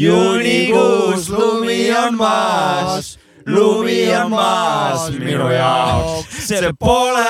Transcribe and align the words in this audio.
juunikuus 0.00 1.28
lumi 1.28 1.92
on 1.92 2.14
maas 2.16 3.18
lumi 3.46 4.16
on 4.16 4.30
maas 4.30 5.10
minu 5.12 5.48
jaoks, 5.52 6.38
see 6.48 6.72
pole 6.78 7.26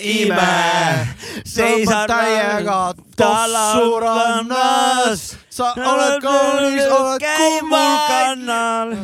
ime. 0.00 1.08
seisan 1.44 2.06
täiega 2.10 2.94
tossu 3.16 3.88
rannas, 4.00 5.24
sa 5.50 5.72
oled 5.76 6.20
kaunis, 6.24 6.86
oled 6.98 7.26
kummarkannal. 7.40 8.94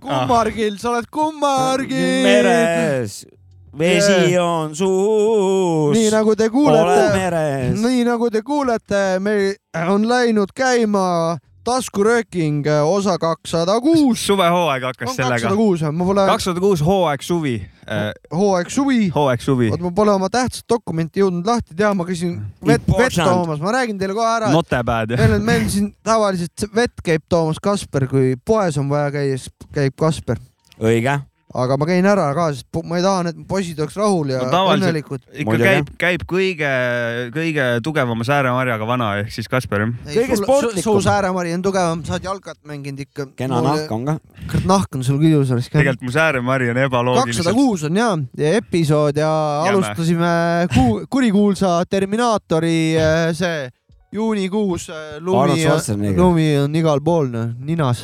kummargil, 0.00 0.76
sa 0.78 0.90
oled 0.94 1.08
kummargil. 1.10 2.22
meres 2.24 3.24
vesi 3.78 4.38
on 4.38 4.76
suus. 4.76 5.96
nii 5.96 6.10
nagu 6.14 6.36
te 6.36 6.48
kuulete, 6.48 7.72
nii 7.80 8.04
nagu 8.08 8.30
te 8.30 8.42
kuulete, 8.42 9.02
meil 9.20 9.56
on 9.88 10.08
läinud 10.08 10.54
käima 10.54 11.38
taskurööking 11.64 12.66
äh, 12.68 12.82
osa 12.86 13.16
kakssada 13.20 13.76
kuus. 13.82 14.26
suvehooaeg 14.26 14.86
hakkas 14.90 15.16
sellega. 15.16 15.34
kakssada 15.38 15.58
kuus, 15.58 15.84
ma 15.90 16.08
pole. 16.10 16.26
kakssada 16.28 16.62
kuus 16.62 16.84
hooaeg 16.84 17.24
suvi. 17.24 17.54
Äh, 17.84 18.10
hooaeg 18.32 18.70
suvi. 18.72 19.08
hooaeg 19.14 19.44
suvi. 19.44 19.70
oot, 19.74 19.84
ma 19.84 19.92
pole 19.96 20.14
oma 20.14 20.30
tähtsat 20.32 20.68
dokumenti 20.70 21.24
jõudnud 21.24 21.48
lahti 21.48 21.76
teha, 21.76 21.92
ma 21.96 22.06
käisin 22.08 22.38
vett, 22.64 22.88
vett 22.88 23.20
toomas, 23.20 23.60
ma 23.64 23.74
räägin 23.76 24.00
teile 24.00 24.16
kohe 24.16 24.30
ära. 24.38 24.54
Notepad. 24.54 25.18
meil 25.18 25.38
on, 25.38 25.46
meil 25.50 25.68
siin 25.72 25.92
tavaliselt 26.06 26.68
vett 26.74 27.04
käib 27.04 27.26
toomas 27.28 27.60
Kasper, 27.62 28.08
kui 28.10 28.34
poes 28.44 28.80
on 28.80 28.90
vaja 28.92 29.12
käia, 29.14 29.38
siis 29.38 29.70
käib 29.74 29.96
Kasper. 30.00 30.42
õige 30.80 31.20
aga 31.54 31.76
ma 31.78 31.86
käin 31.86 32.06
ära 32.08 32.26
ka, 32.34 32.48
sest 32.54 32.78
ma 32.82 32.98
ei 32.98 33.04
taha, 33.04 33.30
et 33.30 33.38
poisid 33.46 33.78
oleks 33.78 33.94
rahul 33.98 34.32
ja 34.32 34.40
no, 34.50 34.62
õnnelikud. 34.72 35.22
ikka 35.44 35.58
käib, 35.60 35.90
käib 36.00 36.24
kõige, 36.30 36.70
kõige 37.34 37.66
tugevama 37.86 38.26
sääremarjaga 38.26 38.88
vana 38.88 39.10
ehk 39.20 39.30
siis 39.34 39.46
Kasper 39.50 39.84
jah. 39.84 39.92
kõige 40.08 40.38
sportlikum. 40.40 40.82
su 40.98 41.04
sääremari 41.06 41.54
on 41.54 41.62
tugevam, 41.62 42.02
sa 42.06 42.16
oled 42.16 42.26
jalkat 42.26 42.58
mänginud 42.66 43.04
ikka. 43.06 43.28
kena 43.38 43.60
nahk 43.64 43.92
on 43.94 44.08
ka. 44.08 44.16
kurat, 44.50 44.66
nahk 44.72 44.98
on 44.98 45.06
sul 45.06 45.20
küll 45.22 45.36
ilus 45.36 45.52
oleks. 45.54 45.70
tegelikult 45.70 46.08
mu 46.08 46.14
sääremari 46.16 46.70
on 46.72 46.80
ebaloogiliselt. 46.86 47.46
kakssada 47.46 47.54
kuus 47.54 47.84
on 47.86 48.00
ja, 48.02 48.08
ja 48.40 48.54
episood 48.58 49.20
ja 49.22 49.30
Jäme. 49.68 49.76
alustasime 49.76 50.34
ku, 50.74 50.86
kurikuulsa 51.10 51.76
Terminaatori 51.86 52.78
äh, 52.98 53.28
see 53.38 53.68
juunikuus 54.14 54.88
äh, 54.90 55.20
lumi, 55.22 56.16
lumi 56.18 56.48
on 56.64 56.74
igal 56.82 57.02
pool, 57.04 57.30
noh, 57.30 57.54
ninas. 57.62 58.02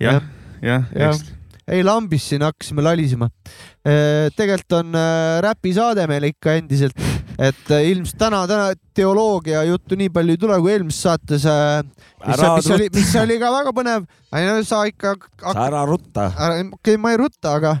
jah, 0.00 0.20
jah, 0.60 0.84
just 0.92 1.32
ei 1.68 1.84
lambis 1.84 2.28
siin 2.28 2.44
hakkasime 2.44 2.82
lalisema. 2.84 3.28
Äh, 3.84 4.30
tegelikult 4.36 4.72
on 4.80 4.96
äh, 4.96 5.40
räpisaade 5.44 6.06
meil 6.08 6.28
ikka 6.30 6.56
endiselt, 6.58 6.98
et 7.38 7.70
äh, 7.72 7.86
ilmselt 7.90 8.18
täna, 8.20 8.42
täna 8.48 8.72
teoloogia 8.96 9.64
juttu 9.68 9.98
nii 9.98 10.10
palju 10.14 10.36
ei 10.36 10.40
tule 10.40 10.58
kui 10.60 10.72
eelmises 10.72 11.02
saates. 11.06 11.46
mis, 12.24 12.44
mis 12.56 12.70
oli, 12.76 12.90
mis 12.94 13.14
oli 13.20 13.38
ka 13.42 13.52
väga 13.52 13.74
põnev. 13.76 14.04
sa 14.64 14.84
ikka. 14.88 15.14
sa 15.40 15.66
ära 15.66 15.86
rutta. 15.86 16.28
okei 16.32 16.68
okay,, 16.72 16.96
ma 16.96 17.14
ei 17.14 17.20
rutta, 17.20 17.56
aga, 17.60 17.76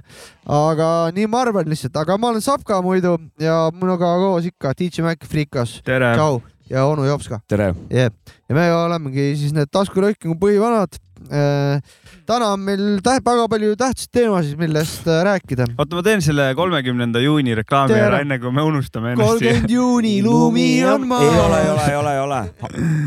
aga 0.46 0.88
nii 1.14 1.26
ma 1.26 1.44
arvan 1.44 1.68
lihtsalt, 1.68 1.96
aga 1.96 2.18
ma 2.18 2.32
olen 2.32 2.44
Sapka 2.44 2.82
muidu 2.82 3.18
ja 3.40 3.70
minuga 3.72 4.16
koos 4.20 4.48
ikka 4.48 4.74
DJ 4.78 5.06
Mac 5.06 5.24
Freekas. 5.28 5.80
tšau 5.84 6.42
ja 6.70 6.84
onu 6.86 7.04
Jopska. 7.04 7.40
tere 7.48 7.74
yeah.. 7.92 8.12
ja 8.48 8.54
me 8.54 8.72
olemegi 8.72 9.34
siis 9.36 9.52
need 9.56 9.70
taskuröökingu 9.72 10.36
põhivanad 10.40 10.96
äh, 11.28 11.80
täna 12.28 12.50
on 12.54 12.64
meil 12.64 12.82
täht, 13.04 13.24
väga 13.26 13.46
palju 13.52 13.76
tähtsaid 13.78 14.10
teemasid, 14.16 14.58
millest 14.60 15.06
äh, 15.08 15.22
rääkida. 15.28 15.66
oota, 15.76 15.98
ma 15.98 16.04
teen 16.06 16.24
selle 16.24 16.50
kolmekümnenda 16.56 17.22
juuni 17.22 17.56
reklaami 17.58 17.96
ära, 17.98 18.20
enne 18.24 18.38
kui 18.42 18.52
me 18.54 18.64
unustame 18.66 19.14
ennast. 19.14 19.34
kolmkümmend 19.34 19.74
juuni, 19.76 20.16
lumi 20.24 20.68
on 20.88 21.08
maas. 21.10 21.24
ei 21.28 21.40
ole, 21.44 21.62
ei 21.62 21.70
ole, 21.72 21.88
ei 21.90 21.96
ole, 22.00 22.14
ei 22.14 22.22
ole. 22.24 22.42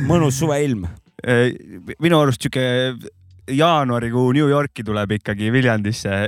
mõnus 0.09 0.41
suveilm. 0.41 0.87
minu 1.99 2.19
arust 2.21 2.43
sihuke 2.45 2.65
jaanuarikuu 3.57 4.31
New 4.37 4.49
Yorki 4.49 4.85
tuleb 4.85 5.17
ikkagi 5.17 5.51
Viljandisse 5.51 6.27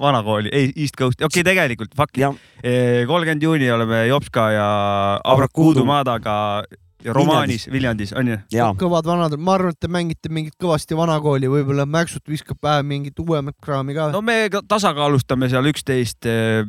vanakooli, 0.00 0.50
ei 0.50 0.72
East 0.74 0.96
Coast, 0.98 1.20
okei 1.20 1.42
okay,, 1.42 1.50
tegelikult 1.52 1.94
fuck. 1.96 2.18
kolmkümmend 3.06 3.42
juuni 3.42 3.70
oleme 3.70 4.06
Jopska 4.08 4.50
ja 4.50 4.70
Abrakuudu 5.22 5.84
maadaga 5.86 6.64
romaanis 7.12 7.66
Viljandis 7.72 8.12
on 8.16 8.30
ju? 8.32 8.38
kõvad 8.80 9.06
vanad, 9.08 9.36
ma 9.38 9.56
arvan, 9.58 9.74
et 9.74 9.80
te 9.80 9.90
mängite 9.92 10.30
mingit 10.32 10.54
kõvasti 10.60 10.96
vanakooli, 10.96 11.50
võib-olla 11.50 11.86
Mäksut 11.88 12.28
viskab 12.30 12.60
pähe 12.62 12.84
mingit 12.86 13.18
uuemat 13.20 13.56
kraami 13.62 13.96
ka. 13.96 14.08
no 14.14 14.22
me 14.24 14.48
tasakaalustame 14.68 15.50
seal 15.52 15.68
üksteist, 15.70 16.24
eh, 16.30 16.64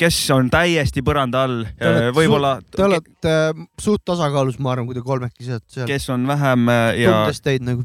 kes 0.00 0.20
on 0.34 0.50
täiesti 0.52 1.04
põranda 1.06 1.44
all, 1.48 1.64
eh, 1.78 2.10
võib-olla. 2.14 2.56
Te 2.74 2.84
olete 2.84 3.34
eh, 3.34 3.64
suht 3.80 4.04
tasakaalus, 4.04 4.58
ma 4.58 4.74
arvan, 4.74 4.88
kui 4.90 4.98
te 4.98 5.04
kolmekesi 5.04 5.56
olete 5.56 5.78
seal. 5.78 5.90
kes 5.90 6.08
on 6.14 6.28
vähem 6.28 6.70
ja. 7.00 7.18
tundes 7.18 7.44
teid 7.44 7.66
nagu. 7.66 7.84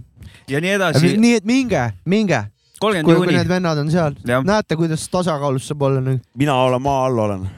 ja 0.49 0.61
nii 0.63 0.77
edasi. 0.77 1.15
nii 1.17 1.39
et 1.39 1.49
minge, 1.49 1.89
minge. 2.05 2.43
kui, 2.79 3.01
kui 3.03 3.33
need 3.33 3.49
vennad 3.49 3.79
on 3.79 3.91
seal, 3.93 4.19
näete, 4.25 4.79
kuidas 4.79 5.07
tasakaalus 5.11 5.71
saab 5.71 5.89
olla 5.89 6.03
nagu. 6.03 6.23
mina 6.35 6.55
olen 6.67 6.81
maa 6.81 7.05
all 7.07 7.27
olen 7.27 7.49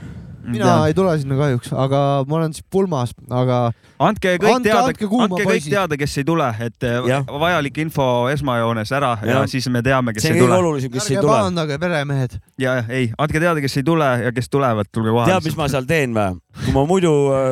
mina 0.53 0.67
ja. 0.67 0.75
ei 0.89 0.95
tule 0.97 1.13
sinna 1.22 1.38
kahjuks, 1.39 1.72
aga 1.85 2.01
ma 2.29 2.38
olen 2.39 2.56
siis 2.56 2.66
pulmas, 2.72 3.13
aga. 3.29 3.59
andke 4.01 4.35
kõik 4.35 4.56
andke, 4.56 4.67
teada, 4.69 4.84
andke, 4.91 5.09
andke 5.25 5.47
kõik 5.50 5.67
teada, 5.67 5.97
kes 6.01 6.17
ei 6.22 6.28
tule, 6.28 6.50
et 6.67 6.88
äh, 6.88 7.00
ja. 7.09 7.22
vajalik 7.28 7.81
info 7.85 8.06
esmajoones 8.34 8.94
ära 8.97 9.16
ja, 9.22 9.40
ja 9.40 9.41
siis 9.51 9.67
me 9.73 9.84
teame, 9.85 10.16
kes 10.17 10.28
see 10.28 10.38
ei 10.38 10.44
tule. 10.44 10.59
olulisem, 10.59 10.94
kes 10.94 11.07
Ärge 11.07 11.17
ei 11.17 11.23
tule. 11.23 11.34
pahandage, 11.34 11.81
peremehed. 11.81 12.38
ja, 12.61 12.78
ei, 12.90 13.09
andke 13.17 13.41
teada, 13.41 13.63
kes 13.63 13.81
ei 13.81 13.90
tule 13.91 14.13
ja 14.28 14.35
kes 14.35 14.51
tulevad, 14.51 14.91
tulge 14.94 15.13
kohale. 15.13 15.35
tead, 15.35 15.50
mis 15.50 15.59
ma 15.59 15.69
seal 15.72 15.90
teen 15.90 16.16
või? 16.17 16.40
kui 16.61 16.78
ma 16.78 16.88
muidu 16.90 17.17
äh, 17.35 17.51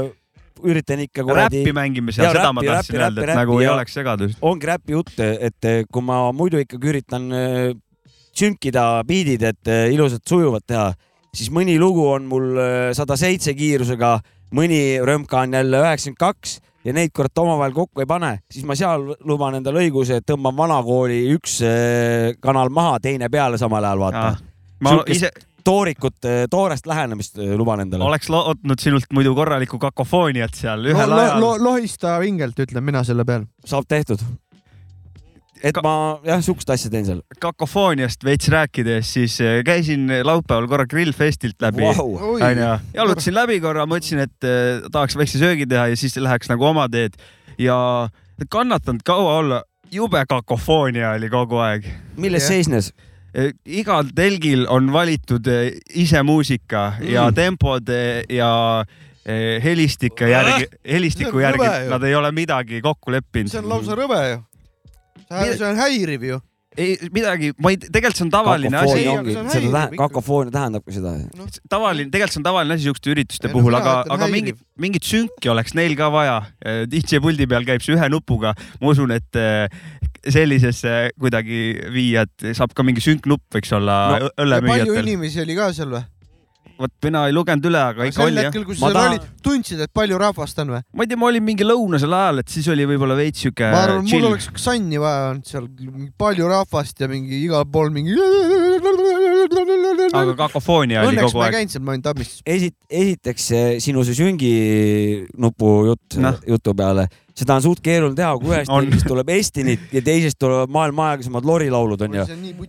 üritan 0.70 1.04
ikka 1.06 1.24
kuradi. 1.28 1.62
räppi 1.64 1.76
mängime 1.76 2.16
seal, 2.16 2.32
seda 2.32 2.48
räppi, 2.48 2.56
ma 2.58 2.66
tahtsin 2.72 3.04
öelda, 3.04 3.28
et 3.28 3.38
nagu 3.44 3.60
ei 3.64 3.70
oleks 3.74 4.00
segadust. 4.00 4.42
ongi 4.42 4.74
räpi 4.74 4.98
jutt, 4.98 5.20
et 5.20 5.70
kui 5.92 6.04
ma 6.06 6.24
muidu 6.36 6.60
ikkagi 6.62 6.94
üritan 6.94 7.30
äh, 7.34 7.70
sünkida 8.40 9.04
biidid, 9.08 9.44
et 9.44 9.72
äh, 9.72 9.88
ilusat 9.94 10.24
sujuvat 10.28 10.66
teha 10.68 10.90
siis 11.36 11.52
mõni 11.54 11.78
lugu 11.80 12.06
on 12.10 12.26
mul 12.30 12.58
äh, 12.58 12.78
sada 12.98 13.18
seitse 13.20 13.54
kiirusega, 13.58 14.18
mõni 14.56 14.82
römka 15.06 15.44
on 15.44 15.54
jälle 15.60 15.84
üheksakümmend 15.84 16.22
kaks 16.22 16.58
ja 16.88 16.96
neid 16.96 17.14
kurat 17.16 17.38
omavahel 17.42 17.76
kokku 17.76 18.04
ei 18.04 18.10
pane, 18.10 18.32
siis 18.52 18.66
ma 18.68 18.78
seal 18.80 19.12
luban 19.28 19.60
endale 19.60 19.84
õiguse, 19.86 20.20
et 20.20 20.28
tõmban 20.30 20.58
vanakooli 20.58 21.22
üks 21.36 21.60
äh, 21.66 22.34
kanal 22.42 22.74
maha, 22.74 22.98
teine 23.04 23.30
peale 23.30 23.60
samal 23.62 23.86
ajal 23.86 24.04
vaata. 24.08 24.34
ma 24.86 24.98
ise 25.12 25.32
toorikut, 25.64 26.18
äh, 26.26 26.44
toorest 26.50 26.88
lähenemist 26.90 27.38
luban 27.38 27.86
endale. 27.86 28.08
oleks 28.08 28.30
lootnud 28.32 28.82
sinult 28.82 29.10
muidu 29.14 29.36
korralikku 29.38 29.80
kakofooniat 29.80 30.56
seal 30.58 30.86
ühel 30.88 31.10
no, 31.10 31.24
ajal 31.24 31.42
lo,. 31.42 31.56
Lo, 31.58 31.72
lohista 31.72 32.20
vingelt, 32.24 32.60
ütlen 32.60 32.86
mina 32.86 33.04
selle 33.04 33.26
peale. 33.28 33.50
saab 33.66 33.86
tehtud 33.88 34.24
et 35.64 35.76
Ka 35.76 35.84
ma 35.84 35.94
jah, 36.26 36.40
sihukest 36.44 36.72
asja 36.74 36.92
teen 36.92 37.06
seal. 37.08 37.20
kakofooniast 37.44 38.24
veits 38.26 38.50
rääkides, 38.52 39.12
siis 39.18 39.40
eh, 39.44 39.60
käisin 39.68 40.08
laupäeval 40.24 40.70
korra 40.72 40.86
Grillfestilt 40.90 41.60
läbi 41.64 41.84
wow.. 41.84 42.16
onju, 42.38 42.70
jalutasin 42.96 43.36
läbi 43.36 43.60
korra, 43.64 43.88
mõtlesin, 43.90 44.24
et 44.28 44.48
eh, 44.48 44.86
tahaks 44.92 45.18
väikse 45.20 45.42
söögi 45.42 45.68
teha 45.70 45.90
ja 45.92 46.00
siis 46.00 46.16
läheks 46.20 46.52
nagu 46.52 46.70
oma 46.70 46.88
teed 46.92 47.20
ja 47.60 47.78
kannatanud 48.50 49.04
kaua 49.06 49.38
olla. 49.42 49.64
jube 49.92 50.22
kakofoonia 50.30 51.16
oli 51.18 51.30
kogu 51.30 51.58
aeg. 51.66 51.86
milles 52.18 52.44
yeah. 52.44 52.56
seisnes? 52.56 52.94
Igal 53.66 54.08
telgil 54.16 54.66
on 54.74 54.88
valitud 54.94 55.46
ise 55.94 56.24
muusika 56.26 56.96
mm. 56.98 57.10
ja 57.14 57.28
tempod 57.32 57.92
ja 58.30 58.50
helistike 59.64 60.30
järgi, 60.32 60.66
helistiku 60.90 61.40
järgi, 61.40 61.68
nad 61.92 62.04
ei 62.04 62.16
ole 62.16 62.32
midagi 62.34 62.82
kokku 62.82 63.12
leppinud. 63.14 63.52
see 63.52 63.62
on 63.62 63.70
lausa 63.70 63.98
rõve 63.98 64.22
ju 64.32 64.40
see 65.28 65.68
on 65.68 65.80
häiriv 65.80 66.30
ju 66.30 66.40
ei 66.80 67.10
midagi, 67.14 67.50
ma 67.58 67.72
ei, 67.74 67.80
tegelikult 67.82 68.20
see 68.20 68.26
on 68.28 68.32
tavaline 68.34 68.78
asi. 68.78 69.02
seda 69.02 69.46
tähendab, 69.50 69.96
kakofoonia 69.98 70.54
tähendabki 70.54 70.96
seda 70.96 71.14
no.. 71.40 71.48
tavaline, 71.72 72.12
tegelikult 72.14 72.36
see 72.36 72.42
on 72.42 72.46
tavaline 72.46 72.76
asi 72.76 72.88
siukeste 72.88 73.14
ürituste 73.14 73.50
ei, 73.50 73.56
puhul 73.56 73.74
no,, 73.74 73.80
aga, 73.82 73.96
aga 74.16 74.30
mingit, 74.32 74.60
mingit 74.80 75.08
sünki 75.08 75.52
oleks 75.52 75.76
neil 75.78 75.96
ka 76.00 76.12
vaja. 76.14 76.38
DJ 76.92 77.24
puldi 77.24 77.50
peal 77.50 77.66
käib 77.68 77.84
see 77.86 77.98
ühe 77.98 78.12
nupuga, 78.14 78.54
ma 78.84 78.94
usun, 78.94 79.16
et 79.16 79.40
eh, 79.40 79.66
sellisesse 80.30 80.96
kuidagi 81.20 81.64
viia, 81.96 82.28
et 82.30 82.54
saab 82.58 82.76
ka 82.78 82.86
mingi 82.86 83.04
sünknupp 83.04 83.58
võiks 83.58 83.74
olla 83.76 84.00
no, 84.16 84.32
õllemüüjatel. 84.38 84.94
palju 84.94 85.04
inimesi 85.08 85.44
oli 85.46 85.58
ka 85.58 85.72
seal 85.76 85.98
või? 85.98 86.06
Vot 86.80 86.94
mina 87.04 87.26
ei 87.28 87.34
lugenud 87.36 87.66
üle, 87.68 87.80
aga 87.92 88.08
ikka 88.08 88.24
oli 88.24 88.40
jah. 88.40 88.46
sel 88.46 88.48
hetkel, 88.48 88.66
kui 88.68 88.78
sa 88.78 88.86
seal 88.86 88.96
tahan... 88.96 89.16
olid, 89.16 89.26
tundsid, 89.44 89.82
et 89.84 89.92
palju 89.96 90.20
rahvast 90.22 90.62
on 90.64 90.74
või? 90.76 90.82
ma 90.96 91.06
ei 91.06 91.12
tea, 91.12 91.20
ma 91.20 91.28
olin 91.28 91.46
mingi 91.46 91.68
lõunasel 91.68 92.16
ajal, 92.16 92.42
et 92.44 92.54
siis 92.54 92.70
oli 92.72 92.86
võib-olla 92.88 93.18
veits 93.20 93.44
siuke. 93.44 93.68
ma 93.74 93.82
arvan, 93.88 94.08
mul 94.08 94.28
oleks 94.32 94.50
sanni 94.64 95.02
vaja 95.02 95.26
olnud 95.34 95.50
seal, 95.50 95.68
palju 96.24 96.50
rahvast 96.54 97.04
ja 97.04 97.10
mingi 97.12 97.42
igal 97.44 97.68
pool 97.72 97.92
mingi. 97.96 98.16
aga 100.10 100.38
kakofoonia 100.40 101.04
oli 101.04 101.18
õnneks 101.18 101.34
kogu 101.34 101.42
ma 101.42 101.48
ei 101.48 101.50
aeg. 101.50 101.58
käinud 101.60 101.76
seal, 101.76 101.84
ma 101.84 101.96
olin 101.96 102.06
Tabmistis. 102.08 102.44
esit-, 102.56 102.80
esiteks 103.04 103.50
see 103.52 103.66
sinu 103.84 104.06
see 104.08 104.20
sünginupu 104.22 105.74
jutt 105.92 106.20
Noh. 106.24 106.40
jutu 106.48 106.76
peale, 106.80 107.10
seda 107.40 107.56
on 107.58 107.64
suht 107.64 107.82
keeruline 107.86 108.18
teha, 108.18 108.32
kui 108.42 108.52
ühest 108.54 108.72
telgist 108.72 109.08
tuleb 109.08 109.32
Estinit 109.34 109.94
ja 109.96 110.02
teisest 110.06 110.40
tulevad 110.42 110.72
maailma 110.74 111.10
aeglasemad 111.14 111.48
lorilaulud 111.48 112.04
onju. 112.08 112.26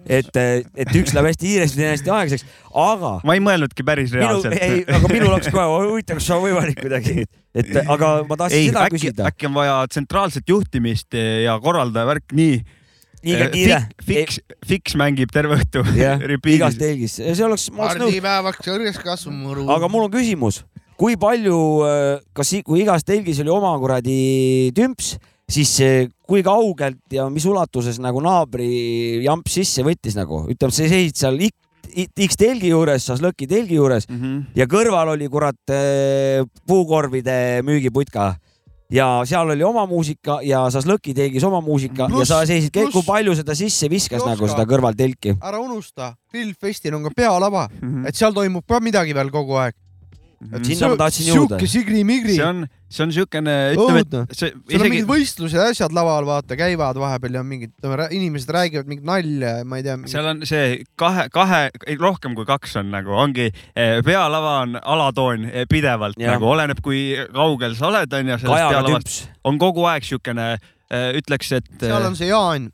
et, 0.06 0.30
et 0.40 0.96
üks 1.00 1.14
läheb 1.16 1.30
hästi 1.30 1.46
kiiresti, 1.46 1.80
teine 1.80 1.92
hästi 1.96 2.12
aeglaseks, 2.16 2.58
aga 2.84 3.12
ma 3.26 3.36
ei 3.36 3.44
mõelnudki 3.44 3.86
päris 3.86 4.14
minu, 4.14 4.40
ei, 4.50 4.50
reaalselt. 4.50 4.92
aga 4.98 5.12
minul 5.12 5.32
oleks 5.34 5.52
kohe 5.52 5.68
huvitav, 5.90 6.20
kas 6.20 6.28
see 6.28 6.36
on 6.36 6.44
võimalik 6.46 6.82
kuidagi, 6.82 7.26
et 7.54 7.72
aga 7.82 8.12
ma 8.28 8.40
tahtsin 8.44 8.60
ei, 8.60 8.68
seda 8.70 8.84
äkki, 8.86 8.98
küsida. 8.98 9.30
äkki 9.30 9.50
on 9.50 9.56
vaja 9.58 9.78
tsentraalset 9.90 10.54
juhtimist 10.54 11.18
ja 11.18 11.56
korraldaja 11.62 12.08
värk, 12.12 12.36
nii. 12.36 12.60
liiga 13.26 13.50
kiire. 13.52 13.80
Fiks, 14.06 14.40
Fiks 14.66 14.98
mängib 15.00 15.32
terve 15.34 15.58
õhtu 15.58 15.82
jah, 15.98 16.22
igas 16.54 16.78
telgis, 16.80 17.18
see 17.20 17.46
oleks, 17.46 17.70
ma 17.74 17.88
oleks 17.88 18.02
nõus. 18.02 18.12
ardipäevaks 18.12 18.66
kõrgeks 18.66 19.02
kasvumuru. 19.04 19.66
aga 19.74 19.90
mul 19.92 20.06
on 20.06 20.14
küsimus, 20.14 20.62
kui 21.00 21.14
palju, 21.16 21.56
kas, 22.36 22.50
kui 22.66 22.82
igas 22.82 23.04
telgis 23.08 23.38
oli 23.40 23.48
oma 23.54 23.70
kuradi 23.80 24.16
tümps, 24.76 25.14
siis 25.50 25.70
kui 26.28 26.42
kaugelt 26.46 27.00
ja 27.16 27.24
mis 27.32 27.46
ulatuses 27.48 27.96
nagu 28.04 28.20
naabri 28.22 29.22
jamp 29.24 29.48
sisse 29.50 29.82
võttis 29.86 30.14
nagu, 30.18 30.42
ütleme, 30.52 30.74
sa 30.76 30.84
seisid 30.84 31.16
seal 31.16 31.40
X, 31.40 31.56
X 32.20 32.36
telgi 32.38 32.68
juures, 32.70 33.02
Šašlõki 33.08 33.48
telgi 33.50 33.74
juures 33.80 34.04
Mhm. 34.10 34.52
ja 34.54 34.66
kõrval 34.70 35.14
oli 35.16 35.26
kurat 35.32 35.58
eh, 35.74 36.44
puukorvide 36.68 37.62
müügiputka 37.66 38.36
ja 38.92 39.08
seal 39.26 39.50
oli 39.56 39.64
oma 39.66 39.86
muusika 39.90 40.38
ja 40.46 40.66
Šašlõki 40.70 41.14
telgis 41.16 41.42
oma 41.48 41.60
muusika 41.64 42.06
Pluss- 42.12 42.28
ja 42.30 42.44
sa 42.44 42.46
seisid, 42.46 42.70
kui 42.92 43.02
palju 43.06 43.34
seda 43.40 43.54
sisse 43.58 43.88
viskas 43.90 44.20
Joska. 44.20 44.30
nagu 44.36 44.46
seda 44.52 44.64
kõrvaltelki. 44.70 45.34
ära 45.42 45.58
unusta, 45.58 46.12
grillfestil 46.30 46.94
on 46.94 47.02
ka 47.08 47.10
pealava, 47.16 47.68
Mhm. 47.82 48.06
et 48.06 48.14
seal 48.14 48.32
toimub 48.32 48.64
ka 48.68 48.78
midagi 48.80 49.14
veel 49.14 49.30
kogu 49.30 49.56
aeg. 49.58 49.74
Sihuke 50.40 51.66
sigri-migri 51.68 52.34
see, 52.38 52.46
on, 52.46 52.62
see 52.88 53.02
on 53.04 53.10
siukene, 53.12 53.54
ütleme, 53.74 54.02
et 54.06 54.32
see 54.32 54.48
seal 54.48 54.54
on 54.56 54.72
isegi 54.72 54.92
mingid 54.94 55.08
võistlused 55.10 55.58
ja 55.58 55.66
asjad 55.68 55.92
laval, 55.96 56.24
vaata, 56.28 56.56
käivad 56.56 56.96
vahepeal 57.00 57.36
ja 57.36 57.42
mingid, 57.44 57.74
inimesed 58.16 58.52
räägivad 58.56 58.88
mingit 58.88 59.04
nalja 59.08 59.52
ja 59.58 59.68
ma 59.68 59.80
ei 59.80 59.84
tea. 59.84 59.98
seal 60.10 60.30
on 60.32 60.40
see 60.48 60.80
kahe, 61.00 61.28
kahe, 61.34 61.60
rohkem 62.00 62.38
kui 62.38 62.48
kaks 62.48 62.78
on 62.80 62.88
nagu, 62.94 63.12
ongi 63.20 63.50
eh, 63.50 64.00
pealava 64.06 64.56
on 64.64 64.80
alatoon 64.80 65.46
eh, 65.50 65.68
pidevalt 65.68 66.16
Jah. 66.20 66.38
nagu 66.38 66.48
oleneb, 66.54 66.80
kui 66.84 67.10
kaugel 67.36 67.76
sa 67.76 67.90
oled, 67.92 68.18
onju, 68.20 68.40
tümps. 68.88 69.22
on 69.44 69.60
kogu 69.60 69.84
aeg 69.92 70.08
siukene, 70.08 70.54
ütleks, 71.20 71.52
et 71.60 71.72
seal 71.84 72.00
eh, 72.00 72.08
on 72.08 72.16
see 72.18 72.32
Jaan, 72.32 72.72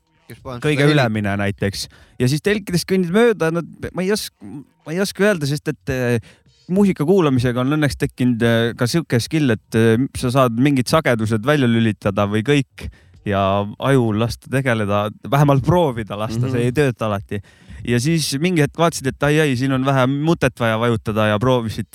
kõige. 0.63 0.87
ülemine 0.87 1.35
näiteks 1.43 1.87
ja 2.21 2.31
siis 2.31 2.43
telkidest 2.45 2.87
kõnnid 2.89 3.11
mööda, 3.13 3.51
nad, 3.59 3.67
ma 3.91 4.07
ei 4.07 4.15
oska, 4.15 4.55
ma 4.87 4.95
ei 4.95 5.01
oska 5.03 5.27
öelda, 5.27 5.49
sest 5.49 5.75
et 5.75 5.93
eh, 5.93 6.35
muusika 6.69 7.05
kuulamisega 7.05 7.61
on 7.61 7.73
õnneks 7.77 7.97
tekkinud 7.97 8.41
eh, 8.41 8.73
ka 8.77 8.87
sihuke 8.87 9.19
skill, 9.23 9.49
et 9.55 9.75
eh, 9.75 9.97
sa 10.17 10.31
saad 10.31 10.57
mingid 10.59 10.87
sagedused 10.91 11.45
välja 11.45 11.67
lülitada 11.67 12.27
või 12.27 12.43
kõik 12.47 12.89
ja 13.27 13.65
ajul 13.79 14.19
lasta 14.21 14.47
tegeleda, 14.49 15.09
vähemalt 15.31 15.63
proovida 15.65 16.15
lasta 16.15 16.39
mm, 16.39 16.45
Mhm. 16.45 16.53
-hmm. 16.53 16.57
see 16.57 16.65
ei 16.65 16.71
tööta 16.71 17.05
alati. 17.09 17.41
ja 17.87 17.99
siis 17.99 18.37
mingi 18.39 18.61
hetk 18.61 18.77
vaatasid, 18.79 19.07
et 19.07 19.23
ai-ai, 19.23 19.55
siin 19.55 19.71
on 19.71 19.83
vähe 19.85 20.05
mutet 20.07 20.59
vaja 20.59 20.79
vajutada 20.79 21.27
ja 21.27 21.39
proovisid, 21.39 21.87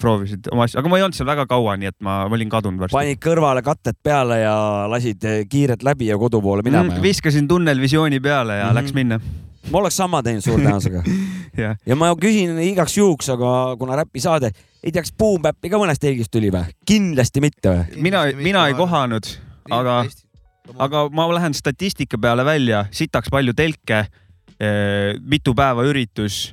proovisid 0.00 0.46
oma 0.52 0.64
asju, 0.64 0.78
aga 0.80 0.88
ma 0.88 0.96
ei 0.96 1.02
olnud 1.02 1.14
seal 1.18 1.26
väga 1.28 1.46
kaua, 1.46 1.76
nii 1.76 1.86
et 1.88 1.96
ma 2.00 2.24
olin 2.24 2.48
kadunud 2.48 2.78
varsti. 2.80 2.96
panid 2.96 3.18
kõrvale 3.18 3.62
katted 3.62 3.96
peale 4.02 4.40
ja 4.40 4.54
lasid 4.88 5.20
kiirelt 5.50 5.82
läbi 5.82 6.06
ja 6.06 6.16
kodu 6.18 6.40
poole 6.40 6.62
minema 6.62 6.94
Mm,. 6.94 7.02
viskasin 7.02 7.48
tunnelvisiooni 7.48 8.20
peale 8.20 8.56
ja 8.58 8.64
Mhm. 8.64 8.72
mm 8.72 8.78
-hmm. 8.78 8.82
läks 8.82 8.94
minna. 8.94 9.20
Ma 9.70 9.80
oleks 9.82 9.98
sama 9.98 10.22
teinud 10.24 10.44
suure 10.44 10.62
tõenäosusega. 10.62 11.02
jah, 11.62 11.76
ja 11.86 11.98
ma 11.98 12.10
küsin 12.20 12.58
igaks 12.68 12.96
juhuks, 12.98 13.30
aga 13.34 13.52
kuna 13.80 13.98
räpisaade, 14.02 14.52
ei 14.82 14.92
tea, 14.92 15.02
kas 15.02 15.14
Boom 15.18 15.42
Bap'i 15.44 15.70
ka 15.72 15.80
mõnest 15.80 16.02
telgist 16.02 16.32
tuli 16.34 16.52
või? 16.54 16.68
kindlasti 16.88 17.42
mitte 17.44 17.72
või? 17.72 18.02
mina, 18.08 18.24
mina 18.38 18.66
ei 18.70 18.76
kohanud, 18.78 19.30
aga, 19.74 20.00
aga 20.76 21.06
ma 21.14 21.28
lähen 21.34 21.56
statistika 21.56 22.20
peale 22.20 22.46
välja, 22.46 22.86
sitaks 22.94 23.32
palju 23.32 23.56
telke, 23.58 24.06
mitu 25.22 25.54
päeva 25.58 25.86
üritus. 25.86 26.48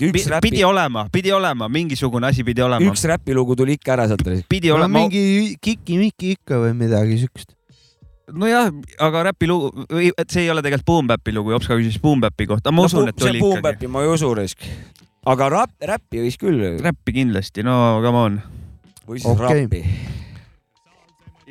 üks 0.00 0.28
räpi, 0.32 0.48
pidi 0.48 0.64
olema, 0.64 1.08
pidi 1.12 1.32
olema, 1.32 1.68
mingisugune 1.68 2.30
asi 2.30 2.44
pidi 2.44 2.64
olema. 2.64 2.84
üks 2.88 3.04
räpilugu 3.08 3.56
tuli 3.56 3.76
ikka 3.78 3.98
ära 3.98 4.08
sealt. 4.08 4.24
pidi 4.48 4.72
no 4.72 4.80
olema, 4.80 5.04
mingi 5.04 5.56
kiki-miki 5.60 6.38
ikka 6.38 6.62
või 6.64 6.72
midagi 6.84 7.20
siukest. 7.24 7.53
nojah, 8.32 8.70
aga 9.02 9.24
räpilugu, 9.30 9.86
et 10.16 10.30
see 10.32 10.46
ei 10.46 10.50
ole 10.52 10.62
tegelikult 10.64 10.88
Boom 10.88 11.10
Bap'i 11.10 11.34
lugu, 11.34 11.52
Jops 11.54 11.68
ka 11.68 11.78
küsis 11.78 12.00
Boom 12.02 12.22
Bap'i 12.24 12.48
kohta, 12.48 12.72
ma 12.72 12.86
usun, 12.88 13.08
et 13.10 13.20
see 13.20 13.34
oli 13.34 13.42
Boom 13.42 13.58
ikkagi. 13.58 13.66
Bap'i 13.68 13.92
ma 13.92 14.04
ei 14.04 14.10
usu 14.14 14.32
risk. 14.36 14.64
aga 15.28 15.48
rap, 15.52 15.72
räppi 15.80 16.24
võis 16.24 16.36
küll. 16.40 16.64
räppi 16.84 17.16
kindlasti, 17.20 17.64
no 17.66 18.00
come 18.04 18.26
on. 18.28 18.42
või 19.08 19.20
siis 19.20 19.30
Okei. 19.32 19.64
rappi. 19.64 19.82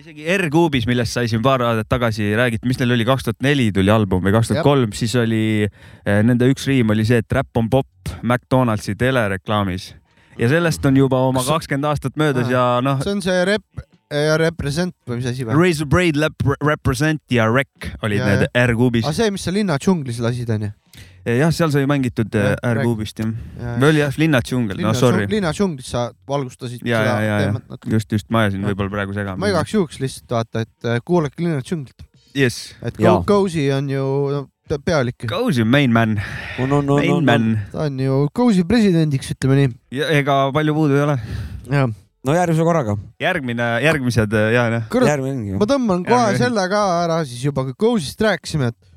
isegi 0.03 0.27
R-Kuubis, 0.37 0.87
millest 0.89 1.13
sai 1.15 1.29
siin 1.31 1.43
paar 1.45 1.61
aastat 1.61 1.89
tagasi 1.93 2.33
räägitud, 2.37 2.67
mis 2.67 2.79
neil 2.81 2.97
oli, 2.97 3.05
kaks 3.07 3.29
tuhat 3.29 3.45
neli 3.45 3.71
tuli 3.71 3.93
album 3.93 4.23
või 4.25 4.33
kaks 4.35 4.51
tuhat 4.51 4.65
kolm, 4.65 4.93
siis 4.97 5.13
oli 5.15 5.43
eh, 5.63 6.21
nende 6.25 6.49
üks 6.51 6.65
riim 6.67 6.89
oli 6.95 7.05
see, 7.07 7.21
et 7.23 7.37
räpp 7.37 7.61
on 7.61 7.69
popp 7.69 8.15
McDonaldsi 8.21 8.97
telereklaamis 8.99 9.93
ja 10.39 10.49
sellest 10.49 10.85
on 10.85 10.97
juba 10.97 11.21
oma 11.29 11.43
kakskümmend 11.45 11.85
aastat 11.91 12.17
möödas 12.17 12.49
ja 12.49 12.81
noh, 12.83 13.01
see 13.05 13.13
on 13.13 13.21
see 13.21 13.45
rep- 13.47 13.85
ja 14.13 14.37
represent 14.37 14.93
või 15.09 15.17
mis 15.19 15.25
asi 15.31 15.45
või? 15.47 15.55
Razor 15.57 15.87
Braid 15.89 16.19
Represent 16.61 17.21
ja 17.33 17.47
Rec 17.51 17.89
olid 18.05 18.19
Ja, 18.21 18.29
need 18.29 18.47
R-Kuubis 18.53 19.05
aga. 19.09 19.13
see, 19.17 19.31
mis 19.33 19.43
sa 19.43 19.51
linna 19.55 19.77
džunglis 19.81 20.19
lasid, 20.23 20.49
onju? 20.53 20.71
jah, 21.25 21.51
seal 21.55 21.71
sai 21.71 21.85
mängitud 21.89 22.33
Jah, 22.35 22.55
R-Kuubist 22.73 23.19
jah. 23.23 23.29
või 23.79 23.89
oli 23.93 24.01
jah, 24.03 24.15
Linna 24.19 24.41
džungel, 24.43 24.81
no 24.83 24.93
sorry. 24.93 25.25
linna 25.31 25.53
džunglis 25.55 25.87
sa 25.95 26.09
valgustasid 26.27 26.83
ja, 26.85 26.99
ja, 27.07 27.19
ja, 27.23 27.37
ja 27.47 27.77
just, 27.93 28.11
just 28.11 28.27
ma 28.29 28.43
ajasin 28.45 28.65
võib-olla 28.67 28.91
praegu 28.91 29.13
segama. 29.15 29.37
ma 29.39 29.49
igaks 29.53 29.73
juhuks 29.73 29.99
lihtsalt 30.03 30.35
vaata, 30.35 30.65
et 30.67 30.89
äh, 30.89 30.99
kuulake 31.05 31.39
linna 31.43 31.61
džunglit, 31.63 32.05
Yes, 32.35 32.73
et. 32.81 32.95
Cozy 33.29 33.67
on 33.71 33.87
ju 33.93 34.03
no, 34.33 34.39
pe- 34.67 34.79
pealik, 34.83 35.27
Cozy 35.29 35.63
main 35.63 35.91
man, 35.93 36.15
no, 36.59 36.65
no, 36.65 36.81
no, 36.81 36.95
main 36.97 37.11
no, 37.11 37.21
man 37.21 37.49
ta 37.71 37.83
on 37.85 37.99
ju 38.01 38.23
Cozy 38.35 38.63
presidendiks, 38.65 39.29
ütleme 39.35 39.59
nii. 39.59 39.73
ja 39.99 40.07
ega 40.17 40.39
palju 40.51 40.73
puudu 40.75 40.97
ei 40.97 41.03
ole. 41.05 41.17
jah, 41.69 41.87
no 42.23 42.35
järgmise 42.37 42.65
korraga. 42.65 42.95
järgmine, 43.21 43.67
järgmised 43.83 44.33
ja, 44.33 44.65
jah. 44.71 44.87
kurat, 44.91 45.11
järgmine 45.11 45.59
ma 45.59 45.67
tõmban 45.69 46.03
kohe 46.07 46.19
Järgmine. 46.19 46.41
selle 46.45 46.65
ka 46.71 46.83
ära 47.03 47.21
siis 47.27 47.43
juba, 47.49 47.65
kui 47.67 47.77
Cozy'st 47.85 48.23
rääkisime, 48.23 48.71
et 48.71 48.91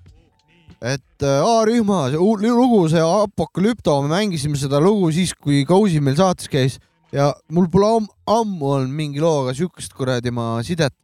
et 0.96 1.25
äh, 1.25 1.40
A-rühma 1.40 2.11
see 2.12 2.50
lugu, 2.52 2.82
see 2.93 3.00
Apokalüpto, 3.00 4.02
me 4.05 4.12
mängisime 4.12 4.58
seda 4.61 4.81
lugu 4.82 5.11
siis, 5.12 5.32
kui 5.34 5.64
Cozy 5.67 6.00
meil 6.00 6.19
saates 6.19 6.50
käis 6.52 6.78
ja 7.12 7.32
mul 7.50 7.69
pole 7.73 7.88
am 7.96 8.11
ammu 8.26 8.75
olnud 8.76 8.93
mingi 8.93 9.23
looga 9.23 9.55
siukest 9.56 9.94
kuradi 9.96 10.31
ma 10.31 10.61
sidet. 10.62 10.94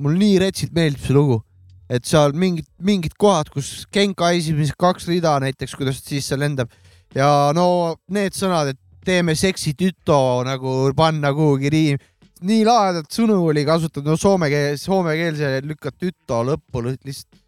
mul 0.00 0.16
nii 0.16 0.38
retsilt 0.40 0.72
meeldib 0.72 1.00
see 1.04 1.14
lugu, 1.14 1.42
et 1.88 2.04
seal 2.08 2.32
mingid, 2.32 2.66
mingid 2.80 3.14
kohad, 3.20 3.50
kus 3.52 3.86
Genka 3.92 4.32
esimesed 4.32 4.76
kaks 4.80 5.06
rida 5.08 5.38
näiteks, 5.44 5.76
kuidas 5.76 6.00
ta 6.00 6.14
sisse 6.14 6.36
lendab 6.36 6.72
ja 7.14 7.52
no 7.54 7.96
need 8.08 8.34
sõnad, 8.36 8.72
et 8.74 8.79
teeme 9.04 9.34
seksi 9.38 9.74
tüto 9.78 10.20
nagu 10.46 10.90
panna 10.96 11.32
kuhugi 11.36 11.72
riim, 11.72 12.00
nii 12.46 12.64
lahedat 12.64 13.10
sõnu 13.12 13.38
oli 13.50 13.64
kasutatud, 13.68 14.06
no 14.08 14.16
soome 14.20 14.48
keel, 14.52 14.78
soomekeelse 14.80 15.60
lükkad 15.68 15.96
tüto 16.00 16.42
lõppu 16.48 16.84
lõ- 16.86 16.96
lihtsalt. 17.04 17.40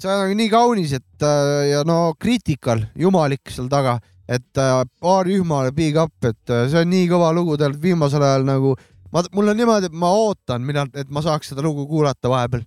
see 0.00 0.08
on 0.08 0.22
nagu 0.24 0.36
nii 0.38 0.48
kaunis, 0.52 0.94
et 0.96 1.26
äh, 1.26 1.70
ja 1.74 1.82
no 1.84 2.14
kriitikal, 2.20 2.86
jumalik 2.96 3.52
seal 3.52 3.68
taga, 3.72 3.98
et 4.28 4.56
äh, 4.58 4.84
A-rühmale 5.02 5.74
big 5.76 5.98
up, 6.00 6.14
et 6.24 6.52
äh, 6.54 6.68
see 6.72 6.84
on 6.84 6.90
nii 6.92 7.08
kõva 7.10 7.34
lugu 7.36 7.58
tegelikult 7.58 7.84
viimasel 7.84 8.24
ajal 8.24 8.46
nagu 8.48 8.76
ma, 9.12 9.24
mul 9.34 9.52
on 9.52 9.60
niimoodi, 9.60 9.90
et 9.90 9.96
ma 9.96 10.12
ootan, 10.14 10.64
millal, 10.64 10.88
et 10.94 11.10
ma 11.12 11.22
saaks 11.24 11.52
seda 11.52 11.64
lugu 11.66 11.86
kuulata 11.90 12.32
vahepeal, 12.32 12.64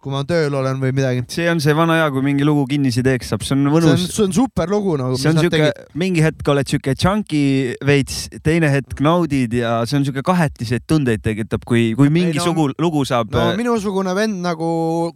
kui 0.00 0.12
ma 0.12 0.22
tööl 0.24 0.54
olen 0.56 0.78
või 0.80 0.94
midagi. 0.96 1.24
see 1.28 1.48
on 1.52 1.60
see 1.60 1.74
vana 1.76 1.98
hea, 1.98 2.08
kui 2.14 2.24
mingi 2.24 2.46
lugu 2.46 2.64
kinnisi 2.70 3.02
teeks 3.04 3.32
saab, 3.32 3.44
see 3.44 3.56
on 3.56 3.66
mõnus. 3.68 4.06
see 4.08 4.24
on 4.24 4.32
super 4.32 4.70
lugu 4.72 4.96
nagu. 5.00 5.18
see 5.20 5.32
on 5.32 5.40
siuke, 5.42 5.70
mingi 6.00 6.24
hetk 6.24 6.48
oled 6.52 6.70
siuke 6.70 6.94
chunky 6.96 7.76
veits, 7.86 8.22
teine 8.44 8.70
hetk 8.72 9.02
naudid 9.04 9.58
ja 9.60 9.74
see 9.88 9.98
on 10.00 10.06
siuke 10.08 10.24
kahetiseid 10.26 10.86
tundeid 10.88 11.24
tekitab, 11.24 11.66
kui, 11.68 11.90
kui 11.98 12.12
mingi 12.12 12.40
no- 12.40 12.70
lugu 12.80 13.04
saab. 13.08 13.34
no 13.36 13.50
minusugune 13.58 14.14
vend 14.16 14.40
nagu 14.44 14.70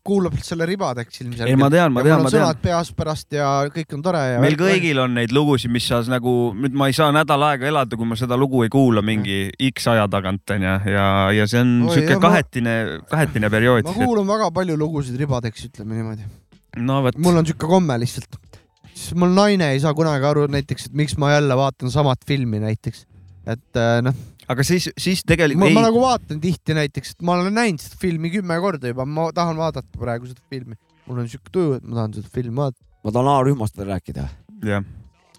kuulab 0.05 0.37
selle 0.45 0.69
ribadeks 0.69 1.23
ilmselgelt. 1.25 1.51
ei, 1.51 1.59
ma 1.61 1.71
tean, 1.73 1.95
ma 1.95 2.05
ja 2.05 2.11
tean, 2.11 2.21
ma 2.21 2.29
on 2.29 2.35
tean 2.35 2.45
sõnad. 2.45 2.63
peas 2.65 2.93
pärast 2.97 3.39
ja 3.39 3.49
kõik 3.73 3.97
on 3.97 4.05
tore 4.05 4.21
ja. 4.35 4.43
meil 4.45 4.59
kõigil 4.61 5.01
on 5.01 5.17
neid 5.17 5.33
lugusid, 5.35 5.73
mis 5.73 5.89
sa 5.89 6.03
nagu, 6.11 6.53
nüüd 6.59 6.77
ma 6.77 6.91
ei 6.93 6.97
saa 6.97 7.09
nädal 7.15 7.49
aega 7.49 7.69
elada, 7.73 7.97
kui 7.97 8.09
ma 8.09 8.19
seda 8.21 8.37
lugu 8.41 8.67
ei 8.67 8.73
kuula 8.73 9.03
mingi 9.05 9.49
X 9.73 9.89
aja 9.95 10.05
tagant 10.13 10.55
onju 10.57 10.77
ja, 10.93 11.09
ja 11.33 11.49
see 11.49 11.65
on 11.65 11.75
siuke 11.95 12.21
kahetine, 12.21 12.77
kahetine 13.09 13.51
periood 13.53 13.89
ma. 13.89 13.97
kuulan 13.97 14.29
väga 14.29 14.51
palju 14.55 14.74
lugusid 14.79 15.19
ribadeks, 15.21 15.69
ütleme 15.71 15.99
niimoodi. 15.99 16.27
no 16.83 17.01
vot, 17.05 17.19
mul 17.23 17.41
on 17.41 17.49
siuke 17.49 17.69
komme 17.71 17.97
lihtsalt. 18.03 18.39
siis 18.93 19.15
mul 19.19 19.35
naine 19.35 19.73
ei 19.75 19.83
saa 19.83 19.95
kunagi 19.97 20.27
aru 20.29 20.47
näiteks, 20.51 20.91
et 20.91 20.97
miks 21.03 21.17
ma 21.21 21.35
jälle 21.35 21.57
vaatan 21.59 21.93
samat 21.93 22.25
filmi 22.27 22.61
näiteks. 22.63 23.07
et 23.47 23.81
äh, 23.81 24.01
noh, 24.05 24.17
aga 24.49 24.67
siis, 24.67 24.89
siis 24.99 25.23
ma, 25.25 25.31
tegelikult 25.33 25.63
ma 25.63 25.71
ei, 25.71 25.87
nagu 25.89 26.03
vaatan 26.03 26.43
tihti 26.43 26.77
näiteks, 26.77 27.15
et 27.17 27.25
ma 27.27 27.39
olen 27.39 27.55
näinud 27.55 27.83
seda 27.83 28.01
filmi 28.01 28.33
kümme 28.35 28.59
korda 28.63 28.93
juba, 28.93 29.07
ma 29.07 29.31
tahan 29.35 29.59
vaadata 29.61 30.01
praegu 30.01 30.31
seda 30.31 30.43
filmi. 30.51 30.79
mul 31.07 31.25
on 31.25 31.29
siuke 31.31 31.53
tuju, 31.53 31.79
et 31.79 31.89
ma 31.89 32.03
tahan 32.03 32.19
seda 32.19 32.33
filmi 32.35 32.57
vaadata. 32.63 32.85
ma 33.05 33.17
tahan 33.17 33.33
A-rühmast 33.35 33.79
veel 33.81 33.91
rääkida. 33.93 34.29
jah, 34.65 34.87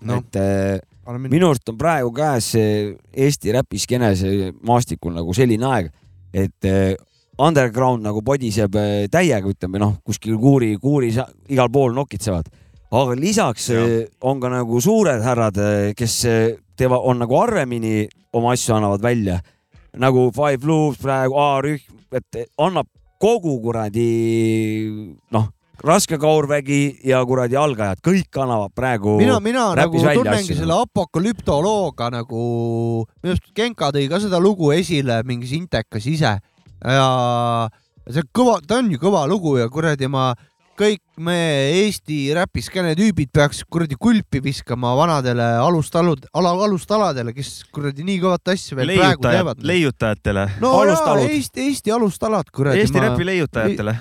no. 0.02 0.22
et 0.22 0.40
äh, 0.42 1.20
minu 1.30 1.52
arust 1.52 1.70
on 1.70 1.78
praegu 1.78 2.14
käes 2.16 2.54
see 2.56 2.96
Eesti 3.26 3.54
räpiskeenes 3.54 4.24
maastikul 4.66 5.14
nagu 5.16 5.34
selline 5.38 5.70
aeg, 5.70 5.92
et 6.34 6.70
äh, 6.70 6.96
underground 7.40 8.06
nagu 8.06 8.22
podiseb 8.26 8.78
äh, 8.80 9.08
täiega, 9.12 9.50
ütleme 9.50 9.82
noh, 9.82 9.98
kuskil 10.06 10.38
kuuri, 10.42 10.76
kuuris 10.82 11.20
igal 11.52 11.72
pool 11.74 11.96
nokitsevad, 11.96 12.48
aga 12.96 13.18
lisaks 13.20 13.72
ja. 13.74 13.82
on 14.24 14.40
ka 14.40 14.52
nagu 14.54 14.80
suured 14.82 15.24
härrad, 15.26 15.60
kes 15.98 16.22
teevad, 16.78 17.02
on 17.04 17.20
nagu 17.24 17.42
harvemini 17.42 18.06
oma 18.36 18.54
asju 18.56 18.78
annavad 18.78 19.04
välja 19.04 19.42
nagu 20.00 20.30
Five 20.36 20.68
Loops 20.68 21.00
praegu, 21.02 21.36
A-rühm, 21.40 22.00
et 22.16 22.40
annab 22.62 22.88
kogu 23.22 23.58
kuradi 23.64 24.08
noh, 25.34 25.48
raske 25.86 26.18
kaurvägi 26.20 27.08
ja 27.08 27.22
kuradi 27.28 27.58
algajad, 27.60 28.02
kõik 28.04 28.40
annavad 28.44 28.74
praegu. 28.76 29.18
mina, 29.20 29.40
mina 29.44 29.70
nagu 29.78 30.02
tunnengi 30.04 30.58
selle 30.58 30.78
apokalüptolooga 30.86 32.12
nagu, 32.14 32.44
minu 33.24 33.36
arust 33.36 33.52
Genka 33.56 33.92
tõi 33.96 34.10
ka 34.12 34.20
seda 34.24 34.42
lugu 34.42 34.72
esile 34.76 35.22
mingis 35.28 35.56
intekas 35.56 36.08
ise 36.12 36.38
ja 36.84 37.70
see 38.10 38.26
kõva, 38.36 38.60
ta 38.68 38.82
on 38.82 38.92
ju 38.94 39.00
kõva 39.02 39.24
lugu 39.30 39.58
ja 39.60 39.70
kuradi 39.72 40.10
ma 40.12 40.34
kõik 40.76 41.02
me 41.24 41.36
Eesti 41.86 42.34
räpiskeene 42.36 42.92
tüübid 43.00 43.32
peaks 43.34 43.62
kuradi 43.72 43.96
kulpi 44.00 44.42
viskama 44.44 44.92
vanadele 44.98 45.46
alustalud, 45.64 46.26
ala, 46.36 46.52
alustaladele, 46.68 47.32
kes 47.36 47.64
kuradi 47.74 48.04
nii 48.08 48.20
kõvat 48.24 48.52
asja 48.56 48.78
veel 48.78 48.92
Leiutajad, 48.92 49.22
praegu 49.22 49.38
teevad. 49.38 49.64
leiutajatele. 49.72 50.46
no 50.64 50.74
alustalud. 50.82 51.24
jaa, 51.24 51.38
Eesti, 51.38 51.70
Eesti 51.70 51.96
alustalad 51.96 52.52
kuradi. 52.52 52.84
Eesti 52.84 53.00
ma... 53.00 53.08
räpi 53.08 53.30
leiutajatele. 53.32 53.96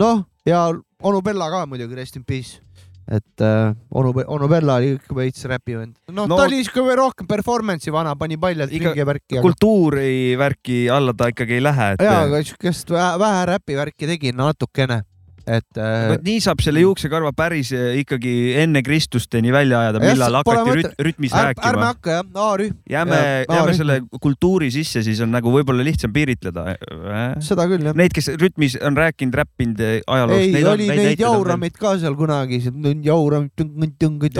noh, 0.00 0.24
ja 0.46 0.66
onu 1.02 1.22
Bella 1.24 1.48
ka 1.52 1.64
muidugi, 1.70 1.96
rest 1.96 2.20
in 2.20 2.26
peace. 2.28 2.60
Et 3.08 3.40
äh, 3.40 3.74
onu, 3.90 4.12
onu 4.26 4.48
Bella 4.48 4.76
oli 4.76 4.94
ikka 4.98 5.16
veits 5.16 5.44
räpivend. 5.48 5.94
noh 6.12 6.26
no, 6.26 6.26
no, 6.28 6.36
ta 6.36 6.48
oli 6.48 6.60
ikka 6.60 6.96
rohkem 6.98 7.28
performance'i 7.30 7.92
vana, 7.92 8.14
pani 8.16 8.36
paljalt 8.40 8.72
ringi 8.72 9.06
värki. 9.08 9.40
kultuuri 9.44 10.36
värki 10.38 10.88
alla 10.92 11.14
ta 11.16 11.30
ikkagi 11.32 11.56
ei 11.58 11.64
lähe 11.64 11.92
et.... 11.94 12.04
jaa, 12.04 12.26
aga 12.26 12.42
siukest 12.44 12.92
vähe, 12.92 13.14
vähe 13.24 13.46
räpi 13.54 13.78
värki 13.80 14.10
tegi 14.12 14.34
natukene 14.36 15.02
et 15.48 15.80
äh.... 15.80 16.08
vot 16.12 16.24
nii 16.26 16.42
saab 16.44 16.62
selle 16.64 16.82
juuksekarva 16.82 17.32
päris 17.36 17.70
äh, 17.76 17.98
ikkagi 18.02 18.32
enne 18.62 18.82
Kristusteni 18.86 19.52
välja 19.54 19.82
ajada, 19.86 20.02
millal 20.02 20.38
hakati 20.40 20.76
rüt, 20.78 20.88
rütmis 21.08 21.34
ärme, 21.34 21.50
rääkima. 21.50 21.70
ärme 21.70 21.86
hakka 21.88 22.16
jah, 22.16 22.28
A-rühm. 22.48 22.76
jääme, 22.90 23.20
jääme 23.48 23.76
selle 23.78 23.98
kultuuri 24.20 24.70
sisse, 24.74 25.02
siis 25.06 25.22
on 25.24 25.32
nagu 25.34 25.52
võib-olla 25.54 25.86
lihtsam 25.86 26.12
piiritleda 26.14 26.66
äh?. 26.74 27.26
seda 27.44 27.68
küll 27.70 27.88
jah. 27.88 27.96
Neid, 27.98 28.14
kes 28.16 28.30
rütmis 28.38 28.78
on 28.84 28.98
rääkinud, 28.98 29.38
räppinud 29.42 29.84
ajaloost. 29.84 30.44
ei, 30.44 30.64
oli 30.74 30.88
neid, 30.90 31.04
neid 31.12 31.24
jauramid 31.24 31.78
ka 31.80 31.96
seal 32.02 32.16
kunagi, 32.18 32.60
jauramid, 33.06 33.66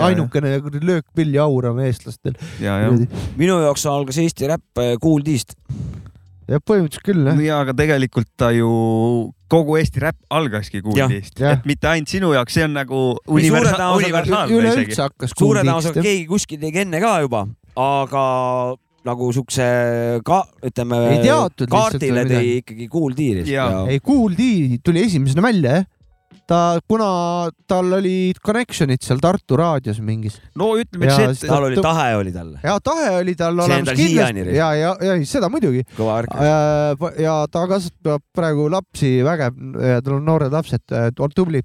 ainukene 0.09 0.57
löökpill 0.79 1.33
jauram 1.35 1.81
eestlastel. 1.85 2.37
minu 3.39 3.61
jaoks 3.65 3.87
algas 3.89 4.21
Eesti 4.21 4.49
räpp 4.49 4.85
Kool 5.01 5.25
D-st 5.25 5.57
jah, 6.49 6.63
põhimõtteliselt 6.65 7.05
küll 7.05 7.29
jah. 7.29 7.41
ja 7.45 7.59
aga 7.63 7.75
tegelikult 7.77 8.29
ta 8.39 8.51
ju 8.55 8.69
kogu 9.49 9.77
Eesti 9.79 10.03
räpp 10.03 10.19
algaski 10.33 10.83
Kuldist, 10.85 11.39
et 11.41 11.65
mitte 11.69 11.89
ainult 11.89 12.11
sinu 12.11 12.33
jaoks, 12.35 12.57
see 12.57 12.67
on 12.67 12.75
nagu 12.77 13.01
universa 13.27 13.91
universaalne 13.97 14.73
isegi. 14.73 14.99
suure 15.33 15.63
tõenäosusega 15.63 16.05
keegi 16.05 16.27
kuskil 16.29 16.61
tegi 16.61 16.83
enne 16.85 17.01
ka 17.03 17.15
juba, 17.25 17.45
aga 17.79 18.23
nagu 19.09 19.29
siukse 19.33 19.65
ka 20.27 20.41
ütleme, 20.65 20.97
kaardile 21.71 22.25
tõi 22.29 22.57
ikkagi 22.59 22.89
Kool 22.91 23.15
D-st. 23.17 23.55
ei, 23.87 24.01
D 24.35 24.81
tuli 24.83 25.05
esimesena 25.07 25.45
välja 25.45 25.79
jah 25.79 25.89
ta, 26.49 26.59
kuna 26.89 27.09
tal 27.69 27.93
olid 27.99 28.39
connection'id 28.45 29.03
seal 29.05 29.21
Tartu 29.23 29.57
raadios 29.59 29.99
mingis. 30.03 30.39
no 30.59 30.71
ütleme, 30.81 31.09
et 31.09 31.37
see, 31.37 31.49
tal 31.49 31.67
oli 31.69 31.81
tahe 31.83 32.13
oli 32.19 32.33
tal. 32.35 32.55
ja 32.63 32.77
tahe 32.83 33.11
oli 33.19 33.35
tal 33.39 33.57
olemas 33.57 33.93
kindlasti 33.99 34.57
ja, 34.57 34.69
ja, 34.77 34.93
ja 35.05 35.17
seda 35.29 35.51
muidugi. 35.53 35.85
kõva 35.97 36.19
värk. 36.19 37.09
ja 37.21 37.35
ta 37.51 37.65
kasvatab 37.69 38.25
praegu 38.35 38.69
lapsi 38.71 39.19
vägev, 39.25 39.59
tal 40.05 40.17
on 40.19 40.25
noored 40.31 40.55
lapsed, 40.55 40.97
tubli 41.35 41.63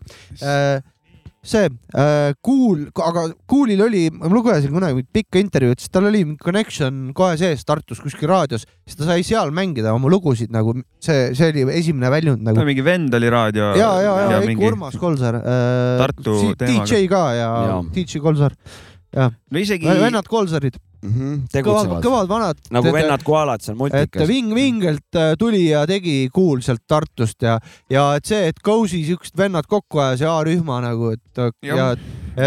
see 1.44 1.68
äh, 1.68 2.32
Kuul, 2.44 2.86
aga 3.04 3.26
Kuulil 3.50 3.82
oli, 3.84 4.06
ma 4.14 4.30
lugesin 4.32 4.72
kunagi 4.74 5.04
pikka 5.14 5.40
intervjuud, 5.42 5.80
siis 5.80 5.92
tal 5.92 6.08
oli 6.08 6.24
connection 6.40 7.10
kohe 7.16 7.36
sees 7.40 7.66
Tartus 7.68 8.00
kuskil 8.02 8.30
raadios, 8.30 8.64
siis 8.84 8.98
ta 8.98 9.08
sai 9.08 9.24
seal 9.26 9.52
mängida 9.54 9.92
oma 9.94 10.10
lugusid 10.12 10.54
nagu 10.54 10.76
see, 11.04 11.34
see 11.36 11.52
oli 11.52 11.66
esimene 11.76 12.10
väljund 12.12 12.44
nagu. 12.46 12.64
mingi 12.66 12.84
vend 12.84 13.14
oli 13.14 13.30
raadio. 13.32 13.74
ja, 13.78 13.92
ja, 14.02 14.16
ja, 14.24 14.32
ja 14.36 14.42
mingi... 14.46 14.64
Urmas 14.64 14.96
Kolsar 15.00 15.38
äh,. 15.42 16.00
Tartu 16.00 16.40
teemaga. 16.58 16.88
DJ 16.88 17.06
ka 17.10 17.24
ja, 17.36 17.52
ja. 17.68 17.78
DJ 17.94 18.24
Kolsar. 18.24 18.56
Ja 19.14 19.30
no 19.30 19.60
isegi. 19.60 19.86
vennad 19.86 20.28
Kolsarid 20.28 20.76
mm. 20.76 21.12
-hmm, 21.12 21.40
tegutsevad. 21.52 22.02
kõvad 22.04 22.28
vanad. 22.28 22.60
nagu 22.70 22.88
tead, 22.88 22.96
vennad 22.98 23.24
koalad 23.26 23.64
seal 23.64 23.78
multikas. 23.78 24.22
et 24.22 24.28
Ving 24.28 24.54
Vingelt 24.54 25.20
äh, 25.20 25.32
tuli 25.38 25.68
ja 25.68 25.84
tegi 25.86 26.28
Kuul 26.32 26.60
sealt 26.66 26.82
Tartust 26.86 27.42
ja, 27.42 27.58
ja 27.90 28.06
et 28.18 28.24
see, 28.24 28.48
et 28.48 28.60
Cozy 28.64 29.04
siuksed 29.06 29.38
vennad 29.38 29.68
kokku 29.70 30.02
ajas 30.02 30.24
ja 30.24 30.36
A-rühma 30.38 30.80
nagu, 30.84 31.12
et 31.14 31.44
ja, 31.62 31.76
ja 31.76 31.90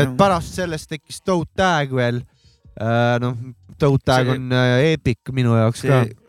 et 0.03 0.17
pärast 0.17 0.57
sellest 0.59 0.89
tekkis 0.89 1.21
Toad 1.23 1.47
Tag 1.55 1.93
veel. 1.95 2.21
Äh, 2.77 3.17
noh, 3.23 3.37
Toad 3.79 4.03
Tag 4.05 4.27
on 4.35 4.51
äh, 4.51 4.91
eepik 4.93 5.31
minu 5.31 5.55
jaoks 5.57 5.85
see... 5.85 5.91
ka 5.91 6.26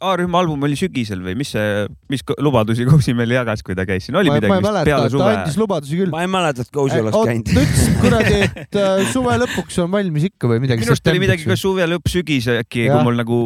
A-rühma 0.00 0.42
album 0.42 0.64
oli 0.68 0.76
sügisel 0.78 1.22
või 1.24 1.34
mis 1.40 1.52
see, 1.54 1.84
mis 2.12 2.24
lubadusi 2.42 2.86
Kousi 2.88 3.14
meile 3.16 3.38
jagas, 3.38 3.64
kui 3.66 3.76
ta 3.78 3.86
käis 3.88 4.08
siin, 4.08 4.18
oli 4.20 4.32
ma, 4.32 4.38
midagi 4.38 4.52
ma 4.52 4.60
mäleta, 4.64 4.88
peale 4.88 5.12
suve? 5.12 5.22
ta 5.24 5.42
andis 5.42 5.60
lubadusi 5.60 6.00
küll. 6.02 6.12
ma 6.12 6.24
ei 6.24 6.30
mäleta, 6.30 6.66
et 6.66 6.72
Kousi 6.74 7.00
oleks 7.00 7.20
käinud. 7.30 7.52
ta 7.52 7.64
ütles 7.64 8.00
kuradi, 8.02 8.40
et 8.64 8.80
äh, 8.80 9.04
suve 9.12 9.36
lõpuks 9.44 9.80
on 9.84 9.94
valmis 9.94 10.26
ikka 10.30 10.50
või 10.50 10.64
midagi. 10.64 10.84
minu 10.84 10.96
arust 10.96 11.12
oli 11.14 11.22
midagi 11.24 11.48
ka 11.48 11.58
suve 11.60 11.88
lõpp, 11.90 12.12
sügis 12.12 12.50
äkki, 12.54 12.88
kui 12.90 13.06
mul 13.06 13.20
nagu 13.22 13.40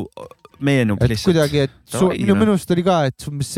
meenub 0.64 1.02
et 1.02 1.14
lihtsalt. 1.14 1.32
kuidagi, 1.32 1.66
et 1.68 1.78
su, 1.90 2.10
minu, 2.14 2.38
minu 2.40 2.56
arust 2.56 2.74
oli 2.74 2.86
ka, 2.86 2.98
et 3.10 3.28
umbes 3.30 3.54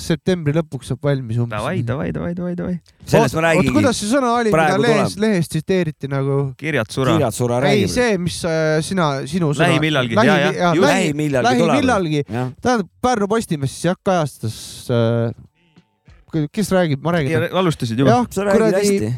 septembri 0.00 0.54
lõpuks 0.56 0.92
saab 0.92 1.06
valmis 1.06 1.38
umbes. 1.42 1.56
Davai, 1.56 1.80
davai, 1.86 2.08
davai, 2.14 2.32
davai, 2.36 2.54
davai. 2.58 2.74
sellest 3.08 3.36
ma 3.38 3.44
räägingi. 3.46 3.72
kuidas 3.76 4.00
see 4.00 4.10
sõna 4.10 4.32
oli, 4.38 4.52
mida 4.54 4.78
lehes, 4.82 5.16
lehes 5.22 5.50
tsiteeriti 5.52 6.10
nagu? 6.12 6.38
kirjad 6.60 6.92
sura. 6.92 7.16
kirjad 7.16 7.36
sura 7.36 7.60
räägib. 7.64 7.86
ei, 7.86 7.92
see, 7.92 8.18
mis 8.22 8.38
äh, 8.48 8.78
sina, 8.86 9.08
sinu 9.30 9.52
sõna. 9.52 9.70
lähimillalgi, 9.70 10.18
ja, 10.18 10.36
ja. 10.44 10.72
lähimillalgi. 10.86 11.62
lähimillalgi. 11.62 12.24
tähendab, 12.28 12.90
Pärnu 13.02 13.30
Postimees 13.30 13.74
siis 13.74 13.90
jah 13.90 13.98
kajastas 14.04 14.58
äh,. 14.90 16.46
kes 16.52 16.72
räägib, 16.74 17.02
ma 17.04 17.16
räägin. 17.16 17.48
alustasid 17.52 18.04
juba. 18.04 18.20
jah, 18.20 18.52
kuradi 18.52 19.10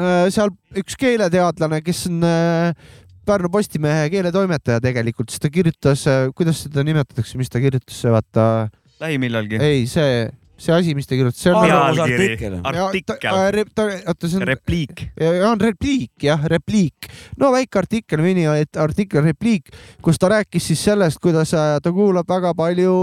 äh, 0.00 0.26
seal 0.34 0.52
üks 0.78 0.98
keeleteadlane, 0.98 1.80
kes 1.84 2.06
on 2.10 2.22
äh, 2.26 2.92
Pärnu 3.24 3.48
Postimehe 3.48 4.08
keeletoimetaja 4.12 4.82
tegelikult, 4.84 5.32
siis 5.32 5.40
ta 5.40 5.50
kirjutas, 5.52 6.04
äh, 6.10 6.26
kuidas 6.36 6.64
seda 6.66 6.84
nimetatakse, 6.84 7.38
mis 7.40 7.52
ta 7.52 7.62
kirjutas, 7.62 8.02
vaata 8.12 8.68
lähimillalgi. 9.00 9.58
ei, 9.62 9.86
see, 9.90 10.28
see 10.58 10.74
asi, 10.74 10.94
mis 10.94 11.08
ta 11.08 11.18
kirjutas, 11.18 11.40
see 11.42 11.52
on 11.52 11.70
artikkel. 11.70 12.58
artikkel. 12.62 13.94
oota, 14.06 14.28
see 14.28 14.40
on. 14.40 14.46
repliik. 14.48 15.06
on 15.48 15.60
repliik 15.60 16.26
jah, 16.28 16.44
repliik. 16.50 17.08
no 17.40 17.52
väike 17.54 17.80
artikkel, 17.82 18.22
mini 18.24 18.46
artikkel, 18.48 19.24
repliik, 19.26 19.72
kus 20.04 20.20
ta 20.20 20.30
rääkis 20.36 20.70
siis 20.72 20.84
sellest, 20.90 21.20
kuidas 21.22 21.54
äh, 21.56 21.76
ta 21.82 21.92
kuulab 21.92 22.28
väga 22.30 22.54
palju 22.58 22.94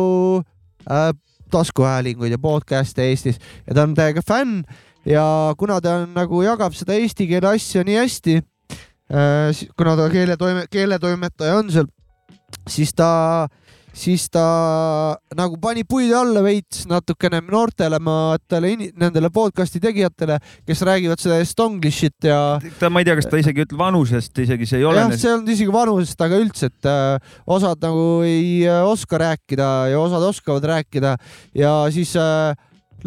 äh, 0.88 1.12
taskuhäälinguid 1.52 2.32
ja 2.32 2.40
podcast'e 2.40 3.10
Eestis 3.12 3.42
ja 3.68 3.76
ta 3.76 3.84
on 3.84 3.98
täiega 3.98 4.24
fänn 4.24 4.62
ja 5.06 5.26
kuna 5.60 5.82
ta 5.84 6.02
on 6.04 6.14
nagu 6.16 6.44
jagab 6.46 6.76
seda 6.78 6.96
eesti 6.96 7.28
keele 7.28 7.52
asja 7.52 7.84
nii 7.84 7.98
hästi 8.00 8.38
äh,, 9.12 9.66
kuna 9.76 9.98
ta 10.00 10.08
keeletoime, 10.14 10.70
keeletoimetaja 10.72 11.58
on 11.60 11.74
seal, 11.74 11.90
siis 12.70 12.96
ta 12.96 13.10
äh, 13.44 13.61
siis 13.94 14.28
ta 14.32 14.44
nagu 15.36 15.58
pani 15.62 15.84
puid 15.88 16.12
alla 16.16 16.42
veits 16.44 16.86
natukene 16.90 17.42
noortele 17.44 18.00
maatele, 18.04 18.72
nendele 19.00 19.32
podcast'i 19.34 19.82
tegijatele, 19.84 20.40
kes 20.68 20.84
räägivad 20.88 21.22
seda 21.22 21.40
estonglish'it 21.44 22.30
ja. 22.30 22.40
ta, 22.80 22.90
ma 22.90 23.04
ei 23.04 23.10
tea, 23.10 23.18
kas 23.20 23.30
ta 23.32 23.42
isegi 23.42 23.66
ütleb 23.66 23.84
vanusest, 23.84 24.34
isegi 24.46 24.70
see 24.70 24.82
ei 24.82 24.88
ole. 24.88 25.04
jah, 25.04 25.14
see 25.20 25.36
on 25.36 25.46
isegi 25.46 25.76
vanusest, 25.76 26.24
aga 26.24 26.42
üldse, 26.42 26.72
et 26.72 26.90
äh, 26.90 27.38
osad 27.52 27.84
nagu 27.84 28.08
ei 28.28 28.64
äh, 28.66 28.82
oska 28.88 29.20
rääkida 29.22 29.70
ja 29.92 30.02
osad 30.02 30.26
oskavad 30.32 30.68
rääkida 30.72 31.16
ja 31.58 31.76
siis 31.94 32.16
äh, 32.20 32.56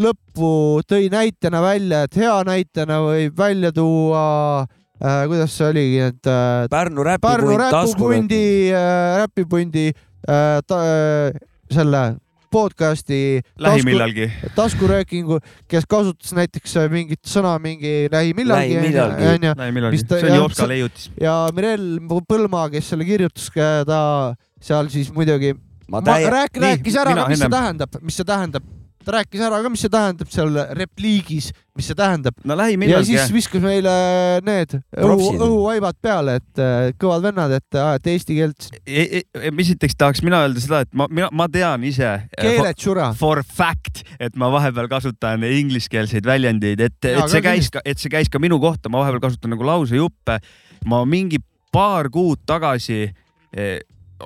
lõppu 0.00 0.84
tõi 0.88 1.08
näitena 1.12 1.64
välja, 1.64 2.04
et 2.04 2.16
hea 2.18 2.38
näitena 2.46 3.00
võib 3.06 3.36
välja 3.38 3.72
tuua 3.72 4.24
äh, 4.64 5.22
kuidas 5.30 5.56
see 5.56 5.70
oligi, 5.72 6.00
et 6.12 6.28
äh, 6.28 6.66
Pärnu 6.72 7.06
räpipundi, 7.06 7.62
räpipundi 7.64 8.42
äh,, 8.74 9.22
räpipundi 9.24 9.92
Äh, 9.92 10.13
ta, 10.26 10.78
äh, 10.84 11.40
selle 11.72 12.04
podcast'i 12.54 13.42
lähimillalgi. 13.58 14.28
tasku, 14.28 14.54
taskuröökingu, 14.56 15.40
kes 15.68 15.88
kasutas 15.90 16.34
näiteks 16.36 16.76
äh, 16.78 16.88
mingit 16.92 17.22
sõna 17.28 17.56
mingi 17.62 18.06
lähimillalgi 18.12 18.78
onju. 18.78 19.54
see 19.98 20.30
on 20.30 20.36
Jopska 20.36 20.68
leiutis. 20.70 21.10
ja 21.20 21.34
Mirel 21.54 21.98
Põlma, 22.28 22.68
kes 22.72 22.92
selle 22.94 23.06
kirjutas, 23.08 23.50
ta 23.54 24.00
seal 24.62 24.90
siis 24.92 25.10
muidugi 25.14 25.54
ma 25.90 26.02
täie... 26.04 26.30
rääk, 26.30 26.62
rääkis 26.62 26.96
ära, 27.00 27.26
mis 27.28 27.42
see 27.42 27.52
tähendab, 27.52 28.00
mis 28.02 28.22
see 28.22 28.28
tähendab 28.28 28.73
ta 29.06 29.14
rääkis 29.18 29.42
ära 29.44 29.60
ka, 29.62 29.70
mis 29.72 29.84
see 29.84 29.92
tähendab 29.92 30.30
seal 30.32 30.58
repliigis, 30.78 31.50
mis 31.76 31.88
see 31.90 31.98
tähendab. 31.98 32.36
no 32.44 32.56
lähimillalgi. 32.58 33.14
ja 33.14 33.24
siis 33.24 33.34
viskas 33.34 33.62
meile 33.62 33.92
need 34.46 34.76
õhu, 34.96 35.30
õhuvaibad 35.36 35.98
peale, 36.02 36.38
et 36.40 36.62
äh, 36.62 36.90
kõvad 37.00 37.26
vennad, 37.28 37.54
et 37.58 37.78
ajate 37.80 38.14
eesti 38.14 38.38
keelt 38.38 38.68
e,. 38.84 39.06
E, 39.20 39.52
esiteks 39.64 39.98
tahaks 40.00 40.24
mina 40.26 40.44
öelda 40.46 40.64
seda, 40.64 40.82
et 40.86 40.92
ma, 40.96 41.08
mina, 41.10 41.30
ma 41.32 41.48
tean 41.52 41.86
ise. 41.86 42.10
Äh, 42.10 42.34
keeled 42.40 42.80
sura. 42.80 43.10
For 43.18 43.44
fact, 43.44 44.04
et 44.18 44.36
ma 44.40 44.50
vahepeal 44.54 44.90
kasutan 44.92 45.44
ingliskeelseid 45.48 46.26
väljendeid, 46.28 46.84
et, 46.84 47.00
et 47.12 47.24
see 47.32 47.44
käis 47.44 47.72
ka, 47.74 47.84
et 47.84 48.00
see 48.00 48.12
käis 48.12 48.32
ka 48.32 48.42
minu 48.42 48.60
kohta, 48.62 48.92
ma 48.92 49.04
vahepeal 49.04 49.28
kasutan 49.28 49.54
nagu 49.54 49.66
lausejuppe. 49.66 50.38
ma 50.84 51.04
mingi 51.08 51.38
paar 51.72 52.10
kuud 52.12 52.44
tagasi 52.46 53.06
eh, 53.56 53.78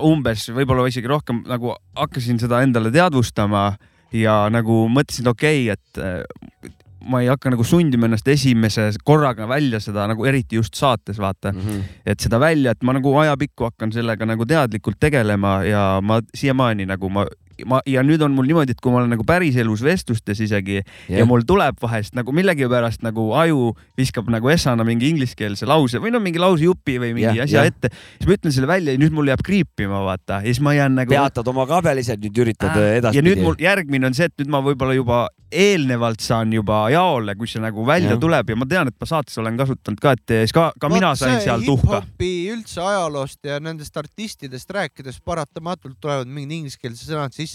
umbes, 0.04 0.49
võib-olla 0.54 0.88
isegi 0.90 1.08
rohkem 1.11 1.42
nagu 1.49 1.73
hakkasin 1.97 2.40
seda 2.40 2.61
endale 2.64 2.92
teadvustama 2.94 3.70
ja 4.12 4.40
nagu 4.52 4.86
mõtlesin, 4.92 5.28
okei 5.28 5.68
okay,, 5.70 5.76
et 5.76 6.02
eh, 6.02 6.70
ma 7.08 7.22
ei 7.22 7.30
hakka 7.30 7.52
nagu 7.52 7.64
sundima 7.66 8.08
ennast 8.08 8.28
esimese 8.28 8.90
korraga 9.06 9.46
välja 9.48 9.80
seda 9.80 10.06
nagu 10.10 10.26
eriti 10.28 10.58
just 10.58 10.74
saates 10.78 11.18
vaata 11.18 11.52
mm, 11.52 11.60
-hmm. 11.60 11.82
et 12.06 12.20
seda 12.20 12.40
välja, 12.40 12.70
et 12.70 12.82
ma 12.82 12.92
nagu 12.96 13.14
ajapikku 13.18 13.64
hakkan 13.64 13.92
sellega 13.92 14.26
nagu 14.26 14.46
teadlikult 14.46 14.98
tegelema 15.00 15.62
ja 15.64 16.00
ma 16.02 16.20
siiamaani 16.34 16.86
nagu 16.86 17.10
ma 17.10 17.26
ma 17.66 17.80
ja 17.88 18.02
nüüd 18.06 18.22
on 18.24 18.34
mul 18.36 18.46
niimoodi, 18.48 18.74
et 18.76 18.82
kui 18.82 18.92
ma 18.92 19.00
olen 19.02 19.12
nagu 19.14 19.24
päriselus 19.26 19.82
vestlustes 19.86 20.40
isegi 20.44 20.78
yeah. 20.78 21.20
ja 21.20 21.26
mul 21.28 21.44
tuleb 21.48 21.78
vahest 21.82 22.14
nagu 22.18 22.34
millegipärast 22.36 23.02
nagu 23.06 23.30
aju 23.38 23.72
viskab 23.98 24.30
nagu 24.32 24.50
essana 24.52 24.86
mingi 24.86 25.10
ingliskeelse 25.12 25.68
lause 25.68 26.02
või 26.02 26.12
no 26.14 26.22
mingi 26.22 26.42
lausejupi 26.42 26.98
või 27.02 27.14
mingi 27.16 27.32
yeah, 27.32 27.48
asja 27.48 27.64
yeah. 27.64 27.72
ette, 27.72 27.92
siis 28.18 28.28
ma 28.28 28.36
ütlen 28.38 28.54
selle 28.54 28.70
välja 28.70 28.94
ja 28.94 29.02
nüüd 29.02 29.16
mul 29.16 29.32
jääb 29.32 29.42
kriipima, 29.46 30.02
vaata, 30.06 30.42
ja 30.42 30.52
siis 30.52 30.62
ma 30.64 30.76
jään 30.76 30.98
nagu. 31.00 31.14
peatad 31.14 31.50
oma 31.50 31.66
kabelised, 31.70 32.22
nüüd 32.24 32.44
üritad 32.44 32.76
äh, 32.76 32.98
edaspidi. 33.00 33.20
ja 33.20 33.26
nüüd 33.26 33.44
mul 33.44 33.58
järgmine 33.62 34.10
on 34.10 34.16
see, 34.18 34.30
et 34.30 34.38
nüüd 34.38 34.52
ma 34.52 34.62
võib-olla 34.64 34.96
juba 34.96 35.26
eelnevalt 35.48 36.20
saan 36.20 36.52
juba 36.52 36.82
jaole, 36.92 37.32
kui 37.38 37.48
see 37.48 37.60
nagu 37.62 37.84
välja 37.88 38.12
ja. 38.12 38.20
tuleb 38.20 38.50
ja 38.52 38.56
ma 38.58 38.66
tean, 38.68 38.90
et 38.90 38.96
ma 39.00 39.08
saates 39.08 39.38
olen 39.40 39.56
kasutanud 39.56 40.00
ka, 40.02 40.12
et 40.18 40.34
siis 40.44 40.52
ka, 40.52 40.68
ka 40.76 40.90
Vaat 40.90 40.98
mina 40.98 41.12
sain 41.16 41.38
seal 41.40 41.64
tuhka. 41.64 42.02
üldse 42.20 42.82
ajaloost 42.84 43.48
ja 43.48 43.56
nendest 43.62 43.96
artistidest 43.96 44.70
rääkides 44.76 45.22
paratamatult 45.24 45.96
tulevad 46.00 46.28
mingid 46.28 46.58
ingliskeelsed 46.58 47.08
sõnad 47.08 47.36
sisse 47.36 47.47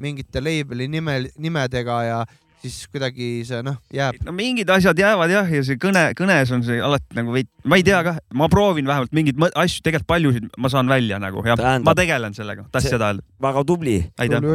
mingite 0.00 0.40
label'i 0.42 0.88
nime, 0.88 1.18
nimedega 1.36 1.98
ja 2.06 2.20
siis 2.60 2.84
kuidagi 2.92 3.28
see 3.48 3.60
noh, 3.64 3.76
jääb. 3.94 4.18
no 4.26 4.34
mingid 4.36 4.68
asjad 4.72 4.98
jäävad 5.00 5.32
jah, 5.32 5.48
ja 5.56 5.62
see 5.64 5.78
kõne, 5.80 6.02
kõnes 6.18 6.52
on 6.54 6.64
see 6.66 6.80
alati 6.84 7.16
nagu 7.16 7.32
veid, 7.34 7.48
ma 7.64 7.78
ei 7.80 7.84
tea 7.86 8.00
kah, 8.04 8.20
ma 8.36 8.48
proovin 8.52 8.88
vähemalt 8.88 9.14
mingeid 9.16 9.40
asju, 9.48 9.84
tegelikult 9.86 10.08
paljusid 10.10 10.48
ma 10.60 10.72
saan 10.72 10.90
välja 10.90 11.20
nagu 11.22 11.44
ja 11.46 11.56
Tähendab, 11.58 11.88
ma 11.88 11.96
tegelen 11.96 12.36
sellega, 12.36 12.66
tahtsin 12.72 12.96
seda 12.96 13.12
öelda. 13.12 13.24
väga 13.48 13.64
tubli. 13.68 13.96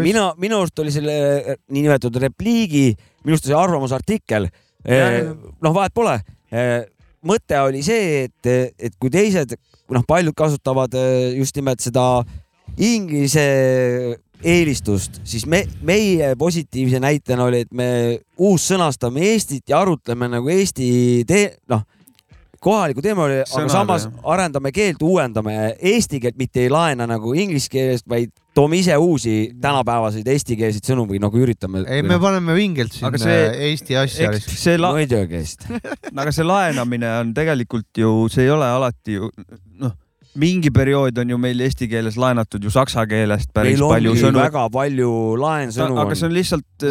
mina, 0.06 0.28
minu 0.42 0.62
arust 0.62 0.84
oli 0.84 0.94
selle 0.94 1.16
eh, 1.38 1.62
niinimetatud 1.74 2.22
repliigi, 2.28 2.92
minu 3.26 3.38
arust 3.38 3.50
see 3.50 3.58
arvamusartikkel, 3.58 4.50
eh, 4.86 5.22
noh, 5.66 5.74
vahet 5.76 5.96
pole. 5.96 6.20
Eh, 6.54 6.84
mõte 7.26 7.58
oli 7.66 7.82
see, 7.86 8.28
et, 8.28 8.76
et 8.78 8.94
kui 9.02 9.10
teised, 9.14 9.58
noh, 9.90 10.06
paljud 10.06 10.36
kasutavad 10.38 10.94
just 11.34 11.58
nimelt 11.58 11.82
seda 11.82 12.06
inglise 12.76 13.46
eelistust, 14.44 15.22
siis 15.24 15.46
me, 15.50 15.64
meie 15.86 16.36
positiivse 16.40 17.00
näitena 17.04 17.48
oli, 17.48 17.64
et 17.66 17.74
me 17.74 17.90
uussõnastame 18.38 19.24
Eestit 19.32 19.70
ja 19.70 19.82
arutleme 19.82 20.30
nagu 20.32 20.50
Eesti 20.52 20.88
tee-, 21.28 21.56
noh, 21.72 21.86
kohaliku 22.66 23.04
teema 23.06 23.28
oli, 23.28 23.42
aga 23.44 23.68
samas 23.70 24.08
jah. 24.08 24.16
arendame 24.34 24.72
keelt, 24.76 25.02
uuendame 25.06 25.56
eesti 25.76 26.20
keelt, 26.24 26.38
mitte 26.40 26.64
ei 26.66 26.72
laena 26.74 27.08
nagu 27.10 27.34
inglise 27.38 27.70
keelest, 27.72 28.08
vaid 28.10 28.32
toome 28.56 28.80
ise 28.80 28.96
uusi 28.98 29.36
tänapäevaseid 29.62 30.28
eestikeelseid 30.34 30.88
sõnu 30.88 31.06
või 31.10 31.20
nagu 31.22 31.42
üritame. 31.42 31.84
ei, 31.92 32.06
me 32.06 32.18
paneme 32.22 32.56
vingelt 32.58 32.96
siin 32.96 33.20
see, 33.22 33.42
Eesti 33.70 34.00
asja. 34.00 34.32
see 34.46 34.80
la-. 34.80 34.96
muidugi. 34.96 35.44
aga 36.22 36.34
see 36.36 36.48
laenamine 36.48 37.12
on 37.20 37.36
tegelikult 37.38 38.02
ju, 38.02 38.16
see 38.34 38.48
ei 38.48 38.56
ole 38.56 38.72
alati 38.80 39.20
ju 39.20 39.30
noh 39.82 39.94
mingi 40.40 40.72
periood 40.74 41.18
on 41.22 41.30
ju 41.32 41.38
meil 41.40 41.62
eesti 41.64 41.88
keeles 41.90 42.18
laenatud 42.20 42.64
ju 42.64 42.72
saksa 42.74 43.06
keelest 43.08 43.52
päris 43.56 43.80
meil 43.80 43.94
palju 43.94 44.16
sõnu. 44.20 44.40
väga 44.42 44.66
palju 44.74 45.12
laensõnu. 45.40 45.98
aga 46.02 46.18
see 46.18 46.28
on 46.28 46.36
lihtsalt, 46.36 46.86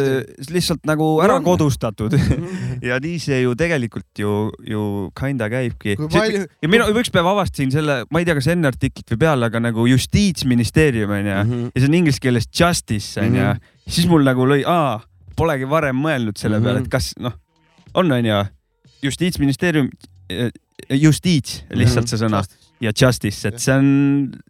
lihtsalt 0.49 0.89
nagu 0.89 1.09
ära 1.23 1.37
on. 1.39 1.45
kodustatud 1.45 2.15
ja 2.89 2.97
nii 3.03 3.19
see 3.21 3.43
ju 3.43 3.53
tegelikult 3.57 4.21
ju, 4.21 4.33
ju 4.65 4.85
kinda 5.19 5.49
käibki. 5.53 5.97
Palju... 6.01 6.45
ja 6.49 6.71
mina 6.71 6.89
üks 6.89 7.13
päev 7.13 7.29
avastasin 7.35 7.73
selle, 7.75 8.01
ma 8.09 8.21
ei 8.21 8.27
tea, 8.27 8.37
kas 8.39 8.49
enne 8.55 8.71
artiklit 8.71 9.13
või 9.13 9.21
peale, 9.27 9.51
aga 9.51 9.61
nagu 9.67 9.87
justiitsministeerium 9.93 11.15
onju 11.19 11.37
mm 11.37 11.53
-hmm. 11.53 11.71
ja 11.75 11.81
see 11.81 11.91
on 11.91 11.99
inglise 12.01 12.23
keeles 12.23 12.49
justice 12.49 13.21
onju 13.21 13.41
mm 13.41 13.51
-hmm., 13.51 13.73
siis 13.87 14.09
mul 14.09 14.25
nagu 14.25 14.49
lõi, 14.49 14.63
aa, 14.65 14.99
polegi 15.37 15.69
varem 15.69 16.01
mõelnud 16.01 16.37
selle 16.37 16.57
mm 16.57 16.63
-hmm. 16.63 16.65
peale, 16.65 16.85
et 16.85 16.89
kas 16.89 17.13
noh, 17.19 17.37
on 17.93 18.11
onju, 18.11 18.45
justiitsministeerium, 19.05 19.89
eh, 20.29 20.49
justiits 20.89 21.63
lihtsalt 21.69 22.05
mm 22.05 22.07
-hmm. 22.07 22.17
see 22.17 22.25
sõna 22.25 22.64
ja 22.81 22.91
Justice, 23.01 23.47
et 23.47 23.59
see 23.61 23.75
on 23.75 23.87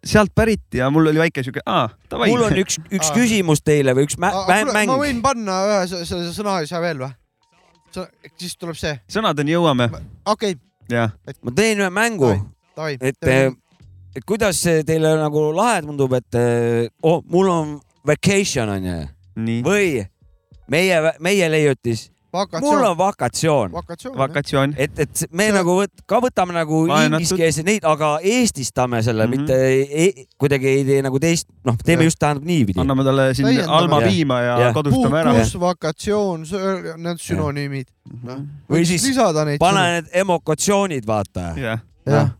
sealt 0.04 0.32
pärit 0.34 0.74
ja 0.74 0.88
mul 0.90 1.10
oli 1.12 1.20
väike 1.26 1.44
siuke, 1.46 1.62
aa, 1.66 1.88
davai. 2.10 2.28
mul 2.32 2.46
on 2.48 2.58
üks, 2.62 2.78
üks 2.90 3.10
aa. 3.10 3.14
küsimus 3.14 3.62
teile 3.64 3.94
või 3.96 4.08
üks 4.08 4.18
mä 4.22 4.32
aa, 4.34 4.64
mäng. 4.72 4.90
ma 4.90 4.98
võin 5.00 5.22
panna 5.24 5.60
ühe 5.68 6.02
selle 6.08 6.32
sõnaasja 6.34 6.80
veel 6.82 7.04
või? 7.04 7.12
siis 8.36 8.56
tuleb 8.60 8.76
see. 8.78 8.96
sõnadeni 9.10 9.54
jõuame. 9.54 9.88
okei 10.26 10.56
okay.. 10.56 11.38
ma 11.42 11.54
teen 11.54 11.84
ühe 11.84 11.92
mängu. 11.94 12.32
et, 13.00 13.30
et 13.30 14.26
kuidas 14.26 14.64
teile 14.86 15.16
nagu 15.20 15.48
lahe 15.56 15.84
tundub, 15.86 16.18
et 16.18 16.40
oh, 17.02 17.22
mul 17.30 17.52
on 17.52 17.78
vacation 18.06 18.74
onju. 18.74 18.98
või 19.66 20.02
meie, 20.72 21.00
meie 21.20 21.50
leiutis 21.52 22.08
mul 22.60 22.84
on 22.84 22.98
vakatsioon. 22.98 23.72
vakatsioon, 23.72 24.18
vakatsioon.. 24.18 24.74
et, 24.76 24.98
et 24.98 25.24
me 25.30 25.48
see... 25.48 25.54
nagu 25.56 25.76
võt, 25.80 25.92
ka 26.06 26.20
võtame 26.22 26.56
nagu 26.56 26.82
ingliskeelseid 26.86 27.66
neid, 27.66 27.86
aga 27.88 28.16
eestistame 28.22 29.02
selle 29.06 29.26
mm, 29.26 29.32
-hmm. 29.32 29.40
mitte 29.40 30.22
e, 30.22 30.26
kuidagi 30.38 30.68
ei 30.68 30.84
tee 30.84 31.02
nagu 31.06 31.20
teist, 31.22 31.48
noh, 31.64 31.76
teeme 31.84 32.04
ja. 32.04 32.10
just 32.10 32.20
tähendab 32.22 32.46
niipidi. 32.46 32.80
anname 32.80 33.04
talle 33.04 33.28
siin 33.34 33.48
Täiendame. 33.48 33.76
Alma 33.78 34.00
ja. 34.00 34.08
piima 34.08 34.40
ja, 34.40 34.56
ja. 34.60 34.72
kodustame 34.72 35.20
ära. 35.20 35.34
puhkus, 35.34 35.60
vakatsioon, 35.60 36.48
need 36.96 37.22
sünonüümid. 37.22 37.92
No. 38.22 38.40
või 38.70 38.84
siis 38.86 39.06
pane 39.58 39.86
need 39.96 40.10
emokatsioonid, 40.24 41.06
vaata. 41.06 41.52
jah 42.06 42.35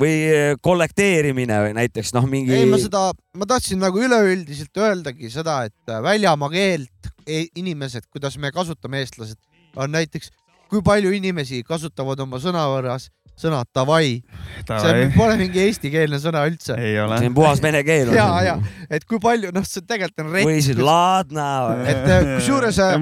või 0.00 0.14
eh, 0.28 0.54
kollekteerimine 0.62 1.60
või 1.66 1.74
näiteks 1.78 2.14
noh, 2.16 2.26
mingi. 2.30 2.54
ei, 2.54 2.68
ma 2.70 2.80
seda, 2.80 3.08
ma 3.36 3.48
tahtsin 3.48 3.80
nagu 3.82 4.00
üleüldiselt 4.02 4.82
öeldagi 4.82 5.30
seda, 5.32 5.62
et 5.68 5.92
äh, 5.92 6.02
väljamaa 6.04 6.52
keelt 6.52 7.12
e, 7.26 7.46
inimesed, 7.56 8.08
kuidas 8.12 8.38
me 8.40 8.52
kasutame, 8.54 9.02
eestlased, 9.04 9.38
on 9.76 9.92
näiteks, 9.96 10.32
kui 10.70 10.82
palju 10.84 11.12
inimesi 11.16 11.62
kasutavad 11.66 12.20
oma 12.24 12.40
sõnavõrras 12.42 13.10
sõna 13.36 13.60
davai. 13.76 14.22
see 14.64 15.08
pole 15.12 15.34
mingi 15.36 15.60
eestikeelne 15.66 16.18
sõna 16.20 16.46
üldse. 16.48 16.72
see 16.72 17.02
on 17.02 17.34
puhas 17.36 17.60
vene 17.62 17.82
keel. 17.84 18.14
ja, 18.16 18.28
ja, 18.44 18.54
et 18.88 19.04
kui 19.04 19.20
palju, 19.20 19.52
noh, 19.52 19.66
see 19.68 19.84
tegelikult 19.84 20.24
on 20.24 20.32
rets. 20.32 20.48
või 20.48 20.62
siis 20.64 20.80
ladna. 20.80 21.50
et 21.84 22.08
äh, 22.08 22.30
kusjuures 22.38 22.80
äh, 22.80 22.96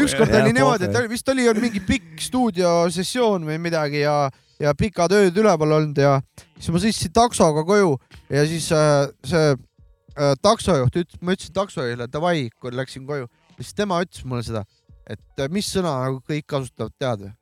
ükskord 0.00 0.32
oli 0.40 0.56
niimoodi, 0.56 0.88
et 0.88 1.12
vist 1.12 1.28
oli 1.28 1.48
mingi 1.60 1.84
pikk 1.84 2.24
stuudiosessioon 2.24 3.44
või 3.48 3.60
midagi 3.68 4.00
ja 4.06 4.16
ja 4.62 4.72
pikad 4.78 5.12
ööd 5.16 5.36
üleval 5.40 5.76
olnud 5.78 5.98
ja 6.00 6.18
siis 6.56 6.70
ma 6.74 6.82
sõitsin 6.82 7.14
taksoga 7.14 7.64
koju 7.68 7.96
ja 8.32 8.44
siis 8.48 8.68
äh, 8.74 9.08
see 9.26 9.52
äh, 9.52 10.34
taksojuht 10.42 10.96
ütles, 11.02 11.20
ma 11.20 11.36
ütlesin 11.36 11.56
taksojuhile 11.56 12.08
davai, 12.12 12.48
kui 12.60 12.72
läksin 12.74 13.06
koju, 13.08 13.28
siis 13.58 13.74
tema 13.76 14.00
ütles 14.04 14.24
mulle 14.28 14.44
seda, 14.46 14.64
et 15.08 15.42
äh, 15.42 15.50
mis 15.52 15.68
sõna 15.72 15.98
nagu 16.06 16.22
kõik 16.24 16.48
kasutavad, 16.54 16.96
tead 17.00 17.26
või? 17.26 17.34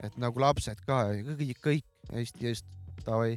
et 0.00 0.16
nagu 0.20 0.40
lapsed 0.40 0.78
ka, 0.86 1.04
kõik, 1.36 1.58
kõik 1.60 1.86
Eesti 2.16 2.48
eest 2.50 2.64
davai 3.04 3.34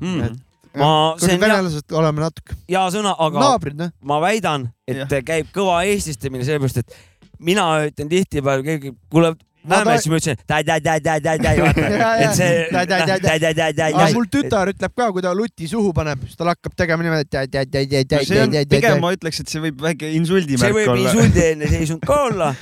mm.. 0.00 0.24
et 0.26 0.80
ma, 0.80 0.88
see 1.20 1.36
on 1.36 1.42
venelased 1.44 1.84
ja, 1.86 1.98
oleme 2.00 2.24
natuke. 2.24 2.56
hea 2.68 2.84
sõna, 2.94 3.14
aga 3.26 3.44
Naabrid, 3.44 3.78
ne? 3.78 3.90
ma 4.02 4.18
väidan, 4.24 4.68
et 4.88 5.04
ja. 5.04 5.24
käib 5.24 5.52
kõva 5.54 5.82
eestistamine, 5.88 6.46
sellepärast 6.46 6.82
et 6.82 6.96
mina 7.44 7.66
ütlen 7.86 8.10
tihtipeale, 8.10 8.64
keegi, 8.66 8.94
kuule 9.12 9.34
näeme, 9.70 9.96
siis 9.98 10.10
ma 10.12 10.18
ütlesin 10.20 10.40
täi-täi-täi-täi-täi, 10.46 11.54
vaata, 11.62 12.10
et 12.24 12.34
see 12.38 12.50
täi-täi-täi-täi-täi. 12.72 14.08
mul 14.16 14.28
tütar 14.32 14.72
ütleb 14.72 14.96
ka, 14.96 15.10
kui 15.14 15.24
ta 15.24 15.34
luti 15.36 15.68
suhu 15.70 15.92
paneb, 15.96 16.26
siis 16.28 16.40
tal 16.40 16.52
hakkab 16.52 16.76
tegema 16.76 17.06
niimoodi 17.06 17.30
täi-täi-täi-täi-täi-täi. 17.30 18.66
pigem 18.70 19.00
ma 19.04 19.14
ütleks, 19.16 19.40
et 19.44 19.54
see 19.54 19.62
võib 19.64 19.80
väike 19.86 20.10
insuldi 20.18 20.60
märk 20.60 20.74
olla. 20.74 20.84
see 20.84 20.90
võib 20.90 21.06
insuldieelne 21.06 21.72
seisund 21.72 22.04
ka 22.04 22.20
olla, 22.28 22.52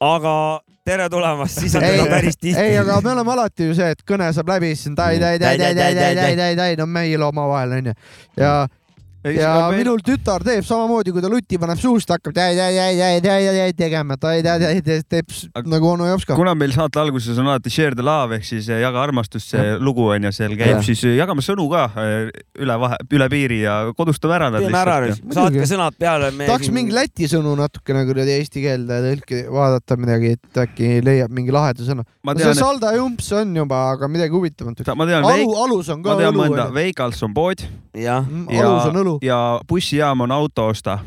aga 0.00 0.34
tere 0.90 1.06
tulemast, 1.12 1.60
siis 1.60 1.74
on 1.78 1.84
teda 1.84 2.08
päris 2.10 2.38
tihti. 2.40 2.58
ei, 2.58 2.76
aga 2.80 2.98
me 3.04 3.14
oleme 3.14 3.34
alati 3.36 3.70
ju 3.70 3.78
see, 3.78 3.94
et 3.94 4.04
kõne 4.08 4.30
saab 4.34 4.50
läbi, 4.54 4.74
siis 4.74 4.90
on 4.90 4.98
täi-täi-täi-täi-täi-täi-täi-täi, 4.98 6.76
no 6.80 6.88
meil 6.90 7.28
omavahel 7.30 7.78
onju 7.78 7.96
ja 8.40 8.54
ja 9.28 9.68
minul 9.74 10.00
tütar 10.04 10.40
teeb 10.44 10.64
samamoodi, 10.64 11.12
kui 11.12 11.20
ta 11.20 11.28
lutti 11.30 11.58
paneb 11.60 11.80
suust, 11.80 12.08
hakkab 12.08 12.32
tegema, 13.76 14.16
teeb 14.20 15.34
nagu 15.68 15.90
onu 15.92 16.08
Jopska. 16.08 16.36
kuna 16.38 16.54
meil 16.56 16.72
saate 16.72 17.00
alguses 17.02 17.38
on 17.40 17.50
alati 17.50 17.72
share 17.72 17.96
the 17.96 18.04
love 18.06 18.38
ehk 18.38 18.46
siis 18.48 18.68
eh, 18.72 18.80
jaga 18.80 19.02
armastust, 19.02 19.52
see 19.52 19.74
lugu 19.82 20.06
on 20.14 20.24
ju, 20.28 20.32
seal 20.32 20.56
käib, 20.58 20.80
siis 20.86 21.02
eh, 21.04 21.18
jagame 21.18 21.44
sõnu 21.44 21.66
ka 21.72 21.86
eh, 22.00 22.30
üle 22.64 22.78
vahe, 22.80 23.00
üle 23.18 23.28
piiri 23.32 23.60
ja 23.66 23.76
kodustame 23.98 24.38
ära 24.38 24.48
teeme 24.56 24.80
ära, 24.80 24.96
saatke 25.18 25.68
sõnad 25.68 25.98
peale. 26.00 26.32
tahaks 26.40 26.70
siin... 26.70 26.78
mingi 26.78 26.96
läti 26.96 27.28
sõnu 27.30 27.52
natukene 27.60 28.06
kuradi 28.08 28.38
eesti 28.38 28.64
keelde 28.64 29.02
tõlki, 29.04 29.42
vaadata 29.52 30.00
midagi, 30.00 30.34
et 30.38 30.62
äkki 30.64 31.04
leiab 31.04 31.34
mingi 31.34 31.52
laheda 31.54 31.84
sõna. 31.84 32.06
No, 32.24 32.36
see 32.40 32.56
salda 32.56 32.94
jumps 32.96 33.28
on 33.36 33.52
juba, 33.56 33.82
aga 33.94 34.08
midagi 34.12 34.32
huvitavat. 34.36 34.80
alu, 34.88 35.52
alus 35.66 35.92
on 35.92 36.00
ka 36.04 36.14
õlu. 36.14 36.16
ma 36.16 36.24
tean 36.24 36.40
mõnda, 36.40 36.68
Veigals 36.72 37.20
on 37.26 37.36
pood. 37.36 37.68
jah. 37.96 38.24
alus 38.24 38.88
on 38.88 39.02
õlu 39.04 39.09
õlu. 39.10 39.18
ja 39.26 39.60
bussijaam 39.68 40.26
on 40.26 40.32
auto 40.34 40.70
osta 40.70 40.98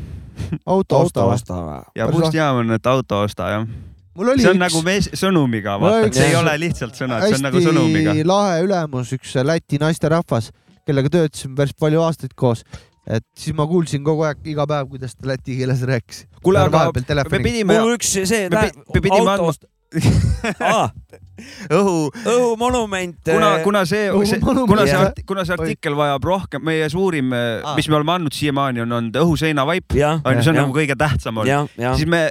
auto 0.66 1.00
osta 1.00 1.26
või? 1.28 1.82
ja 1.96 2.08
bussijaam 2.10 2.62
on, 2.62 2.72
et 2.76 2.86
auto 2.86 3.24
osta, 3.26 3.50
jah 3.56 3.66
see 4.14 4.48
on 4.50 4.56
üks... 4.56 4.62
nagu 4.62 4.82
mees, 4.86 5.10
sõnumiga, 5.18 5.78
vaata, 5.82 6.10
see 6.14 6.30
ei 6.30 6.36
ole 6.38 6.54
lihtsalt 6.62 6.98
sõnad, 6.98 7.24
see 7.26 7.38
on 7.40 7.48
nagu 7.48 7.62
sõnumiga. 7.64 8.16
lahe 8.30 8.60
ülemus, 8.62 9.10
üks 9.16 9.34
Läti 9.42 9.80
naisterahvas, 9.82 10.52
kellega 10.86 11.10
töötasime 11.10 11.58
päris 11.58 11.74
palju 11.80 12.04
aastaid 12.04 12.36
koos 12.38 12.62
et 13.04 13.24
siis 13.36 13.56
ma 13.56 13.66
kuulsin 13.68 14.04
kogu 14.04 14.24
aeg 14.24 14.46
iga 14.48 14.64
päev, 14.68 14.88
kuidas 14.94 15.16
ta 15.16 15.28
läti 15.28 15.58
keeles 15.58 15.82
rääkis. 15.84 16.24
kuule, 16.42 16.62
aga 16.62 16.86
me 16.94 17.40
pidime. 17.42 17.78
mul 17.80 17.98
üks 17.98 18.14
see. 18.24 18.48
me 18.48 18.70
pidime 19.00 19.34
andma 19.34 19.52
õhu, 21.70 21.96
õhumonument. 22.22 23.18
kuna, 23.26 23.50
äh, 23.56 23.62
kuna 23.64 23.84
see, 23.88 24.08
see, 24.28 24.40
kuna 24.40 24.86
see, 24.86 25.24
kuna 25.26 25.44
see 25.44 25.56
artikkel 25.56 25.96
vajab 25.98 26.24
rohkem, 26.24 26.64
meie 26.64 26.88
suurim 26.92 27.32
ah., 27.34 27.74
mis 27.78 27.88
me 27.90 27.98
oleme 27.98 28.14
andnud 28.18 28.36
siiamaani, 28.36 28.84
on 28.84 28.98
olnud 28.98 29.20
õhuseinavaip, 29.24 29.96
on 29.96 30.38
ju, 30.38 30.44
see 30.44 30.54
on 30.54 30.60
nagu 30.62 30.76
kõige 30.76 30.96
tähtsam 30.98 31.42
olnud. 31.42 31.74
siis 31.98 32.08
me 32.10 32.28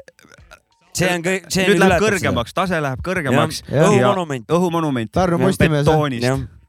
see 0.94 1.10
on 1.10 1.24
kõik, 1.26 1.48
see 1.54 1.68
nüüd 1.68 1.82
läheb 1.82 2.04
kõrgemaks, 2.04 2.56
tase 2.56 2.80
läheb 2.84 3.04
kõrgemaks. 3.06 3.64
õhumonument. 3.70 4.50
õhumonument. 4.50 5.14
Pärnu 5.14 5.40
Postimees. 5.42 5.90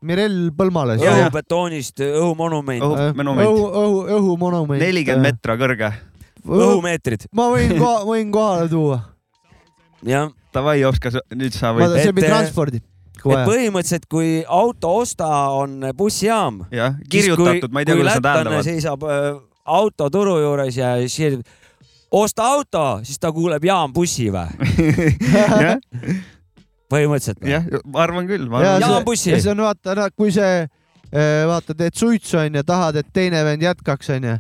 Mirel 0.05 0.51
Põlmale. 0.53 0.99
õhubetoonist 1.01 2.03
õhumonument. 2.05 2.83
õhu, 2.85 3.67
õhu, 3.83 4.01
õhumonument. 4.19 4.81
nelikümmend 4.83 5.31
meetrit 5.31 5.61
kõrge. 5.61 5.93
õhumeetrid. 6.45 7.29
ma 7.33 7.51
võin, 7.53 7.77
võin 7.81 8.33
kohale 8.33 8.69
tuua. 8.69 9.05
jah 10.05 10.33
davai, 10.55 10.81
Oskar, 10.89 11.21
nüüd 11.35 11.57
sa 11.57 11.75
võid. 11.77 11.99
see 12.01 12.15
on 12.15 12.25
transpordi 12.25 12.83
et 13.25 13.49
põhimõtteliselt, 13.49 14.07
kui 14.11 14.31
auto 14.45 14.91
osta 15.01 15.27
on 15.57 15.79
bussijaam. 15.97 16.65
jah, 16.75 16.97
kirjutatud, 17.11 17.73
ma 17.73 17.83
ei 17.83 17.89
tea, 17.89 17.97
kuidas 17.97 18.21
nad 18.21 18.31
hääldavad. 18.31 18.67
seisab 18.67 19.07
äh, 19.09 19.29
auto 19.65 20.11
turu 20.13 20.37
juures 20.43 20.77
ja 20.77 20.95
siis 21.09 21.41
osta 22.11 22.47
auto, 22.55 22.85
siis 23.03 23.19
ta 23.19 23.33
kuuleb 23.33 23.65
jaam 23.65 23.93
bussi 23.95 24.29
või 24.35 24.49
põhimõtteliselt. 26.93 27.45
jah, 27.49 27.69
ma 27.87 28.05
arvan 28.05 28.29
küll. 28.29 28.49
jaam 28.51 29.05
bussi. 29.07 29.33
ja 29.33 29.41
see 29.41 29.55
on 29.55 29.65
vaata, 29.65 30.11
kui 30.17 30.35
see, 30.35 30.67
äh, 31.11 31.45
vaata, 31.49 31.77
teed 31.79 31.97
suitsu 31.97 32.43
onju, 32.45 32.67
tahad, 32.67 33.01
et 33.01 33.13
teine 33.13 33.45
vend 33.47 33.65
jätkaks 33.65 34.13
onju 34.19 34.37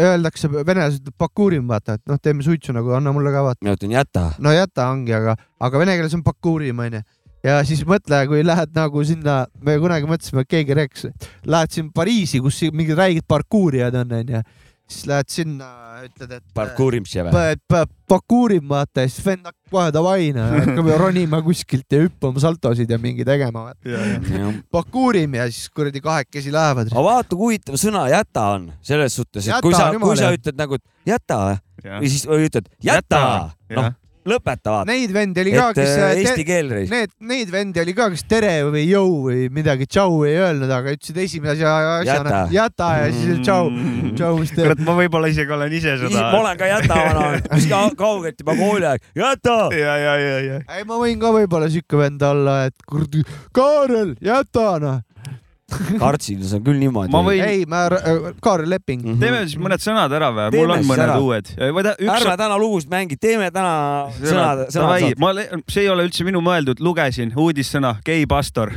öeldakse, 0.00 0.48
venelased 0.54 1.10
pakuurim, 1.18 1.66
vaata, 1.68 1.98
et 1.98 2.08
noh, 2.08 2.20
teeme 2.22 2.44
suitsu 2.46 2.72
nagu, 2.76 2.94
anna 2.96 3.12
mulle 3.12 3.32
ka 3.34 3.44
vaata. 3.44 3.60
mina 3.64 3.76
ütlen 3.76 3.92
jäta. 3.96 4.30
no 4.38 4.54
jäta 4.54 4.88
ongi, 4.92 5.14
aga, 5.16 5.36
aga 5.60 5.82
vene 5.82 5.98
keeles 5.98 6.16
on 6.16 6.24
pakuurim 6.24 6.80
onju. 6.86 7.02
ja 7.44 7.58
siis 7.68 7.84
mõtle, 7.88 8.24
kui 8.30 8.44
lähed 8.46 8.72
nagu 8.76 9.04
sinna, 9.04 9.44
me 9.60 9.76
kunagi 9.82 10.08
mõtlesime, 10.08 10.46
keegi 10.48 10.78
rääkis, 10.80 11.08
lähed 11.44 11.76
siin 11.76 11.92
Pariisi, 11.92 12.40
kus 12.44 12.62
mingid 12.72 12.96
räiged 12.98 13.28
parkuurijad 13.28 14.00
on 14.00 14.16
onju 14.20 14.44
siis 14.90 15.06
lähed 15.08 15.30
sinna, 15.32 15.68
ütled, 16.04 16.34
et. 16.36 16.44
parkuurimisse 16.56 17.24
või? 17.24 17.84
parkuurim 18.10 18.68
vaata 18.68 19.06
ja 19.06 19.10
siis 19.10 19.24
vend 19.24 19.48
hakkab 19.48 19.72
kohe 19.72 19.94
davai, 19.96 20.28
hakkab 20.58 20.90
ronima 21.00 21.40
kuskilt 21.46 21.96
ja 21.96 22.02
hüppama 22.04 22.42
saltosid 22.42 22.92
ja 22.92 22.98
mingi 23.00 23.24
tegema. 23.26 23.70
parkuurim 24.74 25.38
ja 25.40 25.48
siis 25.50 25.72
kuradi 25.72 26.04
kahekesi 26.04 26.52
lähevad. 26.52 26.92
aga 26.92 27.06
vaata, 27.08 27.32
kui 27.34 27.54
huvitav 27.54 27.80
sõna 27.80 28.06
jäta 28.12 28.46
on 28.58 28.70
selles 28.84 29.16
suhtes, 29.16 29.48
et 29.48 29.54
jäta, 29.54 29.64
kui 29.64 29.76
sa, 29.76 29.90
kui 29.96 30.20
sa 30.20 30.32
ütled 30.36 30.60
nagu 30.60 30.80
jäta 31.08 31.42
või 31.84 32.08
siis 32.08 32.28
või 32.28 32.48
ütled 32.50 32.72
jäta, 32.84 33.20
jäta., 33.68 33.80
noh 33.80 33.92
lõpetavad. 34.28 34.88
Neid 34.88 35.12
vendi 35.14 35.42
oli 35.42 35.52
ka, 35.54 35.68
kes. 35.76 35.92
Äh, 36.00 36.14
eesti 36.22 36.46
keel 36.48 36.70
reis. 36.72 36.90
Need, 36.92 37.12
neid 37.28 37.52
vendi 37.52 37.82
oli 37.82 37.94
ka, 37.96 38.08
kes 38.14 38.24
tere 38.28 38.52
või 38.66 38.84
jõu 38.88 39.12
või 39.28 39.46
midagi 39.54 39.88
tšau 39.88 40.24
ei 40.28 40.38
öelnud, 40.40 40.72
aga 40.72 40.94
ütlesid 40.96 41.20
esimese 41.24 41.66
asjana 41.68 42.44
jäta 42.54 42.90
ja 43.02 43.08
siis 43.14 43.42
tšau, 43.44 43.70
tšau, 44.16 44.40
mis 44.40 44.54
kurat, 44.56 44.84
ma 44.86 44.96
võib-olla 44.98 45.30
isegi 45.32 45.56
olen 45.56 45.76
ise 45.76 45.96
seda. 46.02 46.28
ma 46.32 46.40
olen 46.40 46.60
ka 46.60 46.70
jäta 46.70 47.00
vana, 47.00 47.26
kuskil 47.48 47.96
kaugelt 48.00 48.44
juba 48.44 48.58
kooliaeg, 48.58 49.08
jäta. 49.18 49.58
ja, 49.76 49.96
ja, 50.00 50.14
ja, 50.20 50.36
ja. 50.48 50.60
ei, 50.76 50.86
ma 50.88 51.00
võin 51.00 51.20
ka 51.20 51.32
võib-olla 51.34 51.70
siuke 51.72 52.00
vend 52.00 52.22
olla, 52.24 52.62
et 52.70 52.88
kuradi, 52.88 53.24
Kaarel, 53.54 54.16
jäta 54.24 54.70
noh 54.82 55.02
kartsil 56.02 56.42
see 56.44 56.58
on 56.58 56.64
küll 56.66 56.78
niimoodi. 56.80 57.12
võin. 57.26 57.42
ei, 57.44 57.64
ma, 57.70 57.84
Kaarel 58.44 58.68
Leping 58.70 59.00
mm. 59.02 59.14
-hmm. 59.14 59.22
teeme 59.22 59.40
siis 59.46 59.60
mõned 59.60 59.82
sõnad 59.84 60.12
ära 60.12 60.30
või? 60.34 60.48
mul 60.58 60.74
on 60.76 60.86
mõned 60.88 61.04
ära. 61.06 61.16
uued. 61.20 61.50
Üks... 61.56 62.12
ärme 62.18 62.36
täna 62.40 62.58
lugusid 62.60 62.92
mängi, 62.92 63.18
teeme 63.20 63.50
täna 63.54 63.74
sõnad, 64.20 64.64
sõnad. 64.74 65.18
ma, 65.22 65.32
see 65.64 65.86
ei 65.86 65.90
ole 65.92 66.06
üldse 66.08 66.26
minu 66.28 66.44
mõeldud, 66.44 66.82
lugesin 66.84 67.32
uudissõna 67.36 67.96
gei 68.06 68.28
pastor 68.28 68.74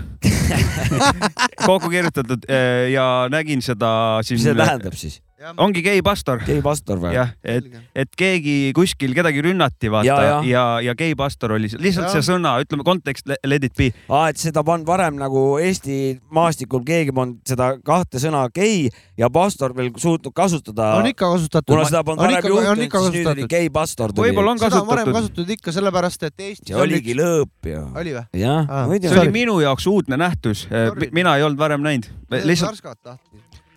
kokku 1.69 1.91
kirjutatud 1.91 2.47
eh, 2.47 2.91
ja 2.95 3.27
nägin 3.31 3.61
seda 3.61 4.23
siin. 4.23 4.39
mis 4.39 4.47
see 4.47 4.57
tähendab 4.57 4.95
siis? 4.97 5.21
Ongi 5.61 5.83
gei 5.85 6.01
pastor. 6.01 6.39
gei 6.45 6.61
pastor 6.65 6.97
või? 7.01 7.11
jah, 7.13 7.29
et, 7.45 7.65
et 7.93 8.15
keegi 8.17 8.71
kuskil 8.75 9.13
kedagi 9.17 9.43
rünnati, 9.45 9.91
vaata 9.93 10.07
ja, 10.07 10.17
ja, 10.25 10.37
ja, 10.47 10.63
ja 10.89 10.95
gei 10.97 11.13
pastor 11.17 11.53
oli 11.57 11.69
lihtsalt 11.69 12.07
ja. 12.07 12.13
see 12.15 12.25
sõna, 12.25 12.55
ütleme 12.63 12.85
kontekst, 12.87 13.29
let 13.45 13.67
it 13.67 13.75
be. 13.77 13.91
aa, 14.09 14.31
et 14.31 14.41
seda 14.41 14.63
polnud 14.65 14.87
varem 14.89 15.19
nagu 15.19 15.43
Eesti 15.61 16.17
maastikul 16.33 16.81
keegi 16.87 17.13
polnud 17.13 17.37
seda 17.47 17.69
kahte 17.85 18.21
sõna 18.21 18.47
gei 18.53 18.87
ja 19.19 19.29
pastor 19.33 19.75
veel 19.77 19.91
suutnud 19.93 20.33
kasutada. 20.37 20.95
on 20.97 21.11
ikka 21.11 21.29
kasutatud. 21.35 21.69
kuna 21.75 21.85
seda 21.89 22.03
polnud 22.07 22.25
varem 22.25 22.49
juhtunud, 22.49 22.97
siis 22.97 23.15
nüüd 23.19 23.31
oli 23.35 23.47
gei 23.53 23.69
pastor. 23.73 24.15
võib-olla 24.17 24.55
on 24.55 24.63
kasutatud. 24.63 24.89
varem 24.89 25.13
kasutatud 25.13 25.55
ikka 25.57 25.75
sellepärast, 25.77 26.29
et 26.31 26.47
Eestis. 26.49 26.73
see 26.73 26.81
oligi 26.81 27.13
üks... 27.13 27.21
lõõp 27.21 27.71
ju. 27.73 27.85
oli 28.01 28.17
või? 28.17 28.25
jah. 28.41 28.73
see 29.05 29.21
oli 29.21 29.37
minu 29.37 29.59
jaoks 29.61 29.85
uudne 29.93 30.17
nähtus. 30.17 30.65
mina 31.13 31.37
ei 31.37 31.45
olnud 31.45 31.61
varem 31.61 31.85
näinud. 31.85 32.09
lihtsalt 32.41 32.81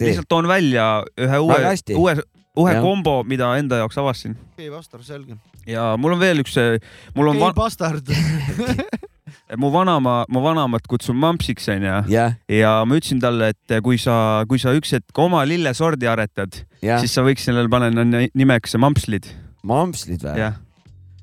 lihtsalt 0.00 0.28
toon 0.30 0.48
välja 0.50 0.86
ühe 1.20 1.38
uue, 1.44 1.60
uue, 1.96 2.16
uue 2.58 2.74
ja. 2.74 2.82
kombo, 2.84 3.20
mida 3.28 3.52
enda 3.60 3.82
jaoks 3.82 3.98
avastasin. 4.00 4.36
okei, 4.54 4.70
vastar, 4.72 5.04
selge. 5.06 5.36
ja 5.68 5.92
mul 6.00 6.16
on 6.16 6.22
veel 6.22 6.42
üks, 6.44 6.56
mul 7.16 7.32
on. 7.32 7.40
okei, 7.40 7.56
bastard 7.56 8.10
mu 9.60 9.70
vanaema, 9.74 10.24
mu 10.30 10.42
vanaemat 10.44 10.86
kutsun 10.90 11.18
mampsiks 11.20 11.68
onju 11.72 11.94
yeah. 12.10 12.34
ja 12.50 12.80
ma 12.86 12.98
ütlesin 12.98 13.22
talle, 13.22 13.52
et 13.54 13.76
kui 13.84 13.98
sa, 14.00 14.44
kui 14.50 14.60
sa 14.62 14.74
üks 14.76 14.94
hetk 14.96 15.22
oma 15.22 15.42
lillesordi 15.48 16.10
aretad 16.10 16.62
yeah., 16.82 17.00
siis 17.02 17.14
sa 17.14 17.24
võiks 17.26 17.46
sellele 17.46 17.70
panna 17.72 17.90
nimeks 18.34 18.76
mampslid. 18.80 19.30
mampslid 19.66 20.24
või? 20.26 20.38
jah. 20.42 20.58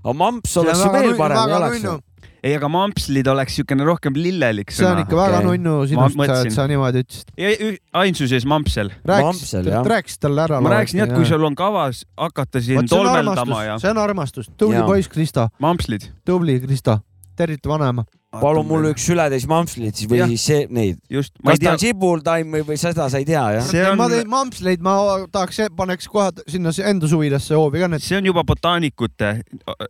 aga 0.03 0.17
mamps 0.23 0.57
oleks 0.63 0.85
ju 0.85 0.93
veel 0.95 1.17
parem, 1.19 1.43
ei 1.47 1.59
oleks 1.59 1.87
ju? 1.87 1.97
Ei, 2.43 2.55
aga 2.57 2.69
mampslid 2.71 3.27
oleks 3.31 3.55
niisugune 3.57 3.87
rohkem 3.87 4.17
lillelik 4.17 4.71
sõna. 4.71 4.77
see 4.77 4.91
on 4.91 5.01
ikka 5.03 5.19
väga 5.19 5.39
okay. 5.41 5.47
nunnu 5.49 5.75
sinust, 5.91 6.21
et 6.37 6.55
sa 6.55 6.67
niimoodi 6.69 7.03
ütlesid. 7.05 7.81
ainsuses 8.03 8.47
mampsel. 8.49 8.93
rääkisid, 9.07 9.71
rääkisid 9.93 10.23
talle 10.27 10.45
ära. 10.45 10.61
ma 10.61 10.77
rääkisin 10.77 11.03
jah, 11.03 11.11
et 11.11 11.17
kui 11.17 11.27
sul 11.29 11.43
on 11.47 11.57
kavas 11.57 12.05
hakata 12.17 12.63
siin 12.63 12.89
tolmeldama 12.89 13.63
ja. 13.65 13.81
see 13.81 13.91
on 13.93 14.01
armastus, 14.03 14.51
tubli 14.57 14.81
poiss, 14.85 15.11
Kristo. 15.11 15.49
mampslid. 15.63 16.11
tubli, 16.25 16.59
Kristo 16.63 16.99
tervita 17.37 17.69
vanaema. 17.69 18.03
Palun 18.35 18.67
mulle 18.67 18.91
üks 18.91 19.05
ületäis 19.13 19.45
mampsleid 19.47 19.95
siis 19.95 20.09
või 20.11 20.19
ja. 20.19 20.27
siis 20.27 20.45
see, 20.49 20.65
neid. 20.73 20.99
kas 21.07 21.61
ta 21.61 21.73
on 21.73 21.81
sibultaim 21.81 22.51
või, 22.57 22.65
või 22.67 22.79
seda 22.81 23.07
sa 23.11 23.21
ei 23.21 23.27
tea 23.27 23.43
jah? 23.55 23.69
On... 23.91 23.99
ma 24.01 24.09
teen 24.11 24.27
mampsleid, 24.31 24.83
ma 24.83 24.97
tahaks, 25.31 25.61
paneks 25.77 26.09
kohe 26.11 26.45
sinna 26.51 26.73
enda 26.91 27.09
suvilasse 27.09 27.55
hoovi 27.55 27.83
ka 27.83 27.91
need. 27.93 28.03
see 28.03 28.19
on 28.19 28.27
juba 28.27 28.43
botaanikute. 28.47 29.31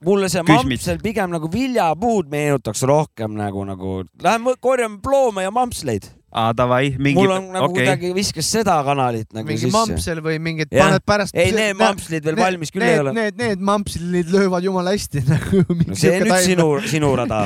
mulle 0.05 0.29
see 0.33 0.45
mampsel 0.47 1.01
pigem 1.03 1.33
nagu 1.33 1.49
viljapuud 1.53 2.29
meenutaks 2.31 2.85
rohkem 2.87 3.33
nagu, 3.39 3.65
nagu 3.67 3.97
lähme 4.23 4.55
korjame 4.61 5.01
ploome 5.01 5.47
ja 5.47 5.53
mampsleid 5.53 6.11
aa, 6.27 6.51
davai, 6.51 6.89
mingi. 6.99 7.15
mul 7.15 7.31
on 7.31 7.45
nagu 7.53 7.69
okay. 7.69 7.85
kuidagi 7.85 8.09
viskas 8.15 8.49
seda 8.51 8.75
kanalit 8.83 9.29
nagu 9.35 9.47
mingi 9.47 9.61
sisse. 9.63 9.71
mampsel 9.73 10.19
või 10.25 10.35
mingid 10.43 10.71
paned 10.73 11.03
pärast. 11.07 11.35
ei, 11.39 11.53
need 11.55 11.77
mampslid 11.79 12.25
veel 12.27 12.39
valmis 12.39 12.73
küll 12.73 12.83
ei 12.83 12.99
ole. 12.99 13.13
Need, 13.15 13.37
need 13.39 13.63
mampslid 13.63 14.33
löövad 14.33 14.67
jumala 14.67 14.91
hästi 14.95 15.23
nagu. 15.31 15.63
no 15.63 15.95
see 15.95 16.11
on 16.17 16.27
nüüd 16.27 16.43
sinu, 16.43 16.67
sinu 16.91 17.13
rada 17.15 17.45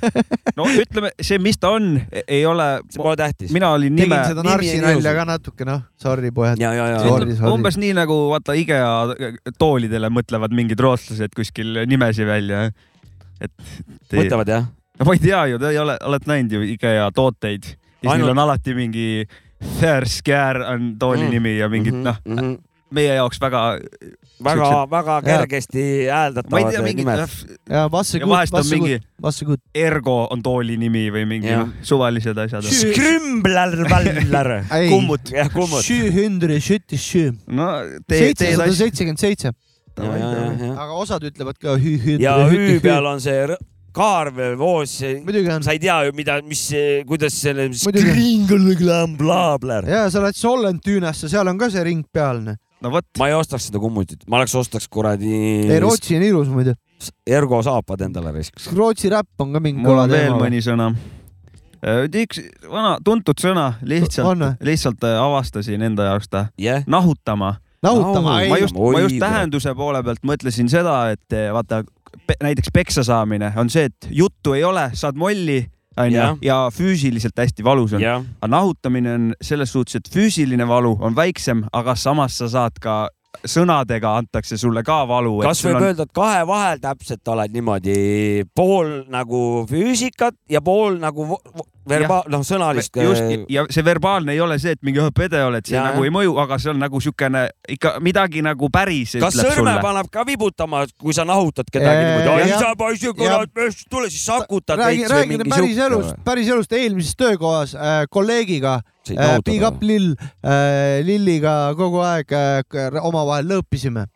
no 0.58 0.68
ütleme, 0.70 1.10
see, 1.18 1.40
mis 1.42 1.58
ta 1.58 1.74
on, 1.74 1.96
ei 2.22 2.44
ole. 2.46 2.68
see 2.86 3.02
pole 3.02 3.16
tähtis. 3.18 3.50
mina 3.56 3.72
olin 3.74 3.98
nime. 3.98 4.14
tegin 4.14 4.36
seda 4.36 4.46
narsi 4.46 4.78
nalja 4.84 5.16
ka 5.18 5.26
natuke, 5.32 5.66
noh, 5.66 5.82
sorry 6.00 6.30
pojad. 6.34 6.62
umbes 7.50 7.80
nii 7.82 7.96
nagu 7.98 8.20
vaata 8.30 8.54
IKEA 8.62 9.50
toolidele 9.58 10.12
mõtlevad 10.14 10.54
mingid 10.54 10.78
rootslased 10.80 11.34
kuskil 11.34 11.82
nimesi 11.90 12.28
välja. 12.28 12.68
et 13.42 13.52
te.... 14.06 14.22
mõtlevad 14.22 14.54
jah? 14.54 14.70
no 15.00 15.10
ma 15.10 15.18
ei 15.18 15.26
tea 15.26 15.44
ju, 15.50 15.58
te 15.58 15.74
ei 15.74 15.82
ole, 15.82 15.98
olete 16.06 16.30
näinud 16.30 16.58
ju 16.60 16.66
IKEA 16.76 17.10
tooteid 17.16 17.74
siis 18.00 18.08
Ainult... 18.12 18.26
neil 18.26 18.30
on 18.36 18.38
alati 18.46 18.74
mingi 18.74 19.06
Fersker 19.80 20.62
on 20.72 20.94
tooli 20.98 21.26
Mm. 21.26 21.30
nimi 21.36 21.58
ja 21.58 21.68
mingid 21.68 21.94
Mhm, 21.94 22.02
noh, 22.06 22.16
mhm. 22.24 22.54
meie 22.96 23.14
jaoks 23.14 23.38
väga, 23.40 23.78
väga, 24.42 24.64
Siuksed- 24.64 24.90
väga 24.90 25.16
kergesti 25.22 25.82
hääldatavad 26.08 26.72
nimed. 26.96 27.18
ja 27.68 27.88
ja 28.18 28.28
vahest 28.28 28.54
on 28.54 28.64
mingi. 28.70 28.96
Ergo 29.74 30.26
on 30.32 30.42
tooli 30.42 30.76
nimi 30.80 31.10
või 31.12 31.26
mingi 31.28 31.46
Jah. 31.52 31.66
noh, 31.66 31.74
suvalised 31.82 32.38
asjad. 32.38 32.64
Skrümbler-Vallar. 32.64 34.50
ei, 34.80 34.88
kummut, 34.90 35.30
jah, 35.30 35.48
kummut. 35.52 35.84
Süühündri, 35.84 36.60
Schüttis, 36.60 37.04
no 37.46 37.68
tee, 38.08 38.32
tee 38.34 38.56
seitsekümmend 38.56 39.18
seitse, 39.20 39.52
ja, 39.98 40.04
ja, 40.04 40.16
ja, 40.16 40.52
ja. 40.66 40.72
aga 40.72 40.92
osad 41.04 41.22
ütlevad 41.28 41.58
ka 41.60 41.76
hüühündri. 41.76 42.22
ja 42.24 42.36
Ü 42.48 42.80
peal 42.80 43.04
on 43.06 43.20
see 43.20 43.36
rõ- 43.90 44.00
kaar 44.00 44.30
või 44.34 44.56
voos, 44.58 44.96
sa 45.00 45.74
ei 45.74 45.80
tea 45.82 45.98
ju, 46.06 46.14
mida, 46.16 46.40
mis, 46.46 46.64
kuidas 47.08 47.36
selle 47.36 47.68
blablabla. 49.18 49.80
ja 49.88 50.08
sa 50.10 50.22
lähed 50.22 50.38
Sollentüünesse, 50.38 51.28
seal 51.28 51.48
on 51.50 51.58
ka 51.58 51.70
see 51.70 51.84
ring 51.84 52.04
peal. 52.12 52.42
no 52.80 52.90
vot, 52.92 53.06
ma 53.18 53.28
ei 53.30 53.36
ostaks 53.36 53.68
seda 53.68 53.82
kummutit, 53.82 54.26
ma 54.28 54.40
oleks, 54.40 54.54
ostaks 54.54 54.88
kuradi 54.88 55.32
ei, 55.68 55.80
Rootsi 55.82 56.16
on 56.16 56.26
ilus 56.26 56.48
muidu. 56.52 56.76
Ergo 57.26 57.62
saapad 57.64 58.02
endale 58.04 58.32
risk. 58.34 58.60
Rootsi 58.76 59.08
räpp 59.12 59.40
on 59.40 59.54
ka 59.54 59.62
mingi 59.64 59.80
mul 59.80 60.02
on 60.02 60.12
veel 60.12 60.36
mõni 60.36 60.60
sõna. 60.64 60.90
üks 61.80 62.42
vana 62.68 62.98
tuntud 63.04 63.40
sõna, 63.40 63.72
lihtsalt 63.82 64.60
lihtsalt 64.60 65.04
äh, 65.08 65.16
avastasin 65.16 65.82
enda 65.82 66.10
jaoks 66.10 66.28
ta, 66.28 66.46
jah, 66.60 66.84
nahutama. 66.86 67.54
nahutama 67.82 68.36
ma 68.50 68.58
just, 68.60 68.76
ma 68.76 69.00
just 69.00 69.16
tähenduse 69.22 69.72
poole 69.74 70.02
pealt 70.04 70.20
mõtlesin 70.28 70.68
seda, 70.68 71.10
et 71.16 71.32
eh, 71.32 71.48
vaata 71.56 71.80
näiteks 72.42 72.72
peksa 72.74 73.04
saamine 73.06 73.52
on 73.56 73.70
see, 73.70 73.88
et 73.90 74.10
juttu 74.10 74.54
ei 74.56 74.64
ole, 74.64 74.90
saad 74.94 75.18
molli, 75.18 75.64
onju 76.00 76.26
ja 76.44 76.58
füüsiliselt 76.74 77.38
hästi 77.38 77.64
valus 77.64 77.94
on. 77.96 78.04
aga 78.04 78.50
nahutamine 78.50 79.14
on 79.14 79.30
selles 79.42 79.72
suhtes, 79.72 80.00
et 80.00 80.12
füüsiline 80.12 80.68
valu 80.68 80.96
on 81.00 81.16
väiksem, 81.16 81.64
aga 81.72 81.94
samas 81.98 82.38
sa 82.38 82.48
saad 82.48 82.78
ka 82.80 83.00
sõnadega 83.46 84.12
antakse 84.18 84.58
sulle 84.60 84.82
ka 84.84 85.02
valu. 85.08 85.38
kas 85.44 85.62
võib 85.64 85.80
öelda, 85.80 86.06
et 86.06 86.14
kahe 86.14 86.42
vahel 86.46 86.80
täpselt 86.82 87.28
oled 87.34 87.54
niimoodi 87.54 88.44
pool 88.54 89.04
nagu 89.10 89.66
füüsikat 89.70 90.36
ja 90.50 90.62
pool 90.64 90.98
nagu 91.00 91.38
verba-, 91.90 92.22
noh, 92.32 92.42
sõnalist. 92.46 92.96
just 93.02 93.46
ja 93.52 93.64
see 93.70 93.84
verbaalne 93.84 94.32
ei 94.32 94.40
ole 94.40 94.58
see, 94.62 94.72
et 94.78 94.82
mingi 94.86 95.00
"Oh, 95.02 95.10
pede 95.14 95.42
oled, 95.44 95.66
see 95.66 95.76
Jaa, 95.76 95.90
nagu 95.90 96.04
ei 96.06 96.12
mõju, 96.14 96.36
aga 96.42 96.58
see 96.62 96.70
on 96.72 96.78
nagu 96.82 97.00
siukene 97.00 97.44
ikka 97.76 97.96
midagi 98.00 98.42
nagu 98.46 98.70
päris 98.72 99.16
kas 99.20 99.34
sõrme 99.36 99.54
sulle. 99.58 99.76
paneb 99.82 100.10
ka 100.12 100.24
vibutama, 100.26 100.84
kui 100.98 101.12
sa 101.16 101.24
nahutad 101.28 101.68
kedagi 101.70 101.90
Äh, 101.90 102.04
niimoodi, 102.06 102.42
ai 102.42 102.48
jah. 102.50 102.60
sa 102.60 102.74
poiss, 102.78 103.04
kurat, 103.16 103.50
tule 103.90 104.10
siis 104.10 104.24
sakutad 104.26 104.78
räägi, 104.78 105.08
räägi 105.10 105.28
mingi 105.36 105.50
päris 105.50 105.78
elust, 105.78 106.14
päris 106.24 106.48
elust 106.48 106.72
eelmises 106.72 107.16
töökohas 107.16 107.74
äh, 107.74 108.04
kolleegiga 108.10 108.80
äh, 109.10 109.38
Big 109.44 109.62
Up 109.66 109.82
Lill 109.82 110.14
äh,, 110.44 111.02
Lilliga 111.04 111.74
kogu 111.76 112.00
aeg 112.04 112.30
äh, 112.32 113.00
omavahel 113.02 113.48
lõõpisime. 113.50 114.06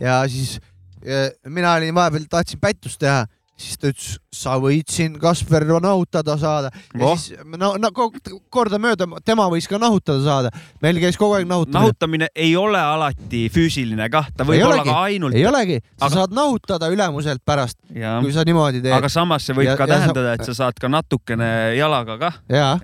Ja 0.00 0.22
siis 0.28 0.58
äh, 1.06 1.30
mina 1.48 1.74
olin 1.78 1.94
vahepeal, 1.94 2.24
tahtsin 2.30 2.60
pättust 2.60 2.98
teha, 3.02 3.26
siis 3.56 3.76
ta 3.78 3.86
ütles, 3.92 4.16
sa 4.34 4.56
võid 4.58 4.88
siin 4.90 5.14
Kasper 5.22 5.62
nahutada 5.80 6.34
saada 6.40 6.70
ja 6.74 6.98
Voh. 7.00 7.14
siis 7.16 7.38
no, 7.56 7.76
no 7.78 7.90
ko- 7.94 8.10
kordamööda 8.50 9.06
tema 9.24 9.46
võis 9.52 9.68
ka 9.70 9.78
nahutada 9.78 10.18
saada, 10.24 10.50
meil 10.82 10.98
käis 10.98 11.16
kogu 11.16 11.36
aeg 11.38 11.46
nahutamine. 11.46 11.78
nahutamine 11.84 12.28
ei 12.34 12.56
ole 12.58 12.80
alati 12.80 13.44
füüsiline 13.54 14.08
kah, 14.10 14.26
ta 14.36 14.42
võib 14.44 14.58
Ei 14.58 14.62
olla 14.66 14.80
olegi. 14.82 14.90
ka 14.90 15.02
ainult. 15.06 15.34
ei 15.38 15.46
olegi, 15.46 15.78
sa 15.98 16.06
Aga- 16.06 16.14
saad 16.16 16.34
nahutada 16.34 16.90
ülemuselt 16.90 17.44
pärast, 17.46 17.78
kui 17.88 18.32
sa 18.34 18.42
niimoodi 18.44 18.82
teed 18.82 18.92
aga. 18.92 19.08
samas 19.08 19.46
see 19.46 19.54
võib 19.54 19.70
Ja- 19.70 19.76
ka 19.76 19.86
ja 19.86 19.86
sa- 19.86 20.00
tähendada, 20.00 20.32
et 20.34 20.44
sa 20.44 20.54
saad 20.54 20.74
ka 20.80 20.88
natukene 20.88 21.76
jalaga 21.78 22.18
kah, 22.18 22.34
ja, 22.48 22.78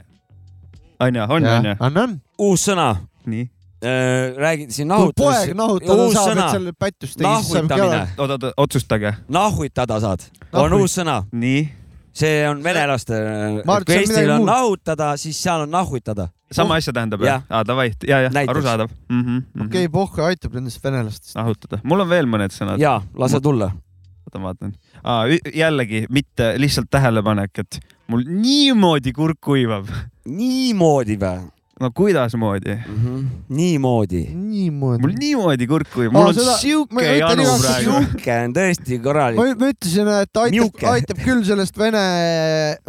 onju, 1.01 1.27
on, 1.29 1.43
ja 1.43 1.59
onju. 1.59 1.77
on, 1.81 1.97
on. 1.99 2.21
uus 2.39 2.63
sõna, 2.69 2.95
nii, 3.27 3.49
räägid 4.37 4.73
siin 4.75 4.90
kui 4.93 5.12
poeg 5.16 5.53
nahutada 5.57 6.05
uus 6.05 6.14
saab, 6.14 6.38
et 6.38 6.55
seal 6.55 6.73
pättust 6.79 7.21
saab 7.21 7.69
Nahutamine. 7.71 8.01
oot, 8.19 8.31
oot, 8.37 8.49
otsustage. 8.57 9.12
nahutada 9.29 10.01
saad, 10.01 10.25
on 10.53 10.75
uus 10.77 10.99
sõna, 10.99 11.23
nii, 11.33 11.62
see 12.12 12.43
on 12.49 12.61
venelaste. 12.64 13.16
Et 13.16 13.87
kui 13.88 13.97
Eestil 13.97 14.29
on 14.35 14.43
muud. 14.43 14.51
nahutada, 14.51 15.14
siis 15.21 15.38
seal 15.40 15.64
on 15.64 15.73
nahutada. 15.73 16.29
sama 16.53 16.77
asja 16.77 16.93
tähendab 16.93 17.23
Jah. 17.25 17.45
aa, 17.49 17.62
davai, 17.64 17.93
ja, 18.07 18.21
ja 18.27 18.31
arusaadav 18.49 18.88
mm. 19.09 19.21
-hmm, 19.23 19.64
okei, 19.66 19.88
pohhu 19.88 20.23
aitab 20.23 20.55
nendest 20.55 20.85
venelastest. 20.85 21.37
nahutada, 21.38 21.81
mul 21.83 22.01
on 22.01 22.09
veel 22.09 22.27
mõned 22.27 22.53
sõnad, 22.53 22.79
ja 22.79 23.01
lase 23.14 23.40
tulla. 23.40 23.71
oota 24.27 24.38
ma 24.38 24.53
vaatan. 24.53 24.75
jällegi 25.55 26.05
mitte 26.11 26.55
lihtsalt 26.59 26.90
tähelepanek, 26.90 27.59
et 27.59 27.81
mul 28.09 28.27
niimoodi 28.27 29.12
kurk 29.12 29.40
kuivab. 29.40 29.88
niimoodi 30.27 31.16
või 31.16 31.49
no 31.81 31.90
kuidasmoodi? 31.97 32.75
mm? 32.75 32.97
-hmm. 33.05 33.27
niimoodi. 33.49 34.23
niimoodi 34.35 35.03
mul. 35.03 35.14
niimoodi 35.19 35.66
kurk 35.66 35.97
Aa, 35.97 36.11
mul 36.12 36.27
on 36.27 36.35
seda- 36.35 36.57
siuke 36.61 37.05
janu 37.19 37.47
praegu. 37.62 37.90
sihuke 37.90 38.38
on 38.45 38.57
tõesti 38.57 39.01
korralik. 39.03 39.40
ma 39.40 39.47
ma 39.64 39.71
ütlesin, 39.75 40.11
et 40.21 40.43
aitab 40.45 40.88
aitab 40.95 41.23
küll 41.25 41.45
sellest 41.49 41.79
vene, 41.79 42.05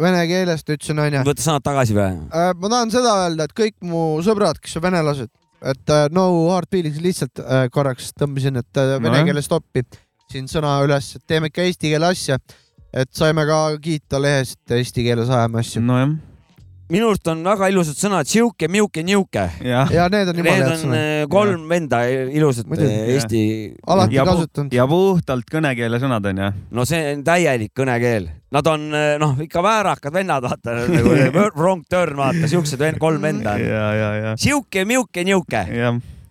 vene 0.00 0.24
keelest, 0.30 0.68
ütlesin 0.76 1.04
onju. 1.06 1.24
võta 1.28 1.46
sõnad 1.46 1.64
tagasi 1.68 1.96
või? 1.96 2.18
ma 2.32 2.68
tahan 2.68 2.94
seda 2.94 3.14
öelda, 3.24 3.48
et 3.48 3.56
kõik 3.62 3.76
mu 3.80 4.06
sõbrad, 4.24 4.60
kes 4.60 4.76
on 4.76 4.86
venelased, 4.88 5.32
et 5.72 5.94
äh, 5.94 6.08
no 6.12 6.26
hard 6.50 6.70
feelings 6.70 7.00
lihtsalt 7.02 7.40
äh, 7.42 7.68
korraks 7.72 8.12
tõmbasin, 8.18 8.58
et 8.60 8.80
äh, 8.80 8.96
vene 8.98 9.14
Nojah. 9.14 9.28
keele 9.30 9.44
stoppi 9.44 9.86
siin 10.32 10.48
sõna 10.50 10.78
üles, 10.84 11.14
et 11.16 11.24
teeme 11.28 11.50
ikka 11.52 11.64
eesti 11.68 11.92
keele 11.92 12.12
asja. 12.12 12.38
et 12.92 13.08
saime 13.16 13.46
ka 13.48 13.58
kiita 13.80 14.20
lehes, 14.20 14.52
et 14.52 14.76
eesti 14.76 15.04
keeles 15.06 15.30
ajame 15.32 15.62
asju. 15.62 15.80
nojah, 15.80 16.16
minu 16.92 17.08
arust 17.08 17.28
on 17.32 17.40
väga 17.46 17.68
ilusad 17.72 17.96
sõnad, 17.96 18.28
sihuke, 18.28 18.68
miuke, 18.68 19.02
niuke. 19.06 19.46
ja 19.64 20.08
need 20.12 20.28
on 20.32 20.40
jumala 20.42 20.58
Need 20.58 20.66
head 20.66 20.72
on 20.74 20.82
sõnad. 20.82 20.98
äh, 20.98 21.24
kolm 21.32 21.64
venda 21.70 22.02
ilusat 22.10 22.68
Muidugi, 22.68 22.92
äh. 22.92 23.10
Eesti. 23.16 23.42
alati 23.86 24.18
ja 24.18 24.26
kasutanud. 24.28 24.76
ja 24.76 24.86
puhtalt 24.90 25.48
kõnekeele 25.52 26.00
sõnad 26.02 26.28
onju. 26.32 26.50
no 26.70 26.84
see 26.88 27.02
on 27.16 27.24
täielik 27.26 27.72
kõnekeel, 27.78 28.28
nad 28.52 28.66
on 28.70 28.88
äh, 28.94 29.16
noh, 29.22 29.36
ikka 29.42 29.62
väärakad 29.64 30.12
vennad, 30.14 30.44
vaata 30.44 30.76
nagu 30.84 31.48
wrong 31.56 31.84
turn, 31.90 32.16
vaata 32.20 32.48
siuksed 32.50 32.78
ven- 32.80 33.00
kolm 33.00 33.22
venda 33.24 33.56
on. 33.56 33.64
ja, 33.66 33.86
ja, 33.96 34.10
ja, 34.26 34.34
sihuke, 34.40 34.84
miuke, 34.88 35.24
niuke. 35.24 35.66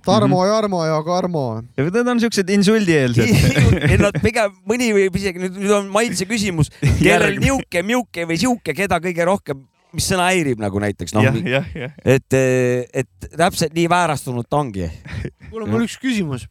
Tarmo, 0.01 0.39
Jarmo 0.49 0.79
ja 0.85 0.95
Karmo. 1.05 1.61
ja 1.77 1.83
need 1.85 2.07
on 2.09 2.19
siuksed 2.23 2.49
insuldieelsed. 2.49 3.21
ei 3.91 3.97
nad 4.01 4.15
pigem, 4.23 4.55
mõni 4.65 4.87
võib 4.97 5.17
isegi 5.19 5.43
nüüd, 5.43 5.59
nüüd 5.61 5.73
on 5.77 5.91
maitse 5.93 6.25
küsimus, 6.25 6.71
kellel 7.05 7.37
niuke, 7.41 7.83
miuke 7.85 8.25
või 8.29 8.39
sihuke, 8.41 8.73
keda 8.77 8.97
kõige 9.03 9.27
rohkem, 9.29 9.61
mis 9.95 10.07
sõna 10.07 10.29
häirib 10.31 10.61
nagu 10.61 10.81
näiteks 10.81 11.15
noh 11.15 11.27
jah, 11.27 11.67
jah. 11.75 11.93
et, 12.05 12.37
et 13.03 13.29
täpselt 13.37 13.75
nii 13.75 13.87
väärastunud 13.91 14.47
ta 14.49 14.61
ongi. 14.61 14.89
kuule, 15.49 15.67
mul 15.67 15.85
üks 15.85 15.97
küsimus. 16.01 16.47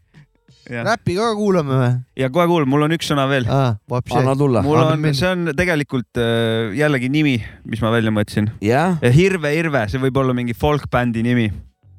ja 0.71 0.85
räppi 0.87 1.17
ka 1.19 1.31
kuulame 1.39 1.79
või? 1.81 2.29
kohe 2.35 2.47
kuul, 2.53 2.69
mul 2.71 2.87
on 2.89 2.97
üks 2.97 3.11
sõna 3.11 3.27
veel. 3.31 3.49
vapsi. 3.91 4.19
anna 4.21 4.37
tulla. 4.39 4.65
mul 4.67 4.83
on, 4.83 5.09
see 5.17 5.33
on 5.33 5.55
tegelikult 5.57 6.21
äh, 6.21 6.71
jällegi 6.79 7.11
nimi, 7.13 7.39
mis 7.65 7.83
ma 7.85 7.93
välja 7.95 8.13
mõtlesin. 8.15 8.53
jah, 8.65 9.01
Hirve 9.17 9.55
Irve, 9.59 9.87
see 9.93 10.03
võib 10.03 10.23
olla 10.23 10.37
mingi 10.37 10.57
folkbändi 10.57 11.25
nimi. 11.27 11.51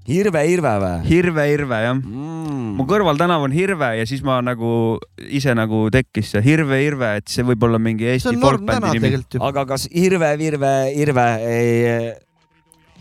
Hirve 0.09 0.41
Irve 0.49 0.71
või 0.81 1.05
Hirve 1.05 1.43
Irve 1.53 1.77
jah. 1.83 1.93
mm. 1.93 2.71
mu? 2.77 2.85
kõrval 2.89 3.19
tänav 3.19 3.43
on 3.45 3.53
Hirve 3.53 3.91
ja 3.99 4.05
siis 4.09 4.23
ma 4.25 4.39
nagu 4.41 4.97
ise 5.29 5.53
nagu 5.57 5.83
tekkis 5.93 6.31
see 6.33 6.41
Hirve 6.45 6.79
Irve, 6.81 7.11
et 7.21 7.29
see 7.29 7.45
võib 7.45 7.61
olla 7.67 7.77
mingi 7.81 8.09
Eesti 8.09 8.33
folkbändi 8.41 8.95
nimi. 8.97 9.21
aga 9.37 9.65
kas 9.69 9.85
Hirve, 9.93 10.31
Virve, 10.41 10.73
Irve 10.97 11.27
ei, 11.45 12.09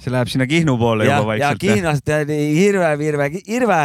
see 0.00 0.12
läheb 0.12 0.32
sinna 0.32 0.48
Kihnu 0.50 0.76
poole 0.80 1.08
ja 1.08 1.22
juba, 1.22 1.38
ja 1.40 1.54
vaikselt. 1.54 1.64
Kihnast 1.64 2.12
Hirve, 2.28 2.92
Virve, 3.00 3.30
Irve. 3.48 3.80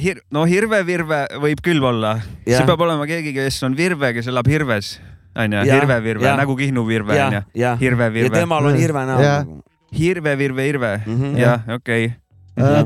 Hir-, 0.00 0.24
no 0.32 0.46
Hirve 0.48 0.80
Virve 0.88 1.20
võib 1.44 1.60
küll 1.64 1.84
olla, 1.84 2.16
see 2.46 2.64
peab 2.64 2.80
olema 2.80 3.04
keegi, 3.10 3.36
kes 3.36 3.60
on 3.68 3.76
Virve, 3.76 4.14
kes 4.16 4.32
elab 4.32 4.48
Hirves, 4.48 4.96
onju, 5.36 5.68
Hirve 5.68 6.00
Virve 6.08 6.34
nagu 6.40 6.56
Kihnu 6.56 6.88
Virve 6.88 7.20
ja 7.20 7.28
onju, 7.28 7.44
ja, 7.60 7.76
Hirve 7.84 8.08
ja 8.08 8.16
Virve, 8.18 8.34
temal 8.40 8.72
on 8.72 8.80
Hirve 8.80 9.06
näol 9.12 9.24
nagu. 9.28 9.62
Hirve 9.94 10.36
Virve 10.38 10.68
Irve, 10.68 10.92
Mhm. 11.06 11.36
jah, 11.38 11.62
okei. 11.76 12.12
Äh, 12.58 12.84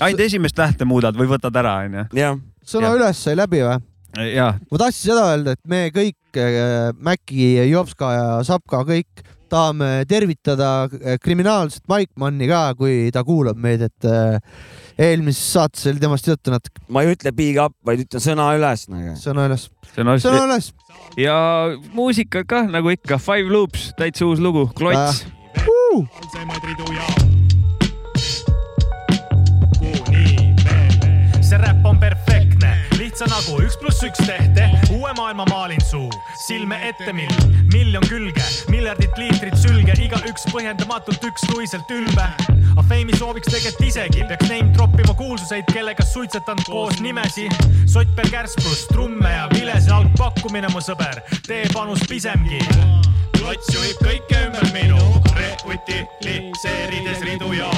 ainult 0.00 0.20
esimest 0.22 0.54
tähte 0.56 0.84
muudad 0.88 1.16
või 1.18 1.26
võtad 1.32 1.56
ära 1.58 1.78
onju. 1.84 2.06
sõna 2.64 2.92
üles 2.96 3.16
sai 3.24 3.34
läbi 3.36 3.62
või? 3.64 3.80
ja, 4.34 4.52
ma 4.70 4.78
tahtsin 4.78 5.10
seda 5.12 5.24
öelda, 5.34 5.52
et 5.56 5.64
me 5.68 5.90
kõik, 5.94 6.14
Mäkki, 7.02 7.56
Jopska 7.70 8.12
ja 8.14 8.26
Sapka 8.46 8.84
kõik 8.86 9.24
tahame 9.48 10.04
tervitada 10.08 10.84
äh, 10.92 11.16
kriminaalset 11.22 11.82
Mike 11.88 12.12
Manni 12.20 12.46
ka, 12.50 12.74
kui 12.76 13.08
ta 13.14 13.22
kuulab 13.24 13.56
meid, 13.56 13.80
et 13.86 14.04
äh, 14.04 14.36
eelmises 15.00 15.40
saates 15.54 15.86
oli 15.88 15.98
temast 16.02 16.28
juttu 16.28 16.52
natuke. 16.52 16.82
ma 16.92 17.02
ei 17.02 17.14
ütle 17.14 17.32
big 17.32 17.56
up, 17.62 17.72
vaid 17.84 18.04
ütlen 18.04 18.20
sõna 18.22 18.50
üles 18.58 18.84
nagu. 18.92 19.14
sõna 19.16 19.46
üles, 19.48 19.68
see 19.94 20.04
on 20.04 20.12
sõna 20.20 20.44
üles. 20.50 20.70
ja 21.16 21.38
muusika 21.96 22.44
kah 22.44 22.68
nagu 22.68 22.92
ikka, 22.92 23.18
Five 23.18 23.48
Loops, 23.48 23.92
täitsa 23.98 24.28
uus 24.28 24.38
lugu, 24.38 24.66
Klots. 24.76 25.24
kuulsamaid 25.24 25.37
ridu 25.96 26.92
ja 26.92 27.06
kuu 29.78 30.04
nii 30.10 30.54
veel. 30.64 31.42
see 31.42 31.58
räpp 31.58 31.86
on 31.86 31.98
perfektne, 31.98 32.74
lihtsalt 32.98 33.30
sa 33.30 33.36
nagu 33.36 33.62
üks 33.64 33.78
pluss 33.80 34.02
üks 34.04 34.20
tehte, 34.26 34.68
uue 34.92 35.12
maailma 35.16 35.46
maalin 35.48 35.80
suu, 35.80 36.10
silme 36.44 36.76
ette 36.88 37.12
mill, 37.12 37.32
miljon 37.72 38.04
külge, 38.08 38.44
miljardit 38.68 39.16
liitrit 39.16 39.56
sülge, 39.56 39.96
igaüks 40.02 40.44
põhjendamatult 40.52 41.24
ükstuiselt 41.30 41.90
ülbe. 41.90 42.26
aga 42.74 42.84
Feimi 42.88 43.16
sooviks 43.16 43.48
tegelikult 43.48 43.88
isegi, 43.88 44.26
peaks 44.28 44.48
name 44.52 44.72
troppima 44.76 45.16
kuulsuseid, 45.16 45.64
kellega 45.72 46.04
suitsetanud 46.04 46.68
koos 46.68 47.00
nimesi. 47.00 47.48
sott 47.86 48.12
peal 48.16 48.28
kärsprus, 48.30 48.84
trumme 48.92 49.32
ja 49.32 49.48
viles 49.54 49.88
ja 49.88 50.02
algpakkumine, 50.02 50.68
mu 50.74 50.84
sõber, 50.84 51.22
tee 51.48 51.64
panus 51.72 52.04
pisemgi. 52.08 52.60
Klots 53.48 53.70
juhib 53.72 54.00
kõike 54.04 54.40
ümber 54.44 54.66
minu, 54.74 54.98
reutiliseerides 55.38 57.24
ridu 57.24 57.54
ja 57.56 57.70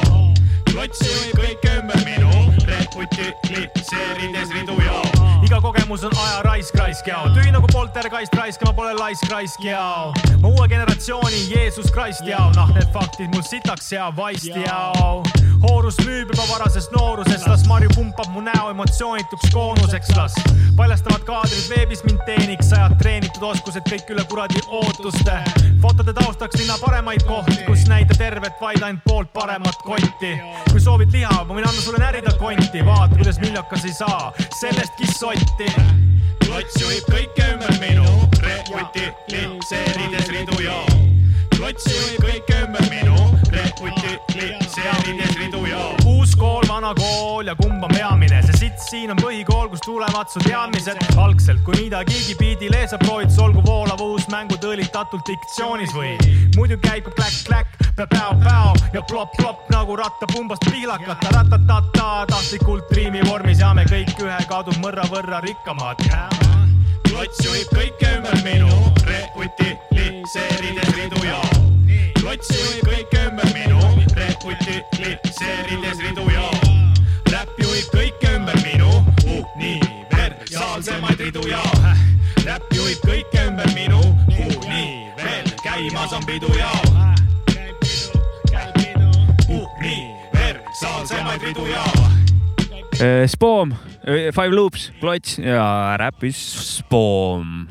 klots 0.73 0.99
juhib 1.07 1.39
kõike 1.39 1.77
ümber 1.79 2.03
minu, 2.09 2.35
reutiliseerides 2.67 4.51
ridu 4.59 4.83
ja 4.83 5.20
iga 5.51 5.61
kogemus 5.61 6.05
on 6.05 6.13
aja 6.15 6.43
raisk 6.43 6.75
raisk 6.79 7.09
jao, 7.11 7.25
tühi 7.35 7.51
nagu 7.51 7.67
poltergeist 7.73 8.35
raisk, 8.39 8.63
ma 8.63 8.71
pole 8.77 8.93
laisk 8.95 9.27
raisk 9.33 9.65
jao. 9.67 10.13
ma 10.39 10.49
uue 10.49 10.69
generatsiooni 10.71 11.41
Jeesus 11.51 11.91
Christ 11.91 12.23
jao, 12.23 12.53
noh 12.55 12.71
need 12.77 12.87
faktid 12.95 13.35
mul 13.35 13.43
sitaks 13.43 13.91
ja 13.91 14.13
vaist 14.15 14.47
jao. 14.47 15.25
hoorus 15.65 15.99
müüb 16.07 16.31
juba 16.31 16.47
varasest 16.53 16.95
noorusest, 16.95 17.49
las 17.51 17.67
Marju 17.67 17.91
pumpab 17.97 18.31
mu 18.31 18.45
näo 18.47 18.71
emotsioonituks 18.71 19.51
koonuseks, 19.51 20.13
las 20.17 20.39
paljastavad 20.79 21.27
kaadrid 21.27 21.67
veebis 21.73 22.05
mind 22.07 22.23
teeniks, 22.29 22.71
sajad 22.71 22.95
treenitud 23.03 23.43
oskused 23.51 23.91
kõik 23.91 24.15
üle 24.15 24.25
kuradi 24.31 24.63
ootuste. 24.69 25.41
fotode 25.83 26.15
taustaks 26.15 26.61
linna 26.63 26.79
paremaid 26.79 27.27
kohti, 27.27 27.59
kus 27.67 27.89
näita 27.91 28.15
tervet, 28.15 28.55
vaid 28.63 28.87
ainult 28.87 29.03
poolt 29.05 29.33
paremat 29.35 29.83
kotti. 29.83 30.33
kui 30.71 30.81
soovid 30.81 31.11
liha, 31.11 31.43
ma 31.43 31.59
võin 31.59 31.67
anda 31.67 31.83
sulle 31.83 31.99
närida 31.99 32.39
konti, 32.39 32.87
vaata 32.87 33.19
kuidas 33.19 33.43
miljokas 33.43 33.85
ei 33.85 33.99
saa 33.99 34.33
sellestki 34.61 35.11
sotti. 35.41 35.69
klots 36.45 36.77
juhib 36.81 37.05
kõike 37.13 37.47
ümber 37.55 37.77
minu, 37.81 38.07
reutiliseerides 38.45 40.29
ridu 40.35 40.63
ja 40.65 40.79
klots 41.57 41.87
juhib 41.89 42.21
kõike 42.25 42.63
ümber 42.67 42.87
minu, 42.93 43.17
reutiliseerides 43.55 45.37
ridu 45.37 45.40
ja 45.40 45.40
uus 45.40 45.40
kool, 45.40 45.40
vana 46.81 46.95
kool 46.95 47.47
ja 47.47 47.55
kumb 47.55 47.83
on 47.85 47.91
peamine, 47.93 48.41
see 48.47 48.57
sitt 48.57 48.79
siin 48.81 49.11
on 49.13 49.19
põhikool, 49.21 49.69
kus 49.73 49.83
tulevad 49.85 50.31
su 50.33 50.41
teadmised. 50.45 50.97
Algselt, 51.21 51.61
kui 51.67 51.77
midagigi 51.77 52.37
biidile 52.39 52.87
sa 52.89 52.97
proovid, 53.01 53.33
olgu 53.43 53.61
voolav 53.67 54.01
uus 54.01 54.25
mängud 54.33 54.65
õlitatult 54.65 55.27
diktsioonis. 55.29 55.93
Või 55.93 56.15
muidu 56.57 56.79
käib 56.81 57.11
kläkk-kläkk, 57.17 57.91
päo-päo 58.01 58.73
ja 58.95 59.03
plopp-plopp 59.11 59.69
nagu 59.75 59.97
rattapumbast 60.01 60.65
pihlakata, 60.71 61.35
ratatata 61.37 62.09
tahtlikult 62.31 62.89
riimi 62.97 63.21
vormis 63.29 63.61
ja 63.61 63.75
me 63.77 63.85
kõik 63.91 64.17
ühe 64.25 64.41
kadu 64.49 64.73
mõrra 64.81 65.05
võrra 65.13 65.43
rikkamad. 65.45 66.01
klots 67.11 67.45
juhib 67.45 67.69
kõike 67.77 68.17
ümber 68.17 68.41
minu, 68.47 68.73
reutiliseerides 69.05 70.97
ridu 70.97 71.27
ja 71.27 71.41
klots 72.23 72.49
juhib 72.57 72.89
kõike 72.89 73.27
ümber 73.29 73.53
minu, 73.53 73.81
reutiliseerides 74.17 75.99
ridu 76.07 76.31
ja 76.31 76.49
räpp 76.49 76.60
juhib 77.71 77.91
kõike 77.95 78.31
ümber 78.35 78.57
minu, 78.65 78.91
universaalsemaid 79.31 81.21
ridu 81.23 81.43
ja 81.47 81.61
räpp 82.43 82.73
juhib 82.75 82.99
kõike 83.07 83.45
ümber 83.47 83.71
minu, 83.77 84.01
universaalsemaid 84.27 85.55
käimas 85.63 86.13
on 86.17 86.25
pidu 86.27 86.51
ja 86.59 86.71
universaalsemaid 89.51 91.43
ridu 91.47 91.67
ja 91.71 91.85
Eh, 93.01 93.25
Spoom, 93.33 93.71
Five 94.35 94.51
Loops, 94.53 94.91
Klots 95.01 95.39
ja 95.39 95.97
räpis 95.97 96.37
Spoom. 96.77 97.69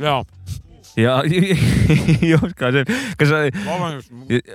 ja, 0.00 0.22
ja 0.98 1.20
Joska, 2.32 2.70
kas 3.18 3.30
sa 3.30 3.42
vabandust, 3.66 4.10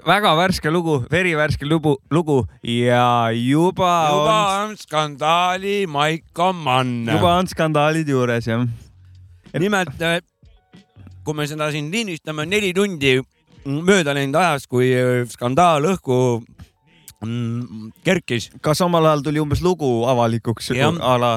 väga 0.08 0.34
värske 0.39 0.71
lugu, 0.74 0.98
verivärske 1.12 1.67
lugu, 1.67 1.95
lugu 2.12 2.41
ja 2.63 3.32
juba, 3.32 3.93
juba 4.12 4.39
on, 4.63 4.71
on 4.71 4.78
skandaali 4.80 5.86
Maiko 5.88 6.52
Mann. 6.54 7.06
juba 7.08 7.38
on 7.39 7.48
skandaalid 7.48 8.10
juures 8.10 8.48
jah. 8.48 8.65
nimelt, 9.60 9.95
kui 11.24 11.38
me 11.38 11.48
seda 11.48 11.71
siin 11.71 11.91
lindistame, 11.93 12.45
neli 12.50 12.74
tundi 12.76 13.17
mööda 13.65 14.13
läinud 14.13 14.38
ajast, 14.38 14.69
kui 14.69 14.91
äh, 14.93 15.24
skandaal 15.30 15.88
õhku 15.95 16.17
mm, 17.26 17.93
kerkis 18.06 18.52
kas 18.62 18.82
omal 18.86 19.08
ajal 19.10 19.26
tuli 19.26 19.41
umbes 19.41 19.63
lugu 19.65 20.04
avalikuks 20.10 20.74
Jah. 20.76 20.93
a 21.00 21.15
la? 21.21 21.34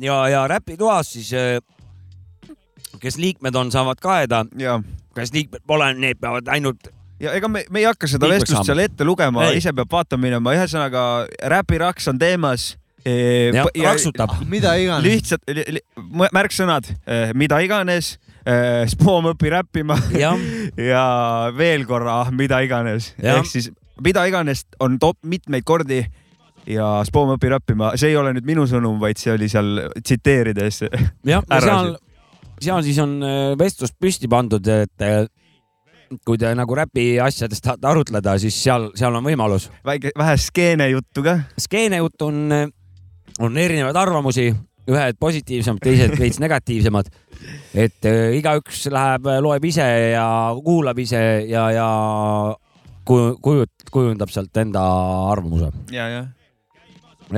ja, 0.00 0.22
ja 0.32 0.46
räpitoas 0.50 1.12
siis, 1.14 1.30
kes 3.00 3.18
liikmed 3.20 3.56
on, 3.56 3.70
saavad 3.72 4.00
kaeda, 4.02 4.44
ja, 4.60 4.78
kes 5.16 5.34
liikmed 5.36 5.64
pole, 5.66 5.92
need 5.98 6.20
peavad 6.20 6.48
ainult 6.52 6.90
ja 7.20 7.34
ega 7.36 7.48
me, 7.52 7.64
me 7.70 7.82
ei 7.82 7.88
hakka 7.88 8.08
seda 8.08 8.28
Liikmeks 8.28 8.46
vestlust 8.46 8.58
saama. 8.60 8.68
seal 8.70 8.84
ette 8.84 9.06
lugema, 9.06 9.46
Ei. 9.48 9.60
ise 9.60 9.72
peab 9.76 9.92
vaatama 9.92 10.24
minema, 10.26 10.54
ühesõnaga 10.56 11.04
räpiraks 11.52 12.08
on 12.12 12.20
teemas. 12.20 12.74
ja, 13.04 13.64
raksutab. 13.84 14.34
mida 14.48 14.74
iganes. 14.76 15.06
lihtsalt 15.06 15.52
li, 15.56 15.64
li, 15.76 15.80
märksõnad, 16.36 16.90
mida 17.34 17.60
iganes, 17.64 18.18
Spoom 18.92 19.30
õpi 19.34 19.50
räppima 19.52 19.96
jah, 20.16 20.36
ja 20.90 21.04
veel 21.56 21.84
korra 21.88 22.22
mida 22.32 22.60
iganes, 22.64 23.12
ehk 23.20 23.48
siis 23.48 23.68
mida 24.04 24.24
iganes 24.28 24.64
on 24.80 24.98
top 25.00 25.18
mitmeid 25.28 25.64
kordi 25.68 26.00
ja 26.68 27.00
Spoom 27.08 27.34
õpi 27.36 27.52
räppima, 27.52 27.94
see 28.00 28.12
ei 28.12 28.18
ole 28.20 28.34
nüüd 28.36 28.48
minu 28.48 28.66
sõnum, 28.68 29.00
vaid 29.00 29.20
see 29.20 29.32
oli 29.32 29.48
seal 29.52 29.84
tsiteerides. 30.00 30.82
jah, 31.24 31.44
ja 31.44 31.60
seal, 31.64 31.94
seal 32.60 32.82
siis 32.86 32.98
on 33.02 33.18
äh, 33.24 33.58
vestlus 33.58 33.92
püsti 33.96 34.28
pandud, 34.30 34.66
et 34.72 35.04
äh, 35.06 35.24
kui 36.26 36.38
te 36.40 36.50
nagu 36.58 36.74
räpi 36.74 37.12
asjadest 37.22 37.62
tahate 37.64 37.86
arutleda, 37.90 38.34
siis 38.42 38.56
seal, 38.64 38.88
seal 38.98 39.14
on 39.14 39.24
võimalus. 39.26 39.68
väike, 39.86 40.10
vähe 40.18 40.36
skeene 40.42 40.88
juttu 40.90 41.22
ka. 41.26 41.36
skeene 41.58 42.00
jutt 42.02 42.22
on, 42.26 42.48
on 43.38 43.58
erinevaid 43.62 43.96
arvamusi, 43.96 44.48
ühed 44.90 45.20
positiivsemad, 45.22 45.78
teised 45.84 46.16
veits 46.18 46.40
negatiivsemad. 46.44 47.12
et 47.74 48.08
äh, 48.10 48.34
igaüks 48.40 48.88
läheb, 48.90 49.30
loeb 49.40 49.64
ise 49.70 49.86
ja 50.16 50.26
kuulab 50.64 50.98
ise 50.98 51.22
ja, 51.48 51.68
ja 51.70 51.88
ku- 53.06 53.38
kujut-, 53.42 53.88
kujundab 53.94 54.32
sealt 54.34 54.56
enda 54.56 54.82
arvamuse. 55.30 55.70
ja, 55.94 56.08
ja. 56.08 56.26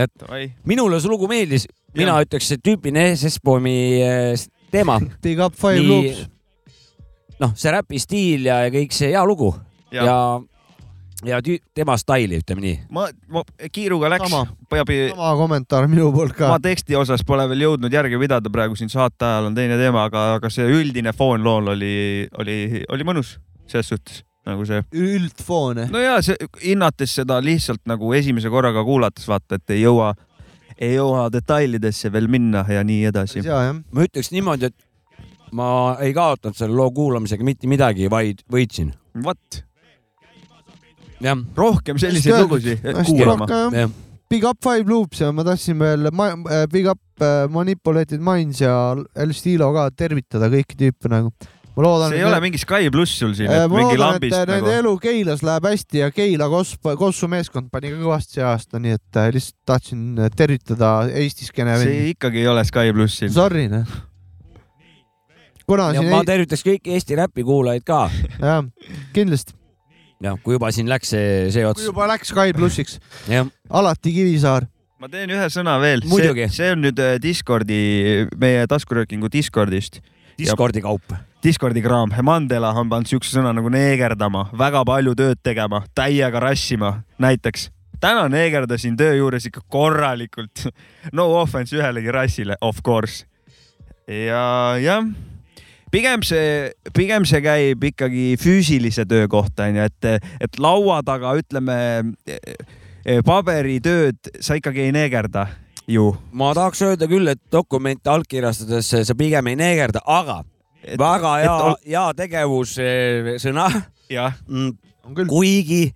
et 0.00 0.26
minule 0.64 1.00
see 1.00 1.12
lugu 1.12 1.28
meeldis, 1.28 1.68
mina 1.92 2.16
Jah. 2.16 2.24
ütleks, 2.24 2.54
et 2.56 2.62
tüüpiline 2.64 3.10
SS-Poemi 3.12 3.76
teema, 4.72 5.00
Big 5.24 5.40
up 5.42 5.54
five 5.58 5.80
Nii- 5.80 5.88
loops. 5.90 6.24
noh, 7.42 7.52
see 7.58 7.74
räpi 7.74 8.00
stiil 8.02 8.48
ja 8.50 8.62
ja 8.66 8.72
kõik 8.74 8.94
see 8.96 9.12
hea 9.12 9.22
lugu 9.28 9.52
ja, 9.92 10.04
ja 10.06 10.16
ja, 11.24 11.38
tema 11.74 11.96
staili, 11.96 12.40
ütleme 12.42 12.64
nii. 12.64 12.78
ma, 12.90 13.06
ma 13.30 13.42
kiiruga 13.72 14.10
läks 14.10 14.26
Sama., 14.30 14.42
peab, 14.70 14.90
sama 15.12 15.30
kommentaar 15.38 15.86
minu 15.90 16.10
poolt 16.14 16.34
ka 16.38 16.50
ma. 16.54 16.58
teksti 16.62 16.96
osas 16.98 17.22
pole 17.26 17.46
veel 17.52 17.66
jõudnud 17.66 17.94
järge 17.94 18.18
pidada, 18.18 18.50
praegu 18.52 18.76
siin 18.78 18.90
saate 18.92 19.26
ajal 19.28 19.50
on 19.50 19.56
teine 19.58 19.78
teema, 19.80 20.06
aga, 20.10 20.26
aga 20.40 20.50
see 20.52 20.66
üldine 20.80 21.14
foon 21.16 21.44
lool 21.44 21.72
oli, 21.76 21.94
oli, 22.42 22.58
oli 22.90 23.06
mõnus 23.06 23.36
selles 23.70 23.92
suhtes 23.92 24.22
nagu 24.46 24.66
see. 24.66 24.82
üldfoone. 24.98 25.86
no 25.92 26.02
ja 26.02 26.16
see 26.24 26.34
hinnates 26.64 27.14
seda 27.20 27.38
lihtsalt 27.44 27.84
nagu 27.86 28.12
esimese 28.18 28.50
korraga 28.50 28.82
kuulates 28.86 29.28
vaata, 29.30 29.60
et 29.60 29.76
ei 29.76 29.84
jõua, 29.84 30.12
ei 30.78 30.94
jõua 30.96 31.26
detailidesse 31.32 32.12
veel 32.12 32.28
minna 32.32 32.64
ja 32.68 32.84
nii 32.86 33.04
edasi. 33.10 33.42
ma 33.44 34.06
ütleks 34.06 34.32
niimoodi, 34.34 34.70
et 34.72 34.88
ma 35.52 35.68
ei 36.00 36.14
kaotanud 36.16 36.56
selle 36.58 36.76
loo 36.76 36.90
kuulamisega 36.94 37.44
mitte 37.46 37.70
midagi, 37.70 38.08
vaid 38.12 38.44
võitsin. 38.52 38.92
vot, 39.24 39.62
jah, 41.20 41.44
rohkem 41.56 42.00
selliseid 42.00 42.40
lugusid 42.44 42.82
kuulama. 43.06 43.48
Big 44.32 44.46
up 44.48 44.62
five 44.64 44.88
loops 44.88 45.20
ja 45.20 45.28
ma 45.28 45.44
tahtsin 45.44 45.76
veel 45.76 46.08
ma, 46.16 46.30
äh, 46.48 46.64
Big 46.72 46.86
up 46.88 47.20
äh, 47.20 47.44
Manipulated 47.52 48.22
Minds 48.24 48.62
ja 48.62 48.94
El 49.12 49.34
Stilo 49.36 49.68
ka 49.76 49.90
tervitada 49.92 50.48
kõiki 50.52 50.78
tüüpe 50.80 51.10
nagu. 51.12 51.34
Ma 51.76 51.84
loodan, 51.86 52.12
see 52.12 52.20
ei 52.20 52.26
ole 52.28 52.38
mingi 52.44 52.60
Sky 52.60 52.90
pluss 52.92 53.16
sul 53.22 53.32
siin, 53.36 53.48
Äh, 53.48 53.64
et 53.64 53.70
ma 53.72 53.78
mingi 53.80 53.96
loodan, 53.96 54.18
et 54.18 54.22
lambist 54.22 54.36
nende 54.36 54.56
nagu. 54.58 54.72
elu 54.82 54.92
Keilas 55.00 55.42
läheb 55.46 55.68
hästi 55.70 56.02
ja 56.02 56.10
Keila 56.12 56.48
Kos-, 56.52 56.74
Kossu 57.00 57.28
meeskond 57.32 57.70
pani 57.72 57.92
ka 57.94 58.00
kõvasti 58.02 58.38
see 58.38 58.46
aasta, 58.46 58.80
nii 58.82 58.96
et 58.98 59.20
äh, 59.20 59.30
lihtsalt 59.36 59.58
tahtsin 59.70 60.02
äh, 60.20 60.32
tervitada 60.36 60.92
Eesti 61.08 61.48
skeene 61.48 61.78
see 61.80 62.10
ikkagi 62.12 62.42
ei 62.44 62.50
ole 62.52 62.64
Sky 62.68 62.92
pluss 62.92 63.22
siin. 63.22 63.32
Sorry, 63.32 63.68
noh. 63.72 63.88
kuna 65.64 65.88
ja 65.94 66.02
siin 66.02 66.12
ma 66.12 66.20
ei, 66.20 66.28
tervitaks 66.34 66.66
kõiki 66.68 66.98
Eesti 66.98 67.18
räpi 67.22 67.46
kuulajaid 67.48 67.88
ka. 67.88 68.02
jah, 68.36 68.68
kindlasti, 69.16 69.56
jah, 70.20 70.36
kui 70.44 70.58
juba 70.58 70.74
siin 70.76 70.92
läks 70.92 71.16
see, 71.16 71.48
see 71.54 71.64
kui 71.64 71.72
ots. 71.72 71.88
juba 71.88 72.10
läks 72.12 72.34
Sky 72.34 72.52
plussiks, 72.56 73.00
jah, 73.32 73.48
alati 73.72 74.12
Kivisaar. 74.12 74.68
ma 75.00 75.08
teen 75.08 75.32
ühe 75.32 75.48
sõna 75.50 75.80
veel. 75.80 76.04
See 76.52 76.70
on 76.76 76.84
nüüd 76.84 77.00
Discordi, 77.24 77.82
meie 78.36 78.68
taskuröökingu 78.68 79.32
Discordist, 79.32 80.02
Discordi 80.36 80.84
kaup. 80.84 81.16
Discordi 81.42 81.82
kraam. 81.82 82.12
Mandela 82.22 82.68
on 82.78 82.86
pannud 82.86 83.10
siukse 83.10 83.32
sõna 83.34 83.50
nagu 83.56 83.70
neegerdama, 83.72 84.44
väga 84.54 84.84
palju 84.86 85.14
tööd 85.18 85.40
tegema, 85.42 85.80
täiega 85.90 86.38
rassima, 86.38 87.00
näiteks 87.18 87.66
täna 88.02 88.28
neegerdasin 88.30 88.94
töö 88.98 89.16
juures 89.16 89.48
ikka 89.50 89.64
korralikult. 89.66 90.68
no 91.18 91.26
offense 91.40 91.74
ühelegi 91.74 92.14
rassile, 92.14 92.54
of 92.60 92.78
course. 92.86 93.26
ja 94.06 94.78
jah, 94.82 95.08
pigem 95.90 96.22
see, 96.26 96.70
pigem 96.94 97.26
see 97.26 97.42
käib 97.42 97.88
ikkagi 97.90 98.36
füüsilise 98.38 99.06
töö 99.10 99.26
kohta 99.30 99.66
onju, 99.66 99.88
et, 99.90 100.30
et 100.46 100.62
laua 100.62 101.00
taga 101.06 101.34
ütleme 101.38 101.76
paberitööd 103.26 104.30
sa 104.38 104.54
ikkagi 104.58 104.86
ei 104.86 104.94
neegerda 104.94 105.48
ju. 105.90 106.12
ma 106.30 106.54
tahaks 106.54 106.86
öelda 106.86 107.10
küll, 107.10 107.34
et 107.34 107.42
dokumente 107.50 108.10
allkirjastades 108.14 108.94
sa 109.10 109.18
pigem 109.18 109.50
ei 109.50 109.58
neegerda, 109.58 110.06
aga 110.06 110.44
väga 110.98 111.32
hea, 111.42 111.56
ol... 111.66 111.76
hea 111.86 112.04
tegevussõna. 112.18 113.66
jah 114.12 114.38
mm,. 114.48 115.26
kuigi 115.30 115.92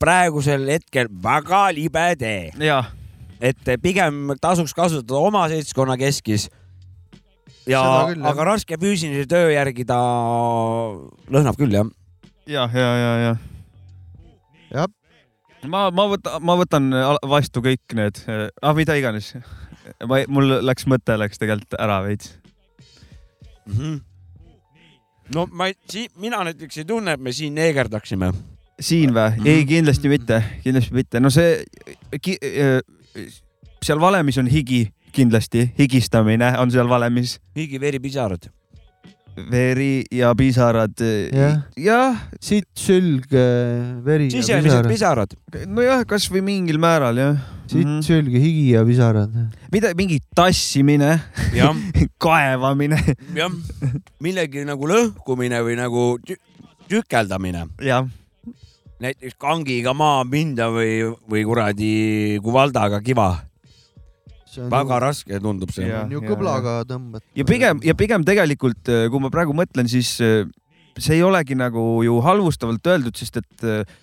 praegusel 0.00 0.66
hetkel 0.68 1.10
väga 1.22 1.68
libe 1.74 2.06
tee. 2.18 2.50
et 3.40 3.74
pigem 3.82 4.34
tasuks 4.40 4.74
kasutada 4.74 5.20
oma 5.20 5.46
seltskonna 5.48 5.96
keskis. 6.00 6.48
ja, 7.66 7.82
aga 8.30 8.50
raske 8.52 8.78
füüsilise 8.80 9.28
töö 9.30 9.52
järgi 9.54 9.86
ta 9.86 9.98
lõhnab 11.30 11.58
küll 11.58 11.72
jah. 11.72 11.90
ja, 12.46 12.68
ja, 12.72 12.90
ja, 12.96 13.12
ja. 13.26 13.34
jah 14.72 14.88
ma, 15.66 15.88
ma 15.90 16.08
võtan, 16.10 16.42
ma 16.42 16.58
võtan 16.58 16.90
vastu 17.28 17.62
kõik 17.64 17.96
need 17.98 18.20
ah,, 18.28 18.74
mida 18.76 18.98
iganes. 18.98 19.32
ma, 20.06 20.22
mul 20.28 20.58
läks 20.66 20.86
mõte 20.90 21.16
läks 21.18 21.40
tegelikult 21.40 21.78
ära 21.78 22.02
veits 22.06 22.34
mm. 23.66 23.74
-hmm. 23.74 24.07
No 25.34 25.46
ma 25.52 25.68
ei, 25.70 26.06
mina 26.16 26.42
näiteks 26.44 26.82
ei 26.82 26.84
tunne, 26.88 27.16
et 27.16 27.20
me 27.20 27.32
siin 27.32 27.54
neegerdaksime. 27.54 28.32
siin 28.80 29.14
või? 29.14 29.30
-hmm. 29.30 29.46
ei, 29.46 29.64
kindlasti 29.66 30.08
mitte, 30.08 30.42
kindlasti 30.64 30.94
mitte. 30.94 31.20
no 31.20 31.30
see 31.30 31.64
ki,, 32.22 32.38
seal 33.82 34.00
valemis 34.00 34.38
on 34.38 34.46
higi 34.46 34.88
kindlasti, 35.12 35.72
higistamine 35.78 36.52
on 36.58 36.70
seal 36.70 36.88
valemis. 36.88 37.40
higi, 37.56 37.80
veri, 37.80 38.00
pisarad 38.00 38.50
veri 39.50 40.04
ja 40.14 40.32
pisarad. 40.38 40.94
jah 40.98 41.30
ja. 41.32 41.52
ja., 41.76 42.00
sitt, 42.40 42.68
sülg, 42.78 43.30
veri 44.04 44.30
sisemised 44.32 44.88
pisarad. 44.90 45.34
nojah, 45.66 46.04
kasvõi 46.08 46.42
mingil 46.44 46.80
määral 46.82 47.18
jah. 47.18 47.40
sitt 47.66 47.84
mm, 47.84 47.98
-hmm. 47.98 48.04
sülg, 48.06 48.34
higi 48.34 48.72
ja 48.74 48.84
pisarad. 48.84 49.34
mida, 49.72 49.94
mingi 49.94 50.20
tassimine 50.34 51.18
kaevamine. 52.24 53.00
jah, 53.34 53.52
millegi 54.20 54.64
nagu 54.64 54.88
lõhkumine 54.88 55.62
või 55.62 55.76
nagu 55.78 56.06
tü 56.24 56.38
tükeldamine. 56.88 57.68
jah 57.84 58.08
näiteks 58.98 59.36
kangiga 59.38 59.94
maa 59.94 60.24
minda 60.26 60.72
või, 60.74 61.14
või 61.30 61.44
kuradi 61.46 61.92
kuvaldaga 62.42 62.98
kiva 63.04 63.30
väga 64.56 64.94
ju... 64.94 65.00
raske 65.04 65.40
tundub 65.42 65.72
see. 65.74 65.88
ju 65.88 66.22
kõblaga 66.24 66.80
tõmbad. 66.88 67.24
ja 67.36 67.46
pigem 67.48 67.80
ja 67.84 67.94
pigem 67.98 68.26
tegelikult, 68.26 68.80
äh, 68.88 69.06
kui 69.12 69.22
ma 69.22 69.30
praegu 69.32 69.56
mõtlen, 69.56 69.88
siis 69.90 70.16
äh, 70.24 70.44
see 70.98 71.18
ei 71.18 71.24
olegi 71.26 71.58
nagu 71.58 72.02
ju 72.06 72.20
halvustavalt 72.24 72.86
öeldud, 72.92 73.16
sest 73.18 73.40
et 73.42 73.66
äh, 73.66 73.98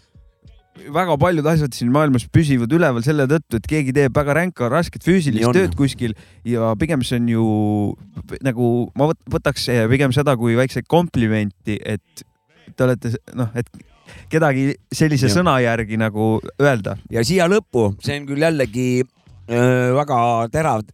väga 0.92 1.16
paljud 1.20 1.48
asjad 1.48 1.76
siin 1.76 1.92
maailmas 1.94 2.28
püsivad 2.28 2.72
üleval 2.76 3.04
selle 3.06 3.28
tõttu, 3.32 3.62
et 3.62 3.68
keegi 3.72 3.96
teeb 3.96 4.16
väga 4.16 4.36
ränka, 4.36 4.70
rasket 4.72 5.08
füüsilist 5.08 5.56
tööd 5.56 5.76
kuskil 5.80 6.16
ja 6.44 6.74
pigem 6.80 7.04
see 7.06 7.22
on 7.22 7.32
ju 7.32 7.48
nagu 8.44 8.70
ma 9.00 9.10
võtaks 9.32 9.70
pigem 9.92 10.16
seda 10.16 10.36
kui 10.40 10.58
väikseid 10.60 10.88
komplimenti, 10.92 11.80
et 11.80 12.26
te 12.76 12.84
olete 12.84 13.16
noh, 13.38 13.54
et 13.56 13.70
kedagi 14.30 14.74
sellise 14.94 15.30
ja. 15.30 15.34
sõna 15.38 15.56
järgi 15.64 15.98
nagu 16.00 16.36
öelda. 16.62 16.98
ja 17.12 17.24
siia 17.26 17.48
lõppu, 17.52 17.94
see 18.04 18.20
on 18.20 18.28
küll 18.30 18.44
jällegi 18.46 18.88
väga 19.48 20.20
terav 20.54 20.86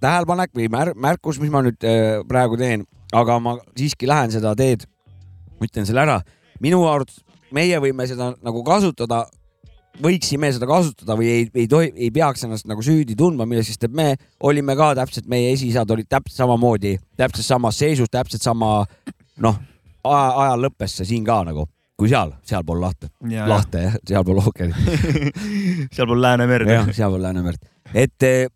tähelepanek 0.00 0.54
või 0.56 0.68
mär 0.72 0.92
märkus, 0.96 1.40
mis 1.40 1.52
ma 1.52 1.62
nüüd 1.64 1.80
praegu 2.28 2.58
teen, 2.60 2.84
aga 3.16 3.38
ma 3.42 3.56
siiski 3.76 4.08
lähen 4.08 4.32
seda 4.32 4.54
teed, 4.56 4.86
ütlen 5.60 5.88
selle 5.88 6.04
ära. 6.04 6.20
minu 6.60 6.84
arvates 6.88 7.22
meie 7.52 7.78
võime 7.80 8.06
seda 8.08 8.34
nagu 8.44 8.62
kasutada, 8.64 9.24
võiksime 10.00 10.52
seda 10.52 10.68
kasutada 10.70 11.16
või 11.18 11.30
ei, 11.32 11.48
ei 11.54 11.66
tohi, 11.68 11.90
ei 11.96 12.10
peaks 12.14 12.44
ennast 12.44 12.68
nagu 12.68 12.82
süüdi 12.84 13.16
tundma 13.18 13.46
milleski, 13.48 13.74
sest 13.74 13.88
et 13.88 13.96
me. 13.96 14.14
Olime 14.40 14.76
ka 14.78 14.92
täpselt, 14.98 15.26
meie 15.28 15.52
esiisad 15.54 15.90
olid 15.90 16.08
täpselt 16.08 16.36
samamoodi, 16.36 16.96
täpselt 17.18 17.46
samas 17.46 17.80
seisus, 17.80 18.10
täpselt 18.12 18.44
sama 18.44 18.84
noh, 19.40 19.60
ajal 20.04 20.66
lõppes 20.68 21.00
see 21.00 21.12
siin 21.12 21.26
ka 21.26 21.42
nagu 21.48 21.66
kui 22.00 22.08
seal, 22.08 22.32
sealpool 22.48 22.80
lahte, 22.80 23.10
lahte 23.50 23.84
jah, 23.84 23.98
sealpool 24.08 24.40
ookeanit 24.40 25.34
sealpool 25.96 26.22
Läänemerd. 26.22 26.70
jah, 26.72 26.88
sealpool 26.96 27.22
Läänemerd 27.26 27.66
et 27.94 28.26
eh, 28.26 28.46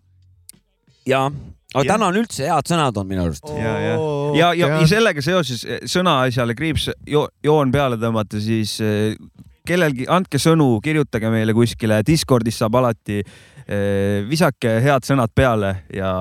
ja, 1.08 1.26
aga 1.74 1.84
täna 1.88 2.10
on 2.10 2.20
üldse 2.22 2.46
head 2.48 2.70
sõnad 2.70 3.00
on 3.00 3.08
minu 3.10 3.24
arust. 3.26 3.48
ja, 3.52 3.74
ja, 3.82 3.96
ja, 4.38 4.52
ja, 4.56 4.70
ja 4.80 4.86
sellega 4.90 5.24
seoses 5.24 5.64
eh, 5.66 5.82
sõnaasjale 5.90 6.56
kriips 6.58 6.88
jo, 7.10 7.26
joon 7.44 7.74
peale 7.74 8.00
tõmmata, 8.00 8.40
siis 8.42 8.78
eh, 8.84 9.18
kellelgi 9.66 10.08
andke 10.12 10.40
sõnu, 10.40 10.78
kirjutage 10.84 11.30
meile 11.32 11.54
kuskile, 11.56 12.02
Discordis 12.06 12.58
saab 12.60 12.80
alati 12.80 13.20
eh,, 13.20 14.24
visake 14.28 14.78
head 14.84 15.06
sõnad 15.08 15.32
peale 15.34 15.76
ja 15.92 16.14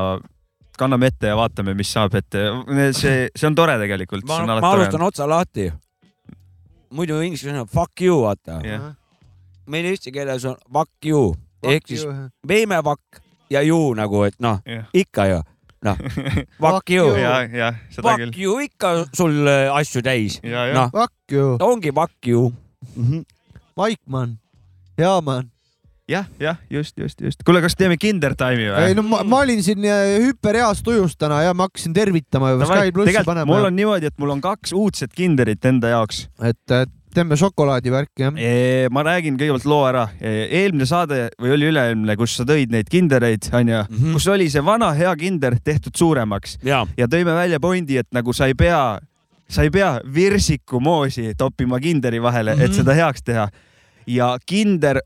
kanname 0.79 1.11
ette 1.11 1.29
ja 1.29 1.37
vaatame, 1.37 1.75
mis 1.77 1.91
saab, 1.93 2.15
et 2.17 2.35
see, 2.97 3.27
see 3.29 3.47
on 3.47 3.55
tore 3.55 3.75
tegelikult. 3.77 4.25
ma, 4.25 4.41
ma 4.57 4.71
alustan 4.73 5.05
otsa 5.05 5.27
lahti. 5.29 5.67
Muidu 6.93 7.21
inglise 7.25 7.47
keeles 7.47 7.63
on 7.63 7.69
fuck 7.69 8.01
you, 8.01 8.19
vaata 8.25 8.59
yeah.. 8.65 8.91
meil 9.67 9.89
eesti 9.91 10.13
keeles 10.15 10.45
on 10.49 10.59
fuck 10.71 11.09
you 11.09 11.33
ehk 11.63 11.87
siis 11.89 12.05
veimevakk 12.47 13.23
ja 13.53 13.63
ju 13.65 13.81
nagu, 13.97 14.23
et 14.27 14.37
noh 14.43 14.61
yeah., 14.67 14.87
ikka 14.93 15.27
ju 15.31 15.41
noh, 15.83 15.97
fuck 16.63 16.89
you. 16.89 17.11
Fuck 17.99 18.37
you 18.39 18.55
ikka 18.63 18.93
sul 19.11 19.43
äh, 19.47 19.67
asju 19.75 20.03
täis. 20.05 20.39
noh, 20.43 20.87
fuck 20.93 21.13
you. 21.31 21.57
ongi 21.59 21.91
fuck 21.91 22.15
you 22.27 22.53
mm. 22.95 23.03
-hmm. 23.03 23.23
Maikmann, 23.75 24.37
hea 24.97 25.21
man 25.21 25.52
jah, 26.09 26.25
jah, 26.39 26.57
just, 26.69 26.97
just, 26.97 27.21
just. 27.21 27.43
kuule, 27.45 27.61
kas 27.63 27.77
teeme 27.79 27.97
Kinder 27.97 28.35
Time'i 28.35 28.67
või? 28.71 28.87
ei 28.89 28.97
no 28.97 29.05
ma, 29.07 29.21
ma 29.27 29.43
olin 29.45 29.63
siin 29.63 29.85
äh, 29.87 30.17
hüperheas 30.25 30.83
tujus 30.83 31.15
täna 31.19 31.41
ja 31.45 31.53
ma 31.55 31.69
hakkasin 31.69 31.93
tervitama 31.95 32.51
ja 32.53 32.67
Sky 32.67 32.91
plussi 32.95 33.23
panema. 33.25 33.47
mul 33.47 33.69
on 33.69 33.77
niimoodi, 33.77 34.11
et 34.11 34.19
mul 34.19 34.35
on 34.35 34.43
kaks 34.43 34.75
uudset 34.75 35.13
Kinderit 35.15 35.63
enda 35.65 35.93
jaoks. 35.93 36.27
et, 36.43 36.59
et 36.81 36.91
teeme 37.13 37.37
šokolaadivärki, 37.39 38.25
jah? 38.25 38.89
ma 38.91 39.03
räägin 39.05 39.37
kõigepealt 39.39 39.67
loo 39.69 39.83
ära. 39.87 40.07
eelmine 40.19 40.87
saade 40.89 41.27
või 41.41 41.55
oli 41.55 41.69
üle-eelmine, 41.71 42.17
kus 42.19 42.35
sa 42.39 42.45
tõid 42.47 42.73
neid 42.73 42.89
kindereid, 42.91 43.47
onju 43.53 43.79
mm, 43.83 43.97
-hmm. 43.97 44.17
kus 44.17 44.27
oli 44.33 44.49
see 44.51 44.65
vana 44.65 44.91
hea 44.97 45.13
kinder 45.19 45.55
tehtud 45.63 45.95
suuremaks 45.97 46.57
ja, 46.65 46.83
ja 46.97 47.07
tõime 47.07 47.35
välja 47.37 47.59
pointi, 47.63 47.97
et 48.01 48.09
nagu 48.11 48.33
sa 48.33 48.49
ei 48.51 48.57
pea, 48.57 48.99
sa 49.47 49.63
ei 49.63 49.71
pea 49.71 49.99
virsikumoosi 50.13 51.33
toppima 51.37 51.79
kinderi 51.79 52.21
vahele 52.21 52.55
mm, 52.55 52.59
-hmm. 52.59 52.65
et 52.65 52.71
mhm. 52.71 52.77
seda 52.81 52.93
heaks 52.93 53.23
teha. 53.23 53.47
ja 54.07 54.37
kinder 54.45 54.99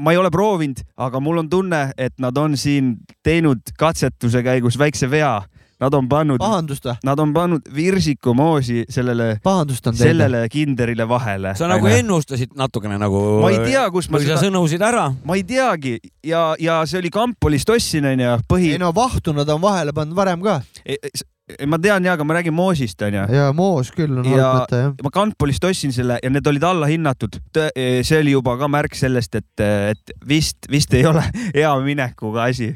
ma 0.00 0.14
ei 0.14 0.20
ole 0.20 0.30
proovinud, 0.32 0.80
aga 0.96 1.20
mul 1.20 1.44
on 1.44 1.48
tunne, 1.52 1.90
et 2.00 2.16
nad 2.22 2.36
on 2.40 2.56
siin 2.56 2.96
teinud 3.26 3.74
katsetuse 3.78 4.42
käigus 4.46 4.78
väikse 4.80 5.10
vea 5.10 5.38
Nad 5.80 5.94
on 5.96 6.08
pannud, 6.08 6.42
või? 6.42 6.92
Nad 7.04 7.20
on 7.22 7.30
pannud 7.32 7.68
virsikumoosi 7.72 8.82
sellele, 8.92 9.38
sellele 9.96 10.42
kinderile 10.52 11.06
vahele. 11.08 11.54
sa 11.56 11.68
nagu 11.70 11.88
ennustasid 11.88 12.52
natukene 12.56 12.98
nagu. 13.00 13.40
ma 13.40 13.48
ei 13.50 13.62
tea, 13.64 13.86
kus 13.90 14.10
ma 14.12 14.20
seda. 14.20 14.36
sa 14.36 14.44
sõnusid 14.44 14.84
ära. 14.84 15.08
ma 15.24 15.38
ei 15.40 15.44
teagi 15.48 15.96
ja, 16.24 16.54
ja 16.60 16.82
see 16.84 17.00
oli 17.00 17.10
Kampolist 17.10 17.72
ostsin 17.72 18.04
onju, 18.12 18.36
põhi. 18.48 18.74
ei 18.76 18.82
no 18.82 18.92
vahtu 18.94 19.32
nad 19.32 19.48
on 19.48 19.62
vahele 19.62 19.96
pannud 19.96 20.16
varem 20.16 20.44
ka 20.44 20.60
e, 20.84 20.98
e, 21.00 21.08
ma 21.66 21.78
tean 21.82 22.04
ja, 22.06 22.14
aga 22.16 22.26
ma 22.26 22.36
räägin 22.36 22.54
moosist 22.54 23.02
onju. 23.06 23.24
ja 23.34 23.48
moos 23.56 23.92
küll 23.94 24.20
on 24.20 24.26
halb 24.26 24.44
mõte 24.60 24.82
jah. 24.82 24.94
ma 25.04 25.12
Kantpolist 25.14 25.64
ostsin 25.68 25.94
selle 25.94 26.18
ja 26.22 26.30
need 26.32 26.46
olid 26.46 26.64
allahinnatud. 26.66 27.40
E, 27.74 28.02
see 28.06 28.20
oli 28.22 28.34
juba 28.34 28.56
ka 28.60 28.68
märk 28.70 28.96
sellest, 28.98 29.40
et, 29.40 29.64
et 29.94 30.14
vist, 30.26 30.70
vist 30.70 30.94
ei 30.96 31.06
ole 31.08 31.24
hea 31.58 31.72
minekuga 31.84 32.48
asi. 32.50 32.72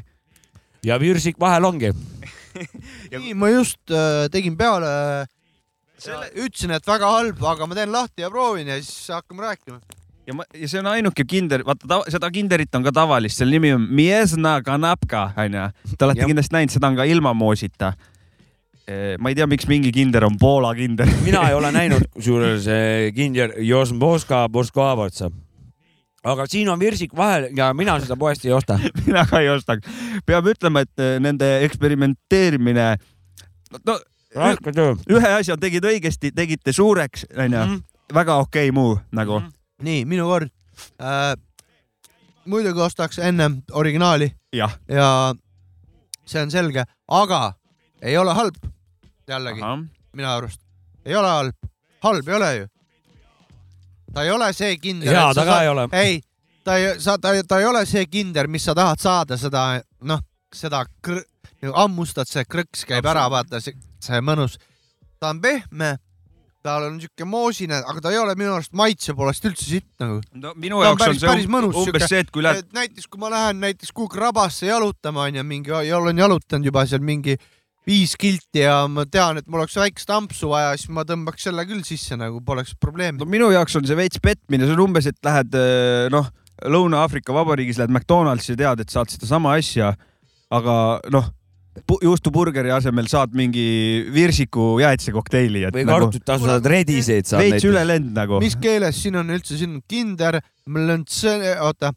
ja 0.85 0.99
virsik 1.01 1.39
vahel 1.41 1.65
ongi 1.65 1.89
ja... 3.11 3.19
nii, 3.19 3.33
ma 3.37 3.49
just 3.51 3.81
äh, 3.91 4.25
tegin 4.31 4.57
peale 4.57 4.89
selle, 5.99 6.29
ütlesin, 6.35 6.75
et 6.75 6.87
väga 6.87 7.11
halb, 7.11 7.43
aga 7.53 7.67
ma 7.67 7.77
teen 7.77 7.93
lahti 7.93 8.25
ja 8.25 8.31
proovin 8.31 8.69
ja 8.71 8.79
siis 8.81 9.13
hakkame 9.15 9.45
rääkima. 9.45 9.79
ja 10.27 10.35
ma, 10.37 10.45
ja 10.53 10.69
see 10.69 10.81
on 10.81 10.89
ainuke 10.91 11.25
kinder, 11.29 11.63
vaata 11.67 12.03
seda 12.11 12.29
kinderit 12.33 12.75
on 12.75 12.85
ka 12.85 12.93
tavalist, 12.95 13.39
selle 13.39 13.55
nimi 13.57 13.73
on 13.75 13.87
Miesna 13.95 14.57
Kanapka 14.65 15.29
onju. 15.45 15.69
Te 15.95 16.07
olete 16.07 16.27
kindlasti 16.27 16.57
näinud, 16.57 16.75
seda 16.75 16.91
on 16.91 16.99
ka 16.99 17.07
ilma 17.09 17.33
moosita 17.37 17.93
ma 19.19 19.31
ei 19.31 19.35
tea, 19.35 19.47
miks 19.49 19.65
mingi 19.67 19.91
kinder 19.91 20.27
on 20.27 20.37
Poola 20.39 20.75
kinder 20.77 21.09
mina 21.27 21.47
ei 21.49 21.55
ole 21.57 21.71
näinud, 21.79 22.05
kusjuures 22.13 22.67
kinder 23.15 23.55
Josmboska 23.57 24.45
Boskoavotsa 24.49 25.31
aga 26.25 26.45
siin 26.49 26.69
on 26.69 26.79
virsik 26.79 27.13
vahel 27.15 27.49
ja 27.57 27.69
mina 27.77 27.97
seda 28.01 28.17
poest 28.19 28.45
ei 28.45 28.53
osta 28.55 28.77
mina 29.05 29.25
ka 29.29 29.41
ei 29.43 29.49
ostaks. 29.49 29.87
peab 30.25 30.47
ütlema, 30.49 30.85
et 30.85 31.03
eh, 31.03 31.17
nende 31.21 31.49
eksperimenteerimine, 31.67 32.87
no 33.85 33.97
raske 34.35 34.73
töö. 34.75 34.95
ühe 35.11 35.33
asja 35.39 35.57
tegid 35.61 35.85
õigesti, 35.85 36.33
tegite 36.35 36.73
suureks, 36.73 37.27
onju. 37.35 37.57
Mhm. 37.57 37.81
väga 38.13 38.39
okei 38.43 38.69
okay 38.69 38.75
move 38.75 39.01
nagu 39.11 39.39
mm. 39.39 39.45
-hmm. 39.45 39.85
nii, 39.89 40.05
minu 40.05 40.27
kord 40.29 40.49
äh,. 41.01 41.35
muidugi 42.45 42.81
ostaks 42.81 43.19
ennem 43.19 43.61
originaali 43.71 44.31
ja 44.53 44.69
see 46.25 46.41
on 46.41 46.51
selge, 46.51 46.83
aga 47.07 47.53
ei 48.01 48.17
ole 48.17 48.33
halb. 48.33 48.55
Jällegi 49.29 49.61
minu 50.15 50.27
arust 50.29 50.61
ei 51.05 51.15
ole 51.15 51.27
halb, 51.27 51.55
halb 52.03 52.29
ei 52.29 52.35
ole 52.35 52.49
ju. 52.57 52.67
ta 54.13 54.23
ei 54.23 54.31
ole 54.31 54.53
see 54.53 54.77
kinder. 54.77 55.09
hea 55.13 55.33
ta 55.33 55.45
ka 55.45 55.61
ei 55.63 55.69
ole. 55.69 55.87
ei, 55.91 56.21
ta 56.63 56.77
ei, 56.77 56.99
sa, 56.99 57.17
ta, 57.17 57.33
ta 57.47 57.59
ei 57.59 57.65
ole 57.65 57.85
see 57.85 58.05
kinder, 58.05 58.47
mis 58.47 58.63
sa 58.65 58.73
tahad 58.77 58.99
saada, 59.01 59.37
seda 59.37 59.81
noh, 60.01 60.21
seda 60.53 60.85
kr- 61.03 61.25
nagu 61.61 61.73
hammustad, 61.75 62.27
see 62.29 62.43
krõks 62.45 62.85
käib 62.87 63.05
ära, 63.09 63.27
vaata 63.31 63.59
see, 63.61 63.75
see 63.99 64.21
mõnus. 64.21 64.57
ta 65.19 65.29
on 65.33 65.41
pehme, 65.41 65.95
tal 66.65 66.87
on 66.87 66.95
siuke 67.01 67.25
moosine, 67.29 67.77
aga 67.85 68.01
ta 68.01 68.11
ei 68.13 68.17
ole 68.17 68.33
minu 68.39 68.53
arust 68.55 68.73
maitse 68.73 69.13
poolest 69.13 69.45
üldse 69.45 69.65
sitt 69.67 69.89
nagu. 70.01 70.21
no 70.33 70.53
minu 70.55 70.79
Ta 70.81 70.89
on 70.91 70.97
jaoks 70.97 71.01
on 71.01 71.07
päris- 71.07 71.19
see 71.21 71.29
päris 71.29 71.47
mõnus, 71.49 71.75
um- 71.75 71.83
umbes 71.83 72.01
sihuke- 72.03 72.09
see, 72.09 72.19
et 72.25 72.31
kui 72.31 72.43
lähed 72.45 72.71
näiteks 72.73 73.07
kui 73.09 73.19
ma 73.21 73.29
lähen 73.29 73.59
näiteks 73.61 73.91
kuhugi 73.93 74.17
rabasse 74.21 74.65
jalutama 74.71 75.27
onju, 75.29 75.43
mingi, 75.43 75.71
olen 75.71 76.17
jalutanud 76.17 76.65
juba 76.65 76.85
seal 76.85 77.01
mingi 77.05 77.37
viis 77.85 78.15
kilti 78.19 78.63
ja 78.63 78.85
ma 78.89 79.05
tean, 79.09 79.39
et 79.39 79.47
mul 79.47 79.61
oleks 79.61 79.77
väikest 79.77 80.09
ampsu 80.15 80.49
vaja, 80.51 80.73
siis 80.79 80.89
ma 80.93 81.05
tõmbaks 81.07 81.45
selle 81.47 81.65
küll 81.69 81.83
sisse 81.85 82.17
nagu 82.19 82.41
poleks 82.45 82.73
probleemi 82.81 83.21
no. 83.21 83.29
minu 83.29 83.51
jaoks 83.53 83.77
on 83.79 83.85
see 83.87 83.97
veits 83.99 84.21
petmine, 84.23 84.65
see 84.65 84.75
on 84.75 84.85
umbes, 84.87 85.09
et 85.11 85.19
lähed 85.25 85.57
eh, 85.59 86.07
noh, 86.13 86.29
Lõuna-Aafrika 86.71 87.35
Vabariigis 87.35 87.81
lähed 87.81 87.93
McDonaldsi 87.93 88.53
ja 88.53 88.61
tead, 88.63 88.85
et 88.85 88.93
saad 88.93 89.11
sedasama 89.11 89.57
asja, 89.59 89.91
aga 90.55 90.75
noh, 91.13 91.27
juustuburgeri 92.01 92.71
asemel 92.71 93.09
saad 93.11 93.35
mingi 93.35 94.05
virsiku 94.15 94.77
jäätisekokteili, 94.79 95.65
et 95.67 95.75
või 95.75 95.83
nagu 95.87 96.07
kartulit 96.07 96.31
asendad 96.37 96.69
rediseid 96.71 97.27
saad 97.27 97.43
veits 97.43 97.67
üle 97.67 97.83
lend 97.85 98.15
nagu. 98.15 98.39
mis 98.43 98.55
keeles 98.61 99.01
siin 99.03 99.19
on 99.19 99.33
üldse, 99.35 99.59
siin 99.59 99.77
on 99.77 99.83
kinder, 99.87 100.39
oota, 101.65 101.91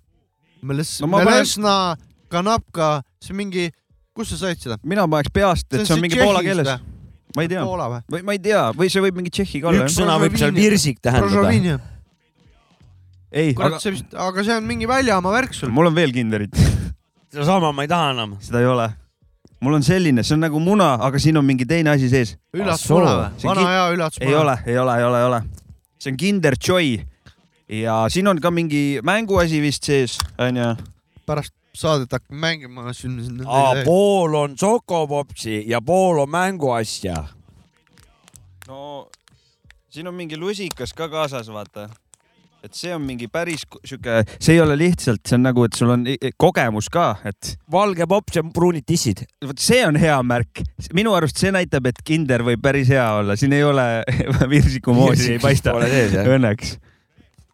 No 0.58 1.06
panen- 1.06 1.96
kanapka, 2.28 3.02
see 3.22 3.36
mingi, 3.36 3.68
kus 4.18 4.34
sa 4.34 4.40
said 4.40 4.62
seda? 4.62 4.78
mina 4.82 5.06
paneks 5.10 5.32
peast, 5.34 5.68
et 5.72 5.86
see 5.86 5.94
on 5.94 6.02
mingi 6.02 6.18
poola 6.18 6.42
keeles. 6.44 6.70
ma 7.36 7.44
ei 7.44 7.50
tea, 7.50 7.62
Poola 7.64 7.88
või? 7.92 8.00
või 8.14 8.24
ma 8.26 8.36
ei 8.36 8.42
tea, 8.42 8.64
või 8.76 8.90
see 8.92 9.04
võib 9.04 9.20
mingi 9.20 9.32
Tšehhi 9.34 9.62
ka 9.62 9.70
olla 9.70 9.86
üks 9.86 9.98
sõna 9.98 10.18
võib 10.22 10.38
seal 10.40 10.54
virsik 10.56 11.02
tähendada. 11.04 11.78
Ei, 13.28 13.52
kurat 13.52 13.74
aga, 13.74 13.82
see 13.82 13.92
vist, 13.92 14.14
aga 14.16 14.44
see 14.46 14.54
on 14.56 14.64
mingi 14.64 14.88
väljamaa 14.88 15.34
värk 15.34 15.52
sul. 15.52 15.68
mul 15.74 15.90
on 15.90 15.96
veel 15.96 16.14
kinderit, 16.16 16.56
sedasama 17.34 17.74
ma 17.76 17.84
ei 17.84 17.90
taha 17.90 18.14
enam. 18.14 18.38
seda 18.44 18.62
ei 18.64 18.70
ole. 18.70 18.88
mul 19.64 19.76
on 19.78 19.84
selline, 19.84 20.24
see 20.24 20.38
on 20.38 20.42
nagu 20.46 20.62
muna, 20.64 20.94
aga 21.04 21.20
siin 21.20 21.36
on 21.36 21.44
mingi 21.44 21.68
teine 21.68 21.92
asi 21.92 22.08
sees. 22.10 22.34
üllatusmuna 22.56 23.12
või? 23.12 23.28
See 23.36 23.50
on 23.50 23.54
vana 23.54 23.68
hea 23.74 23.84
üllatusmuna. 23.98 24.32
ei 24.32 24.40
ole, 24.40 24.56
ei 24.64 24.80
ole, 24.80 24.96
ei 24.96 25.08
ole, 25.10 25.20
ei 25.20 25.28
ole. 25.28 25.42
see 26.00 26.14
on 26.14 26.20
Kinder 26.24 26.56
Joy 26.56 26.96
ja 27.84 28.00
siin 28.08 28.32
on 28.32 28.40
ka 28.40 28.50
mingi 28.54 28.82
mänguasi 29.04 29.60
vist 29.60 29.84
sees, 29.84 30.16
onju. 30.40 30.72
pärast 31.28 31.52
saadet 31.78 32.12
hakkame 32.12 32.40
mängima 32.40 32.92
siin. 32.92 33.20
pool 33.84 34.34
on 34.34 34.56
Chocopopsi 34.56 35.64
ja 35.66 35.80
pool 35.80 36.18
on 36.18 36.30
mänguasja. 36.30 37.24
no 38.68 39.08
siin 39.90 40.08
on 40.08 40.14
mingi 40.14 40.36
lusikas 40.36 40.92
ka 40.92 41.08
kaasas, 41.08 41.48
vaata. 41.52 41.88
et 42.62 42.74
see 42.74 42.90
on 42.94 43.02
mingi 43.06 43.28
päris 43.30 43.62
sihuke, 43.86 44.24
see 44.40 44.56
ei 44.56 44.60
ole 44.60 44.74
lihtsalt, 44.78 45.22
see 45.26 45.36
on 45.38 45.44
nagu, 45.46 45.62
et 45.64 45.76
sul 45.78 45.92
on 45.94 46.02
kogemus 46.36 46.88
ka, 46.90 47.12
et 47.28 47.54
valge 47.70 48.06
pops 48.10 48.40
ja 48.40 48.42
pruunid 48.54 48.86
tissid. 48.86 49.22
vot 49.46 49.62
see 49.62 49.84
on 49.86 49.96
hea 49.96 50.18
märk. 50.26 50.64
minu 50.98 51.14
arust 51.14 51.38
see 51.38 51.54
näitab, 51.54 51.86
et 51.92 52.02
Kinder 52.04 52.42
võib 52.46 52.62
päris 52.64 52.90
hea 52.90 53.06
olla, 53.20 53.38
siin 53.38 53.54
ei 53.54 53.64
ole 53.64 53.86
virsikumoosi 54.54 55.36
ei 55.36 55.42
paista. 55.42 55.76
Õnneks. 55.78 56.76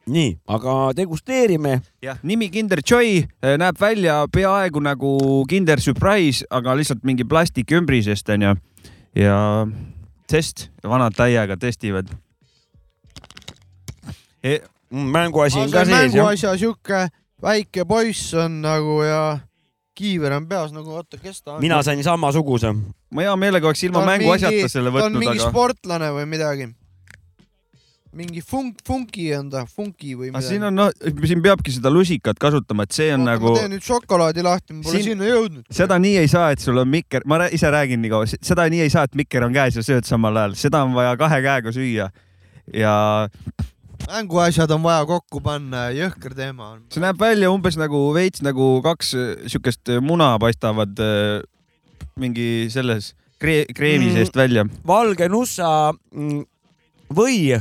nii, 0.06 0.34
aga 0.46 0.92
degusteerime. 0.96 1.80
jah, 2.02 2.18
nimi 2.22 2.50
Kinder 2.50 2.82
Joy 2.90 3.22
eh, 3.22 3.56
näeb 3.58 3.80
välja 3.80 4.24
peaaegu 4.32 4.82
nagu 4.84 5.16
Kinder 5.48 5.80
Surprise, 5.80 6.46
aga 6.50 6.76
lihtsalt 6.76 7.04
mingi 7.04 7.24
plastikümbrisest 7.24 8.28
onju. 8.28 8.54
ja 9.14 9.38
test, 10.30 10.68
vanad 10.82 11.16
täiega 11.16 11.56
testivad 11.56 12.10
e. 14.44 14.58
mänguasi 14.90 15.58
on 15.58 15.68
see 15.68 15.72
ka 15.72 15.84
sees 15.84 15.96
jah. 15.96 16.12
mänguasja 16.12 16.56
sihuke 16.58 17.08
väike 17.42 17.84
poiss 17.88 18.34
on 18.34 18.60
nagu 18.62 19.00
ja 19.02 19.38
kiiver 19.94 20.32
on 20.32 20.48
peas 20.48 20.72
nagu, 20.74 20.90
oota, 20.90 21.18
kes 21.22 21.42
ta 21.42 21.56
on? 21.56 21.60
mina 21.60 21.82
sain 21.82 22.02
samasuguse. 22.04 22.72
ma 23.10 23.26
hea 23.26 23.36
meelega 23.36 23.70
oleks 23.70 23.84
ilma 23.84 24.04
mänguasjata 24.06 24.68
selle 24.68 24.90
ta 24.90 24.96
on 24.98 25.00
võtnud, 25.00 25.22
mingi 25.22 25.38
aga 25.38 25.50
sportlane 25.50 26.10
või 26.16 26.26
midagi. 26.30 26.68
Mingi 28.14 28.40
funk, 28.46 28.78
funki 28.86 29.26
on 29.36 29.48
ta, 29.50 29.64
funki 29.66 30.12
või 30.14 30.28
midagi. 30.30 30.46
siin 30.52 30.62
on 30.68 30.74
noh, 30.78 30.90
siin 31.26 31.42
peabki 31.42 31.72
seda 31.74 31.90
lusikat 31.90 32.38
kasutama, 32.38 32.86
et 32.86 32.92
see 32.94 33.08
on 33.14 33.20
Oota, 33.24 33.30
nagu 33.32 33.50
ma 33.52 33.58
teen 33.58 33.72
nüüd 33.74 33.84
šokolaadi 33.86 34.44
lahti, 34.46 34.72
ma 34.76 34.82
pole 34.86 35.00
Siin- 35.00 35.08
sinna 35.12 35.24
jõudnud. 35.32 35.64
seda 35.70 35.98
nii 35.98 36.16
ei 36.22 36.28
saa, 36.30 36.50
et 36.54 36.60
sul 36.62 36.78
on 36.78 36.88
mikker, 36.88 37.26
ma 37.26 37.38
rää- 37.42 37.52
ise 37.54 37.70
räägin 37.74 38.00
nii 38.04 38.10
kaua, 38.14 38.26
seda 38.40 38.68
nii 38.70 38.80
ei 38.86 38.90
saa, 38.94 39.04
et 39.10 39.14
mikker 39.18 39.44
on 39.48 39.52
käes 39.52 39.76
ja 39.76 39.82
sööd 39.82 40.06
samal 40.06 40.36
ajal, 40.36 40.54
seda 40.54 40.84
on 40.86 40.94
vaja 40.94 41.16
kahe 41.16 41.40
käega 41.42 41.72
süüa. 41.74 42.10
ja 42.72 43.28
mänguasjad 44.08 44.70
on 44.74 44.82
vaja 44.84 45.04
kokku 45.08 45.40
panna, 45.44 45.88
jõhker 45.94 46.34
teema 46.36 46.70
on. 46.74 46.82
see 46.92 47.00
näeb 47.02 47.18
välja 47.20 47.50
umbes 47.52 47.76
nagu 47.80 48.00
veits 48.14 48.42
nagu 48.44 48.80
kaks 48.84 49.14
äh, 49.14 49.34
siukest 49.52 49.88
äh, 49.92 50.00
muna 50.00 50.34
paistavad 50.42 50.98
äh, 51.00 51.42
mingi 52.20 52.68
selles 52.70 53.14
kree-, 53.42 53.66
kreemi 53.74 54.10
Mm. 54.10 54.14
seest 54.18 54.36
välja. 54.36 54.64
valge 54.86 55.28
nussa 55.28 55.92
mm, 55.92 56.44
või, 57.14 57.60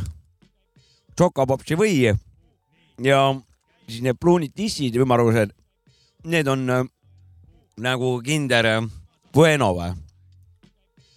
Chocopopsi 1.17 1.77
või 1.79 1.97
ja 2.03 3.19
siis 3.87 4.01
need 4.05 4.19
pruunid 4.19 4.53
tissid, 4.55 4.95
ümmargused, 4.95 5.53
need 6.29 6.47
on 6.47 6.69
äh, 6.69 6.87
nagu 7.77 8.15
Kinder 8.23 8.65
äh, 8.65 8.81
Bueno 9.33 9.73
või? 9.77 9.93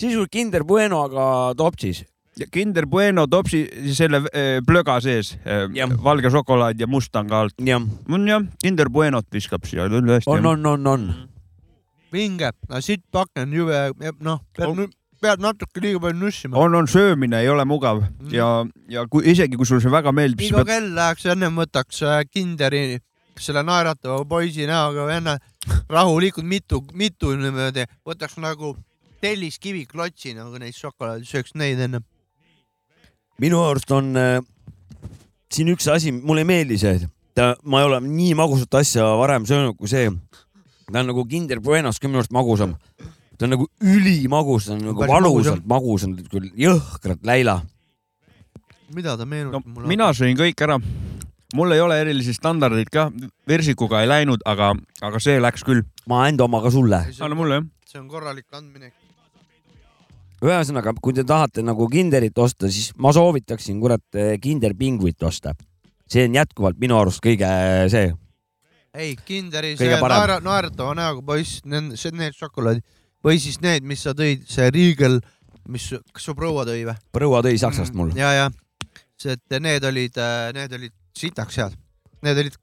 sisuliselt 0.00 0.30
Kinder 0.30 0.64
Bueno, 0.64 1.04
aga 1.04 1.54
topsis. 1.56 2.04
Kinder 2.52 2.84
Bueno 2.86 3.26
topsi 3.26 3.62
selle 3.96 4.20
äh, 4.28 4.58
plöga 4.66 4.98
sees 5.00 5.34
äh, 5.44 5.64
valge 6.04 6.30
šokolaad 6.30 6.80
ja 6.80 6.86
must 6.86 7.16
on 7.16 7.30
ka 7.30 7.40
alt. 7.46 7.54
on 8.08 8.28
jah, 8.28 8.44
Kinder 8.62 8.90
Buenot 8.92 9.26
viskab 9.32 9.64
siia 9.64 9.88
küll 9.88 10.10
hästi. 10.12 10.30
on, 10.30 10.46
on, 10.46 10.66
on, 10.66 10.86
on. 10.86 11.06
vinge, 12.12 12.52
no 12.68 12.80
siit 12.80 13.02
paken 13.12 13.52
jube, 13.52 13.90
noh, 14.20 14.42
pead, 14.56 14.92
pead 15.22 15.42
natuke 15.42 15.82
liiga 15.82 16.00
palju 16.02 16.20
nussima. 16.20 16.56
on, 16.58 16.74
on 16.74 16.88
söömine 16.88 17.40
ei 17.40 17.48
ole 17.48 17.64
mugav 17.64 18.02
ja, 18.32 18.48
ja 18.88 19.06
kui 19.10 19.26
isegi 19.32 19.56
kui 19.56 19.66
sulle 19.66 19.84
see 19.84 19.92
väga 19.92 20.12
meeldib, 20.12 20.42
siis 20.44 20.54
iga 20.54 20.64
pead, 20.64 20.72
kell 20.72 20.96
läheks 20.96 21.28
ennem 21.34 21.60
võtaks 21.62 22.02
äh, 22.06 22.22
Kinderi 22.30 22.98
selle 23.40 23.62
naeratava 23.66 24.24
poisi 24.28 24.66
näoga 24.68 25.06
enne 25.14 25.38
rahulikult 25.92 26.46
mitu, 26.46 26.82
mitu 26.96 27.32
niimoodi, 27.36 27.86
võtaks 28.06 28.38
nagu 28.42 28.74
telliskivi 29.20 29.84
klotsi 29.88 30.34
nagu 30.36 30.58
neid 30.60 30.76
šokolaadi, 30.76 31.26
sööks 31.28 31.56
neid 31.58 31.80
enne. 31.86 32.02
minu 33.42 33.60
arust 33.64 33.90
on 33.92 34.14
äh, 34.16 34.40
siin 35.52 35.72
üks 35.74 35.88
asi, 35.92 36.12
mulle 36.12 36.44
ei 36.44 36.50
meeldi 36.52 36.78
see, 36.80 37.08
ta, 37.36 37.54
ma 37.64 37.82
ei 37.82 37.90
ole 37.90 38.00
nii 38.04 38.34
magusat 38.38 38.80
asja 38.80 39.08
varem 39.20 39.46
söönud 39.48 39.76
kui 39.78 39.90
see. 39.90 40.10
ta 40.86 41.02
on 41.02 41.12
nagu 41.12 41.26
Kinder 41.28 41.60
Buenos 41.60 42.00
ka 42.00 42.08
minu 42.08 42.22
arust 42.22 42.34
magusam. 42.34 42.76
Ta 43.38 43.46
on 43.46 43.54
nagu 43.56 43.66
ülimagus, 43.84 44.68
ta 44.68 44.76
on 44.76 44.84
nagu 44.90 45.08
valusalt 45.08 45.66
magus, 45.68 46.06
on 46.06 46.16
küll 46.30 46.48
jõhkralt 46.58 47.24
läila. 47.26 47.60
mida 48.94 49.16
ta 49.16 49.24
no 49.24 49.30
meenutab 49.30 49.66
mulle? 49.66 49.88
mina 49.90 50.10
sõin 50.16 50.36
kõik 50.38 50.62
ära. 50.62 50.78
mul 51.54 51.72
ei 51.72 51.80
ole 51.80 52.00
erilisi 52.00 52.34
standardeid 52.34 52.90
ka, 52.92 53.10
versikuga 53.48 54.02
ei 54.02 54.08
läinud, 54.08 54.44
aga, 54.44 54.74
aga 55.02 55.20
see 55.20 55.40
läks 55.40 55.64
küll. 55.64 55.84
ma 56.06 56.26
enda 56.28 56.44
oma 56.44 56.62
ka 56.62 56.70
sulle. 56.70 57.04
anna 57.20 57.36
mulle 57.38 57.60
jah. 57.60 57.68
see 57.92 58.00
on 58.00 58.08
korralik 58.08 58.46
andmine. 58.52 58.92
ühesõnaga, 60.42 60.94
kui 61.02 61.12
te 61.12 61.24
tahate 61.24 61.62
nagu 61.62 61.88
Kinderit 61.88 62.38
osta, 62.38 62.70
siis 62.70 62.92
ma 62.96 63.12
soovitaksin 63.12 63.80
kurat 63.80 64.22
Kinder 64.40 64.74
Pingvit 64.74 65.22
osta. 65.22 65.54
see 66.08 66.24
on 66.24 66.40
jätkuvalt 66.40 66.80
minu 66.80 66.96
arust 66.96 67.20
kõige 67.20 67.48
see. 67.92 68.14
ei, 68.94 69.16
Kinderi 69.16 69.76
see 69.76 70.00
naera, 70.00 70.40
naeratava 70.40 70.94
näoga 70.94 71.20
poiss, 71.20 71.60
need, 71.64 71.98
need 72.16 72.32
šokolaadid 72.32 72.95
või 73.24 73.38
siis 73.42 73.60
need, 73.60 73.84
mis 73.84 74.02
sa 74.06 74.12
tõid, 74.16 74.44
see 74.50 74.70
Riegel, 74.70 75.20
mis, 75.68 75.88
kas 76.12 76.22
su 76.28 76.34
proua 76.34 76.64
tõi 76.68 76.84
või? 76.88 76.94
proua 77.12 77.42
tõi 77.42 77.56
Saksast 77.58 77.94
mul. 77.94 78.10
ja, 78.16 78.32
ja 78.32 78.50
see, 79.16 79.32
et 79.36 79.60
need 79.62 79.84
olid, 79.84 80.18
need 80.54 80.72
olid 80.72 80.92
sitaks 81.16 81.56
head. 81.56 81.76
Need 82.24 82.38
olid, 82.42 82.56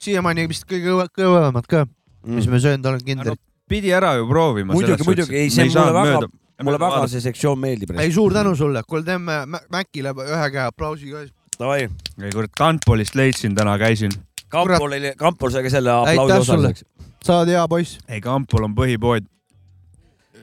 siiamaani 0.00 0.46
vist 0.48 0.64
kõige 0.68 0.88
kõve- 0.92 1.08
kõvemad 1.16 1.66
ka, 1.68 1.86
mis 2.28 2.46
me 2.46 2.60
söönud 2.60 2.86
oleme 2.86 3.04
Kinderit. 3.04 3.40
pidi 3.68 3.92
ära 3.92 4.14
ju 4.18 4.26
proovima. 4.28 4.72
muidugi, 4.74 5.04
muidugi, 5.06 5.36
ei 5.36 5.50
see 5.50 5.64
mulle 5.68 5.92
väga, 5.94 6.28
mulle 6.62 6.78
väga 6.78 7.06
see 7.08 7.20
sektsioon 7.20 7.58
meeldib. 7.58 7.92
ei, 7.98 8.12
suur 8.12 8.32
tänu 8.32 8.54
sulle, 8.56 8.82
kuule 8.88 9.04
teeme 9.04 9.44
Mä- 9.46 9.62
Mäkile 9.70 10.12
ühe 10.12 10.50
käe 10.50 10.66
aplausi 10.66 11.10
ka. 11.10 11.24
Davai, 11.60 11.88
ei 12.22 12.30
kurat, 12.32 12.50
Danpolist 12.58 13.14
leidsin 13.14 13.54
täna, 13.54 13.76
käisin. 13.78 14.10
Kampol 14.48 14.92
oli, 14.92 15.12
Kampol 15.16 15.50
sai 15.50 15.62
ka 15.62 15.70
selle 15.70 15.90
aplausi 15.92 16.38
osaliseks. 16.40 16.84
sa 17.24 17.38
oled 17.40 17.48
hea 17.52 17.66
poiss. 17.68 17.98
ei, 18.08 18.20
Kampol 18.20 18.64
on 18.64 18.74
põhipood. 18.74 19.26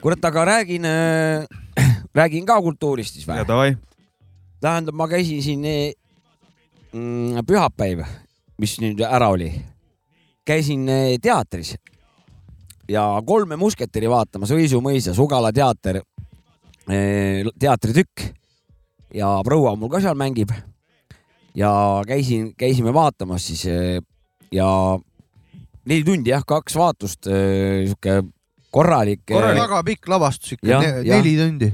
kurat, 0.01 0.25
aga 0.25 0.45
räägin 0.45 0.85
äh, 0.85 1.45
räägin 2.13 2.45
ka 2.45 2.61
kultuurist 2.61 3.13
siis 3.13 3.27
ja 3.27 3.33
või? 3.33 3.47
davai. 3.47 3.77
tähendab, 4.61 4.95
ma 4.95 5.07
käisin 5.07 5.41
siin 5.43 5.65
eh, 5.65 5.93
mm, 6.93 7.41
pühapäev, 7.47 8.05
mis 8.61 8.77
nüüd 8.81 9.01
ära 9.05 9.29
oli, 9.33 9.49
käisin 10.45 10.87
eh, 10.89 11.17
teatris 11.21 11.75
ja 12.89 13.03
Kolme 13.25 13.57
musketäri 13.59 14.09
vaatamas 14.09 14.53
Õisu 14.55 14.79
mõisas, 14.81 15.19
Ugala 15.19 15.51
teater, 15.51 15.99
teatritükk 16.87 18.29
ja 19.13 19.33
proua 19.43 19.73
mul 19.75 19.91
ka 19.91 19.99
seal 19.99 20.15
mängib. 20.15 20.53
ja 21.55 22.01
käisin, 22.07 22.53
käisime 22.55 22.93
vaatamas 22.93 23.47
siis 23.47 23.65
ja 24.55 24.69
neli 25.83 26.03
tundi 26.07 26.31
jah, 26.31 26.45
kaks 26.47 26.75
vaatust, 26.79 27.27
sihuke 27.27 28.21
korralik. 28.77 29.23
korralik, 29.29 29.63
väga 29.63 29.81
pikk 29.91 30.11
lavastus 30.13 30.57
ikka, 30.57 30.81
neli 31.07 31.33
tundi. 31.39 31.71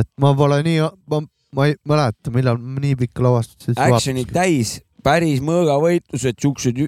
et 0.00 0.10
ma 0.20 0.34
pole 0.38 0.60
nii, 0.66 0.82
ma, 1.12 1.22
ma 1.54 1.68
ei 1.70 1.78
mäleta, 1.88 2.34
millal 2.34 2.58
nii 2.58 2.98
pikka 3.04 3.24
lavastust 3.24 3.70
siis 3.70 3.80
Actionid 3.80 4.32
täis, 4.34 4.78
päris 5.04 5.42
mõõgavõitlused, 5.44 6.40
siuksed 6.42 6.84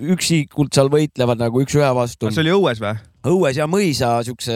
üksikult 0.00 0.74
seal 0.74 0.90
võitlevad 0.92 1.40
nagu 1.40 1.62
üks 1.64 1.76
ühe 1.78 1.88
vastu. 1.96 2.30
see 2.32 2.44
oli 2.44 2.54
õues 2.56 2.82
või? 2.82 2.98
õues 3.30 3.58
ja 3.60 3.66
mõisa 3.68 4.12
siukse, 4.24 4.54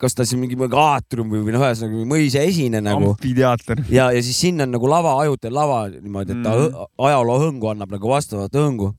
kas 0.00 0.16
ta 0.16 0.24
siis 0.24 0.40
mingi 0.40 0.56
aatrium 0.56 1.28
või, 1.32 1.42
või 1.44 1.54
noh, 1.56 1.64
ühesõnaga 1.66 2.06
mõisa 2.08 2.44
esine 2.46 2.80
nagu. 2.84 3.12
amfiteaater. 3.14 3.84
ja, 3.92 4.10
ja 4.14 4.22
siis 4.24 4.40
sinna 4.40 4.64
on 4.68 4.74
nagu 4.76 4.88
lava, 4.90 5.18
ajutel 5.24 5.54
lava 5.56 5.82
niimoodi, 5.92 6.36
et 6.36 6.44
ta 6.46 6.56
mm 6.56 6.88
ajaloo 7.00 7.38
hõngu 7.40 7.70
annab 7.70 7.94
nagu 7.94 8.10
vastavat 8.10 8.56
hõngu 8.56 8.90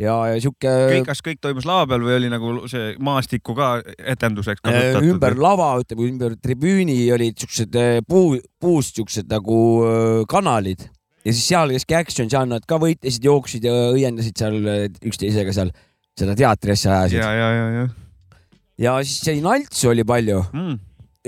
ja, 0.00 0.14
ja 0.32 0.38
sihuke. 0.42 0.70
kõik, 0.94 1.08
kas 1.10 1.20
kõik 1.24 1.42
toimus 1.44 1.68
lava 1.68 1.88
peal 1.90 2.06
või 2.06 2.16
oli 2.18 2.30
nagu 2.32 2.54
see 2.70 2.94
maastikku 3.02 3.56
ka 3.58 3.72
etenduseks 3.98 4.64
kasutatud? 4.64 5.10
ümber 5.14 5.36
lava, 5.40 5.74
ütleme 5.82 6.08
ümber 6.08 6.38
tribüüni 6.40 7.02
olid 7.14 7.38
siuksed 7.40 7.76
eh, 7.80 8.00
puu, 8.08 8.38
puust 8.60 8.98
siuksed 8.98 9.30
nagu 9.30 9.60
eh, 9.84 10.24
kanalid 10.30 10.88
ja 11.24 11.34
siis 11.34 11.44
seal 11.52 11.74
kesk 11.76 11.94
action 11.98 12.32
žanrid 12.32 12.66
ka 12.68 12.80
võitlesid, 12.80 13.24
jooksid 13.28 13.66
ja 13.68 13.76
õiendasid 13.92 14.40
seal 14.40 14.60
üksteisega 15.04 15.54
seal 15.56 15.72
seda 16.18 16.36
teatri 16.38 16.76
asja 16.76 17.00
ajasid. 17.00 17.18
ja, 17.20 17.32
ja, 17.34 17.50
ja, 17.54 17.66
ja. 17.74 17.88
ja 18.86 18.94
siis 19.04 19.20
see 19.26 19.42
nalts 19.44 19.84
oli 19.88 20.04
palju 20.08 20.40
mm. 20.48 20.78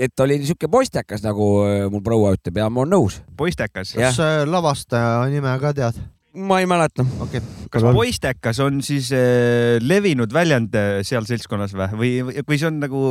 et 0.07 0.25
oli 0.25 0.39
sihuke 0.43 0.69
poistekas, 0.71 1.23
nagu 1.25 1.49
äh, 1.67 1.85
mul 1.93 2.03
proua 2.05 2.33
ütleb 2.37 2.59
ja 2.61 2.69
ma 2.69 2.83
olen 2.83 2.97
nõus. 2.97 3.21
poistekas? 3.39 3.95
kas 3.97 4.19
äh, 4.23 4.41
lavastaja 4.49 5.23
nime 5.33 5.53
ka 5.61 5.73
tead? 5.77 6.01
Ma 6.33 6.59
ei 6.61 6.69
mäleta. 6.69 7.05
Okay.. 7.25 7.41
kas 7.71 7.85
poistekas 7.93 8.59
on 8.63 8.81
siis 8.85 9.11
äh, 9.15 9.79
levinud 9.81 10.33
väljend 10.33 10.75
äh, 10.77 11.01
seal 11.05 11.27
seltskonnas 11.29 11.75
või, 11.77 12.15
või, 12.25 12.39
või 12.47 12.59
see 12.59 12.69
on 12.69 12.79
nagu? 12.83 13.03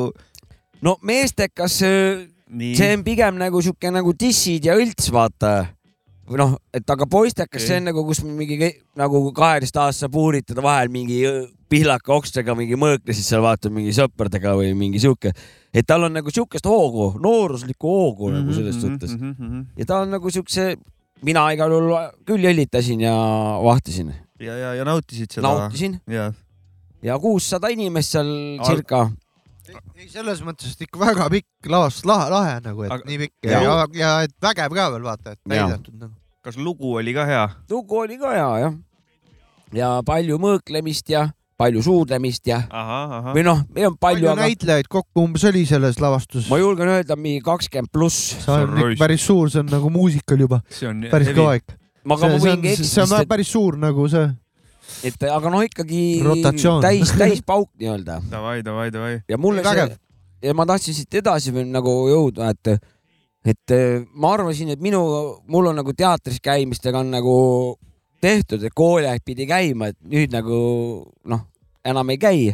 no 0.82 0.96
meestekas, 1.06 1.78
see 1.82 2.90
on 2.92 3.04
pigem 3.06 3.38
nagu 3.40 3.62
sihuke 3.62 3.92
nagu 3.94 4.14
dissid 4.18 4.66
ja 4.66 4.76
õlts, 4.78 5.12
vaata. 5.14 5.54
Või 6.28 6.38
noh, 6.38 6.52
et 6.74 6.86
aga 6.88 7.06
poistekas, 7.10 7.64
see 7.66 7.80
on 7.80 7.90
nagu, 7.90 8.04
kus 8.06 8.22
mingi 8.24 8.70
nagu 8.98 9.24
kaheteistaastase 9.34 10.08
puuritada 10.12 10.62
vahel 10.64 10.90
mingi 10.92 11.24
pihlaka 11.72 12.14
okstega 12.14 12.54
mingi 12.56 12.76
mõõklesid 12.78 13.26
seal 13.26 13.42
vaata 13.44 13.70
mingi 13.72 13.94
sõpradega 13.96 14.54
või 14.58 14.72
mingi 14.78 15.00
sihuke, 15.02 15.32
et 15.72 15.88
tal 15.88 16.06
on 16.06 16.14
nagu 16.14 16.32
sihukest 16.32 16.68
hoogu, 16.68 17.12
nooruslikku 17.22 17.88
hoogu 17.88 18.28
mm 18.28 18.34
-hmm, 18.34 18.42
nagu 18.42 18.56
selles 18.58 18.76
mhm, 18.76 18.82
suhtes. 18.84 19.16
mm. 19.16 19.34
-hmm. 19.38 19.64
ja 19.76 19.88
ta 19.88 20.02
on 20.04 20.12
nagu 20.12 20.30
siukse, 20.30 20.76
mina 21.26 21.46
igal 21.54 21.72
juhul 21.72 21.92
küll 22.28 22.46
jõllitasin 22.48 23.02
ja 23.06 23.14
vahtisin. 23.62 24.14
ja, 24.40 24.56
ja, 24.58 24.74
ja 24.80 24.86
nautisid 24.88 25.38
seda? 25.38 25.48
nautisin. 25.48 25.98
ja 27.02 27.18
kuussada 27.22 27.70
inimest 27.72 28.16
seal 28.16 28.32
circa 28.66 29.06
ei, 29.96 30.08
selles 30.10 30.42
mõttes, 30.44 30.74
et 30.74 30.86
ikka 30.86 31.00
väga 31.00 31.28
pikk 31.32 31.70
lavastus, 31.70 32.06
lahe, 32.08 32.28
lahe 32.32 32.56
nagu, 32.64 32.86
et 32.86 32.94
aga, 32.94 33.06
nii 33.08 33.20
pikk 33.24 33.50
ja, 33.50 33.60
ja, 33.62 33.76
ja 33.96 34.10
et 34.26 34.34
vägev 34.42 34.74
ka 34.74 34.88
veel 34.94 35.06
vaata, 35.06 35.36
et 35.36 35.40
täidetud 35.48 35.94
nagu. 36.00 36.16
kas 36.42 36.58
lugu 36.58 36.96
oli 36.98 37.14
ka 37.16 37.26
hea? 37.28 37.44
lugu 37.70 38.02
oli 38.02 38.18
ka 38.20 38.34
hea 38.34 38.50
jah. 38.64 38.74
ja 39.78 39.92
palju 40.06 40.40
mõõklemist 40.42 41.12
ja 41.12 41.28
palju 41.60 41.82
suudlemist 41.84 42.46
ja 42.48 42.62
aha, 42.68 43.00
aha. 43.18 43.34
või 43.36 43.44
noh, 43.46 43.62
meil 43.74 43.90
on 43.90 43.96
palju. 43.96 44.24
palju 44.24 44.30
aga... 44.32 44.48
näitlejaid 44.48 44.90
kokku 44.90 45.26
umbes 45.26 45.44
oli 45.50 45.64
selles 45.68 46.00
lavastuses? 46.02 46.48
ma 46.50 46.58
julgen 46.60 46.90
öelda 46.94 47.16
mingi 47.18 47.42
kakskümmend 47.44 47.92
pluss. 47.92 48.36
see 48.44 48.54
on 48.54 48.78
ikka 48.82 49.00
päris 49.04 49.26
suur, 49.26 49.50
see 49.52 49.62
on 49.62 49.72
nagu 49.72 49.90
muusikal 49.92 50.46
juba. 50.46 50.62
päris 51.12 51.32
kõva 51.36 51.58
ikka. 51.60 51.76
see, 51.78 52.38
see 52.40 52.54
on, 52.56 52.70
see 52.84 53.20
on 53.22 53.28
päris 53.30 53.52
suur 53.52 53.78
nagu 53.80 54.08
see 54.12 54.30
et 55.06 55.28
aga 55.28 55.52
noh, 55.52 55.62
ikkagi 55.66 56.02
Rotatsioon. 56.24 56.82
täis, 56.84 57.12
täispauk 57.20 57.70
nii-öelda. 57.80 58.18
Davai, 58.30 58.60
davai, 58.66 58.88
davai. 58.94 59.14
ja 59.28 59.38
mulle 59.40 59.64
see, 59.66 59.86
ja 60.42 60.56
ma 60.58 60.66
tahtsin 60.68 60.96
siit 60.96 61.20
edasi 61.22 61.54
veel 61.54 61.70
nagu 61.72 61.94
jõuda, 62.10 62.50
et, 62.52 62.90
et 63.54 63.76
ma 64.14 64.34
arvasin, 64.36 64.74
et 64.74 64.82
minu, 64.82 65.02
mul 65.50 65.70
on 65.70 65.80
nagu 65.82 65.94
teatris 65.96 66.42
käimistega 66.42 67.02
on 67.02 67.12
nagu 67.14 67.36
tehtud, 68.22 68.62
et 68.62 68.74
kooliaeg 68.74 69.24
pidi 69.26 69.46
käima, 69.50 69.90
et 69.92 69.98
nüüd 70.08 70.34
nagu 70.34 70.58
noh, 71.28 71.46
enam 71.84 72.12
ei 72.14 72.20
käi. 72.22 72.52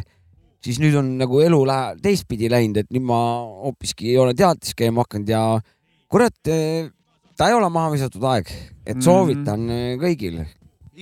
siis 0.59 0.75
nüüd 0.83 0.95
on 0.99 1.13
nagu 1.15 1.39
elu 1.39 1.59
läheb 1.65 1.99
teistpidi 2.03 2.49
läinud, 2.51 2.81
et 2.81 2.89
nüüd 2.91 3.05
ma 3.07 3.19
hoopiski 3.63 4.09
ei 4.11 4.17
ole 4.19 4.33
teatris 4.35 4.75
käima 4.75 5.05
hakanud 5.05 5.29
ja 5.31 5.43
kurat, 6.11 6.35
ta 6.43 7.47
ei 7.47 7.55
ole 7.55 7.69
maha 7.71 7.93
visatud 7.93 8.23
aeg, 8.27 8.49
et 8.85 8.99
soovitan 9.01 9.59
mm 9.59 9.69
-hmm. 9.69 10.01
kõigile 10.03 10.47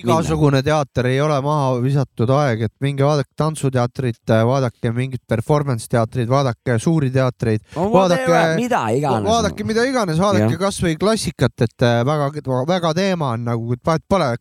igasugune 0.01 0.61
teater 0.65 1.09
ei 1.09 1.19
ole 1.23 1.37
maha 1.43 1.77
visatud 1.83 2.31
aeg, 2.35 2.65
et 2.67 2.73
minge 2.83 3.05
vaadake 3.05 3.31
tantsuteatrit, 3.39 4.33
vaadake 4.47 4.91
mingit 4.95 5.23
performance 5.29 5.89
teatrit, 5.91 6.29
vaadake 6.29 6.77
suuri 6.81 7.09
teatreid 7.13 7.63
no,. 7.75 7.89
vaadake 7.93 8.39
mida 8.59 8.81
iganes. 8.95 9.27
vaadake 9.29 9.67
mida 9.67 9.85
iganes, 9.89 10.21
vaadake 10.21 10.59
kasvõi 10.61 10.97
klassikat, 10.99 11.65
et 11.67 11.87
äh, 11.87 12.95
teema 12.97 13.33
on 13.35 13.45
nagu, 13.47 13.77
vahet 13.85 14.05
pole, 14.09 14.31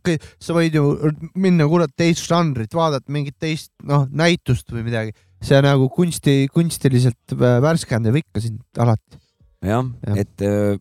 sa 0.42 0.56
võid 0.56 0.76
ju 0.76 0.96
minna 1.34 1.68
kurat 1.70 1.92
teist 1.96 2.26
žanrit, 2.28 2.72
vaadata 2.74 3.12
mingit 3.12 3.38
teist 3.40 3.72
noh 3.86 4.06
näitust 4.10 4.72
või 4.72 4.86
midagi, 4.86 5.14
see 5.44 5.60
nagu 5.64 5.88
kunsti, 5.92 6.46
kunstiliselt 6.52 7.36
äh, 7.36 7.58
värskendab 7.64 8.18
ikka 8.22 8.44
sind 8.44 8.60
alati. 8.78 9.22
jah 9.64 9.84
ja., 10.06 10.16
et 10.22 10.44
äh, 10.44 10.76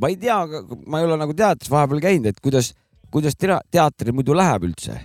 ma 0.00 0.10
ei 0.12 0.18
tea, 0.20 0.38
ma 0.86 1.00
ei 1.00 1.08
ole 1.08 1.18
nagu 1.20 1.34
teatris 1.36 1.70
vahepeal 1.72 2.02
käinud, 2.02 2.30
et 2.30 2.40
kuidas 2.42 2.72
kuidas 3.10 3.38
teatril 3.38 4.14
muidu 4.14 4.36
läheb 4.36 4.68
üldse? 4.70 4.98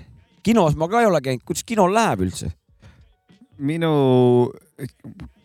kinos 0.44 0.76
ma 0.76 0.90
ka 0.92 1.02
ei 1.02 1.08
ole 1.08 1.22
käinud, 1.24 1.46
kuidas 1.48 1.64
kinol 1.64 1.94
läheb 1.96 2.28
üldse? 2.28 2.52
minu 3.64 4.52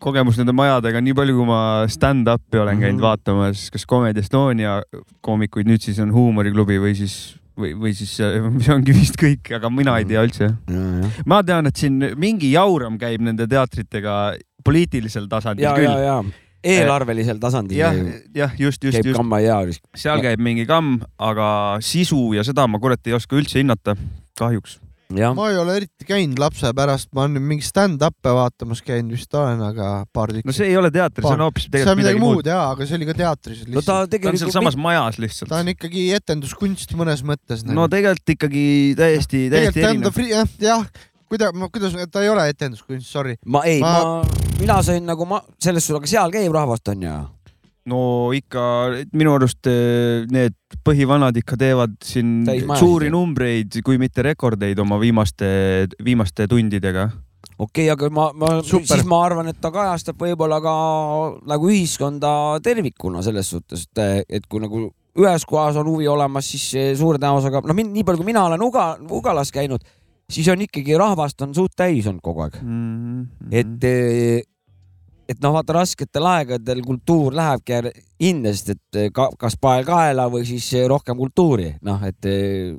kogemus 0.01 0.39
nende 0.39 0.53
majadega, 0.57 1.01
nii 1.03 1.15
palju 1.15 1.35
kui 1.37 1.47
ma 1.47 1.59
stand-up'i 1.91 2.59
olen 2.59 2.79
käinud 2.79 2.97
mm 2.97 2.99
-hmm. 2.99 3.07
vaatamas, 3.07 3.69
kas 3.71 3.85
Comedy 3.87 4.19
Estonia 4.19 4.81
koomikuid, 5.21 5.67
nüüd 5.69 5.83
siis 5.85 5.99
on 5.99 6.13
Huumoriklubi 6.13 6.79
või 6.81 6.95
siis 6.97 7.39
või, 7.59 7.73
või 7.75 7.93
siis 7.93 8.15
see 8.65 8.73
ongi 8.73 8.95
vist 8.95 9.19
kõik, 9.19 9.53
aga 9.55 9.69
mina 9.69 9.97
ei 9.99 10.05
tea 10.09 10.23
üldse. 10.25 10.51
ma 11.25 11.41
tean, 11.43 11.67
et 11.67 11.75
siin 11.75 11.99
mingi 12.17 12.51
jauram 12.51 12.97
käib 12.97 13.21
nende 13.21 13.47
teatritega 13.47 14.35
poliitilisel 14.63 15.27
tasandil 15.31 15.73
küll 15.75 16.33
eelarvelisel 16.63 17.39
tasandil. 17.39 17.79
jah, 17.79 17.95
jah, 18.35 18.53
just, 18.59 18.83
just, 18.83 18.99
just. 19.03 19.15
kamma 19.17 19.41
ja. 19.43 19.61
seal 19.97 20.21
käib 20.23 20.43
mingi 20.43 20.67
kamm, 20.69 20.99
aga 21.17 21.79
sisu 21.85 22.33
ja 22.37 22.45
seda 22.47 22.67
ma 22.67 22.81
kurat 22.81 23.07
ei 23.07 23.15
oska 23.17 23.39
üldse 23.39 23.61
hinnata, 23.61 23.95
kahjuks. 24.39 24.79
ma 25.09 25.47
ei 25.49 25.57
ole 25.57 25.77
eriti 25.79 26.05
käinud 26.05 26.39
lapse 26.41 26.69
pärast, 26.75 27.09
ma 27.17 27.25
olen 27.25 27.41
mingi 27.41 27.65
stand-up'e 27.65 28.33
vaatamas 28.35 28.83
käinud 28.85 29.15
vist 29.15 29.33
olen, 29.33 29.63
aga 29.69 30.03
paar 30.13 30.33
tükki. 30.35 30.45
no 30.49 30.55
see 30.55 30.69
ei 30.69 30.77
ole 30.77 30.91
teater, 30.93 31.25
see 31.25 31.37
on 31.37 31.45
hoopis 31.47 31.69
tegelikult 31.69 32.01
midagi, 32.01 32.19
midagi 32.19 32.25
muud. 32.25 32.51
jaa, 32.51 32.67
aga 32.75 32.89
see 32.89 32.99
oli 32.99 33.09
ka 33.09 33.17
teatris. 33.23 33.63
no 33.67 33.85
ta 33.85 34.01
tegelikult. 34.05 34.27
ta 34.27 34.35
on 34.35 34.43
sealsamas 34.43 34.79
majas 34.79 35.21
lihtsalt. 35.23 35.53
ta 35.53 35.63
on 35.63 35.73
ikkagi 35.73 36.09
etenduskunst 36.19 36.93
mõnes 36.99 37.23
mõttes. 37.25 37.65
no 37.65 37.87
tegelikult 37.91 38.35
ikkagi 38.35 38.65
täiesti, 38.99 39.47
täiesti 39.53 39.87
erinev. 39.87 40.21
jah, 40.27 40.57
jah, 40.61 40.85
kuidas, 41.29 41.55
kuidas, 41.73 41.97
ta 42.11 42.23
ei 42.25 42.29
ole 42.29 42.47
etenduskunst, 42.51 43.07
sorry. 43.07 43.37
ma 43.45 43.63
ei 43.69 43.81
ma..., 43.83 43.97
ma, 44.03 44.45
mina 44.59 44.79
sain 44.85 45.05
nagu 45.07 45.27
ma 45.29 45.41
selles 45.61 45.85
suhtes, 45.85 46.01
aga 46.01 46.13
seal 46.15 46.33
käib 46.33 46.55
rahvast 46.55 46.91
on 46.93 47.05
ju 47.07 47.17
no 47.89 48.01
ikka 48.35 48.63
minu 49.17 49.33
arust 49.37 49.69
eh, 49.69 50.25
need 50.31 50.55
põhivanad 50.85 51.37
ikka 51.41 51.57
teevad 51.59 51.95
siin 52.05 52.43
suuri 52.79 53.09
numbreid, 53.13 53.79
kui 53.85 53.99
mitte 54.01 54.25
rekordeid 54.25 54.79
oma 54.83 54.99
viimaste, 55.01 55.87
viimaste 56.05 56.47
tundidega. 56.51 57.09
okei 57.57 57.87
okay,, 57.87 57.89
aga 57.93 58.11
ma, 58.13 58.29
ma, 58.35 58.53
siis 58.65 59.05
ma 59.09 59.23
arvan, 59.25 59.51
et 59.51 59.59
ta 59.61 59.71
kajastab 59.73 60.19
võib-olla 60.21 60.61
ka 60.63 60.75
nagu 61.49 61.71
ühiskonda 61.71 62.31
tervikuna 62.63 63.23
selles 63.25 63.51
suhtes, 63.55 63.87
et, 63.89 64.25
et 64.29 64.49
kui 64.49 64.61
nagu 64.63 64.89
ühes 65.19 65.43
kohas 65.47 65.79
on 65.79 65.87
huvi 65.89 66.07
olemas, 66.07 66.47
siis 66.51 66.99
suure 66.99 67.19
tõenäosusega, 67.19 67.63
noh, 67.67 67.79
nii 67.79 68.05
palju 68.07 68.21
kui 68.21 68.29
mina 68.29 68.45
olen 68.47 68.61
Uga, 68.63 68.91
Ugalas 69.09 69.51
käinud 69.51 69.83
siis 70.29 70.47
on 70.51 70.61
ikkagi 70.65 70.97
rahvast 70.99 71.41
on 71.45 71.53
suht 71.57 71.75
täis 71.77 72.07
olnud 72.09 72.23
kogu 72.25 72.45
aeg 72.45 72.61
mm. 72.61 73.25
-hmm. 73.25 73.51
et, 73.51 73.83
eh, 73.83 74.43
et 75.29 75.41
noh, 75.43 75.53
vaata 75.53 75.79
rasketel 75.81 76.25
aegadel 76.25 76.81
kultuur 76.85 77.35
lähebki 77.35 77.81
hinda, 78.21 78.53
sest 78.53 78.73
et 78.75 79.01
eh, 79.03 79.11
ka, 79.13 79.29
kas 79.37 79.57
pael 79.61 79.85
kaela 79.85 80.29
või 80.31 80.45
siis 80.45 80.71
rohkem 80.87 81.17
kultuuri, 81.17 81.75
noh, 81.81 82.03
et 82.03 82.25
eh, 82.25 82.75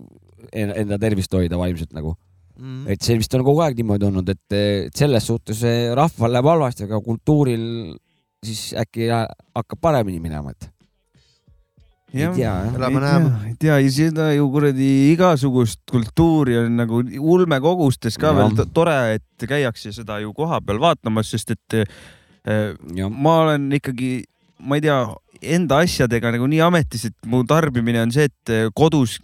enda 0.52 0.98
tervist 0.98 1.32
hoida 1.34 1.58
vaimselt 1.58 1.92
nagu 1.92 2.14
mm. 2.14 2.64
-hmm. 2.64 2.92
et 2.92 3.02
see 3.02 3.18
vist 3.18 3.34
on 3.34 3.44
kogu 3.44 3.62
aeg 3.66 3.76
niimoodi 3.76 4.06
olnud, 4.06 4.28
et 4.28 4.94
selles 4.96 5.26
suhtes 5.26 5.62
rahval 5.94 6.32
läheb 6.32 6.52
halvasti, 6.54 6.84
aga 6.88 7.00
kultuuril 7.00 7.96
siis 8.44 8.70
äkki 8.78 9.10
hakkab 9.10 9.80
paremini 9.80 10.20
minema, 10.20 10.50
et 10.50 10.70
ei 12.12 12.26
tea 12.34 12.34
jah. 12.42 12.74
elame-näeme. 12.74 13.30
ei 13.48 13.56
tea, 13.58 13.78
ja 13.78 13.92
seda 13.94 14.30
ju 14.34 14.48
kuradi 14.52 14.90
igasugust 15.12 15.82
kultuuri 15.90 16.58
on 16.58 16.76
nagu 16.80 17.02
ulmekogustes 17.20 18.18
ka 18.20 18.32
ja. 18.32 18.36
veel 18.40 18.70
tore, 18.74 18.96
et 19.18 19.48
käiakse 19.48 19.92
seda 19.94 20.18
ju 20.22 20.32
kohapeal 20.36 20.80
vaatamas, 20.82 21.30
sest 21.30 21.54
et 21.56 21.80
äh, 21.80 22.74
ja. 22.96 23.08
ma 23.08 23.40
olen 23.46 23.70
ikkagi, 23.78 24.24
ma 24.66 24.80
ei 24.80 24.86
tea, 24.88 24.98
enda 25.42 25.80
asjadega 25.84 26.32
nagu 26.34 26.46
nii 26.50 26.60
ametis, 26.64 27.06
et 27.10 27.28
mu 27.30 27.42
tarbimine 27.48 28.02
on 28.02 28.12
see, 28.14 28.28
et 28.30 28.52
äh, 28.52 28.68
kodus 28.76 29.18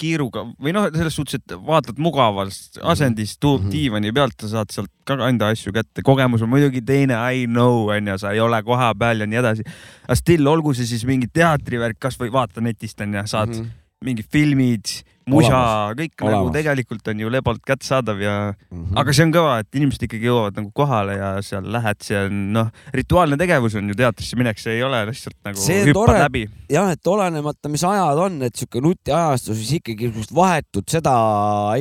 kiiruga 0.00 0.44
või 0.60 0.74
noh, 0.76 0.88
selles 0.94 1.16
suhtes, 1.16 1.40
et 1.40 1.56
vaatad 1.66 2.00
mugavas 2.02 2.62
asendis, 2.82 3.36
tuub 3.38 3.60
mm 3.60 3.66
-hmm. 3.66 3.72
diivani 3.74 4.12
pealt, 4.12 4.36
sa 4.40 4.48
saad 4.56 4.74
sealt 4.74 4.92
ka 5.04 5.18
enda 5.28 5.50
asju 5.54 5.72
kätte. 5.72 6.02
kogemus 6.02 6.42
on 6.42 6.48
muidugi 6.48 6.82
teine, 6.82 7.14
I 7.32 7.46
know, 7.46 7.88
onju, 7.90 8.18
sa 8.18 8.32
ei 8.32 8.40
ole 8.40 8.62
kohapeal 8.62 9.20
ja 9.20 9.26
nii 9.26 9.38
edasi. 9.38 9.62
aga 10.04 10.14
still, 10.14 10.46
olgu 10.46 10.74
see 10.74 10.86
siis 10.86 11.04
mingi 11.06 11.26
teatrivärk, 11.32 11.98
kasvõi 11.98 12.32
vaata 12.32 12.60
netist 12.60 13.00
onju, 13.00 13.26
saad 13.26 13.48
mm 13.48 13.60
-hmm. 13.62 13.79
Mingid 14.00 14.28
filmid 14.32 14.88
musa, 15.30 15.58
kõik 15.96 16.14
nagu 16.14 16.26
Olemas. 16.26 16.40
nagu 16.40 16.52
tegelikult 16.54 17.10
on 17.12 17.20
ju 17.22 17.30
lebalt 17.32 17.60
kättesaadav 17.66 18.22
ja 18.22 18.34
mm, 18.50 18.78
-hmm. 18.78 19.00
aga 19.02 19.12
see 19.12 19.26
on 19.26 19.34
kõva, 19.34 19.58
et 19.62 19.78
inimesed 19.78 20.06
ikkagi 20.06 20.28
jõuavad 20.30 20.56
nagu 20.56 20.70
kohale 20.74 21.16
ja 21.18 21.28
seal 21.44 21.68
lähed, 21.74 22.00
see 22.06 22.22
on 22.24 22.38
noh, 22.54 22.70
rituaalne 22.96 23.38
tegevus 23.40 23.76
on 23.78 23.92
ju 23.92 23.98
teatrisse 23.98 24.38
minek, 24.40 24.58
see 24.62 24.78
ei 24.78 24.82
ole 24.86 25.02
lihtsalt 25.10 25.36
nagu 25.46 25.60
see 25.60 25.84
hüppad 25.84 26.00
tore, 26.00 26.16
läbi. 26.24 26.46
jah, 26.72 26.90
et 26.96 27.12
olenemata, 27.12 27.72
mis 27.72 27.84
ajad 27.84 28.24
on, 28.24 28.40
et 28.48 28.56
sihuke 28.56 28.82
nutiajastus, 28.84 29.60
siis 29.60 29.78
ikkagi 29.80 30.10
vahetut 30.34 30.88
seda 30.88 31.14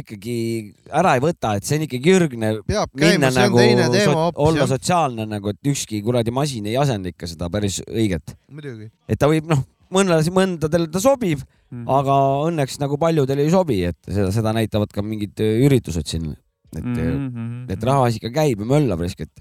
ikkagi 0.03 0.37
ära 0.91 1.15
ei 1.15 1.23
võta, 1.23 1.55
et 1.55 1.63
see 1.63 1.79
on 1.79 1.87
ikkagi 1.87 2.15
ürgne. 2.19 2.53
peab 2.67 2.91
käima, 2.93 3.31
see 3.31 3.47
on 3.47 3.53
nagu, 3.53 3.63
teine 3.63 3.89
teema 3.95 4.21
hoopis. 4.25 4.45
olla 4.49 4.65
jah. 4.65 4.71
sotsiaalne 4.75 5.29
nagu, 5.37 5.55
et 5.55 5.73
ükski 5.73 6.03
kuradi 6.03 6.35
masin 6.35 6.67
ei 6.69 6.77
asenda 6.77 7.15
ikka 7.15 7.31
seda 7.31 7.49
päris 7.49 7.81
õiget. 7.87 8.35
et 9.07 9.19
ta 9.19 9.31
võib 9.31 9.47
noh 9.47 9.63
mõnele, 9.93 10.33
mõndadele 10.35 10.89
ta 10.91 11.01
sobib 11.03 11.41
mm, 11.41 11.71
-hmm. 11.71 11.85
aga 11.97 12.17
õnneks 12.49 12.79
nagu 12.81 12.99
paljudele 13.01 13.45
ei 13.45 13.53
sobi, 13.53 13.81
et 13.89 13.99
seda, 14.07 14.29
seda 14.35 14.53
näitavad 14.55 14.91
ka 14.93 15.03
mingid 15.05 15.41
äh, 15.43 15.63
üritused 15.65 16.07
siin, 16.09 16.33
et 16.75 16.83
mm, 16.83 16.97
-hmm. 16.97 17.63
et 17.73 17.83
rahvas 17.83 18.19
ikka 18.19 18.33
käib 18.35 18.63
ja 18.63 18.69
möllab 18.69 19.01
riskit. 19.05 19.31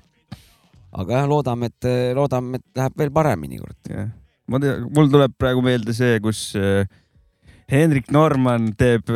aga 0.92 1.20
jah, 1.20 1.28
loodame, 1.28 1.66
et, 1.66 1.84
äh, 1.84 2.14
loodame, 2.16 2.57
et 2.57 2.80
läheb 2.80 2.99
veel 2.99 3.12
paremini, 3.12 3.59
kurat 3.59 3.92
yeah.. 3.92 4.09
ma 4.49 4.61
tean, 4.61 4.88
mul 4.94 5.11
tuleb 5.12 5.36
praegu 5.38 5.62
meelde 5.62 5.92
see, 5.92 6.20
kus 6.20 6.57
Hendrik 7.68 8.11
Norman 8.11 8.72
teeb 8.72 9.11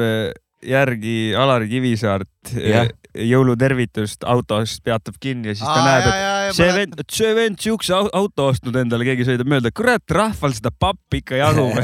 järgi 0.66 1.34
Alari 1.38 1.68
Kivisaart 1.70 2.54
yeah. 2.56 2.88
jõulutervitust 3.12 4.24
autost, 4.28 4.82
peatab 4.86 5.18
kinni 5.20 5.52
ja 5.52 5.56
siis 5.58 5.66
ta 5.66 5.76
Aa, 5.78 5.86
näeb, 5.86 6.08
et 6.08 6.56
see 6.58 6.72
vend, 6.76 7.04
see 7.12 7.34
vend 7.36 7.60
siukse 7.62 7.94
auto 7.98 8.48
ostnud 8.52 8.78
endale, 8.80 9.06
keegi 9.08 9.26
sõidab 9.28 9.50
mööda, 9.52 9.72
kurat, 9.74 10.04
rahval 10.10 10.54
seda 10.56 10.72
pappi 10.72 11.22
ikka 11.22 11.40
jagub 11.42 11.78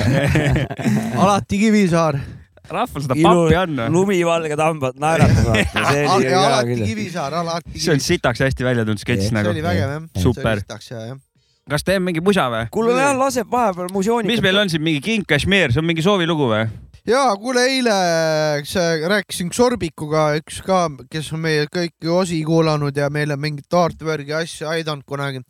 alati 1.22 1.62
Kivisaar 1.66 2.20
rahval 2.68 3.04
seda 3.04 3.16
pappi 3.16 3.56
on. 3.60 3.84
lumivalged 3.92 4.60
hambad 4.62 4.98
naeratavad. 5.00 5.62
alati 5.76 6.82
Kivisaar, 6.82 7.38
alati. 7.42 7.78
see 7.78 7.94
on 7.94 8.04
sitaks 8.04 8.44
hästi 8.44 8.66
välja 8.66 8.84
tulnud 8.84 9.02
sketš 9.02 9.32
nagu. 9.32 9.50
see 9.50 9.58
oli 9.58 9.64
vägev 9.64 9.94
jah. 9.94 10.10
super. 10.22 10.62
kas 11.68 11.84
teeme 11.84 12.04
mingi 12.08 12.24
musa 12.24 12.48
või? 12.52 12.66
kuule, 12.72 12.96
jah, 12.96 13.14
laseb 13.18 13.50
vahepeal 13.52 13.90
musiooni. 13.92 14.28
mis 14.30 14.44
meil 14.44 14.64
on 14.64 14.70
siin, 14.72 14.84
mingi 14.84 15.02
King 15.04 15.26
Kashmir, 15.28 15.72
see 15.74 15.82
on 15.82 15.88
mingi 15.88 16.04
soovilugu 16.04 16.52
või? 16.52 16.68
Ja 17.08 17.22
kuule, 17.40 17.64
eile 17.72 17.94
rääkisin 19.08 19.50
Sorbikuga, 19.54 20.30
üks 20.38 20.60
ka, 20.64 20.86
kes 21.10 21.30
on 21.32 21.42
meie 21.44 21.64
kõiki 21.72 22.10
osi 22.12 22.40
kuulanud 22.46 22.96
ja 22.96 23.08
meile 23.12 23.38
mingit 23.40 23.72
artwork'i 23.74 24.34
asja 24.36 24.74
aidanud 24.74 25.06
kunagi. 25.08 25.40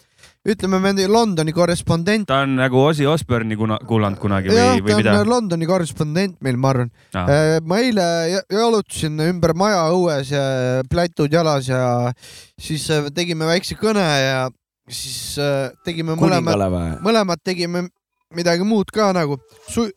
ütleme, 0.48 0.78
me 0.78 1.06
Londoni 1.09 1.52
korrespondent. 1.52 2.26
ta 2.28 2.42
on 2.44 2.56
nagu 2.56 2.78
Ozzy 2.80 3.06
Osbourne'i 3.06 3.56
kuna, 3.56 3.78
kuulanud 3.86 4.18
kunagi 4.18 4.48
või, 4.48 4.82
või 4.82 5.00
mida? 5.00 5.16
Londoni 5.24 5.66
korrespondent 5.66 6.38
meil, 6.40 6.56
ma 6.56 6.70
arvan 6.70 6.90
ah.. 7.14 7.59
ma 7.64 7.78
eile 7.82 8.06
jalutasin 8.50 9.18
ümber 9.28 9.54
maja 9.54 9.82
õues 9.92 10.32
ja 10.32 10.44
plätud 10.90 11.32
jalas 11.32 11.68
ja 11.68 12.12
siis 12.59 12.88
äh, 12.90 13.11
tegime 13.14 13.50
väikse 13.50 13.78
kõne 13.78 14.06
ja 14.06 14.48
siis 14.88 15.38
äh, 15.42 15.70
tegime 15.84 16.14
mõlemad, 16.14 17.00
mõlemad 17.02 17.42
tegime 17.42 17.88
midagi 18.34 18.66
muud 18.66 18.90
ka 18.92 19.12
nagu 19.16 19.40
Su 19.68 19.88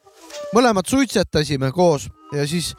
mõlemad 0.55 0.87
suitsetasime 0.89 1.71
koos 1.71 2.09
ja 2.35 2.47
siis, 2.47 2.73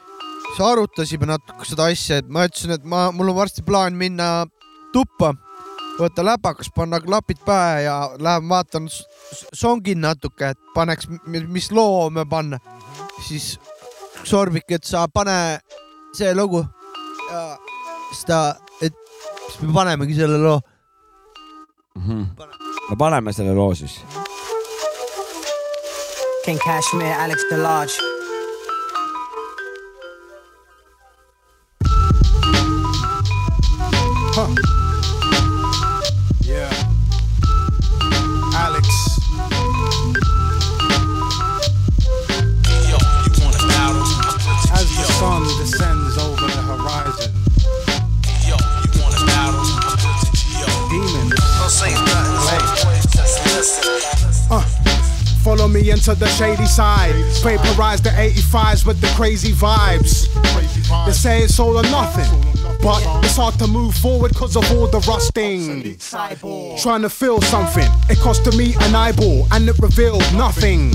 siis 0.47 0.61
arutasime 0.63 1.29
natuke 1.29 1.65
seda 1.67 1.89
asja, 1.91 2.21
et 2.21 2.29
ma 2.29 2.47
ütlesin, 2.47 2.75
et 2.77 2.85
ma, 2.85 3.07
mul 3.11 3.33
on 3.33 3.39
varsti 3.41 3.65
plaan 3.65 3.97
minna 3.97 4.45
tuppa, 4.93 5.33
võtta 5.99 6.25
läpakas, 6.25 6.71
panna 6.75 6.99
klapid 7.01 7.41
pähe 7.45 7.83
ja 7.87 7.97
lähen 8.19 8.49
vaatan, 8.49 8.89
songin 9.53 10.01
natuke, 10.01 10.53
et 10.53 10.73
paneks, 10.75 11.09
mis 11.27 11.71
loo 11.71 12.09
me 12.09 12.25
panna. 12.29 12.59
siis 13.27 13.57
Sorbik, 14.23 14.71
et 14.71 14.83
sa 14.83 15.07
pane 15.11 15.59
see 16.15 16.31
lugu 16.35 16.61
ja 17.31 17.57
siis 18.11 18.25
ta, 18.29 18.39
et 18.81 18.95
siis 19.47 19.61
me 19.61 19.73
panemegi 19.73 20.15
selle 20.15 20.37
loo 20.37 20.59
mm. 21.95 22.03
-hmm. 22.07 22.47
no 22.89 22.95
paneme 22.97 23.33
selle 23.33 23.53
loo 23.53 23.75
siis 23.75 23.99
King 26.43 26.59
Cashmere, 26.59 27.13
Alex 27.13 27.41
DeLarge. 27.49 27.97
Huh. 34.35 34.72
Follow 55.63 55.75
me 55.75 55.91
into 55.91 56.13
the 56.13 56.27
shady 56.27 56.65
side. 56.65 57.15
Vaporize 57.41 58.01
the 58.01 58.09
85s 58.09 58.85
with 58.85 58.99
the 58.99 59.07
crazy 59.15 59.53
vibes. 59.53 60.27
They 61.05 61.13
say 61.13 61.41
it's 61.41 61.57
all 61.57 61.77
or 61.77 61.83
nothing. 61.83 62.52
But 62.83 63.01
it's 63.23 63.37
hard 63.37 63.57
to 63.59 63.67
move 63.67 63.95
forward 63.95 64.35
cause 64.35 64.57
of 64.57 64.69
all 64.73 64.87
the 64.87 64.99
rusting. 65.07 65.97
Trying 66.77 67.01
to 67.03 67.09
feel 67.09 67.41
something, 67.41 67.87
it 68.09 68.17
costed 68.17 68.57
me 68.57 68.75
an 68.81 68.93
eyeball 68.93 69.47
and 69.51 69.69
it 69.69 69.79
revealed 69.79 70.21
nothing. 70.35 70.93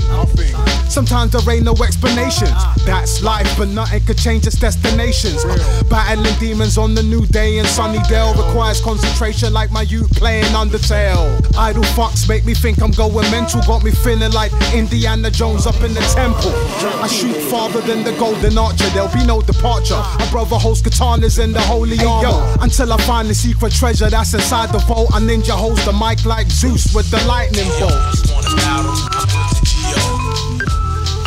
Sometimes 0.87 1.31
there 1.31 1.53
ain't 1.53 1.65
no 1.65 1.73
explanations. 1.83 2.53
That's 2.85 3.21
life, 3.23 3.51
but 3.57 3.69
nothing 3.69 4.03
could 4.05 4.17
change 4.17 4.45
its 4.45 4.59
destinations. 4.59 5.43
Battling 5.89 6.37
demons 6.39 6.77
on 6.77 6.93
the 6.93 7.03
new 7.03 7.25
day 7.27 7.57
in 7.57 7.65
Sunnydale 7.65 8.35
requires 8.37 8.81
concentration 8.81 9.51
like 9.53 9.71
my 9.71 9.83
youth 9.83 10.11
playing 10.15 10.45
Undertale. 10.45 11.39
Idle 11.57 11.83
fucks 11.97 12.29
make 12.29 12.45
me 12.45 12.53
think 12.53 12.81
I'm 12.81 12.91
going 12.91 13.29
mental, 13.31 13.61
got 13.61 13.83
me 13.83 13.91
feeling 13.91 14.31
like 14.31 14.51
Indiana 14.73 15.31
Jones 15.31 15.65
up 15.65 15.81
in 15.81 15.93
the 15.93 16.01
temple. 16.13 16.53
I 17.01 17.07
shoot 17.07 17.35
farther 17.49 17.81
than 17.81 18.03
the 18.03 18.11
golden 18.13 18.57
archer, 18.57 18.89
there'll 18.89 19.13
be 19.13 19.25
no 19.25 19.41
departure. 19.41 20.01
My 20.19 20.27
brother 20.31 20.57
holds 20.57 20.81
katanas 20.81 21.43
in 21.43 21.51
the 21.51 21.61
whole 21.61 21.78
holy 21.79 21.95
hey, 21.95 22.03
yo, 22.03 22.55
until 22.59 22.91
I 22.91 22.97
find 23.03 23.29
the 23.29 23.33
secret 23.33 23.71
treasure 23.71 24.09
that's 24.09 24.33
inside 24.33 24.71
the 24.73 24.79
vault. 24.79 25.09
A 25.11 25.19
ninja 25.19 25.55
holds 25.55 25.83
the 25.85 25.93
mic 25.93 26.25
like 26.25 26.47
Zeus 26.49 26.93
with 26.93 27.09
the 27.09 27.23
lightning 27.25 27.69
bolts. 27.79 28.27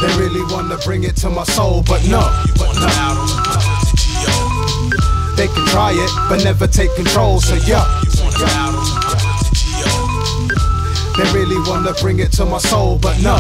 They 0.01 0.13
really 0.21 0.45
wanna 0.53 0.77
bring 0.85 1.05
it 1.05 1.17
to 1.23 1.31
my 1.31 1.45
soul, 1.45 1.83
but 1.87 2.05
no, 2.09 2.21
but 2.61 2.73
no. 2.77 2.91
They 5.37 5.49
can 5.49 5.65
try 5.69 5.93
it, 5.93 6.11
but 6.29 6.45
never 6.45 6.67
take 6.67 6.95
control. 6.97 7.41
So 7.41 7.55
yeah. 7.65 7.87
They 11.17 11.25
really 11.33 11.61
wanna 11.69 11.95
bring 12.01 12.19
it 12.21 12.33
to 12.33 12.45
my 12.45 12.59
soul, 12.59 12.99
but 12.99 13.17
no. 13.23 13.37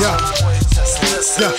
Yeah. 0.00 0.18
Yeah. 1.38 1.56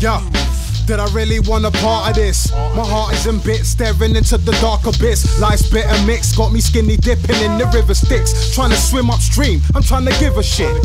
Yeah. 0.00 0.53
Did 0.86 1.00
I 1.00 1.10
really 1.14 1.40
want 1.40 1.64
a 1.64 1.70
part 1.70 2.10
of 2.10 2.14
this? 2.14 2.52
My 2.52 2.84
heart 2.84 3.14
is 3.14 3.26
in 3.26 3.38
bits, 3.40 3.68
staring 3.70 4.16
into 4.16 4.36
the 4.36 4.52
dark 4.60 4.84
abyss. 4.84 5.40
Life's 5.40 5.68
bitter 5.70 6.06
mix, 6.06 6.36
got 6.36 6.52
me 6.52 6.60
skinny 6.60 6.98
dipping 6.98 7.36
in 7.36 7.56
the 7.56 7.64
river 7.72 7.94
sticks. 7.94 8.54
Trying 8.54 8.70
to 8.70 8.76
swim 8.76 9.08
upstream, 9.08 9.62
I'm 9.74 9.82
trying 9.82 10.04
to 10.04 10.14
give 10.20 10.36
a 10.36 10.42
shit. 10.42 10.76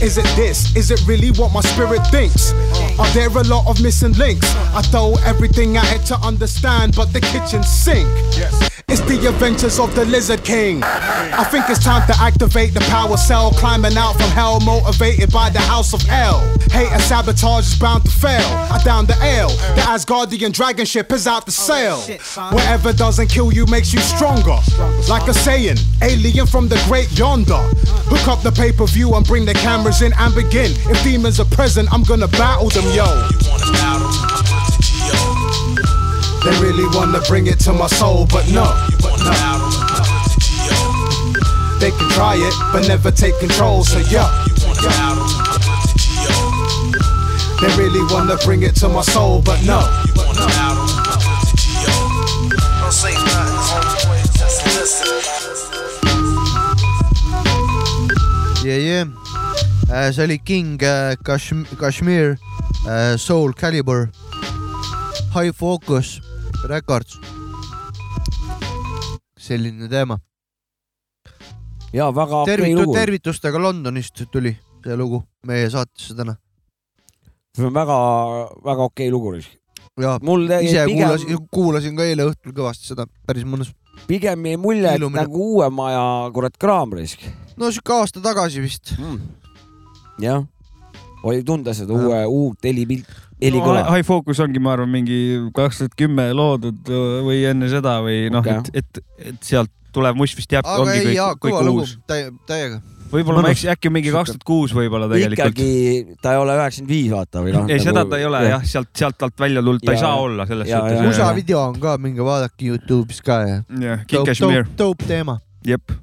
Is 0.00 0.16
it 0.16 0.28
this? 0.36 0.76
Is 0.76 0.92
it 0.92 1.04
really 1.08 1.32
what 1.32 1.52
my 1.52 1.60
spirit 1.60 2.06
thinks? 2.06 2.52
Are 3.00 3.10
there 3.14 3.28
a 3.28 3.42
lot 3.44 3.66
of 3.66 3.82
missing 3.82 4.12
links? 4.12 4.46
I 4.74 4.82
throw 4.82 5.16
everything 5.24 5.76
at 5.76 5.92
it 5.92 6.06
to 6.06 6.16
understand, 6.16 6.94
but 6.94 7.12
the 7.12 7.20
kitchen 7.20 7.64
sink. 7.64 8.08
It's 8.90 9.02
the 9.02 9.28
adventures 9.28 9.78
of 9.78 9.94
the 9.94 10.06
Lizard 10.06 10.44
King. 10.44 10.82
I 10.82 11.44
think 11.44 11.68
it's 11.68 11.84
time 11.84 12.06
to 12.06 12.16
activate 12.22 12.72
the 12.72 12.80
power 12.88 13.18
cell, 13.18 13.50
climbing 13.50 13.98
out 13.98 14.14
from 14.14 14.30
hell, 14.30 14.60
motivated 14.60 15.30
by 15.30 15.50
the 15.50 15.58
House 15.58 15.92
of 15.92 16.00
L. 16.08 16.40
Hate 16.70 16.90
and 16.90 17.02
sabotage 17.02 17.66
is 17.66 17.78
bound 17.78 18.06
to 18.06 18.10
fail. 18.10 18.48
I 18.72 18.80
down 18.82 19.04
the 19.04 19.12
ale. 19.22 19.50
The 19.76 19.82
Asgardian 19.82 20.52
dragon 20.52 20.86
ship 20.86 21.12
is 21.12 21.26
out 21.26 21.46
to 21.46 21.52
oh, 21.52 21.98
sail. 21.98 22.50
Whatever 22.50 22.94
doesn't 22.94 23.28
kill 23.28 23.52
you 23.52 23.66
makes 23.66 23.92
you 23.92 24.00
stronger. 24.00 24.56
Like 25.06 25.28
a 25.28 25.34
saying, 25.34 25.76
alien 26.00 26.46
from 26.46 26.68
the 26.68 26.82
great 26.88 27.12
yonder. 27.12 27.60
Hook 28.08 28.26
up 28.26 28.42
the 28.42 28.52
pay 28.52 28.72
per 28.72 28.86
view 28.86 29.14
and 29.16 29.26
bring 29.26 29.44
the 29.44 29.52
cameras 29.52 30.00
in 30.00 30.14
and 30.18 30.34
begin. 30.34 30.72
If 30.88 31.04
demons 31.04 31.38
are 31.40 31.50
present, 31.52 31.92
I'm 31.92 32.04
gonna 32.04 32.28
battle 32.28 32.70
them, 32.70 32.88
yo. 32.96 33.04
They 36.44 36.50
really 36.60 36.86
wanna 36.96 37.20
bring 37.26 37.46
it 37.46 37.58
to 37.60 37.72
my 37.72 37.88
soul, 37.88 38.26
but 38.30 38.46
no. 38.52 38.64
They 41.80 41.90
can 41.90 42.08
try 42.10 42.34
it, 42.36 42.54
but 42.72 42.86
never 42.86 43.10
take 43.10 43.38
control, 43.40 43.84
so 43.84 43.98
yeah. 44.10 44.28
They 47.60 47.68
really 47.76 48.00
wanna 48.12 48.36
bring 48.44 48.62
it 48.62 48.76
to 48.76 48.88
my 48.88 49.02
soul, 49.02 49.42
but 49.42 49.60
no. 49.64 49.80
Listen. 54.78 55.18
yeah, 58.64 58.76
yeah. 58.76 59.04
Uh, 59.90 60.12
see 60.12 60.22
oli 60.22 60.38
King 60.38 60.78
äh, 60.80 61.16
Kashmir, 61.22 62.38
äh, 62.86 63.18
Soul 63.18 63.52
Calibur, 63.54 64.10
High 65.34 65.52
Focus 65.52 66.20
Records. 66.64 67.20
selline 69.38 69.88
teema. 69.88 70.18
ja 71.92 72.14
väga 72.14 72.44
tervitu- 72.44 72.80
lugu. 72.82 72.94
tervitustega 72.94 73.58
Londonist 73.62 74.22
tuli 74.32 74.56
see 74.84 74.96
lugu 74.96 75.22
meie 75.46 75.70
saatesse 75.70 76.14
täna. 76.14 76.36
see 77.56 77.66
on 77.66 77.74
väga-väga 77.74 78.82
okei 78.82 79.10
lugu. 79.10 79.34
ja 80.00 80.18
mul 80.22 80.50
ise 80.60 80.84
pigem, 80.84 80.98
kuulasin, 80.98 81.48
kuulasin 81.50 81.96
ka 81.96 82.04
eile 82.04 82.28
õhtul 82.28 82.52
kõvasti 82.52 82.90
seda, 82.92 83.06
päris 83.26 83.44
mõnus. 83.44 83.72
pigem 84.06 84.46
jäi 84.46 84.56
mulje, 84.56 84.94
et 84.94 85.12
nagu 85.12 85.44
uue 85.54 85.70
maja 85.70 86.30
kurat 86.34 86.58
kraam 86.58 86.92
risk 86.92 87.24
no 87.56 87.70
sihuke 87.70 87.92
aasta 87.92 88.20
tagasi 88.20 88.60
vist. 88.60 88.94
mm.. 88.98 89.20
jah, 90.22 90.44
oli 91.22 91.42
tunda 91.42 91.74
seda 91.74 91.94
Jah. 91.94 92.04
uue, 92.04 92.26
uut 92.26 92.64
helipilt, 93.40 93.64
no, 93.64 93.72
helikõla 93.72 93.86
High 93.96 94.06
Focus 94.06 94.40
ongi, 94.44 94.58
ma 94.62 94.72
arvan, 94.76 94.90
mingi 94.90 95.18
kaks 95.54 95.78
tuhat 95.84 95.96
kümme 95.98 96.28
loodud 96.34 96.90
äh, 96.90 97.08
või 97.26 97.42
enne 97.50 97.68
seda 97.72 97.98
või 98.04 98.28
noh 98.34 98.42
Okei. 98.44 98.58
et, 98.74 98.84
et, 98.84 99.02
et 99.32 99.42
sealt 99.46 99.70
tulev 99.94 100.14
must 100.18 100.36
vist 100.36 100.52
jääb, 100.52 100.66
aga 100.68 100.84
ongi 100.84 100.98
ei, 101.00 101.14
jaa, 101.16 101.32
kõik, 101.34 101.42
kõik 101.46 101.54
kõva 101.56 101.64
lugu 101.64 101.84
täiega. 102.46 102.80
võib-olla 103.08 103.40
ma 103.46 103.52
eksin, 103.54 103.70
äkki 103.72 103.88
mingi 103.90 104.10
kaks 104.12 104.34
tuhat 104.34 104.44
kuus 104.46 104.74
võib-olla 104.76 105.08
tegelikult. 105.08 105.56
ikkagi 105.56 106.18
ta 106.22 106.34
ei 106.34 106.40
ole 106.42 106.56
üheksakümmend 106.58 106.92
viis, 106.92 107.08
vaata 107.14 107.42
või 107.46 107.54
noh. 107.56 107.70
ei, 107.72 107.80
seda 107.80 108.04
ta 108.10 108.18
ei 108.20 108.26
ole 108.28 108.42
jah, 108.50 108.66
sealt, 108.68 108.90
sealt 109.00 109.24
alt 109.24 109.38
välja 109.40 109.62
tulnud, 109.64 109.80
ta 109.86 109.94
ei 109.94 109.96
Ja- 109.96 110.02
saa 110.04 110.20
olla 110.26 110.46
selles 110.46 110.68
ja- 110.68 110.82
ja- 110.82 110.98
suhtes. 110.98 111.06
musa 111.08 111.30
video 111.38 111.62
on 111.70 111.80
ka, 111.80 111.96
minge 112.04 112.26
vaadake 112.26 112.68
Youtube'is 112.68 113.22
ka 113.24 113.40
ja. 113.48 113.62
jah, 113.80 114.04
King 114.06 114.26
Kashmir, 114.28 114.66
dope 114.76 115.08
teema. 115.08 115.38
jep. 115.64 115.94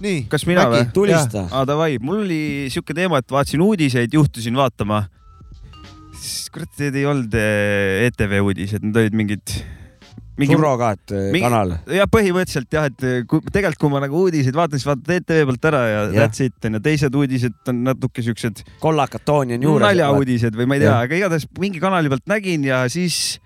nii. 0.00 0.26
kas 0.30 0.44
mina 0.46 0.68
või? 0.70 0.84
tulista. 0.94 1.46
aa 1.50 1.64
davai, 1.66 1.96
mul 2.00 2.20
oli 2.26 2.68
siuke 2.70 2.94
teema, 2.94 3.18
et 3.24 3.30
vaatasin 3.32 3.62
uudiseid, 3.64 4.12
juhtusin 4.12 4.54
vaatama. 4.60 5.06
Siis 6.20 6.48
kurat, 6.54 6.70
need 6.82 6.96
ei 7.00 7.06
olnud 7.08 7.34
eh, 7.38 8.06
ETV 8.08 8.38
uudised, 8.44 8.84
need 8.84 8.96
olid 9.02 9.16
mingid. 9.18 9.58
mingi 10.38 10.54
surrogaat 10.54 11.10
mingi- 11.34 11.42
kanal. 11.42 11.72
ja 11.90 12.04
põhimõtteliselt 12.06 12.70
jah, 12.76 12.84
et 12.86 13.26
kui, 13.26 13.40
tegelikult 13.50 13.80
kui 13.82 13.90
ma 13.90 13.98
nagu 14.04 14.20
uudiseid 14.22 14.54
vaatan, 14.54 14.78
siis 14.78 14.86
vaatad 14.86 15.10
ETV 15.16 15.40
pealt 15.48 15.66
ära 15.72 15.80
ja 15.82 15.96
Jah. 16.04 16.12
that's 16.20 16.44
it 16.44 16.68
onju, 16.68 16.78
teised 16.84 17.16
uudised 17.18 17.56
on 17.72 17.80
natuke 17.88 18.22
siuksed 18.22 18.62
kollakad 18.78 19.24
tooni 19.26 19.56
on 19.58 19.66
juures. 19.66 19.82
naljauudised 19.88 20.54
või 20.54 20.68
ma 20.70 20.78
ei 20.78 20.84
tea, 20.86 20.94
aga 21.08 21.18
igatahes 21.18 21.48
mingi 21.58 21.82
kanali 21.82 22.12
pealt 22.12 22.30
nägin 22.30 22.68
ja 22.70 22.84
siis, 22.92 23.40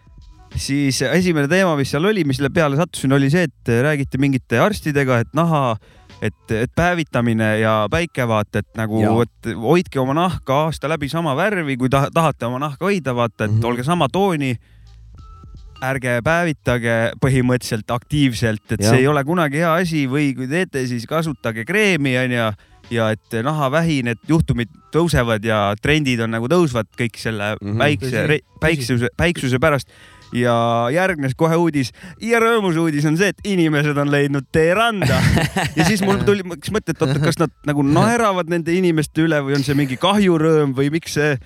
siis 0.53 1.01
esimene 1.09 1.49
teema, 1.49 1.73
mis 1.81 1.89
seal 1.97 2.05
oli, 2.12 2.27
mille 2.29 2.51
peale 2.53 2.77
sattusin, 2.77 3.16
oli 3.16 3.31
see, 3.33 3.49
et 3.49 3.73
räägiti 3.89 4.20
mingite 4.20 4.61
arstidega, 4.61 5.23
et 5.25 5.33
naha, 5.33 5.79
et, 6.23 6.51
et 6.55 6.70
päevitamine 6.75 7.59
ja 7.59 7.87
päike 7.91 8.27
vaata, 8.31 8.62
et 8.62 8.79
nagu 8.79 9.03
et 9.25 9.49
hoidke 9.59 10.01
oma 10.01 10.14
nahka 10.14 10.61
aasta 10.68 10.89
läbi 10.89 11.09
sama 11.11 11.35
värvi, 11.37 11.77
kui 11.77 11.91
ta, 11.91 12.07
tahate 12.14 12.47
oma 12.47 12.61
nahka 12.62 12.87
hoida, 12.87 13.14
vaata, 13.14 13.45
et 13.45 13.51
mm. 13.51 13.59
-hmm. 13.59 13.66
olge 13.66 13.85
sama 13.85 14.09
tooni 14.09 14.55
ärge 15.83 16.20
päevitage 16.25 16.97
põhimõtteliselt 17.23 17.91
aktiivselt, 17.91 18.62
et 18.70 18.81
Jah. 18.81 18.93
see 18.93 19.03
ei 19.03 19.09
ole 19.11 19.25
kunagi 19.27 19.59
hea 19.59 19.73
asi 19.75 20.05
või 20.07 20.31
kui 20.37 20.47
teete, 20.47 20.87
siis 20.87 21.07
kasutage 21.11 21.64
kreemi 21.66 22.14
onju 22.18 22.53
ja 22.93 23.11
et 23.11 23.37
nahavähi, 23.43 24.03
need 24.07 24.20
juhtumid 24.29 24.70
tõusevad 24.95 25.45
ja 25.45 25.75
trendid 25.83 26.20
on 26.20 26.31
nagu 26.35 26.49
tõusvad 26.51 26.91
kõik 26.99 27.18
selle 27.18 27.57
Mhm. 27.61 27.79
päikse 27.79 28.27
Tõsi,, 28.27 28.41
päiksuse, 28.61 29.09
päiksuse 29.16 29.59
pärast. 29.59 29.89
Ja 30.33 30.55
järgnes 30.93 31.35
kohe 31.39 31.57
uudis 31.61 31.93
ja 32.22 32.41
rõõmus 32.43 32.78
uudis 32.80 33.07
on 33.09 33.18
see, 33.20 33.33
et 33.33 33.43
inimesed 33.49 33.99
on 34.01 34.11
leidnud 34.12 34.49
tee 34.55 34.72
randa 34.76 35.20
ja 35.76 35.87
siis 35.87 36.03
mul 36.05 36.22
tuli 36.26 36.45
üks 36.57 36.72
mõte, 36.74 36.95
et 36.95 37.05
oota, 37.05 37.18
kas 37.22 37.39
nad 37.43 37.53
nagu 37.68 37.85
naeravad 37.87 38.51
nende 38.53 38.74
inimeste 38.76 39.26
üle 39.26 39.43
või 39.45 39.59
on 39.59 39.66
see 39.66 39.76
mingi 39.78 39.99
kahjurõõm 40.01 40.74
või 40.78 40.91
miks 40.95 41.18
see, 41.18 41.37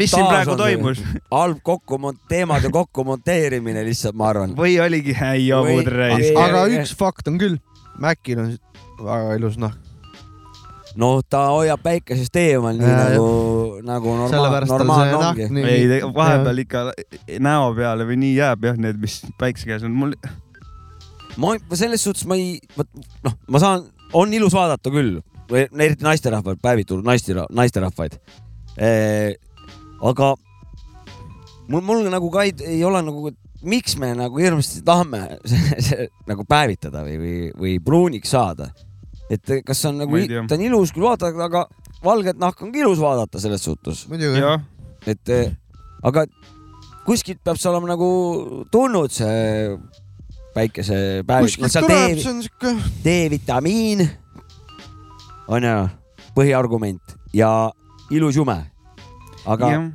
mis 0.00 0.14
siin 0.14 0.26
praegu 0.28 0.56
toimus 0.60 1.02
halb 1.32 1.62
kokku, 1.66 2.00
teemade 2.30 2.72
kokku 2.72 3.06
monteerimine 3.06 3.84
lihtsalt, 3.86 4.16
ma 4.18 4.32
arvan. 4.32 4.56
või 4.58 4.78
oligi 4.82 5.16
häi 5.16 5.48
jabud 5.50 5.92
reis? 5.92 6.32
aga 6.38 6.66
üks 6.72 6.96
fakt 6.96 7.28
on 7.30 7.40
küll, 7.42 7.60
Mäkil 8.02 8.40
on 8.40 8.52
väga 9.02 9.34
ilus 9.36 9.58
nahk. 9.60 9.91
noh, 11.00 11.22
ta 11.24 11.46
hoiab 11.52 11.82
päikesest 11.84 12.36
eemal 12.40 12.76
nii 12.78 12.88
Jaa, 12.88 13.08
nagu, 13.14 13.26
nagu 13.86 14.14
normaal, 14.18 14.66
normaalne 14.68 15.12
nahk 15.16 15.28
ongi. 15.30 15.48
nii. 15.56 15.64
ei, 15.72 16.00
vahepeal 16.14 16.62
ikka 16.64 16.84
näo 17.42 17.72
peale 17.76 18.06
või 18.08 18.18
nii 18.22 18.32
jääb 18.36 18.68
jah, 18.68 18.78
need, 18.80 19.00
mis 19.02 19.20
päikse 19.40 19.68
käes 19.70 19.86
on, 19.88 19.94
mul 19.96 20.16
ma 21.40 21.56
ma 21.56 21.78
selles 21.78 22.04
suhtes 22.04 22.26
ma 22.28 22.38
ei, 22.40 22.58
noh, 23.24 23.36
ma 23.48 23.62
saan, 23.62 23.86
on 24.18 24.32
ilus 24.36 24.54
vaadata 24.56 24.92
küll, 24.92 25.18
eriti 25.52 26.04
naisterahvaid, 26.04 26.60
päevitunud 26.62 27.06
naistera-, 27.06 27.48
naisterahvaid. 27.52 28.18
aga 30.02 30.34
mul, 31.68 31.80
mul 31.80 32.08
nagu 32.12 32.30
ka 32.32 32.44
ei, 32.46 32.54
ei 32.74 32.84
ole 32.84 33.02
nagu, 33.04 33.32
miks 33.62 33.96
me 34.00 34.12
nagu 34.18 34.40
hirmsasti 34.40 34.82
tahame 34.86 35.24
see, 35.50 35.82
see, 35.84 36.08
nagu 36.28 36.46
päevitada 36.48 37.04
või, 37.06 37.18
või, 37.20 37.36
või 37.58 37.76
pruuniks 37.84 38.34
saada. 38.34 38.72
Et 39.30 39.52
kas 39.66 39.84
on 39.88 39.98
nagu 40.02 40.16
ta 40.48 40.54
on 40.56 40.64
ilus 40.66 40.92
küll 40.92 41.04
vaadata, 41.06 41.32
aga 41.46 41.66
valget 42.04 42.38
nahka 42.38 42.64
on 42.66 42.72
ka 42.72 42.78
ilus 42.82 42.98
vaadata 43.00 43.40
selles 43.40 43.62
suhtes, 43.64 44.06
et 45.06 45.28
eh, 45.28 45.52
aga 46.02 46.26
kuskilt 47.06 47.40
peab 47.44 47.56
see 47.58 47.70
olema 47.70 47.92
nagu 47.94 48.08
tulnud 48.70 49.10
see 49.10 49.76
päikese 50.54 51.22
päev, 51.26 51.46
kuskilt 51.46 51.72
tuleb, 51.78 52.18
see 52.20 52.30
on 52.30 52.42
siuke, 52.44 52.74
D-vitamiin 53.04 54.04
on 55.48 55.64
ju 55.66 55.76
põhiargument 56.36 57.16
ja 57.34 57.70
ilus 58.10 58.36
jume. 58.36 58.58
aga 59.46 59.70
jah. 59.72 59.86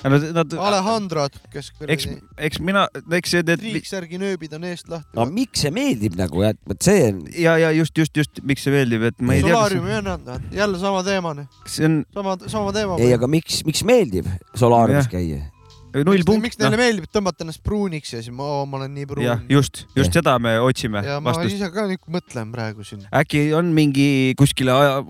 Nad, 0.00 0.24
nad, 0.32 0.54
Alejandrod, 0.56 1.34
kes 1.52 1.68
eks 1.68 1.76
kuradi, 1.76 2.16
eks 2.46 2.60
mina, 2.64 2.86
eks 3.18 3.34
see, 3.34 3.44
need 3.44 3.60
triiksärgi 3.60 4.20
nööbid 4.20 4.54
on 4.56 4.64
eest 4.70 4.88
lahti 4.88 5.12
aga. 5.12 5.26
miks 5.36 5.64
see 5.66 5.72
meeldib 5.76 6.16
nagu, 6.16 6.40
et 6.48 6.56
vot 6.68 6.88
see 6.88 7.04
on, 7.10 7.20
ja, 7.36 7.58
ja 7.60 7.72
just, 7.76 7.92
just, 8.00 8.16
just, 8.16 8.40
miks 8.46 8.64
see 8.64 8.72
meeldib, 8.72 9.04
et 9.10 9.20
ma 9.20 9.36
ei 9.36 9.44
tea, 9.44 9.52
solaariumi 9.52 9.96
on 9.98 10.12
anda, 10.14 10.40
jälle 10.56 10.80
sama 10.80 11.04
teema, 11.06 11.34
kas 11.66 11.76
see 11.76 11.88
on 11.90 12.02
sama, 12.16 12.36
sama 12.48 12.72
teema. 12.76 13.00
ei, 13.02 13.12
aga 13.16 13.28
miks, 13.30 13.60
miks 13.68 13.84
meeldib 13.86 14.28
solaariumis 14.56 15.10
käia? 15.12 15.42
null 15.90 16.24
punkt 16.26 16.44
miks, 16.46 16.58
neile 16.60 16.78
meeldib 16.78 17.10
tõmmata 17.10 17.44
ennast 17.44 17.62
pruuniks 17.66 18.14
ja 18.14 18.22
siis 18.22 18.32
ma, 18.34 18.46
ma 18.68 18.78
olen 18.80 18.94
nii 18.94 19.08
pruun. 19.10 19.26
jah, 19.26 19.42
just, 19.50 19.84
just 19.98 20.08
Jah. 20.08 20.20
seda 20.20 20.36
me 20.42 20.54
otsime 20.62 21.02
ja 21.04 21.18
ma 21.20 21.34
vastust. 21.34 21.56
ise 21.58 21.70
ka 21.74 21.86
nüüd 21.90 22.04
mõtlen 22.14 22.52
praegu 22.54 22.86
siin, 22.86 23.02
äkki 23.20 23.50
on 23.58 23.72
mingi 23.76 24.08
kuskile 24.38 24.74
aja, 24.76 25.00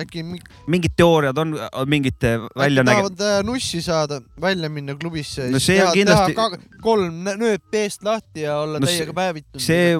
äkki 0.00 0.22
mi- 0.26 0.40
mingid 0.66 0.90
teooriad 0.98 1.38
on 1.38 1.54
mingite 1.86 2.38
välja 2.58 2.82
äkki 2.82 2.90
näge-, 2.90 3.10
tahavad 3.10 3.20
äh, 3.20 3.42
nussi 3.46 3.82
saada, 3.82 4.20
välja 4.40 4.68
minna 4.68 4.94
klubisse 4.98 5.42
ja 5.46 5.50
No 5.54 5.58
see 5.62 5.78
teha, 5.78 5.92
kindlasti- 5.94 6.34
teha 6.34 6.50
kolm 6.82 7.20
nö- 7.26 7.36
nööpi 7.40 7.78
eest 7.84 8.02
lahti 8.06 8.40
ja 8.46 8.56
olla 8.64 8.78
No 8.82 8.86
see- 8.86 8.98
täiega 9.04 9.12
päevitunud. 9.14 9.60
see, 9.62 9.96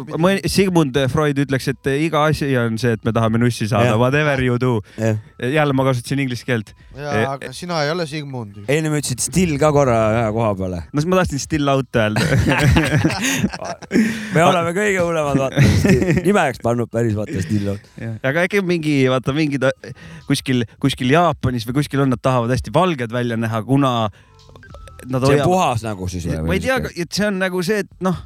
Sigmund 0.50 0.96
Freud 1.12 1.38
ütleks, 1.44 1.68
et 1.70 1.86
iga 1.98 2.24
asi 2.30 2.50
on 2.58 2.78
see, 2.78 2.92
et 2.98 3.04
me 3.04 3.12
tahame 3.14 3.38
nussi 3.38 3.68
saada 3.70 3.84
Jah., 3.92 3.98
whatever 4.00 4.42
you 4.42 4.58
do. 4.60 4.80
jah, 4.98 5.16
jälle 5.38 5.72
ma 5.72 5.84
kasutasin 5.86 6.18
inglise 6.24 6.44
keelt. 6.44 6.74
ja, 6.96 7.30
aga 7.36 7.52
sina 7.52 7.82
ei 7.84 7.90
ole 7.94 8.06
Sigmund 8.06 8.56
ju. 8.56 8.62
ennem 8.68 8.92
ütlesid 8.98 9.20
still 9.22 9.58
ka 9.62 9.70
korra 9.72 9.98
ühe 10.18 10.32
koha 10.36 10.54
peale. 10.58 10.82
no 10.92 11.00
siis 11.00 11.08
ma 11.10 11.16
tahtsin 11.22 11.38
still 11.42 11.68
out 11.68 11.86
öelda. 11.96 12.20
me 14.34 14.42
oleme 14.44 14.72
kõige 14.76 15.02
hullemad, 15.04 15.38
vaata, 15.38 15.62
nimeks 16.26 16.60
pannud 16.64 16.90
päris 16.92 17.14
vaata 17.18 17.42
still 17.44 17.68
out. 17.74 17.82
aga 18.26 18.44
äkki 18.46 18.62
mingi, 18.66 18.96
vaata 19.12 19.34
mingid 19.36 19.64
kuskil, 20.28 20.64
kuskil 20.82 21.10
Jaapanis 21.14 21.66
või 21.68 21.80
kuskil 21.80 22.04
on, 22.04 22.14
nad 22.14 22.22
tahavad 22.22 22.54
hästi 22.54 22.72
valged 22.74 23.12
välja 23.14 23.36
näha, 23.40 23.62
kuna 23.66 23.94
nad 25.04 25.20
see 25.20 25.26
on 25.26 25.32
hoiavad 25.32 25.48
puhas 25.50 25.82
nagu 25.84 26.06
siis 26.08 26.26
või? 26.28 26.42
ma 26.48 26.56
ei 26.56 26.62
tea, 26.64 26.76
et 27.04 27.16
see 27.16 27.26
on 27.28 27.38
nagu 27.42 27.62
see, 27.66 27.82
et 27.84 28.04
noh, 28.04 28.18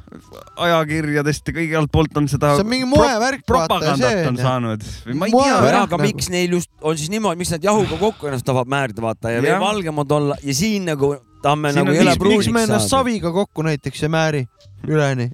ajakirjadest 0.67 1.49
ja 1.51 1.55
kõigelt 1.55 1.91
poolt 1.93 2.19
on 2.21 2.29
seda 2.31 2.53
see 2.55 2.65
on 2.65 2.71
mingi 2.71 2.89
moevärk, 2.89 3.43
vaata 3.43 3.79
propagandat 3.79 4.29
on 4.31 4.39
saanud 4.39 4.85
ma 5.19 5.29
ei 5.29 5.35
tea 5.35 5.57
aga 5.57 5.81
nagu- 5.83 6.03
miks 6.05 6.29
neil 6.33 6.59
just 6.59 6.71
on 6.81 6.97
siis 6.99 7.11
niimoodi, 7.13 7.41
miks 7.41 7.53
nad 7.55 7.65
jahuga 7.65 7.99
kokku 7.99 8.29
ennast 8.29 8.47
tahavad 8.47 8.71
määrida, 8.71 9.03
vaata 9.03 9.33
ja 9.35 9.41
veel 9.43 9.57
Jah. 9.57 9.63
valgemad 9.63 10.15
olla 10.19 10.39
ja 10.43 10.55
siin 10.55 10.87
nagu 10.89 11.15
tahame 11.41 11.71
Siin 11.73 11.85
nagu 11.85 11.89
on 11.91 11.95
jõle 11.95 12.11
miks- 12.11 12.19
miks 12.19 12.19
me 12.19 12.25
pruuniks 12.25 12.47
ennast 12.63 12.89
saada. 12.89 13.03
saviga 13.03 13.31
kokku 13.31 13.61
näiteks 13.63 14.03
ei 14.03 14.09
määri 14.09 14.41
üleni? 14.87 15.29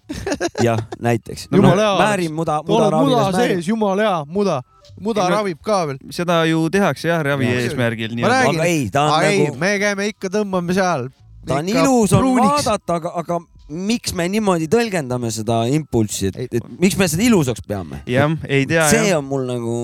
jah, 0.64 0.80
näiteks. 1.00 1.48
Jumala 1.52 1.82
hea 1.82 1.98
määrin 2.00 2.34
muda, 2.34 2.62
muda 2.68 2.88
on 2.88 3.06
muda 3.06 3.18
ravides 3.20 3.36
määrin. 3.38 3.56
sees, 3.58 3.68
jumala 3.68 4.02
hea, 4.02 4.26
muda, 4.28 4.62
muda 5.02 5.22
Ei 5.24 5.30
no- 5.30 5.36
ravib 5.36 5.60
ka 5.62 5.88
veel. 5.88 5.98
seda 6.12 6.46
ju 6.46 6.70
tehakse 6.70 7.08
jah, 7.08 7.24
ravi 7.24 7.46
Jah. 7.46 7.62
eesmärgil. 7.64 8.16
Ma 8.22 8.28
räägin. 8.28 8.60
ei, 8.62 8.90
ei, 9.24 9.40
nagu, 9.48 9.58
me 9.60 9.78
käime 9.80 10.08
ikka, 10.14 10.28
tõmbame 10.30 10.74
seal. 10.74 11.10
ta 11.46 11.56
on 11.62 11.70
ilus 11.70 12.14
on 12.14 12.24
vaadata, 12.40 12.96
aga, 12.96 13.12
aga 13.16 13.40
miks 13.70 14.14
me 14.14 14.28
niimoodi 14.30 14.68
tõlgendame 14.70 15.32
seda 15.34 15.64
impulssi, 15.74 16.30
et 16.30 16.58
et 16.60 16.66
miks 16.82 16.98
me 17.00 17.08
seda 17.10 17.26
ilusaks 17.26 17.64
peame? 17.66 18.02
jah, 18.10 18.36
ei 18.46 18.68
tea 18.70 18.86
see 18.92 19.08
jah. 19.10 19.22
on 19.22 19.30
mul 19.30 19.48
nagu 19.50 19.78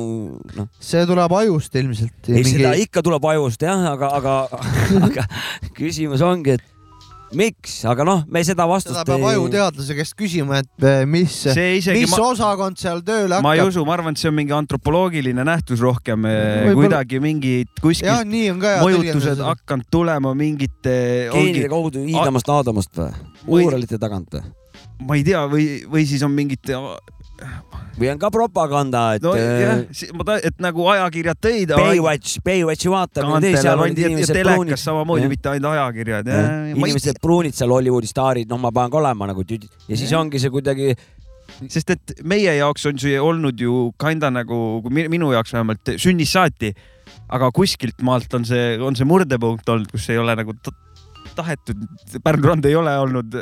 noh, 0.58 0.68
see 0.80 1.02
tuleb 1.10 1.34
ajust 1.42 1.78
ilmselt. 1.82 2.30
ei 2.30 2.46
seda 2.46 2.76
ikka 2.78 3.02
tuleb 3.06 3.26
ajust 3.34 3.66
jah, 3.66 3.88
aga, 3.94 4.12
aga, 4.20 4.36
aga 5.02 5.26
küsimus 5.80 6.22
ongi, 6.26 6.60
et 6.60 6.71
miks, 7.38 7.78
aga 7.88 8.06
noh, 8.08 8.24
me 8.32 8.42
seda 8.46 8.66
vastust 8.70 8.96
seda 8.96 9.06
peab 9.08 9.24
ajuteadlase 9.32 9.96
käest 9.98 10.16
küsima, 10.20 10.60
et 10.64 10.86
eh, 10.88 11.04
mis, 11.10 11.36
mis 11.48 12.12
ma, 12.12 12.20
osakond 12.32 12.80
seal 12.82 13.02
tööle 13.08 13.40
ma 13.44 13.54
ei 13.56 13.62
hakkab. 13.62 13.72
usu, 13.74 13.86
ma 13.88 13.96
arvan, 13.98 14.16
et 14.18 14.22
see 14.22 14.30
on 14.32 14.36
mingi 14.38 14.56
antropoloogiline 14.56 15.46
nähtus 15.48 15.84
rohkem, 15.84 16.28
Võib-olla- 16.28 16.76
kuidagi 16.82 17.22
mingid 17.24 17.70
jah, 17.72 17.84
kuskilt 17.86 18.32
nii 18.32 18.50
on 18.56 18.60
ka 18.64 18.76
hea 18.76 18.84
mõjutused. 18.88 19.44
hakanud 19.48 19.90
tulema 19.92 20.34
mingite, 20.38 20.96
geenide 21.32 21.70
kaudu 21.72 22.04
hiidamast 22.08 22.52
Aadamast 22.52 22.92
või? 23.00 23.12
Või- 23.48 23.66
uuralite 23.70 24.00
tagant 24.02 24.30
või? 24.36 24.44
ma 25.02 25.16
ei 25.18 25.24
tea, 25.26 25.46
või, 25.50 25.66
või 25.90 26.06
siis 26.06 26.22
on 26.28 26.36
mingid, 26.36 26.62
või 28.00 28.10
on 28.14 28.20
ka 28.22 28.30
propaganda, 28.34 29.02
et 29.18 29.24
no 29.26 29.34
jah 29.38 29.82
äh,, 29.84 30.12
ma 30.18 30.26
ta-, 30.28 30.40
et 30.48 30.60
nagu 30.64 30.86
ajakirjad 30.94 31.40
tõid. 31.44 31.74
Baywatch, 31.78 32.40
Baywatchi 32.46 32.92
vaatamine, 32.94 33.34
kaantele 33.36 33.64
seal 33.64 33.84
olid 33.86 34.00
inimesed 34.02 34.42
pruunid 34.42 34.82
samamoodi, 34.82 35.26
Jah. 35.26 35.34
mitte 35.36 35.52
ainult 35.54 35.74
ajakirjad. 35.76 36.30
inimesed 36.76 37.20
pruunid 37.24 37.58
seal 37.58 37.74
Hollywoodi 37.76 38.10
staarid, 38.10 38.50
noh, 38.52 38.62
ma 38.62 38.72
pean 38.76 38.94
ka 38.94 39.02
olema 39.02 39.28
nagu 39.32 39.44
tüdi 39.48 39.70
ja 39.88 39.98
siis 39.98 40.10
Jah. 40.12 40.22
ongi 40.24 40.40
see 40.42 40.54
kuidagi 40.54 40.94
sest 41.70 41.92
et 41.94 42.14
meie 42.24 42.54
jaoks 42.58 42.86
on 42.90 42.98
see 43.02 43.20
olnud 43.22 43.60
ju 43.60 43.92
kinda 44.02 44.32
nagu, 44.34 44.58
minu 44.90 45.34
jaoks 45.36 45.52
vähemalt 45.54 45.92
sünnist 46.02 46.38
saati, 46.38 46.72
aga 47.30 47.52
kuskilt 47.54 48.00
maalt 48.08 48.34
on 48.38 48.48
see, 48.48 48.78
on 48.80 48.96
see 48.98 49.06
murdepunkt 49.08 49.68
olnud, 49.70 49.92
kus 49.92 50.08
ei 50.10 50.18
ole 50.22 50.36
nagu 50.40 50.56
ta- 50.64 50.74
tahetud, 51.36 51.84
Pärnu 52.24 52.50
rand 52.54 52.66
ei 52.66 52.76
ole 52.76 52.96
olnud 53.04 53.36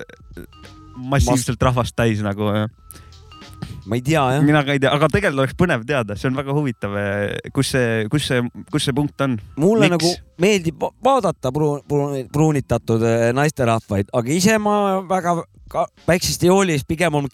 massiivselt 1.00 1.62
rahvast 1.64 1.96
täis 1.96 2.20
nagu. 2.26 2.50
Ma 3.86 4.00
ei 4.00 4.04
tea 4.06 4.24
jah, 4.36 4.44
mina 4.46 4.64
ka 4.66 4.76
ei 4.76 4.82
tea, 4.82 4.92
aga 4.96 5.10
tegelikult 5.12 5.44
oleks 5.46 5.58
põnev 5.60 5.86
teada, 5.90 6.18
see 6.20 6.30
on 6.32 6.40
väga 6.40 6.56
huvitav, 6.56 6.98
kus 7.56 7.74
see, 7.76 8.08
kus 8.12 8.28
see, 8.32 8.44
kus 8.72 8.90
see 8.90 8.96
punkt 8.96 9.22
on. 9.26 9.38
mulle 9.60 9.90
Miks? 9.90 9.96
nagu 9.98 10.44
meeldib 10.46 10.82
va- 10.82 10.94
vaadata 11.10 11.52
pruun, 11.56 11.82
pruun, 11.88 12.20
pruunitatud 12.34 13.04
äh, 13.06 13.30
naisterahvaid, 13.36 14.12
aga 14.16 14.36
ise 14.36 14.58
ma 14.62 14.76
väga 15.10 15.40
ka, 15.70 15.86
väiksest 16.08 16.44
ei 16.46 16.52
hooli, 16.52 16.78
siis 16.78 16.88
pigem 16.90 17.16
on, 17.20 17.28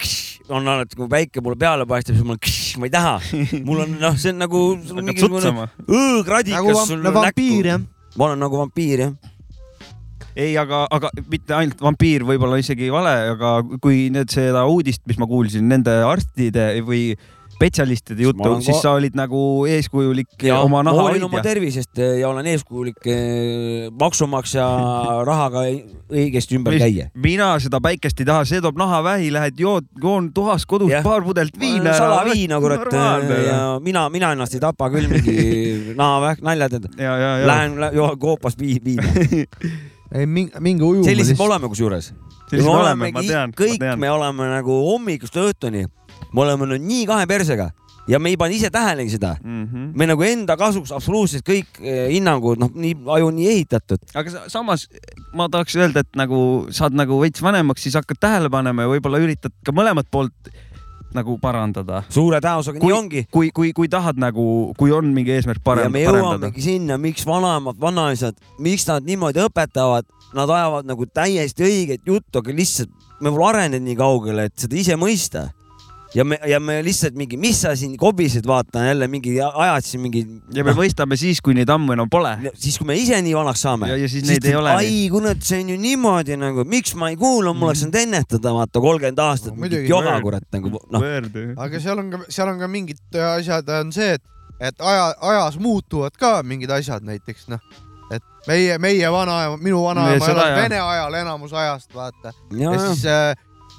on 0.52 0.68
alati, 0.74 0.98
kui 0.98 1.08
päike 1.10 1.42
mulle 1.44 1.58
peale 1.60 1.86
paistab, 1.88 2.18
siis 2.18 2.26
mul 2.26 2.36
on, 2.36 2.82
ma 2.82 2.88
ei 2.88 2.94
taha. 2.94 3.14
mul 3.68 3.84
on 3.86 3.96
noh, 4.02 4.18
see 4.20 4.34
on 4.34 4.42
nagu 4.44 4.64
mingisugune 4.76 5.40
sutsama. 5.40 5.68
õõgradikas 5.86 6.92
nagu 7.00 7.16
vampiir 7.20 7.72
jah. 7.72 7.86
ma 8.16 8.30
olen 8.30 8.44
nagu 8.44 8.60
vampiir 8.64 9.04
jah. 9.06 9.16
ei, 10.36 10.52
aga, 10.60 10.84
aga 10.92 11.10
mitte 11.30 11.56
ainult 11.56 11.80
vampiir, 11.82 12.26
võib-olla 12.28 12.58
isegi 12.60 12.90
vale, 12.92 13.14
aga 13.34 13.56
kui 13.82 14.06
nüüd 14.14 14.32
seda 14.32 14.66
uudist, 14.68 15.02
mis 15.08 15.18
ma 15.20 15.28
kuulsin 15.30 15.66
nende 15.70 15.94
arstide 16.06 16.74
või 16.86 17.14
spetsialistide 17.56 18.20
ma 18.20 18.26
juttu 18.28 18.50
siis 18.66 18.82
sa 18.84 18.92
olid 18.98 19.16
nagu 19.16 19.38
eeskujulik 19.70 20.44
ja 20.44 20.58
oma 20.64 20.82
naha 20.84 21.06
hoolin 21.06 21.24
oma 21.24 21.38
hoidja. 21.38 21.54
tervisest 21.54 22.00
eh, 22.04 22.18
ja 22.20 22.28
olen 22.28 22.46
eeskujulik 22.52 23.08
eh, 23.08 23.86
maksumaksja 24.00 24.66
rahaga 25.30 25.64
õigesti 25.66 26.58
ümber 26.58 26.76
käia. 26.80 27.08
mina 27.14 27.48
seda 27.62 27.80
päikest 27.84 28.20
ei 28.20 28.28
taha, 28.28 28.44
see 28.48 28.60
toob 28.64 28.76
nahavähi, 28.80 29.32
lähed 29.34 29.60
jood, 29.60 29.88
joon 30.02 30.30
toas 30.36 30.66
kodus 30.68 30.92
Jah. 30.92 31.04
paar 31.06 31.24
pudelit 31.24 31.56
viina. 31.60 31.96
salaviina, 31.96 32.60
kurat, 32.60 32.92
ja 33.48 33.60
mina, 33.82 34.06
mina 34.12 34.34
ennast 34.36 34.56
ei 34.56 34.62
tapa 34.62 34.90
küll 34.92 35.08
mingi 35.10 35.36
nahavähk, 36.00 36.44
naljad, 36.44 36.76
et 36.80 36.90
ja, 37.00 37.16
ja, 37.16 37.36
ja. 37.40 37.46
lähen 37.54 37.80
lä- 37.80 37.94
joon 37.96 38.18
koopas 38.20 38.58
vii- 38.60 38.82
viina. 38.84 39.46
Ei 40.14 40.26
mingi, 40.26 40.52
minge 40.60 40.84
ujuma 40.86 41.04
sellised 41.08 41.38
me 41.38 41.44
oleme 41.48 41.68
kusjuures. 41.72 42.12
sellised 42.50 42.68
me 42.68 42.76
oleme, 42.76 43.10
ma 43.12 43.22
tean, 43.26 43.50
ma 43.54 43.58
kõik 43.64 43.78
tean. 43.82 43.98
me 43.98 44.10
oleme 44.10 44.50
nagu 44.52 44.76
hommikust 44.92 45.34
õhtuni, 45.42 45.86
me 46.32 46.40
oleme 46.46 46.68
nüüd 46.74 46.84
nii 46.86 47.06
kahe 47.10 47.26
persega 47.26 47.70
ja 48.06 48.20
me 48.22 48.30
ei 48.30 48.36
pane 48.38 48.54
ise 48.54 48.70
tähelegi 48.70 49.16
seda. 49.16 49.32
Mhm. 49.42 49.90
me 49.98 50.06
nagu 50.06 50.22
enda 50.22 50.54
kasuks 50.56 50.92
absoluutselt 50.94 51.42
kõik 51.46 51.80
eh, 51.82 52.06
hinnangud, 52.14 52.58
noh, 52.62 52.70
nii 52.74 52.94
aju 53.16 53.32
on 53.32 53.36
nii 53.40 53.48
ehitatud. 53.56 53.98
aga 54.14 54.30
sa- 54.30 54.44
samas 54.48 54.86
ma 55.34 55.48
tahaks 55.48 55.74
öelda, 55.76 56.00
et 56.06 56.14
nagu 56.16 56.68
saad 56.70 56.94
nagu 56.94 57.18
veits 57.20 57.42
vanemaks, 57.42 57.82
siis 57.82 57.94
hakkad 57.98 58.20
tähele 58.22 58.50
panema 58.50 58.86
ja 58.86 58.88
võib-olla 58.94 59.18
üritad 59.18 59.52
ka 59.64 59.72
mõlemat 59.74 60.06
poolt 60.10 60.32
nagu 61.16 61.38
parandada. 61.42 62.02
suure 62.12 62.40
tõenäosusega 62.44 62.82
nii 62.82 62.94
ongi. 62.96 63.24
kui, 63.32 63.50
kui, 63.54 63.72
kui 63.76 63.90
tahad 63.92 64.20
nagu, 64.20 64.46
kui 64.78 64.92
on 64.94 65.12
mingi 65.16 65.34
eesmärk 65.36 65.62
ja 65.62 65.66
parem, 65.70 65.92
me 65.92 66.04
parandada. 66.06 66.50
jõuamegi 66.50 66.64
sinna, 66.64 66.98
miks 67.00 67.26
vanemad, 67.28 67.80
vanaisad, 67.80 68.38
miks 68.62 68.86
nad 68.90 69.06
niimoodi 69.06 69.44
õpetavad, 69.46 70.08
nad 70.36 70.52
ajavad 70.52 70.88
nagu 70.88 71.06
täiesti 71.06 71.66
õiget 71.66 72.06
juttu, 72.06 72.42
aga 72.42 72.54
lihtsalt 72.56 72.92
me 73.20 73.32
pole 73.32 73.48
arenenud 73.52 73.86
nii 73.86 73.98
kaugele, 73.98 74.50
et 74.50 74.66
seda 74.66 74.76
ise 74.78 74.98
mõista. 75.00 75.48
Ja 76.16 76.24
me, 76.24 76.38
ja 76.48 76.60
me 76.60 76.78
lihtsalt 76.84 77.16
mingi, 77.18 77.36
mis 77.40 77.58
sa 77.62 77.74
siin 77.76 77.96
kobised, 78.00 78.46
vaata 78.48 78.84
jälle 78.86 79.08
mingi 79.08 79.36
ajad 79.42 79.84
siin 79.84 80.02
mingi. 80.04 80.22
ja 80.54 80.64
me 80.64 80.72
mõistame 80.76 81.18
siis, 81.20 81.42
kui 81.44 81.56
neid 81.56 81.70
ammu 81.72 81.92
enam 81.96 82.10
pole. 82.10 82.32
siis, 82.54 82.78
kui 82.80 82.88
me 82.88 82.96
ise 82.98 83.18
nii 83.24 83.34
vanaks 83.36 83.64
saame. 83.66 83.90
ja, 83.92 83.98
ja 84.00 84.08
siis 84.10 84.24
neid 84.28 84.44
ei 84.48 84.56
ole. 84.56 84.72
ai, 84.80 84.94
kurat, 85.12 85.42
see 85.44 85.60
on 85.64 85.74
ju 85.74 85.78
niimoodi 85.80 86.38
nagu, 86.40 86.64
miks 86.68 86.94
ma 86.98 87.10
ei 87.12 87.18
kuula, 87.20 87.52
mul 87.52 87.72
oleks 87.72 87.84
saanud 87.84 88.00
ennetada, 88.00 88.54
vaata 88.56 88.82
kolmkümmend 88.82 89.24
aastat 89.26 89.56
No 89.56 89.68
joga, 89.88 90.16
kurat 90.24 90.46
nagu 90.56 90.72
noh, 90.92 91.08
aga 91.66 91.82
seal 91.82 92.00
on 92.00 92.12
ka, 92.14 92.22
seal 92.32 92.52
on 92.52 92.60
ka 92.62 92.70
mingid 92.70 93.20
asjad 93.36 93.68
on 93.80 93.92
see, 93.94 94.16
et, 94.16 94.24
et 94.70 94.86
aja, 94.92 95.10
ajas 95.32 95.58
muutuvad 95.60 96.16
ka 96.20 96.38
mingid 96.46 96.72
asjad, 96.72 97.04
näiteks 97.04 97.50
noh, 97.52 97.60
et 98.14 98.24
meie, 98.48 98.78
meie 98.80 99.10
vanaema, 99.12 99.58
minu 99.60 99.82
vanaema 99.84 100.16
jah. 100.16 100.54
Vene 100.62 100.80
ajal 100.80 101.20
enamus 101.20 101.52
ajast, 101.52 101.92
vaata. 101.94 102.32
ja. 102.56 102.72
siis 102.86 103.04
äh, 103.10 103.34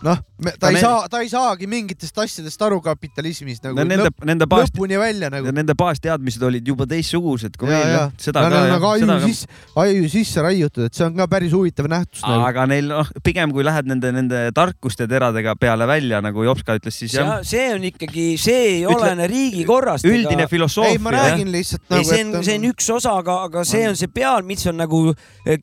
noh, 0.07 0.23
ta 0.37 0.67
Ka 0.67 0.71
ei 0.71 0.81
saa, 0.81 1.07
ta 1.11 1.21
ei 1.23 1.29
saagi 1.31 1.67
mingitest 1.69 2.17
asjadest 2.21 2.61
aru 2.67 2.79
kapitalismist 2.85 3.63
nagu 3.65 3.77
no 3.77 3.85
nende 3.87 4.07
lõpp, 4.07 4.25
nende 4.29 4.47
baas, 4.49 4.69
lõpuni 4.69 4.99
välja 5.01 5.29
nagu. 5.33 5.51
nende 5.55 5.75
baasteadmised 5.77 6.43
olid 6.47 6.67
juba 6.67 6.87
teistsugused 6.89 7.57
kui 7.59 7.69
meil 7.71 7.93
jah, 7.93 8.11
seda 8.21 8.43
Nad 8.45 8.53
ka 8.53 8.61
jah 8.61 8.73
nagu 8.75 8.89
aju 8.91 9.05
seda 9.05 9.17
ka 9.17 9.31
sisse, 9.31 9.49
aju 9.83 10.11
sisse 10.13 10.45
raiutud, 10.45 10.87
et 10.89 10.97
see 10.97 11.07
on 11.07 11.17
ka 11.17 11.27
päris 11.31 11.55
huvitav 11.55 11.89
nähtus 11.91 12.23
nagu.. 12.25 12.45
aga 12.49 12.67
neil 12.69 12.91
noh, 12.93 13.11
pigem 13.25 13.53
kui 13.55 13.65
lähed 13.67 13.89
nende, 13.89 14.13
nende 14.15 14.43
tarkuste 14.57 15.09
teradega 15.09 15.55
peale 15.59 15.89
välja, 15.89 16.21
nagu 16.25 16.45
Jopska 16.47 16.77
ütles, 16.79 16.99
siis 17.01 17.17
jah, 17.17 17.37
see 17.47 17.67
on 17.73 17.89
ikkagi, 17.89 18.27
see 18.41 18.61
ei 18.67 18.79
Ütle- 18.85 19.01
olene 19.01 19.27
riigikorrast. 19.31 20.07
üldine 20.07 20.45
ei, 20.45 20.51
filosoofia. 20.51 21.01
ma 21.03 21.15
räägin 21.17 21.51
lihtsalt 21.53 21.83
ei, 21.89 21.95
nagu, 21.97 22.09
see 22.11 22.23
on, 22.23 22.33
see 22.45 22.59
on 22.61 22.69
üks 22.71 22.89
osa, 22.97 23.17
aga, 23.23 23.41
aga 23.49 23.65
see 23.67 23.83
on 23.89 23.97
see 23.99 24.11
peal, 24.13 24.45
mis 24.47 24.65
on 24.69 24.79
nagu 24.83 25.03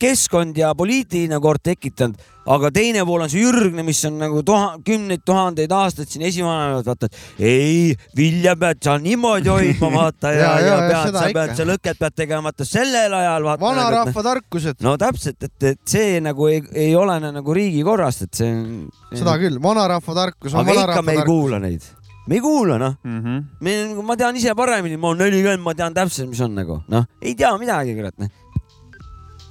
keskkond 0.01 0.59
ja 0.59 0.75
poliitiline 0.79 1.41
kord 1.43 1.63
tekitanud, 1.65 2.19
aga 2.47 2.71
teine 2.77 3.05
pool 3.09 3.23
on 3.25 3.31
see 3.33 3.41
ürgne, 3.49 3.83
mis 3.87 4.01
on 4.05 4.19
nagu 4.21 4.43
tuha-, 4.45 4.77
kümneid 4.85 5.23
tuhandeid 5.25 5.73
aastaid 5.73 6.11
siin 6.13 6.27
esivanemad, 6.29 6.85
vaata, 6.87 7.09
et 7.09 7.43
ei, 7.49 7.95
vilja 8.17 8.53
pead 8.61 8.83
sa 8.85 8.99
niimoodi 9.01 9.49
hoidma, 9.49 9.91
vaata 9.95 10.33
ja, 10.37 10.41
Ja, 10.45 10.53
ja, 10.61 10.67
ja, 10.67 10.77
pead, 10.91 11.15
sa 11.17 11.25
ikka. 11.29 11.39
pead, 11.41 11.55
sa 11.57 11.67
lõket 11.71 11.99
pead 12.03 12.17
tegema, 12.21 12.43
vaata 12.51 12.67
sellel 12.69 13.17
ajal 13.21 13.49
vanarahva 13.63 14.23
tarkused, 14.29 14.81
no 14.85 14.97
täpselt, 15.01 15.41
et, 15.49 15.57
et 15.73 15.81
see 15.89 16.21
nagu 16.25 16.49
ei, 16.53 16.61
ei 16.87 16.95
olene 16.97 17.33
nagu 17.33 17.57
riigikorrast, 17.57 18.27
et 18.29 18.41
see 18.43 18.51
on. 18.53 18.89
seda 19.17 19.39
küll, 19.41 19.57
vanarahva 19.65 20.15
tarkus 20.21 20.53
on 20.55 20.65
aga 20.67 20.75
ikka 20.85 21.03
me 21.03 21.13
ei 21.17 21.23
tarkus. 21.23 21.33
kuula 21.33 21.59
neid, 21.65 21.89
me 22.29 22.39
ei 22.39 22.45
kuula 22.45 22.77
noh 22.81 22.95
Mhm. 23.05 23.41
me, 23.61 23.75
ma 24.05 24.17
tean 24.21 24.37
ise 24.37 24.53
paremini, 24.57 24.97
ma 25.01 25.09
olen 25.15 25.25
nelikümmend, 25.27 25.65
ma 25.65 25.75
tean 25.75 25.95
täpselt, 25.97 26.29
mis 26.29 26.41
on 26.45 26.55
nagu 26.61 26.83
noh, 26.89 27.05
ei 27.23 27.35
tea 27.35 27.51
midagi, 27.61 27.97
kurat 27.97 28.17
noh. 28.21 28.29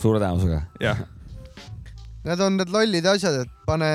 suure 0.01 0.19
tõenäosusega. 0.19 0.61
jah, 0.83 1.03
Need 2.23 2.39
on 2.39 2.55
need 2.55 2.69
lollid 2.71 3.07
asjad, 3.11 3.41
et 3.43 3.49
pane 3.67 3.87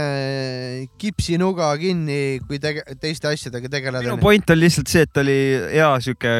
kipsinuga 1.01 1.71
kinni, 1.81 2.41
kui 2.45 2.59
tege-, 2.61 2.85
teiste 3.01 3.31
asjadega 3.31 3.71
tegeleda 3.73 4.05
minu. 4.05 4.21
point 4.21 4.51
on 4.53 4.61
lihtsalt 4.61 4.91
see, 4.93 5.07
et 5.09 5.21
oli 5.23 5.37
hea 5.73 5.89
sihuke 6.05 6.35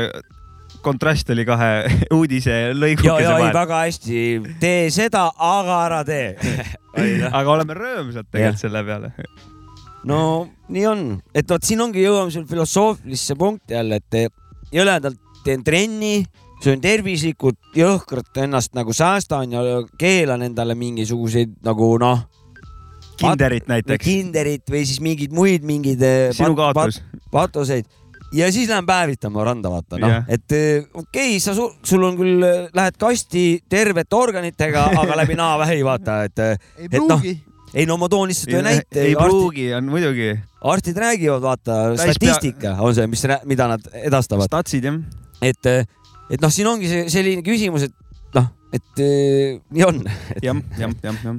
kontrast 0.85 1.31
oli 1.33 1.47
kahe 1.49 1.71
uudise 2.19 2.53
ja, 2.53 2.75
lõigukese 2.77 3.15
ja 3.15 3.21
ei 3.23 3.29
vahel. 3.29 3.55
väga 3.57 3.79
hästi, 3.87 4.25
tee 4.61 4.89
seda, 4.95 5.29
aga 5.33 5.79
ära 5.87 6.03
tee. 6.07 6.35
aga 7.39 7.55
oleme 7.55 7.79
rõõmsad 7.79 8.29
tegelikult 8.29 8.63
selle 8.67 8.85
peale. 8.87 9.13
no 10.09 10.21
nii 10.69 10.85
on, 10.91 11.07
et 11.33 11.49
vot 11.49 11.65
siin 11.65 11.81
ongi, 11.85 12.05
jõuame 12.05 12.35
selle 12.35 12.51
filosoofilisse 12.51 13.39
punkti 13.39 13.79
jälle, 13.79 14.03
et 14.03 14.77
jõledalt 14.77 15.41
teen 15.47 15.65
trenni, 15.65 16.21
söön 16.65 16.81
tervislikult, 16.83 17.59
jõhkralt 17.77 18.43
ennast 18.43 18.75
nagu 18.75 18.93
säästan 18.97 19.53
ja 19.53 19.63
keelan 19.99 20.43
endale 20.43 20.75
mingisuguseid 20.79 21.59
nagu 21.67 21.95
noh, 22.03 22.27
Kinderit 23.19 23.67
näiteks, 23.67 24.05
kinderit 24.05 24.71
või 24.71 24.85
siis 24.87 25.01
mingeid 25.03 25.33
muid 25.35 25.65
mingeid 25.67 26.03
eh, 26.07 26.29
sinu 26.37 26.55
pat- 26.55 26.77
kaotus. 26.77 27.01
pat- 27.03 27.25
patuseid 27.33 27.89
ja 28.33 28.53
siis 28.53 28.69
lähen 28.71 28.87
päevitama 28.87 29.45
randa, 29.45 29.71
vaata 29.73 29.99
noh 29.99 30.13
Jah. 30.13 30.25
et 30.29 30.53
eh, 30.55 30.85
okei 30.95 31.37
okay,, 31.37 31.41
sa, 31.43 31.55
sul 31.57 32.05
on 32.07 32.19
küll, 32.19 32.45
lähed 32.75 32.99
kasti 33.01 33.45
tervete 33.69 34.17
organitega, 34.17 34.85
aga 35.03 35.17
läbi 35.23 35.35
naavähi 35.43 35.83
vaata, 35.87 36.21
et 36.29 36.45
eh, 36.45 36.59
ei 36.79 36.91
Et 36.93 36.99
noh, 37.01 37.19
pruugi. 37.19 37.35
ei 37.75 37.87
no 37.91 37.97
ma 37.99 38.09
toon 38.13 38.31
lihtsalt 38.31 38.55
ühe 38.55 38.63
näite. 38.69 39.03
ei 39.03 39.17
pruugi, 39.19 39.67
on 39.75 39.91
muidugi. 39.91 40.31
arstid 40.63 40.97
räägivad, 41.03 41.43
vaata, 41.43 41.81
Täis 41.97 42.15
statistika 42.21 42.77
on 42.79 42.95
see, 42.95 43.07
mis, 43.11 43.25
mida 43.51 43.67
nad 43.75 43.91
edastavad, 44.05 44.47
statsid 44.47 44.87
jah. 44.91 45.01
et, 45.43 45.73
et 46.29 46.43
noh, 46.43 46.53
siin 46.53 46.69
ongi 46.71 46.91
see 46.91 47.07
selline 47.13 47.45
küsimus, 47.47 47.89
et 47.89 48.37
noh, 48.37 48.49
et 48.75 49.05
eh, 49.05 49.59
nii 49.75 49.87
on. 49.87 50.03
jah, 50.45 50.61
jah, 50.79 50.97
jah, 51.05 51.21
jah. 51.25 51.39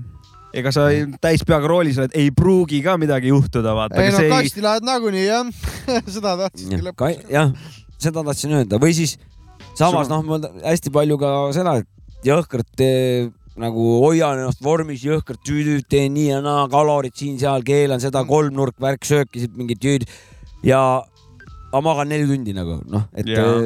ega 0.59 0.73
sa 0.75 0.87
täis 1.21 1.45
peaga 1.47 1.69
roolis 1.69 1.99
oled, 2.01 2.15
ei 2.17 2.31
pruugi 2.35 2.81
ka 2.85 2.97
midagi 3.01 3.33
juhtuda, 3.33 3.75
vaata. 3.77 4.01
ei 4.01 4.13
no 4.13 4.17
see 4.17 4.29
ei, 4.29 4.35
kasti 4.35 4.65
lähed 4.65 4.87
nagunii 4.87 5.25
jah, 5.27 5.51
seda 6.15 6.35
tahtsidki 6.45 6.81
lõpuks. 6.89 7.25
jah, 7.33 7.53
seda 8.01 8.25
tahtsin 8.31 8.57
öelda 8.61 8.81
või 8.81 8.95
siis 8.97 9.17
samas 9.77 10.09
noh, 10.11 10.25
ma 10.25 10.41
hästi 10.65 10.93
palju 10.93 11.19
ka 11.21 11.33
seda, 11.55 11.79
et 11.83 12.25
jõhkralt 12.27 12.83
eh, 12.83 13.29
nagu 13.59 13.85
hoian 14.05 14.39
ennast 14.39 14.63
vormis, 14.63 15.03
jõhkralt 15.05 15.41
tüüdüüd 15.45 15.87
teen 15.91 16.13
nii 16.15 16.29
ja 16.31 16.41
naa, 16.43 16.65
kalorid 16.71 17.15
siin-seal, 17.19 17.63
keelan 17.67 18.01
seda 18.03 18.23
kolmnurk, 18.27 18.77
värk, 18.81 19.05
söökisid 19.07 19.55
mingid 19.59 19.81
tüüd 19.83 20.07
ja 20.65 20.79
ma 21.73 21.81
magan 21.85 22.09
neli 22.09 22.27
tundi 22.29 22.55
nagu 22.55 22.79
noh, 22.89 23.05
et 23.13 23.27
Jaa. 23.29 23.59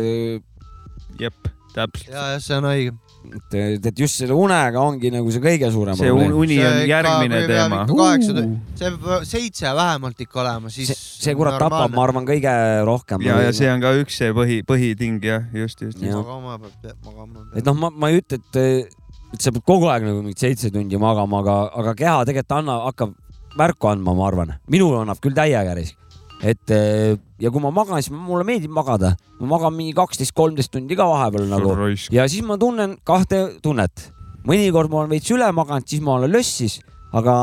jep, 1.20 1.50
täpselt. 1.76 2.10
ja, 2.12 2.28
jah, 2.34 2.42
see 2.44 2.58
on 2.58 2.68
õige. 2.70 2.94
et, 3.34 3.86
et 3.88 4.00
just 4.00 4.20
selle 4.20 4.36
unega 4.36 4.82
ongi 4.84 5.12
nagu 5.14 5.32
see 5.32 5.42
kõige 5.44 5.70
suurem 5.72 5.96
see 5.98 6.10
probleem. 6.12 6.34
uni 6.42 6.58
on 6.60 6.74
See 6.80 6.90
järgmine 6.90 7.38
peab 7.44 7.54
teema 7.54 7.84
kaheksa 7.88 8.36
tundi- 8.36 8.80
see 8.82 8.92
peab 9.06 9.28
seitse 9.30 9.72
vähemalt 9.78 10.26
ikka 10.26 10.42
olema, 10.44 10.74
siis 10.74 10.92
see, 10.92 11.00
see 11.30 11.36
kurat 11.40 11.56
tapab, 11.62 11.94
ma 11.96 12.04
arvan, 12.04 12.28
kõige 12.28 12.52
rohkem. 12.90 13.24
ja, 13.26 13.40
ja 13.48 13.54
see 13.56 13.72
on 13.72 13.82
ka 13.84 13.94
üks 14.02 14.20
see 14.20 14.34
põhi, 14.36 14.60
põhiting 14.68 15.24
jah, 15.24 15.48
just, 15.56 15.82
just, 15.86 16.02
magama 16.04 16.60
peab, 16.60 16.76
peab 16.84 17.10
magama. 17.10 17.48
et 17.56 17.66
noh, 17.72 17.80
ma, 17.86 17.94
ma 17.96 18.12
ei 18.12 18.20
ütle, 18.22 18.42
et, 18.44 18.94
et 19.34 19.42
sa 19.42 19.56
pead 19.56 19.64
kogu 19.66 19.88
aeg 19.90 20.06
nagu 20.06 20.22
mingid 20.22 20.44
seitse 20.44 20.70
tundi 20.74 21.00
magama, 21.02 21.40
aga, 21.46 21.58
aga 21.80 21.96
keha 22.04 22.18
tegelikult 22.28 22.60
anna, 22.60 22.80
hakkab 22.92 23.16
märku 23.58 23.88
andma, 23.90 24.14
ma 24.18 24.28
arvan. 24.28 24.56
minul 24.68 25.00
annab 25.00 25.20
küll 25.24 25.36
täiega 25.38 25.76
risk. 25.78 25.96
Et 26.44 26.72
eh, 26.76 27.16
ja 27.40 27.50
kui 27.52 27.62
ma 27.64 27.72
magan, 27.72 28.02
siis 28.04 28.12
mulle 28.14 28.44
meeldib 28.48 28.72
magada. 28.76 29.16
ma 29.40 29.48
magan 29.56 29.74
mingi 29.76 29.94
kaksteist, 29.96 30.34
kolmteist 30.36 30.72
tundi 30.72 30.96
ka 31.00 31.08
vahepeal 31.08 31.48
nagu 31.50 31.72
ja 32.12 32.28
siis 32.28 32.44
ma 32.46 32.58
tunnen 32.60 32.98
kahte 33.08 33.60
tunnet. 33.64 34.12
mõnikord 34.44 34.92
ma 34.92 35.04
olen 35.04 35.10
veits 35.16 35.32
üle 35.32 35.48
maganud, 35.56 35.88
siis 35.88 36.02
ma 36.04 36.18
olen 36.20 36.32
lössis, 36.32 36.82
aga 37.14 37.34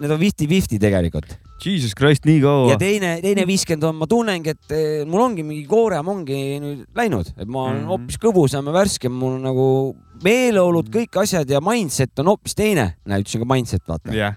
need 0.00 0.10
on 0.10 0.20
fifty-fifty 0.20 0.78
tegelikult. 0.80 1.38
Jesus 1.60 1.92
Christ, 1.94 2.24
nii 2.24 2.38
ja 2.38 2.42
kaua. 2.44 2.76
teine, 2.80 3.20
teine 3.20 3.44
viiskümmend 3.48 3.84
on, 3.84 3.96
ma 4.00 4.06
tunnengi, 4.08 4.54
et 4.54 4.72
eh, 4.72 5.02
mul 5.08 5.20
ongi 5.20 5.42
mingi 5.44 5.66
koorem 5.68 6.08
ongi 6.08 6.38
nüüd 6.60 6.86
läinud, 6.96 7.32
et 7.36 7.48
ma 7.48 7.66
olen 7.68 7.82
Mhm. 7.82 7.88
hoopis 7.88 8.16
kõbusam 8.20 8.64
ja 8.64 8.72
värskem, 8.72 9.12
mul 9.12 9.34
on 9.36 9.42
nagu 9.44 9.66
meeleolud, 10.24 10.88
kõik 10.88 11.20
asjad 11.20 11.48
ja 11.48 11.60
mindset 11.60 12.18
on 12.18 12.32
hoopis 12.32 12.54
teine. 12.56 12.94
näe, 13.04 13.20
ütlesin 13.20 13.40
ka 13.44 13.48
mindset, 13.54 13.82
vaata. 13.88 14.12
jah. 14.12 14.34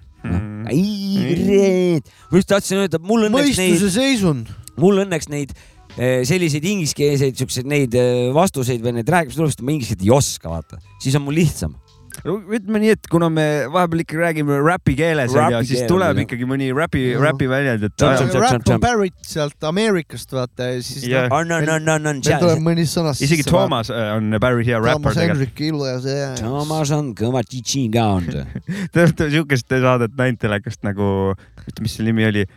ei, 0.71 1.99
kurat, 1.99 2.11
ma 2.31 2.41
just 2.41 2.51
tahtsin 2.51 2.81
öelda, 2.83 3.01
mul 3.03 3.27
õnneks 3.27 3.59
neid, 3.59 3.75
mõistuse 3.75 3.93
seisund. 3.97 4.51
mul 4.79 5.03
õnneks 5.03 5.29
neid 5.33 5.53
eh, 5.97 6.23
selliseid 6.27 6.65
ingliskeelseid 6.71 7.37
siukseid 7.39 7.69
neid 7.69 7.95
eh, 7.99 8.29
vastuseid 8.35 8.83
või 8.85 8.97
neid 8.99 9.11
rääkimistulusid 9.13 9.63
ma 9.65 9.75
inglise 9.75 9.93
keelt 9.93 10.07
ei 10.07 10.13
oska, 10.15 10.51
vaata, 10.53 10.81
siis 11.03 11.17
on 11.19 11.27
mul 11.27 11.41
lihtsam. 11.41 11.75
Ütleme 12.23 12.79
nii, 12.83 12.93
et 12.95 13.07
kuna 13.11 13.27
me 13.33 13.45
vahepeal 13.73 14.03
ikka 14.03 14.19
räägime 14.19 14.59
räpi 14.63 14.95
keeles 14.97 15.33
onju, 15.35 15.61
siis 15.67 15.83
tuleb 15.89 16.15
jah. 16.15 16.25
ikkagi 16.25 16.47
mõni 16.47 16.69
räpi, 16.75 17.01
Jah. 17.13 17.23
räpi 17.25 17.49
väljend, 17.51 17.83
et 17.89 18.05
Rap 18.05 18.69
on. 18.69 18.81
Barrett 18.83 19.27
sealt 19.27 19.67
Ameerikast 19.67 20.33
vaata 20.35 20.69
ja 20.71 20.81
siis 20.85 21.07
Jah. 21.09 21.27
noh, 21.27 21.37
on, 21.39 21.51
on, 21.57 21.69
on, 21.75 21.89
on, 21.95 22.09
on, 22.13 22.21
meil 22.23 22.43
tuleb 22.45 22.63
mõni 22.63 22.87
sõna 22.89 23.15
isegi 23.17 23.45
Toomas 23.47 23.91
äh, 23.93 24.13
on 24.17 24.37
päris 24.39 24.69
hea 24.69 24.79
räppar 24.79 25.15
Toomas. 25.15 25.21
Hendrik 25.23 25.63
Ilves 25.67 26.07
ja. 26.07 26.33
Toomas 26.39 26.93
on 26.95 27.13
kõva 27.17 27.43
tšitši 27.47 27.85
ka 27.93 28.07
olnud. 28.17 28.59
Te 28.93 29.07
olete 29.07 29.29
siukest 29.33 29.79
saadet 29.83 30.15
näinud 30.19 30.41
telekast 30.41 30.83
nagu, 30.87 31.33
mis 31.81 31.97
see 31.97 32.07
nimi 32.07 32.29
oli? 32.29 32.47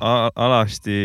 Alasti 0.00 0.98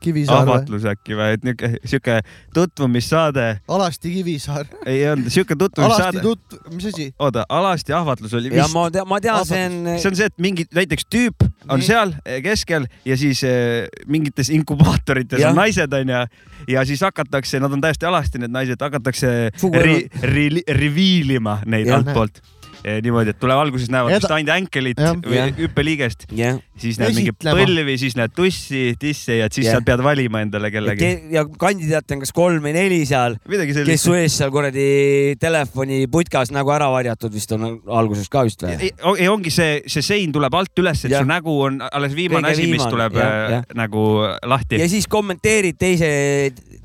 Kivisaar 0.00 0.42
ahvatlus 0.44 0.84
äkki 0.88 1.16
või, 1.18 1.34
et 1.38 1.44
niuke, 1.46 1.70
siuke 1.88 2.20
tutvumissaade, 2.54 3.46
Alasti 3.68 4.12
Kivisaar. 4.14 4.66
ei 4.86 5.04
olnud 5.10 5.30
siuke 5.32 5.54
Alasti 5.54 5.64
tutvumissaade. 5.64 6.20
tut-, 6.20 6.58
mis 6.74 6.86
asi? 6.90 7.08
oota, 7.18 7.44
alasti 7.48 7.92
ahvatlus 7.92 8.34
oli 8.34 8.52
ja 8.52 8.64
vist, 8.64 8.74
ma 8.74 8.90
tean, 8.90 9.08
ma 9.08 9.20
tean, 9.20 9.46
see 9.46 9.66
on, 9.66 9.78
see 9.98 10.10
on 10.12 10.16
see, 10.20 10.26
et 10.32 10.38
mingi 10.38 10.66
näiteks 10.74 11.06
tüüp 11.10 11.46
on 11.68 11.80
Nii. 11.80 11.86
seal 11.88 12.14
eh, 12.24 12.40
keskel 12.44 12.88
ja 13.04 13.16
siis 13.20 13.42
eh, 13.48 13.86
mingites 14.06 14.50
inkubaatorites 14.54 15.40
Jah. 15.40 15.50
on 15.52 15.60
naised 15.62 15.92
onju 15.92 16.24
ja 16.68 16.84
siis 16.88 17.00
hakatakse, 17.04 17.60
nad 17.60 17.72
on 17.72 17.80
täiesti 17.84 18.06
alasti, 18.08 18.40
need 18.42 18.52
naised, 18.54 18.80
hakatakse 18.80 19.50
Sugu 19.60 19.80
ri, 19.80 20.08
ri, 20.22 20.48
reviilima 20.68 21.58
neid 21.66 21.88
Jah. 21.90 22.00
altpoolt. 22.00 22.40
niimoodi, 22.84 23.32
et 23.32 23.38
tuleb 23.40 23.60
alguses 23.60 23.88
näevad 23.92 24.12
vist 24.18 24.32
ainult 24.34 24.52
änkelit 24.54 25.00
või 25.24 25.40
hüppeliigest, 25.56 26.26
jah. 26.36 26.58
siis 26.80 26.98
näed 27.00 27.16
mingi 27.16 27.32
põlvi, 27.40 27.96
siis 28.00 28.16
näed 28.18 28.34
tussi, 28.36 28.82
tisse 29.00 29.38
ja 29.38 29.48
siis 29.52 29.68
Jah. 29.68 29.78
sa 29.78 29.86
pead 29.86 30.02
valima 30.04 30.42
endale 30.44 30.70
kellegi. 30.74 31.10
ja 31.32 31.46
kandidaate 31.48 32.16
on 32.16 32.24
kas 32.24 32.34
kolm 32.36 32.60
või 32.64 32.74
neli 32.76 33.00
seal, 33.08 33.38
kes 33.48 34.04
su. 34.04 34.14
ees 34.18 34.36
seal 34.40 34.52
kuradi 34.54 35.36
telefoni 35.40 36.04
putkas 36.12 36.52
nagu 36.54 36.72
ära 36.74 36.90
varjatud 36.92 37.32
vist 37.34 37.52
on 37.56 37.66
alguses 37.86 38.28
ka 38.32 38.44
vist 38.48 38.64
või? 38.66 38.90
ei, 38.90 39.28
ongi 39.32 39.52
see, 39.54 39.80
see 39.90 40.04
sein 40.04 40.34
tuleb 40.34 40.54
alt 40.54 40.84
üles, 40.84 41.06
et 41.06 41.14
Jah. 41.14 41.24
su 41.24 41.30
nägu 41.30 41.56
on 41.68 41.80
alles 41.90 42.16
viimane 42.16 42.50
Kõige 42.50 42.60
asi, 42.60 42.70
mis 42.70 42.84
tuleb 42.84 43.16
jah, 43.18 43.32
äh, 43.32 43.56
jah. 43.56 43.68
nagu 43.78 44.04
lahti 44.50 44.82
ja. 44.82 44.88
siis 44.90 45.08
kommenteerid 45.10 45.78
teise, 45.80 46.10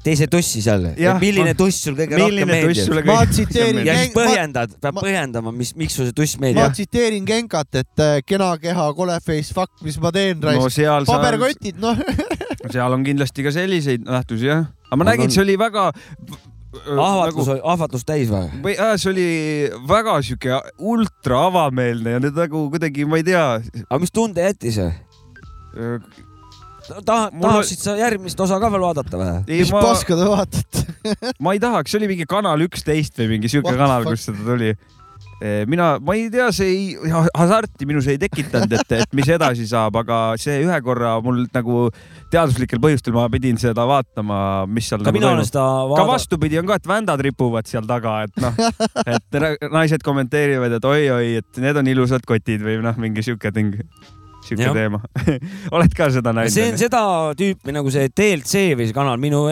teise 0.06 0.30
tussi 0.32 0.64
seal, 0.64 0.92
milline 1.20 1.56
tuss 1.60 1.84
sul 1.88 1.98
kõige 2.00 2.20
rohkem 2.20 2.36
milline 2.36 2.62
tuss 2.70 2.90
meeldib 2.94 3.10
ma 3.10 3.20
tsiteerin 3.30 3.82
ja 3.88 3.98
siis 4.00 4.14
põhjendad, 4.16 4.76
peab 4.80 4.98
ma- 4.98 5.04
põhjendama, 5.06 5.54
mis, 5.56 5.74
miks 5.80 5.89
sulle 5.94 6.12
see 6.12 6.18
tuss 6.18 6.38
ma 6.42 6.68
tsiteerin 6.74 7.26
Genkat, 7.28 7.82
et 7.82 8.04
äh, 8.04 8.20
kena 8.26 8.52
keha, 8.62 8.90
kole 8.98 9.18
face, 9.26 9.54
fuck, 9.56 9.72
mis 9.86 9.98
ma 10.02 10.12
teen, 10.16 10.40
no 10.40 10.52
raisk. 10.52 10.76
seal 10.78 11.08
sa, 11.08 11.18
paberkotid, 11.18 11.80
noh. 11.82 11.98
seal 12.74 12.96
on 12.96 13.04
kindlasti 13.08 13.46
ka 13.46 13.54
selliseid 13.56 14.06
nähtusi 14.08 14.50
jah, 14.50 14.70
aga 14.90 15.00
ma 15.00 15.06
On- 15.06 15.12
nägin, 15.14 15.30
on. 15.30 15.36
see 15.36 15.46
oli 15.46 15.58
väga. 15.60 15.90
ahvatlus, 16.94 17.48
ahvatlus 17.66 18.06
täis 18.06 18.30
või? 18.30 18.46
või 18.62 18.76
äh, 18.78 18.94
see 19.02 19.10
oli 19.10 19.28
väga 19.90 20.20
sihuke 20.26 20.60
ultra 20.78 21.48
avameelne 21.50 22.18
ja 22.18 22.24
nüüd 22.24 22.38
nagu 22.38 22.68
kuidagi, 22.70 23.08
ma 23.10 23.18
ei 23.22 23.26
tea. 23.26 23.46
aga 23.88 24.02
mis 24.04 24.14
tunde 24.14 24.46
jättis? 24.46 24.78
taha, 27.06 27.30
Mul- 27.34 27.50
tahaksid 27.50 27.82
sa 27.82 27.96
järgmist 28.00 28.40
osa 28.42 28.60
ka 28.62 28.70
veel 28.74 28.86
vaadata 28.86 29.20
või? 29.20 29.34
mis 29.50 29.74
ma, 29.74 29.82
paska 29.84 30.18
te 30.18 30.30
vaatate? 30.30 30.86
ma 31.44 31.56
ei 31.56 31.62
tahaks, 31.62 31.92
see 31.92 32.02
oli 32.02 32.12
mingi 32.14 32.28
Kanal 32.30 32.66
üksteist 32.66 33.20
või 33.22 33.36
mingi 33.36 33.52
the 33.52 33.76
kanal, 33.76 34.06
kus 34.08 34.28
seda 34.30 34.46
tuli. 34.46 34.74
mina, 35.40 35.94
ma 36.04 36.16
ei 36.18 36.28
tea, 36.34 36.50
see 36.56 36.70
ei, 36.74 37.14
hasarti 37.38 37.88
minus 37.88 38.08
ei 38.12 38.20
tekitanud, 38.20 38.74
et, 38.76 38.92
et 39.00 39.14
mis 39.16 39.30
edasi 39.32 39.68
saab, 39.70 39.96
aga 40.02 40.20
see 40.42 40.60
ühe 40.66 40.80
korra 40.84 41.16
mul 41.24 41.46
nagu 41.56 41.86
teaduslikel 42.34 42.82
põhjustel 42.84 43.16
ma 43.16 43.26
pidin 43.32 43.60
seda 43.62 43.86
vaatama, 43.90 44.40
mis 44.70 44.90
seal 44.92 45.02
ka 45.02 45.10
nagu 45.10 45.20
mina 45.20 45.32
olen 45.32 45.48
seda 45.48 45.64
ka 45.64 45.88
vaadanud. 45.94 46.12
vastupidi 46.14 46.60
on 46.62 46.70
ka, 46.70 46.80
et 46.82 46.92
vändad 46.92 47.24
ripuvad 47.30 47.70
seal 47.72 47.88
taga, 47.90 48.20
et 48.28 48.44
noh, 48.44 48.62
et 49.06 49.40
na- 49.40 49.56
naised 49.80 50.04
kommenteerivad, 50.06 50.76
et 50.80 50.92
oi-oi, 50.92 51.34
et 51.42 51.64
need 51.64 51.80
on 51.82 51.92
ilusad 51.96 52.28
kotid 52.28 52.64
või 52.66 52.80
noh, 52.84 53.00
mingi 53.00 53.24
sihuke 53.26 53.54
ting, 53.56 53.80
sihuke 54.46 54.74
teema. 54.76 55.02
oled 55.76 55.96
ka 55.96 56.12
seda 56.14 56.36
näinud? 56.36 56.54
see 56.54 56.68
on 56.74 56.80
seda 56.82 57.02
tüüpi 57.40 57.76
nagu 57.76 57.92
see 57.94 58.12
TLC 58.12 58.74
või 58.76 58.90
see 58.90 58.98
kanal, 58.98 59.20
minu 59.22 59.46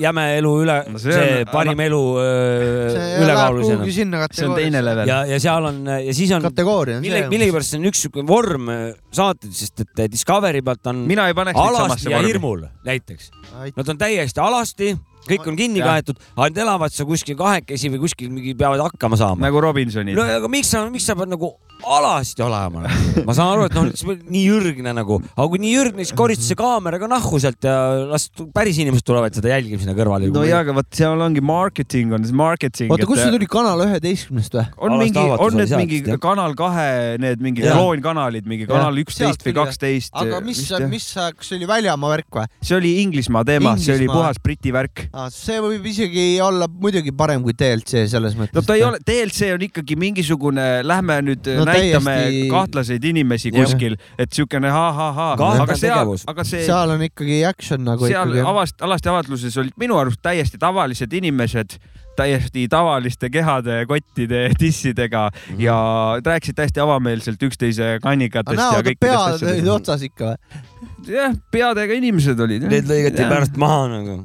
jäme 0.00 0.24
elu 0.38 0.52
üle 0.62 0.76
No 0.92 0.98
see 1.00 1.12
see, 1.14 1.38
on- 1.42 1.50
parim 1.52 1.80
elu 1.86 2.00
öö, 2.20 2.92
läheb 2.92 3.24
ülekaalulisena 3.24 4.28
see 4.36 4.46
on 4.48 4.54
teine 4.58 4.82
level. 4.84 5.08
ja, 5.08 5.18
ja 5.30 5.38
seal 5.42 5.64
on 5.70 5.80
ja 5.88 6.14
siis 6.16 6.32
on 6.36 6.44
kategooria 6.44 6.98
on 6.98 7.04
mille, 7.06 7.22
see. 7.24 7.30
millegipärast 7.32 7.74
see 7.74 7.80
on 7.80 7.88
üks 7.90 8.04
siuke 8.06 8.24
vorm 8.28 8.68
äh, 8.72 8.84
saated, 9.16 9.52
sest 9.56 9.84
et 9.86 10.04
Discovery 10.12 10.62
pealt 10.66 10.86
on 10.92 11.04
mina 11.08 11.28
ei 11.30 11.34
paneks 11.38 11.56
neid 11.58 11.68
alasti 11.70 11.86
samasse 11.88 12.10
ja 12.10 12.16
vormi. 12.20 12.32
hirmul 12.32 12.66
näiteks. 12.86 13.30
Nad 13.76 13.88
on 13.94 13.98
täiesti 13.98 14.40
alasti, 14.42 14.92
kõik 15.30 15.46
on 15.50 15.58
kinni 15.58 15.82
Jah. 15.82 15.96
kaetud, 15.96 16.20
nad 16.38 16.64
elavad 16.66 16.94
seal 16.94 17.08
kuskil 17.08 17.38
kahekesi 17.38 17.92
või 17.92 18.02
kuskil 18.06 18.32
mingi 18.32 18.56
peavad 18.58 18.84
hakkama 18.86 19.18
saama. 19.20 19.46
nagu 19.46 19.62
Robinsonid 19.62 20.16
no. 20.18 20.26
aga 20.40 20.50
miks 20.52 20.72
sa, 20.74 20.86
miks 20.90 21.08
sa 21.08 21.18
pead 21.18 21.32
nagu 21.32 21.54
alasti 21.84 22.42
olema 22.42 22.82
nagu?? 22.86 23.24
ma 23.26 23.34
saan 23.36 23.52
aru, 23.54 23.66
et 23.68 23.76
noh, 23.76 24.16
nii 24.32 24.44
ürgne 24.54 24.92
nagu, 24.96 25.18
aga 25.34 25.46
kui 25.52 25.60
nii 25.62 25.74
ürgne, 25.80 26.04
siis 26.04 26.16
korista 26.16 26.46
see 26.46 26.58
kaamera 26.58 26.98
ka 27.00 27.08
nahku 27.10 27.40
sealt 27.42 27.66
ja 27.66 27.74
las 28.10 28.28
päris 28.54 28.78
inimesed 28.82 29.06
tulevad 29.06 29.36
seda 29.36 29.52
jälgima 29.52 29.82
sinna 29.82 29.96
kõrvale. 29.98 30.30
no 30.32 30.44
jaa, 30.46 30.62
aga 30.64 30.74
vot 30.76 30.88
seal 30.96 31.22
ongi 31.26 31.42
marketing 31.44 32.14
on 32.16 32.26
marketing. 32.36 32.92
oota, 32.92 33.08
kust 33.08 33.22
see 33.24 33.34
tuli, 33.34 33.48
Kanal 33.56 33.84
üheteistkümnest 33.86 34.56
või? 34.56 34.66
on 34.86 34.96
mingi, 35.00 35.24
on 35.36 35.58
need 35.58 35.70
sealt, 35.70 35.82
mingi 35.84 36.00
jah. 36.02 36.20
Kanal 36.22 36.56
kahe, 36.58 36.88
need 37.22 37.44
mingi 37.44 37.64
kloonkanalid, 37.66 38.48
mingi 38.48 38.68
Kanal 38.70 39.02
üksteist 39.04 39.44
või 39.46 39.56
kaksteist. 39.60 40.14
aga 40.16 40.40
mis, 40.44 40.62
mis, 40.90 41.10
kas 41.16 41.50
see 41.50 41.60
oli 41.60 41.70
väljamaa 41.70 42.12
värk 42.16 42.40
või? 42.40 42.48
see 42.60 42.78
oli 42.78 42.96
Inglismaa 43.04 43.44
teema, 43.46 43.76
see 43.80 43.96
oli 43.98 44.10
puhas 44.10 44.40
Briti 44.42 44.72
värk. 44.74 45.06
See 45.32 45.58
võib 45.62 45.86
isegi 45.88 46.24
olla 46.44 46.68
muidugi 46.68 47.12
parem 47.16 47.42
kui 47.44 47.54
DLC 47.56 48.04
selles 48.10 48.36
mõttes. 48.38 48.54
no 48.56 48.62
ta 48.66 48.76
ei 48.76 48.84
ole, 48.86 49.00
DLC 49.06 49.50
on 49.54 49.64
ikkagi 49.66 49.98
mingisugune, 50.00 50.66
lähme 50.86 51.18
nüüd 51.26 51.50
No 51.56 51.64
no, 51.64 51.70
näitame 51.70 52.14
täiesti- 52.20 52.48
kahtlaseid 52.52 53.04
inimesi 53.12 53.52
kuskil, 53.54 53.96
et 54.18 54.32
siukene 54.36 54.70
ha-ha-ha, 54.72 55.32
aga 55.36 55.76
seal 55.78 56.14
aga 56.32 56.46
see 56.46 56.64
seal 56.66 56.94
on 56.96 57.04
ikkagi 57.06 57.42
action 57.48 57.84
nagu 57.86 58.08
seal 58.08 58.32
ikkagi. 58.32 58.46
avast-, 58.52 58.82
alasti 58.84 59.12
avaldluses 59.12 59.60
olid 59.62 59.76
minu 59.80 59.98
arust 60.00 60.20
täiesti 60.24 60.60
tavalised 60.60 61.12
inimesed, 61.12 61.78
täiesti 62.16 62.66
tavaliste 62.72 63.30
kehade, 63.32 63.82
kottide, 63.88 64.48
dissidega 64.62 65.28
mm. 65.30 65.54
-hmm. 65.54 65.60
ja 65.62 65.76
rääkisid 66.24 66.56
täiesti 66.56 66.80
avameelselt 66.80 67.42
üksteise 67.42 67.98
kannikatest 68.02 68.58
ja 68.58 68.70
näod 68.70 68.76
ja 68.76 68.90
kõikidest 68.90 69.04
pead 69.06 69.20
olid 69.20 69.34
asjadest. 69.34 69.68
otsas 69.76 70.02
ikka 70.02 70.32
või? 70.32 70.64
jah, 71.12 71.36
peadega 71.50 71.94
inimesed 71.94 72.40
olid. 72.40 72.66
Need 72.70 72.90
lõigati 72.90 73.28
pärast 73.30 73.56
maha 73.60 73.86
nagu. 73.92 74.20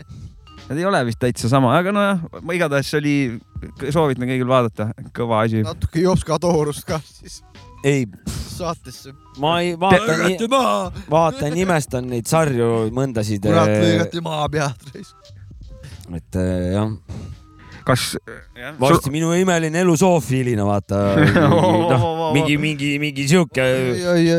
Nad 0.72 0.80
ei 0.80 0.85
ole 0.88 1.02
vist 1.03 1.19
täitsa 1.19 1.49
sama, 1.52 1.73
aga 1.76 1.91
nojah, 1.91 2.19
igatahes 2.56 2.88
see 2.88 2.99
oli, 3.02 3.15
soovitan 3.91 4.23
kõigil 4.30 4.48
vaadata, 4.48 4.85
kõva 5.11 5.41
asi. 5.43 5.65
natuke 5.68 5.99
Jopska 5.99 6.38
toorust 6.39 6.85
ka 6.88 7.02
siis 7.03 7.41
ei, 7.84 8.06
saatesse. 8.56 9.11
ma 9.43 9.57
ei 9.60 9.73
vaata, 9.80 10.15
maha, 10.48 11.03
vaatan, 11.11 11.57
imestan 11.60 12.07
neid 12.07 12.30
sarju, 12.31 12.88
mõndasid. 12.95 13.43
kurat 13.43 13.73
lõigati 13.73 14.23
maha 14.23 14.48
pead. 14.53 14.89
et 16.15 16.39
äh, 16.39 16.72
jah, 16.77 16.95
kas, 17.88 18.07
varsti 18.80 19.11
minu 19.11 19.35
imeline 19.35 19.84
elu 19.84 19.99
Sofiilina 19.99 20.65
vaata. 20.68 21.03
noh, 21.91 22.31
mingi, 22.35 22.56
mingi, 22.61 22.93
mingi 23.02 23.27
sihuke 23.27 23.68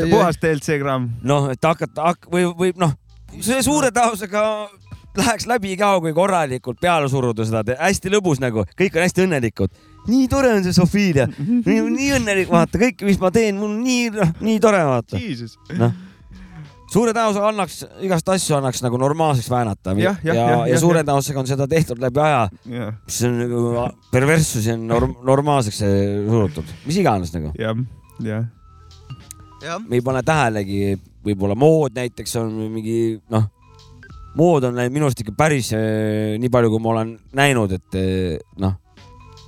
puhas 0.08 0.40
DLC 0.40 0.80
gramm. 0.80 1.10
noh, 1.20 1.50
et 1.52 1.72
hakata 1.72 2.12
hak, 2.12 2.30
või, 2.32 2.48
või 2.56 2.72
noh, 2.80 2.96
see 3.36 3.60
suure 3.64 3.92
tausega 3.92 4.46
läheks 5.18 5.48
läbi 5.50 5.74
ka, 5.80 5.94
kui 6.02 6.12
korralikult 6.16 6.80
peale 6.80 7.08
suruda 7.12 7.46
seda, 7.48 7.64
hästi 7.80 8.12
lõbus 8.12 8.40
nagu, 8.42 8.64
kõik 8.78 8.96
on 8.96 9.06
hästi 9.06 9.26
õnnelikud. 9.26 9.74
nii 10.08 10.28
tore 10.30 10.54
on 10.56 10.64
see 10.64 10.74
Sofiilia, 10.74 11.28
nii, 11.28 12.08
õnnelik, 12.18 12.48
vaata 12.50 12.80
kõik, 12.80 13.04
mis 13.06 13.20
ma 13.22 13.30
teen, 13.34 13.58
mul 13.60 13.70
on 13.70 13.84
nii, 13.84 14.08
noh, 14.16 14.32
nii 14.42 14.62
tore 14.62 14.80
vaata. 14.88 15.20
noh, 15.78 15.92
suure 16.92 17.14
tõenäosusega 17.14 17.50
annaks 17.52 17.78
igast 18.04 18.32
asju 18.34 18.56
annaks 18.58 18.82
nagu 18.84 18.98
normaalseks 19.00 19.50
väänata. 19.52 19.94
Ja, 19.96 20.12
jah, 20.12 20.18
ja, 20.24 20.34
jah, 20.34 20.50
ja 20.50 20.72
jah, 20.72 20.82
suure 20.82 21.04
tõenäosusega 21.04 21.44
on 21.44 21.52
seda 21.52 21.68
tehtud 21.70 22.02
läbi 22.02 22.24
aja, 22.24 22.42
jah, 22.72 22.98
mis 23.06 23.22
on 23.28 23.38
nagu 23.44 23.86
perverssusi 24.12 24.74
on 24.74 24.84
norm, 24.90 25.14
normaalseks 25.28 25.80
surutud, 25.84 26.76
mis 26.88 27.00
iganes 27.04 27.34
nagu. 27.36 27.54
jah. 27.60 28.44
jah, 29.62 29.82
me 29.86 29.98
ei 29.98 30.04
pane 30.04 30.24
tähelegi, 30.26 30.96
võib-olla 31.22 31.56
mood 31.58 31.94
näiteks 31.96 32.40
on 32.42 32.54
mingi 32.74 32.96
noh, 33.30 33.46
mood 34.38 34.64
on 34.68 34.78
läinud 34.78 34.94
minu 34.94 35.08
arust 35.08 35.20
ikka 35.24 35.34
päris 35.36 35.72
eh, 35.76 36.38
nii 36.40 36.52
palju, 36.52 36.72
kui 36.72 36.82
ma 36.82 36.94
olen 36.94 37.12
näinud, 37.36 37.74
et 37.76 37.98
eh, 38.00 38.38
noh, 38.62 38.78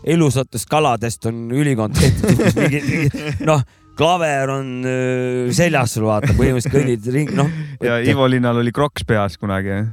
elusatest 0.04 0.68
kaladest 0.70 1.30
on 1.30 1.46
ülikond 1.54 1.96
tehtud, 1.96 2.44
mingi, 2.60 2.82
mingi 2.88 3.46
noh, 3.48 3.64
klaver 3.98 4.52
on 4.58 4.72
eh, 4.88 5.52
seljas 5.56 5.96
sul 5.96 6.08
vaata, 6.08 6.34
põhimõtteliselt 6.36 6.76
kõnnid 6.76 7.10
ringi, 7.16 7.38
noh. 7.38 7.50
ja 7.84 8.00
Ivo 8.04 8.28
Linnal 8.30 8.60
oli 8.60 8.74
kroks 8.74 9.06
peas 9.08 9.38
kunagi. 9.40 9.84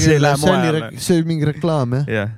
see 0.00 0.18
See 1.04 1.18
oli 1.18 1.26
mingi 1.26 1.48
reklaam 1.48 2.00
jah. 2.00 2.10
jah, 2.10 2.36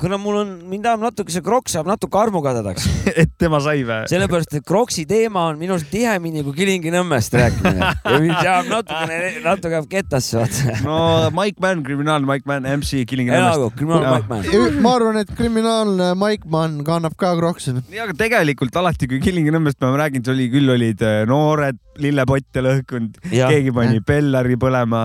kuna 0.00 0.18
mul 0.18 0.36
on, 0.40 0.48
mind 0.68 0.86
ajab 0.88 1.04
natuke 1.04 1.32
see 1.32 1.42
kroks 1.44 1.76
ajab 1.76 1.88
natuke 1.92 2.18
armukadedaks, 2.18 2.86
et 3.22 3.30
tema 3.40 3.60
sai 3.62 3.84
või? 3.86 4.00
sellepärast 4.10 4.56
et 4.58 4.66
kroksi 4.66 5.04
teema 5.10 5.46
on 5.50 5.60
minu 5.60 5.76
arust 5.76 5.90
tihemini 5.92 6.42
kui 6.46 6.56
Kilingi-Nõmmest 6.58 7.36
rääkimine 7.38 7.90
ja 8.12 8.18
mind 8.24 8.34
ajab 8.40 8.70
natukene, 8.72 9.20
natuke 9.44 9.78
jääb 9.78 9.88
ketasse 9.92 10.40
vaata. 10.40 10.76
no 10.86 10.98
Mike 11.36 11.62
Mann, 11.62 11.84
kriminaalne 11.86 12.28
Mike 12.30 12.50
Mann, 12.50 12.68
MC 12.80 13.04
Kilingi-Nõmmest. 13.10 13.54
elagu, 13.54 13.70
kriminaal 13.78 14.08
Jaa. 14.08 14.18
Mike 14.18 14.58
Man. 14.58 14.82
ma 14.82 14.96
arvan, 14.98 15.20
et 15.22 15.32
kriminaalne 15.38 16.10
Mike 16.18 16.50
Mann 16.50 16.82
kannab 16.86 17.14
ka 17.20 17.34
kroksi. 17.38 17.76
nii, 17.78 18.02
aga 18.08 18.18
tegelikult 18.26 18.82
alati, 18.82 19.10
kui 19.10 19.22
Kilingi-Nõmmest 19.24 19.80
ma 19.84 19.94
räägin, 20.04 20.26
see 20.26 20.34
oli 20.34 20.50
küll 20.52 20.74
olid 20.74 21.06
äh, 21.06 21.22
noored 21.30 21.78
lillepotte 22.02 22.62
lõhkunud, 22.64 23.18
keegi 23.50 23.72
pani 23.74 24.00
Bellari 24.06 24.56
põlema 24.60 25.04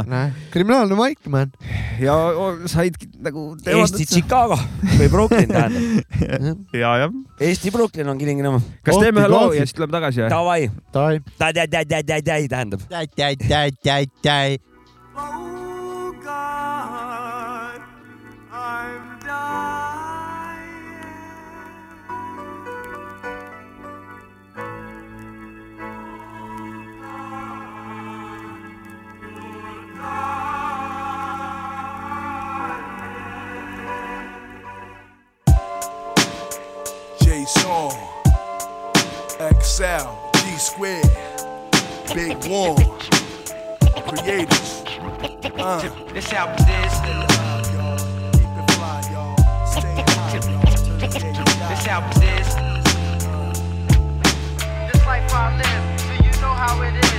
kriminaalne 0.53 0.95
Mike 0.97 1.29
Mann. 1.29 1.51
ja 2.01 2.15
o- 2.15 2.67
said 2.67 2.95
nagu. 3.21 3.55
Eesti 3.65 4.05
Chicago 4.09 4.57
või 4.97 5.09
Brooklyn 5.11 5.47
tähendab. 5.51 6.05
ja, 6.81 6.95
jah. 7.05 7.11
Eesti 7.39 7.71
Brooklyn 7.71 8.09
on 8.09 8.17
Kilingi-Nõmme. 8.21 8.61
kas 8.83 8.95
Kohvi 8.95 9.05
teeme 9.09 9.21
ühe 9.25 9.29
loo 9.31 9.51
ja 9.53 9.65
siis 9.65 9.73
tuleme 9.77 9.91
tagasi 9.97 10.25
või? 10.25 10.29
Davai, 10.33 10.69
tähendab. 12.51 12.81
XL, 39.79 40.11
G 40.33 40.57
Squared, 40.57 41.09
Big 42.13 42.35
One, 42.51 42.75
Creators. 44.09 44.83
Uh. 45.57 45.79
This 46.11 46.33
album 46.33 46.65
is 46.67 46.93
this 51.69 51.87
album 51.87 52.11
is 52.23 52.49
This 54.91 55.05
life 55.05 55.33
I 55.33 55.55
live, 55.55 56.01
so 56.01 56.11
you 56.25 56.41
know 56.41 56.53
how 56.53 56.81
it 56.81 56.95
is. 56.95 57.13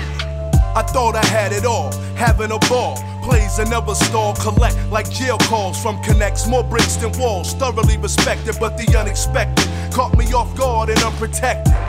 I 0.77 0.83
thought 0.83 1.17
I 1.17 1.25
had 1.25 1.55
it 1.55 1.65
all, 1.65 1.91
having 2.15 2.53
a 2.53 2.59
ball. 2.69 3.03
Plays 3.23 3.59
and 3.59 3.71
never 3.71 3.95
stall, 3.95 4.35
collect 4.35 4.77
like 4.91 5.09
jail 5.09 5.39
calls 5.39 5.81
from 5.81 5.99
connects. 6.03 6.47
More 6.47 6.65
bricks 6.65 6.97
than 6.97 7.19
walls, 7.19 7.55
thoroughly 7.55 7.97
respected, 7.97 8.57
but 8.61 8.77
the 8.77 8.99
unexpected 8.99 9.67
caught 9.95 10.15
me 10.19 10.31
off 10.35 10.55
guard 10.59 10.91
and 10.91 11.03
unprotected. 11.03 11.80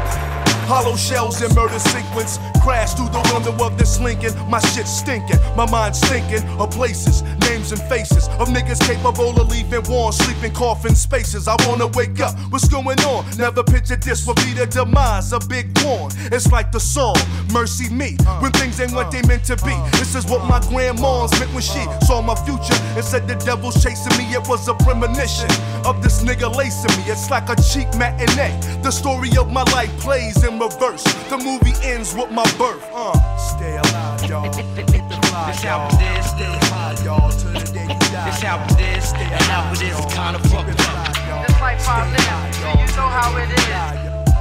Hollow 0.71 0.95
shells 0.95 1.41
and 1.41 1.53
murder 1.53 1.79
sequence 1.79 2.39
crash 2.63 2.93
through 2.93 3.09
the 3.09 3.19
window 3.33 3.51
of 3.65 3.77
this 3.77 3.99
Lincoln. 3.99 4.31
My 4.49 4.59
shit 4.59 4.87
stinking, 4.87 5.35
my 5.57 5.69
mind 5.69 5.93
stinking 5.93 6.47
of 6.61 6.71
places, 6.71 7.23
names 7.41 7.73
and 7.73 7.81
faces 7.89 8.29
of 8.39 8.47
niggas 8.47 8.79
capable 8.79 9.35
of 9.41 9.49
leaving 9.49 9.83
warm, 9.91 10.13
sleeping 10.13 10.53
coffin 10.53 10.95
spaces. 10.95 11.49
I 11.49 11.57
wanna 11.67 11.87
wake 11.87 12.21
up. 12.21 12.39
What's 12.51 12.69
going 12.69 13.01
on? 13.01 13.25
Never 13.37 13.63
pictured 13.63 14.01
this 14.01 14.25
would 14.25 14.37
be 14.37 14.53
the 14.53 14.65
demise 14.65 15.33
of 15.33 15.49
Big 15.49 15.75
Porn. 15.75 16.09
It's 16.31 16.49
like 16.49 16.71
the 16.71 16.79
song 16.79 17.17
"Mercy 17.51 17.89
Me" 17.89 18.15
when 18.39 18.53
things 18.53 18.79
ain't 18.79 18.93
what 18.93 19.11
they 19.11 19.23
meant 19.23 19.43
to 19.51 19.57
be. 19.57 19.75
This 19.99 20.15
is 20.15 20.25
what 20.25 20.45
my 20.47 20.61
grandma's 20.69 21.37
meant 21.37 21.51
when 21.51 21.63
she 21.63 21.83
saw 22.07 22.21
my 22.21 22.35
future 22.45 22.79
and 22.95 23.03
said 23.03 23.27
the 23.27 23.35
devil's 23.35 23.83
chasing 23.83 24.15
me. 24.17 24.23
It 24.33 24.47
was 24.47 24.69
a 24.69 24.73
premonition 24.75 25.51
of 25.83 26.01
this 26.01 26.23
nigga 26.23 26.47
lacing 26.55 26.95
me. 26.95 27.11
It's 27.11 27.29
like 27.29 27.49
a 27.49 27.57
cheap 27.59 27.93
matinee. 27.95 28.55
The 28.83 28.91
story 28.91 29.35
of 29.35 29.51
my 29.51 29.63
life 29.73 29.91
plays 29.99 30.41
in 30.45 30.60
reverse. 30.61 31.03
The 31.29 31.37
movie 31.37 31.73
ends 31.83 32.13
with 32.13 32.29
my 32.29 32.45
birth. 32.57 32.85
Uh, 32.93 33.17
stay 33.37 33.77
alive, 33.77 34.29
y'all. 34.29 34.51
This 35.47 35.65
album 35.65 35.97
is 35.99 36.25
Stay 36.29 36.43
high, 36.69 36.95
y'all, 37.03 37.31
till 37.31 37.51
the 37.51 37.65
day 37.73 37.83
you 37.83 37.99
die. 38.13 38.29
This 38.29 38.43
album 38.43 38.77
is 38.77 39.13
and 39.13 39.43
album 39.49 39.81
is 39.81 40.13
kind 40.13 40.35
of 40.35 40.41
fucked 40.51 40.79
up. 40.85 41.47
This 41.47 41.61
life 41.61 41.87
I 41.87 42.05
live, 42.11 42.55
so 42.55 42.69
you 42.77 42.87
know 42.95 43.09
how 43.09 43.37
it 43.37 43.49
is. 43.49 43.71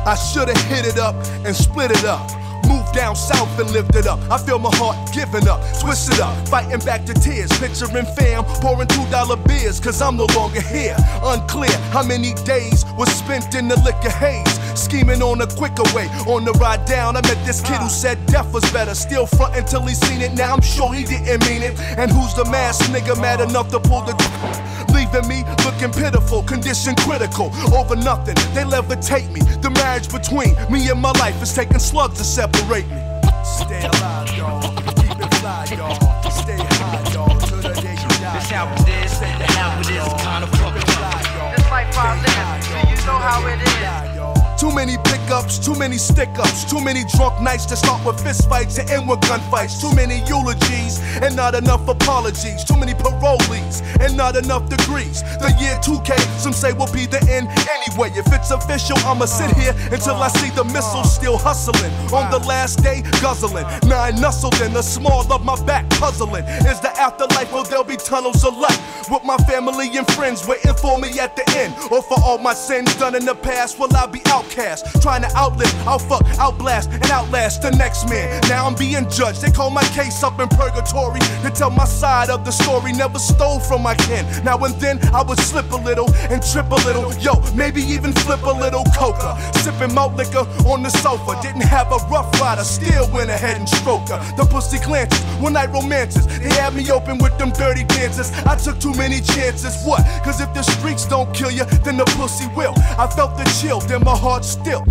I 0.06 0.14
should've 0.14 0.60
hit 0.68 0.84
it 0.84 0.98
up 0.98 1.14
and 1.46 1.56
split 1.56 1.90
it 1.90 2.04
up. 2.04 2.28
Moved 2.68 2.89
down 2.92 3.16
south 3.16 3.58
and 3.58 3.70
it 3.70 4.06
up. 4.06 4.20
I 4.30 4.38
feel 4.38 4.58
my 4.58 4.74
heart 4.74 4.96
giving 5.12 5.48
up, 5.48 5.60
twist 5.80 6.12
it 6.12 6.20
up, 6.20 6.36
fighting 6.48 6.80
back 6.80 7.06
the 7.06 7.14
tears. 7.14 7.50
Picturing 7.58 8.06
fam 8.16 8.44
pouring 8.60 8.88
two 8.88 9.04
dollar 9.10 9.36
beers, 9.36 9.80
cause 9.80 10.00
I'm 10.02 10.16
no 10.16 10.26
longer 10.34 10.60
here. 10.60 10.96
Unclear 11.22 11.72
how 11.92 12.02
many 12.02 12.34
days 12.44 12.84
was 12.96 13.10
spent 13.12 13.54
in 13.54 13.68
the 13.68 13.76
liquor 13.80 14.10
haze. 14.10 14.58
Scheming 14.78 15.22
on 15.22 15.40
a 15.40 15.46
quicker 15.46 15.84
way. 15.94 16.06
On 16.26 16.44
the 16.44 16.52
ride 16.52 16.84
down, 16.84 17.16
I 17.16 17.22
met 17.22 17.38
this 17.44 17.60
kid 17.60 17.76
who 17.76 17.88
said 17.88 18.24
death 18.26 18.52
was 18.52 18.64
better. 18.72 18.94
Still 18.94 19.26
front 19.26 19.56
until 19.56 19.82
he 19.82 19.94
seen 19.94 20.20
it. 20.20 20.32
Now 20.34 20.54
I'm 20.54 20.62
sure 20.62 20.92
he 20.92 21.04
didn't 21.04 21.46
mean 21.48 21.62
it. 21.62 21.78
And 21.98 22.10
who's 22.10 22.34
the 22.34 22.44
mass 22.46 22.80
nigga 22.88 23.20
mad 23.20 23.40
enough 23.40 23.70
to 23.70 23.80
pull 23.80 24.02
the 24.02 24.14
leaving 24.94 25.28
me 25.28 25.44
looking 25.64 25.92
pitiful, 25.92 26.42
condition 26.42 26.94
critical, 26.96 27.50
over 27.74 27.96
nothing. 27.96 28.34
They 28.54 28.64
levitate 28.64 29.30
me. 29.32 29.40
The 29.60 29.70
marriage 29.70 30.10
between 30.10 30.54
me 30.70 30.88
and 30.88 31.00
my 31.00 31.12
life 31.12 31.40
is 31.42 31.52
taking 31.54 31.78
slugs 31.78 32.18
to 32.18 32.24
separate 32.24 32.79
me. 32.88 33.00
Stay 33.44 33.82
alive, 33.84 34.30
y'all. 34.36 34.62
Keep 35.00 35.20
it 35.20 35.34
fly, 35.36 35.66
y'all. 35.76 36.30
Stay 36.30 36.56
high, 36.56 37.12
y'all. 37.12 37.38
Till 37.40 37.58
the 37.58 37.74
day 37.80 37.94
you 37.94 38.08
die. 38.20 38.38
This 38.38 38.52
album 38.52 38.86
is 38.88 39.22
and 39.22 39.42
album 39.58 39.92
is 39.92 40.22
kind 40.22 40.44
of 40.44 40.50
fucked 40.50 40.88
up. 41.00 41.56
This 41.56 41.70
life 41.70 41.98
I 41.98 42.16
live, 42.22 42.64
so 42.64 42.76
you 42.90 42.96
know 43.06 43.18
how 43.18 43.46
it 43.46 43.60
is. 43.60 44.19
Too 44.60 44.70
many 44.74 44.98
pick 44.98 45.20
hiccups, 45.30 45.58
too 45.58 45.74
many 45.78 45.96
stick 45.96 46.30
ups, 46.38 46.64
too 46.64 46.80
many 46.80 47.04
drunk 47.16 47.40
nights 47.40 47.64
to 47.66 47.76
start 47.76 48.04
with 48.04 48.20
fist 48.22 48.48
fights 48.48 48.78
and 48.78 48.90
end 48.90 49.08
with 49.08 49.20
gunfights. 49.20 49.80
Too 49.80 49.94
many 49.94 50.22
eulogies 50.26 50.98
and 51.22 51.36
not 51.36 51.54
enough 51.54 51.86
apologies. 51.88 52.64
Too 52.64 52.76
many 52.76 52.94
parolees 52.94 53.82
and 54.00 54.16
not 54.16 54.36
enough 54.36 54.68
degrees. 54.68 55.22
The 55.40 55.54
year 55.60 55.76
2K, 55.78 56.18
some 56.38 56.52
say 56.52 56.72
will 56.72 56.92
be 56.92 57.06
the 57.06 57.20
end 57.30 57.48
anyway. 57.48 58.10
If 58.16 58.32
it's 58.32 58.50
official, 58.50 58.98
I'ma 58.98 59.26
sit 59.26 59.54
here 59.56 59.74
until 59.92 60.16
I 60.16 60.28
see 60.28 60.50
the 60.50 60.64
missiles 60.64 61.14
still 61.14 61.38
hustling. 61.38 61.92
On 62.12 62.30
the 62.30 62.38
last 62.46 62.82
day, 62.82 63.02
guzzling. 63.20 63.66
Nine 63.88 64.20
nuzzled 64.20 64.60
in 64.60 64.72
the 64.72 64.82
small 64.82 65.30
of 65.32 65.44
my 65.44 65.56
back, 65.64 65.88
puzzling. 65.90 66.44
Is 66.66 66.80
the 66.80 66.90
afterlife 66.98 67.52
or 67.52 67.64
there'll 67.64 67.84
be 67.84 67.96
tunnels 67.96 68.44
of 68.44 68.56
light? 68.56 68.80
With 69.10 69.24
my 69.24 69.36
family 69.38 69.88
and 69.96 70.06
friends 70.12 70.46
waiting 70.46 70.74
for 70.74 70.98
me 70.98 71.18
at 71.18 71.36
the 71.36 71.44
end. 71.56 71.74
Or 71.90 72.02
for 72.02 72.18
all 72.22 72.38
my 72.38 72.54
sins 72.54 72.94
done 72.96 73.14
in 73.14 73.24
the 73.24 73.34
past, 73.34 73.78
will 73.78 73.94
I 73.96 74.06
be 74.06 74.20
outcast? 74.50 75.02
Trying 75.02 75.22
to 75.22 75.36
outlive, 75.36 75.72
outfuck, 75.86 76.22
outblast, 76.38 76.92
and 76.92 77.10
outlast 77.10 77.62
the 77.62 77.70
next 77.70 78.08
man. 78.08 78.40
Now 78.48 78.66
I'm 78.66 78.74
being 78.74 79.08
judged. 79.08 79.42
They 79.42 79.50
call 79.50 79.70
my 79.70 79.84
case 79.84 80.22
up 80.22 80.40
in 80.40 80.48
purgatory 80.48 81.20
to 81.20 81.50
tell 81.50 81.70
my 81.70 81.84
side 81.84 82.30
of 82.30 82.44
the 82.44 82.50
story. 82.50 82.92
Never 82.92 83.18
stole 83.18 83.60
from 83.60 83.82
my 83.82 83.94
kin. 83.94 84.26
Now 84.44 84.58
and 84.58 84.74
then 84.80 84.98
I 85.14 85.22
would 85.22 85.38
slip 85.38 85.70
a 85.72 85.76
little 85.76 86.12
and 86.30 86.42
trip 86.42 86.70
a 86.70 86.80
little. 86.86 87.12
Yo, 87.18 87.34
maybe 87.54 87.82
even 87.82 88.12
flip 88.12 88.42
a 88.42 88.50
little 88.50 88.84
coca. 88.96 89.38
Sipping 89.58 89.94
malt 89.94 90.14
liquor 90.14 90.46
on 90.66 90.82
the 90.82 90.90
sofa. 90.90 91.38
Didn't 91.42 91.62
have 91.62 91.92
a 91.92 91.98
rough 92.10 92.30
rider, 92.40 92.64
still 92.64 93.10
went 93.12 93.30
ahead 93.30 93.56
and 93.56 93.68
stroked 93.68 94.10
her. 94.10 94.18
The 94.36 94.44
pussy 94.44 94.78
glances, 94.78 95.20
one 95.40 95.54
night 95.54 95.70
romances. 95.70 96.26
They 96.26 96.52
had 96.54 96.74
me 96.74 96.90
open 96.90 97.18
with 97.18 97.36
them 97.38 97.50
dirty 97.50 97.84
dances. 97.84 98.32
I 98.46 98.56
took 98.56 98.78
too 98.80 98.94
many 98.94 99.20
chances. 99.20 99.76
What? 99.84 100.04
Cause 100.24 100.40
if 100.40 100.52
the 100.54 100.62
streets 100.62 101.06
don't 101.06 101.32
kill 101.34 101.50
you, 101.50 101.64
then 101.84 101.96
the 101.96 102.04
pussy 102.16 102.46
will. 102.56 102.74
I 102.98 103.06
felt 103.06 103.36
the 103.38 103.44
chill, 103.60 103.80
then 103.80 104.02
my 104.04 104.16
heart 104.16 104.39
still. 104.42 104.84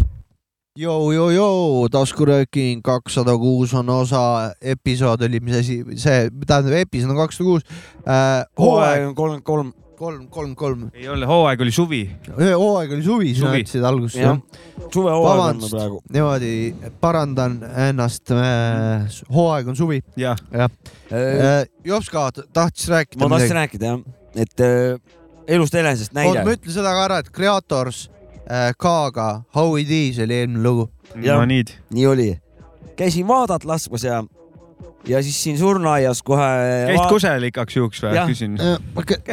joo-joo-joo, 0.79 1.87
taskurööking 1.91 2.83
kakssada 2.85 3.33
kuus 3.37 3.73
on 3.75 3.89
osa 3.91 4.21
episood 4.61 5.25
oli, 5.25 5.41
mis 5.43 5.57
asi, 5.59 5.81
see 5.99 6.29
tähendab 6.47 6.77
episood 6.77 7.11
on 7.11 7.19
kakssada 7.19 7.47
kuus. 7.47 7.65
hooaeg 8.05 8.61
hooaeg 8.61 9.07
on 9.09 9.15
kolmkümmend 9.15 9.45
kolm. 9.49 9.71
kolm, 9.99 10.27
kolm, 10.31 10.53
kolm, 10.55 10.83
ei 10.93 11.09
ole, 11.11 11.27
hooaeg 11.27 11.63
oli 11.65 11.73
suvi. 11.75 12.03
hooaeg 12.37 12.93
oli 12.95 13.03
suvi, 13.03 13.33
sina 13.33 13.49
Suvi. 13.49 13.63
ütlesid 13.65 13.87
alguses 13.89 14.19
jah 14.21 14.37
jah., 14.37 14.85
suvehooaeg 14.93 15.41
on 15.49 15.65
praegu., 15.65 15.99
niimoodi 16.13 16.53
parandan 17.01 17.57
ennast, 17.89 18.31
hooaeg 19.33 19.73
on 19.73 19.79
suvi, 19.79 19.99
jah, 20.19 20.39
jah. 20.53 20.69
Jopska 21.83 22.29
tahtis 22.53 22.87
rääkida 22.93 23.25
ma 23.25 23.33
tahtsin 23.35 23.59
rääkida 23.59 23.91
jah, 23.91 24.05
et 24.45 24.63
äh, 24.63 25.17
elust 25.49 25.75
enesest 25.75 26.15
näide 26.15 26.45
ma. 26.45 26.55
ütlen 26.55 26.77
seda 26.77 26.93
ka 26.95 27.03
ära, 27.09 27.19
et 27.25 27.33
Creators 27.35 28.05
äh, 28.07 28.18
K-ga 28.77 29.29
How 29.55 29.77
It 29.77 29.91
Is 29.93 30.19
oli 30.19 30.41
eelmine 30.41 30.63
lugu. 30.63 30.89
No 31.15 31.45
nii. 31.45 31.63
nii 31.93 32.05
oli. 32.07 32.29
käisin 32.97 33.27
vaadat 33.27 33.63
laskmas 33.65 34.03
ja, 34.03 34.23
ja 35.07 35.23
siis 35.23 35.43
siin 35.43 35.57
surnuaias 35.57 36.23
kohe. 36.23 36.47
käisid 36.87 37.09
kusel 37.09 37.43
igaks 37.49 37.75
juhuks 37.77 38.01
või 38.03 38.23
küsin. 38.31 38.57
Äh, 38.59 38.79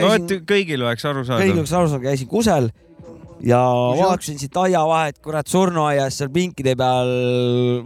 no 0.02 0.12
et, 0.14 0.34
kõigil 0.48 0.82
oleks 0.82 1.05
aru 1.05 1.24
kõigil 1.24 1.30
saada. 1.32 1.55
oleks 1.56 1.72
aru 1.72 1.88
saada, 1.88 2.05
käisin 2.05 2.28
kusel 2.30 2.70
ja 3.44 3.60
vaatasin 3.98 4.38
siit 4.38 4.56
aia 4.56 4.84
vahet, 4.86 5.18
kurat 5.24 5.48
surnuaias 5.48 6.20
seal 6.20 6.30
pinkide 6.32 6.76
peal 6.78 7.10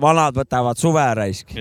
vanad 0.02 0.36
võtavad 0.36 0.78
suve 0.78 1.06
raisk. 1.14 1.56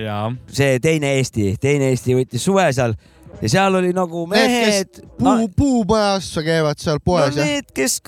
see 0.52 0.78
teine 0.82 1.14
Eesti, 1.18 1.54
teine 1.60 1.90
Eesti 1.94 2.18
võttis 2.18 2.44
suve 2.44 2.68
seal 2.76 2.94
ja 3.40 3.48
seal 3.48 3.74
oli 3.80 3.92
nagu 3.96 4.26
Need, 4.26 4.50
mehed 4.50 4.92
kes. 5.00 5.04
puu, 5.18 5.48
puumajas 5.56 6.30
käivad 6.44 6.80
seal 6.82 7.00
no 7.00 7.04
poes 7.04 7.36
jah? 7.36 7.46
need, 7.46 7.70
kes 7.74 8.00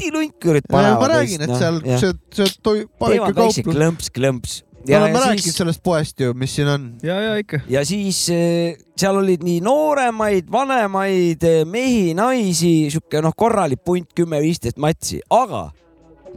kuradi 0.00 0.16
lunkurit 0.16 0.66
ma 0.70 0.76
panevad. 0.78 1.14
räägin, 1.14 1.44
et 1.44 1.54
seal 1.58 1.78
see, 1.84 2.12
see 2.34 2.58
toi-, 2.64 2.84
teevad 3.04 3.38
väikse 3.38 3.64
klõmps-klõmps. 3.66 4.60
ja, 4.88 5.00
oleme 5.02 5.20
rääkinud 5.20 5.44
siis, 5.44 5.58
sellest 5.60 5.82
poest 5.84 6.20
ju, 6.20 6.32
mis 6.34 6.54
siin 6.56 6.70
on. 6.72 6.86
ja, 7.04 7.18
ja 7.20 7.34
ikka. 7.40 7.62
ja 7.68 7.84
siis 7.86 8.22
eh, 8.34 8.78
seal 8.98 9.20
olid 9.20 9.44
nii 9.44 9.60
nooremaid, 9.64 10.48
vanemaid 10.52 11.44
eh, 11.44 11.60
mehi, 11.68 12.14
naisi, 12.16 12.90
sihuke 12.92 13.22
noh, 13.24 13.36
korralik 13.36 13.84
punt, 13.84 14.10
kümme-viisteist 14.16 14.80
matsi, 14.80 15.20
aga 15.30 15.68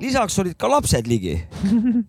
lisaks 0.01 0.39
olid 0.41 0.57
ka 0.59 0.69
lapsed 0.71 1.07
ligi. 1.07 1.37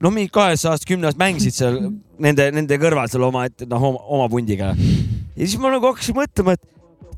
no 0.02 0.10
mingi 0.10 0.32
kaheksast, 0.34 0.86
kümnest 0.88 1.20
mängisid 1.20 1.56
seal 1.56 1.80
nende, 2.18 2.50
nende 2.54 2.78
kõrval 2.82 3.10
seal 3.12 3.26
omaette, 3.28 3.68
noh, 3.70 3.90
oma, 4.02 4.28
pundiga. 4.32 4.74
ja 4.74 5.44
siis 5.44 5.58
ma 5.60 5.72
nagu 5.74 5.92
hakkasin 5.92 6.18
mõtlema, 6.18 6.58
et 6.58 6.70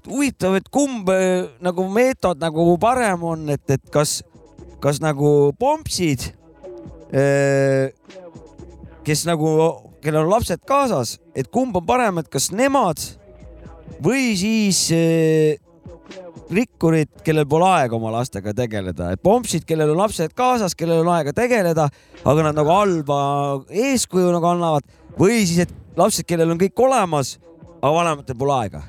huvitav, 0.08 0.56
et 0.58 0.68
kumb 0.72 1.08
eh, 1.12 1.46
nagu 1.64 1.86
meetod 1.92 2.40
nagu 2.42 2.68
parem 2.82 3.22
on, 3.26 3.48
et, 3.52 3.64
et 3.70 3.92
kas, 3.92 4.20
kas 4.82 5.00
nagu 5.04 5.52
pompsid, 5.58 6.32
kes 9.06 9.20
nagu, 9.28 9.50
kellel 10.02 10.24
on 10.24 10.32
lapsed 10.32 10.64
kaasas, 10.66 11.16
et 11.38 11.46
kumb 11.54 11.76
on 11.78 11.84
parem, 11.86 12.18
et 12.18 12.28
kas 12.32 12.50
nemad 12.50 12.98
või 14.02 14.34
siis 14.38 14.80
eh, 14.94 15.56
rikkurid, 16.52 17.10
kellel 17.26 17.46
pole 17.48 17.66
aega 17.68 17.96
oma 17.96 18.12
lastega 18.14 18.54
tegeleda, 18.56 19.12
et 19.14 19.22
pompsid, 19.22 19.64
kellel 19.66 19.94
on 19.94 20.02
lapsed 20.04 20.34
kaasas, 20.36 20.76
kellel 20.78 21.02
on 21.02 21.12
aega 21.16 21.34
tegeleda, 21.36 21.88
aga 22.24 22.46
nad 22.48 22.58
nagu 22.58 22.72
halba 22.72 23.18
eeskuju 23.70 24.30
nagu 24.34 24.50
annavad 24.52 24.86
või 25.18 25.42
siis, 25.44 25.66
et 25.66 25.98
lapsed, 25.98 26.26
kellel 26.28 26.54
on 26.54 26.60
kõik 26.60 26.86
olemas, 26.86 27.36
aga 27.80 27.92
vanematel 28.00 28.38
pole 28.38 28.56
aega. 28.60 28.84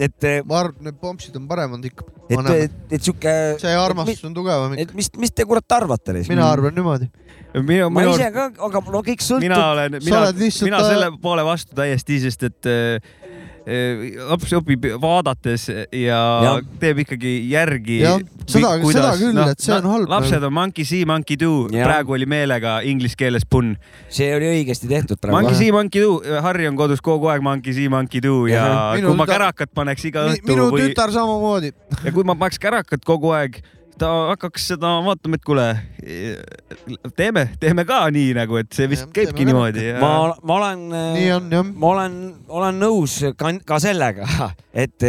et, 0.00 0.24
et, 0.24 0.46
ma 0.48 0.62
arvan, 0.62 0.76
et 0.80 0.88
need 0.88 0.98
pompsid 1.00 1.36
on 1.36 1.46
paremad 1.50 1.84
ikka. 1.84 2.06
et, 2.30 2.76
et 2.90 3.00
sihuke, 3.02 3.34
see 3.60 3.74
armastus 3.76 4.24
on 4.28 4.36
tugevam 4.36 4.74
ikka. 4.74 4.86
et 4.86 4.94
mis, 4.96 5.10
mis 5.20 5.34
te 5.34 5.46
kurat 5.48 5.76
arvate? 5.76 6.14
mina 6.28 6.48
arvan 6.48 6.74
niimoodi. 6.76 7.10
minu, 7.58 7.90
ma 7.90 8.04
minu 8.04 8.14
ise 8.16 8.30
ka, 8.34 8.48
aga 8.68 8.84
no 8.94 9.02
kõik 9.06 9.24
sõltub 9.26 9.44
mina. 9.44 9.60
olen, 9.74 9.98
mina 10.00 10.22
mina 10.32 10.80
äh, 10.80 10.88
selle 10.88 11.10
poole 11.22 11.44
vastu 11.46 11.76
täiesti, 11.76 12.20
sest 12.24 12.46
et 12.48 12.70
äh, 12.70 12.96
äh, 12.96 13.19
laps 14.30 14.52
õpib 14.56 14.86
vaadates 15.02 15.66
ja, 15.68 16.18
ja 16.44 16.52
teeb 16.80 17.02
ikkagi 17.04 17.32
järgi. 17.50 18.00
Seda- 18.50 18.72
seda 18.82 19.10
küll, 19.20 19.38
et 19.44 19.60
see 19.62 19.74
on 19.76 19.88
halb 19.92 20.10
lapsed 20.10 20.42
on 20.48 20.52
monkey 20.56 20.84
see, 20.88 21.04
monkey 21.06 21.36
do, 21.38 21.66
praegu 21.70 22.16
oli 22.16 22.26
meelega 22.30 22.80
inglise 22.88 23.18
keeles 23.20 23.44
punn. 23.46 23.76
see 24.10 24.30
oli 24.34 24.48
õigesti 24.56 24.88
tehtud 24.90 25.20
praegu 25.22 25.36
Monkey. 25.38 25.58
see, 25.60 25.70
monkey 25.74 26.02
do, 26.02 26.16
Harri 26.42 26.66
on 26.70 26.78
kodus 26.78 27.02
kogu 27.04 27.30
aeg 27.30 27.44
monkey 27.46 27.74
see, 27.76 27.88
monkey 27.92 28.20
do 28.24 28.46
ja 28.50 28.64
Jah. 28.64 28.78
Minu 28.96 29.12
kui 29.12 29.20
ma 29.20 29.26
kärakat 29.30 29.70
paneks 29.74 30.04
iga 30.08 30.26
õhtu 30.32 30.50
minu 30.50 30.70
või 30.72 30.88
tütar 30.90 31.12
samamoodi. 31.14 31.70
ja 32.04 32.12
kui 32.16 32.24
ma 32.26 32.34
paneks 32.34 32.58
kärakat 32.58 33.04
kogu 33.06 33.30
aeg, 33.36 33.60
ta 34.00 34.10
hakkaks 34.30 34.70
seda 34.72 34.94
vaatama, 35.04 35.36
et 35.36 35.44
kuule, 35.46 35.66
teeme, 37.18 37.46
teeme 37.60 37.84
ka 37.88 38.02
nii 38.14 38.32
nagu, 38.38 38.60
et 38.60 38.72
see 38.76 38.88
vist 38.90 39.06
Jah, 39.06 39.14
käibki 39.18 39.46
niimoodi. 39.48 39.90
ma, 40.00 40.12
ma 40.42 40.56
olen, 40.56 40.86
nii 41.16 41.30
on 41.36 41.50
jah. 41.52 41.72
ma 41.84 41.90
olen, 41.94 42.18
olen 42.48 42.80
nõus 42.80 43.18
ka, 43.36 43.52
ka 43.68 43.80
sellega, 43.82 44.28
et 44.84 45.08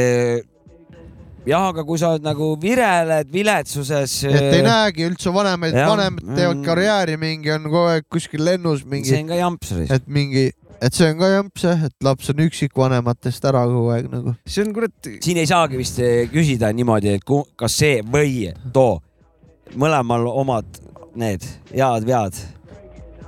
jah, 1.48 1.68
aga 1.72 1.84
kui 1.88 1.98
sa 1.98 2.14
oled 2.14 2.26
nagu 2.26 2.52
vireled 2.62 3.32
viletsuses. 3.34 4.16
et 4.30 4.48
ei 4.60 4.64
näegi 4.66 5.08
üldse 5.10 5.34
vanemaid, 5.34 5.74
vanemad 5.76 6.24
teevad 6.36 6.58
Mm. 6.58 6.66
karjääri, 6.66 7.18
mingi 7.18 7.52
on 7.56 7.64
kogu 7.70 7.86
aeg 7.90 8.06
kuskil 8.12 8.44
lennus 8.46 8.82
see 8.84 8.90
mingi, 8.90 9.16
on 9.22 9.28
ka 9.28 9.40
jamps. 9.40 9.72
et 9.90 10.08
mingi, 10.08 10.52
et 10.82 10.94
see 10.94 11.10
on 11.10 11.18
ka 11.20 11.32
jamps 11.36 11.64
jah, 11.64 11.86
et 11.86 11.96
laps 12.04 12.30
on 12.30 12.44
üksik 12.46 12.76
vanematest 12.78 13.46
ära 13.46 13.66
kogu 13.66 13.90
aeg 13.96 14.12
nagu. 14.12 14.36
see 14.46 14.64
on 14.66 14.74
kurat, 14.74 15.12
siin 15.22 15.38
ei 15.38 15.50
saagi 15.50 15.78
vist 15.78 16.00
eh, 16.00 16.28
küsida 16.32 16.72
niimoodi, 16.74 17.16
et 17.18 17.24
ku, 17.26 17.44
kas 17.56 17.74
see 17.82 18.02
või 18.02 18.54
too, 18.74 19.02
mõlemal 19.76 20.28
omad 20.30 20.66
need 21.16 21.44
head-vead. 21.74 22.38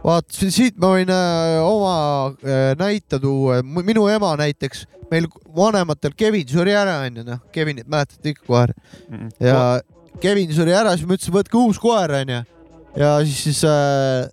Vaat 0.03 0.25
si- 0.35 0.51
siit 0.51 0.77
ma 0.81 0.93
võin 0.95 1.09
äh, 1.13 1.59
oma 1.63 1.95
äh, 2.43 2.73
näite 2.79 3.19
tuua, 3.23 3.61
minu 3.63 4.07
ema 4.11 4.33
näiteks, 4.39 4.85
meil 5.11 5.27
vanematel 5.55 6.13
Kevin 6.17 6.47
suri 6.49 6.73
ära 6.75 6.99
onju 7.05 7.23
noh, 7.27 7.39
Kevinit 7.53 7.87
mäletate 7.87 8.33
ikka 8.33 8.45
kohe 8.47 8.73
ja 9.39 9.81
Kevin 10.21 10.51
suri 10.55 10.73
ära, 10.75 10.95
siis 10.97 11.07
ma 11.07 11.15
ütlesin, 11.17 11.33
võtke 11.35 11.57
uus 11.57 11.79
koer 11.81 12.11
onju. 12.21 12.41
Ja 12.99 13.15
siis, 13.25 13.39
siis 13.47 13.63
äh, 13.65 14.27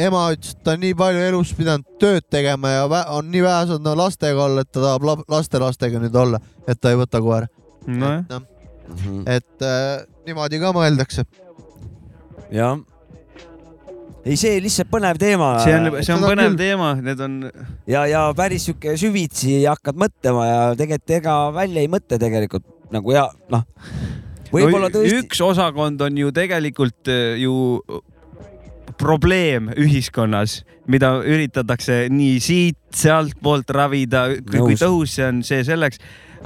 ema 0.00 0.22
ütles, 0.32 0.54
et 0.56 0.62
ta 0.64 0.72
on 0.74 0.80
nii 0.80 0.94
palju 0.98 1.20
elus 1.28 1.50
pidanud 1.54 1.84
tööd 2.00 2.24
tegema 2.32 2.70
ja 2.72 2.86
on 3.14 3.28
nii 3.30 3.42
vähe 3.44 3.66
saanud 3.68 3.84
no, 3.84 3.92
lastega 4.00 4.46
olla, 4.46 4.64
et 4.64 4.70
ta 4.72 4.80
tahab 4.80 5.04
la- 5.10 5.24
lastelastega 5.36 6.00
nüüd 6.02 6.16
olla, 6.16 6.40
et 6.66 6.80
ta 6.80 6.90
ei 6.94 6.96
võta 7.02 7.20
koera. 7.22 7.46
nojah, 7.86 8.24
noh, 8.30 8.42
et 9.28 9.62
äh, 9.62 10.04
niimoodi 10.26 10.58
ka 10.62 10.72
mõeldakse. 10.76 11.24
jah. 12.52 12.78
ei, 14.24 14.38
see 14.40 14.60
lihtsalt 14.64 14.90
põnev 14.92 15.20
teema. 15.20 15.50
see 15.64 15.76
on, 15.76 15.90
see 16.00 16.14
on 16.16 16.24
põnev 16.24 16.52
küll. 16.52 16.60
teema, 16.62 16.94
need 17.04 17.20
on, 17.24 17.36
ja, 17.90 18.06
ja 18.10 18.24
päris 18.36 18.68
sihuke 18.68 18.96
süvitsi 19.00 19.60
hakkad 19.68 19.98
mõtlema 20.00 20.48
ja 20.48 20.58
tegelikult 20.78 21.16
ega 21.18 21.36
välja 21.54 21.84
ei 21.84 21.92
mõtle 21.92 22.20
tegelikult 22.20 22.66
nagu 22.94 23.14
ja 23.14 23.28
noh, 23.52 23.64
võib-olla 24.52 24.88
no, 24.88 24.94
tõesti. 24.96 25.20
üks 25.22 25.44
osakond 25.44 26.02
on 26.06 26.18
ju 26.20 26.32
tegelikult 26.34 27.12
äh, 27.12 27.36
ju 27.42 27.54
probleem 29.00 29.72
ühiskonnas, 29.80 30.62
mida 30.90 31.16
üritatakse 31.26 32.04
nii 32.12 32.38
siit-sealtpoolt 32.42 33.72
ravida, 33.74 34.28
kui 34.46 34.76
tõhus 34.78 35.16
see 35.16 35.26
on, 35.26 35.40
see 35.46 35.64
selleks, 35.66 35.98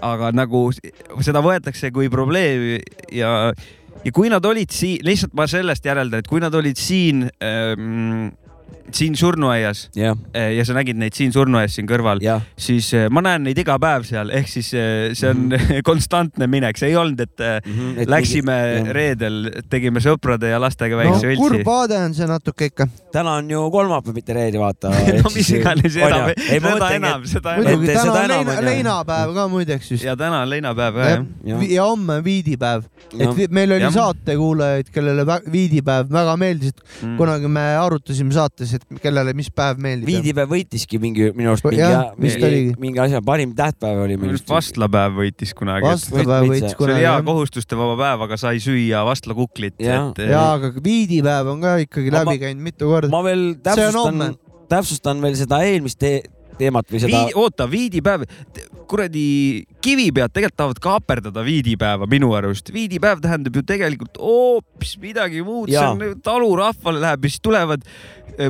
aga 0.04 0.30
nagu 0.32 0.68
seda 0.72 1.42
võetakse 1.44 1.90
kui 1.94 2.08
probleemi 2.12 2.78
ja 3.12 3.50
ja 4.04 4.12
kui 4.14 4.30
nad 4.32 4.44
olid 4.46 4.72
siin, 4.74 5.02
lihtsalt 5.06 5.34
ma 5.38 5.46
sellest 5.50 5.86
järeldan, 5.86 6.22
et 6.22 6.30
kui 6.30 6.42
nad 6.42 6.54
olid 6.54 6.78
siin 6.80 7.26
ähm,, 7.44 8.28
siin 8.96 9.12
surnuaias 9.20 9.82
jah, 9.96 10.14
äh, 10.32 10.54
ja 10.56 10.64
sa 10.64 10.72
nägid 10.72 10.96
neid 10.96 11.12
siin 11.12 11.32
surnuaias 11.34 11.74
siin 11.76 11.84
kõrval, 11.90 12.22
jah, 12.24 12.40
siis 12.56 12.86
äh, 12.96 13.08
ma 13.12 13.20
näen 13.20 13.42
neid 13.44 13.58
iga 13.60 13.74
päev 13.82 14.06
seal, 14.08 14.30
ehk 14.32 14.48
siis 14.48 14.70
äh, 14.72 15.10
see 15.18 15.28
on 15.28 15.52
konstantne 15.88 16.46
minek, 16.48 16.78
see 16.80 16.88
ei 16.92 16.96
olnud, 16.96 17.20
et 17.20 17.40
äh, 17.44 17.58
Mhm. 17.68 18.06
läksime 18.08 18.54
reedel, 18.96 19.36
tegime 19.70 20.00
sõprade 20.00 20.48
ja 20.48 20.56
lastega 20.62 20.96
väikse 20.96 21.26
no 21.34 21.36
kurb 21.40 21.58
õltsi. 21.58 21.66
vaade 21.66 21.98
on 22.06 22.14
see 22.16 22.26
natuke 22.30 22.68
ikka. 22.70 22.86
täna 23.12 23.34
on 23.42 23.50
ju 23.50 23.60
kolmapäev, 23.74 24.14
mitte 24.16 24.32
reede, 24.36 24.58
vaata. 24.62 24.88
no 25.24 25.32
mis 25.34 25.50
iganes 25.52 25.96
enam, 26.00 26.30
seda 26.38 26.90
enam, 26.96 27.26
seda 27.28 27.54
enam. 27.58 27.68
muidugi, 27.68 27.90
et 27.90 27.98
täna 27.98 28.06
seda 28.06 28.22
on 28.24 28.32
leina, 28.32 28.56
leinapäev 28.70 29.34
ka 29.36 29.46
muideks 29.52 29.90
vist. 29.92 30.04
ja 30.08 30.16
täna 30.16 30.40
on 30.46 30.50
leinapäev 30.54 30.96
ka 30.96 31.10
jah. 31.12 31.26
Jah. 31.52 31.66
ja 31.76 31.84
homme 31.90 32.18
on 32.22 32.24
viidipäev, 32.24 32.88
et 33.18 33.52
meil 33.54 33.76
oli 33.76 33.92
saatekuulajaid, 33.94 34.88
kellele 34.94 35.26
viidipäev 35.52 36.08
väga 36.12 36.36
meeldis, 36.40 36.72
Mm. 36.98 37.14
kunagi 37.18 37.48
me 37.52 37.62
arutasime 37.78 38.32
saates, 38.34 38.57
et 38.60 38.84
kellele 39.02 39.34
mis 39.38 39.50
päev 39.54 39.78
meeldib. 39.82 40.08
viidipäev 40.08 40.50
võitiski 40.52 41.00
mingi 41.02 41.30
minu 41.36 41.52
arust 41.52 41.66
mingi 41.68 41.84
oligi. 41.84 42.38
mingi, 42.42 42.74
mingi 42.84 43.02
asja, 43.04 43.20
parim 43.24 43.54
tähtpäev 43.58 44.02
oli 44.04 44.16
minu 44.20 44.34
arust. 44.34 44.48
vastlapäev 44.50 45.18
võitis 45.20 45.54
kunagi. 45.58 45.86
vastlapäev 45.86 46.46
võit- 46.46 46.54
võits 46.54 46.64
see 46.66 46.74
oli 46.74 46.80
kunagi 46.82 47.00
hea 47.04 47.12
jah. 47.12 47.24
kohustustevaba 47.28 47.98
päev, 48.02 48.24
aga 48.28 48.40
sai 48.40 48.56
süüa 48.64 49.04
vastlakuklit. 49.08 49.76
Jah. 49.78 50.10
et 50.16 50.34
aga 50.34 50.72
viidipäev 50.84 51.52
on 51.54 51.60
ka 51.62 51.76
ikkagi 51.84 52.08
Aga 52.10 52.18
läbi 52.24 52.34
ma- 52.34 52.42
käinud 52.46 52.62
mitu 52.70 52.90
korda. 52.90 53.12
ma 53.12 53.22
veel 53.22 53.54
täpsustan, 53.62 54.34
täpsustan 54.68 55.22
veel 55.22 55.38
seda 55.38 55.62
eelmist 55.64 55.98
te 55.98 56.18
teemat 56.58 56.90
või 56.90 57.00
seda 57.02 57.22
Vii,. 57.24 57.34
oota, 57.38 57.66
viidipäev, 57.70 58.24
kuradi 58.90 59.64
kivipead 59.84 60.32
tegelikult 60.34 60.58
tahavad 60.58 60.80
kaaperdada 60.82 61.44
viidipäeva 61.46 62.08
minu 62.10 62.32
arust. 62.38 62.72
viidipäev 62.74 63.22
tähendab 63.24 63.56
ju 63.56 63.62
tegelikult 63.62 64.18
hoopis 64.22 64.96
midagi 65.02 65.42
muud, 65.46 65.70
see 65.70 65.84
on 65.84 66.20
talurahvale 66.24 67.02
läheb 67.04 67.24
ja 67.28 67.30
siis 67.30 67.44
tulevad 67.44 67.86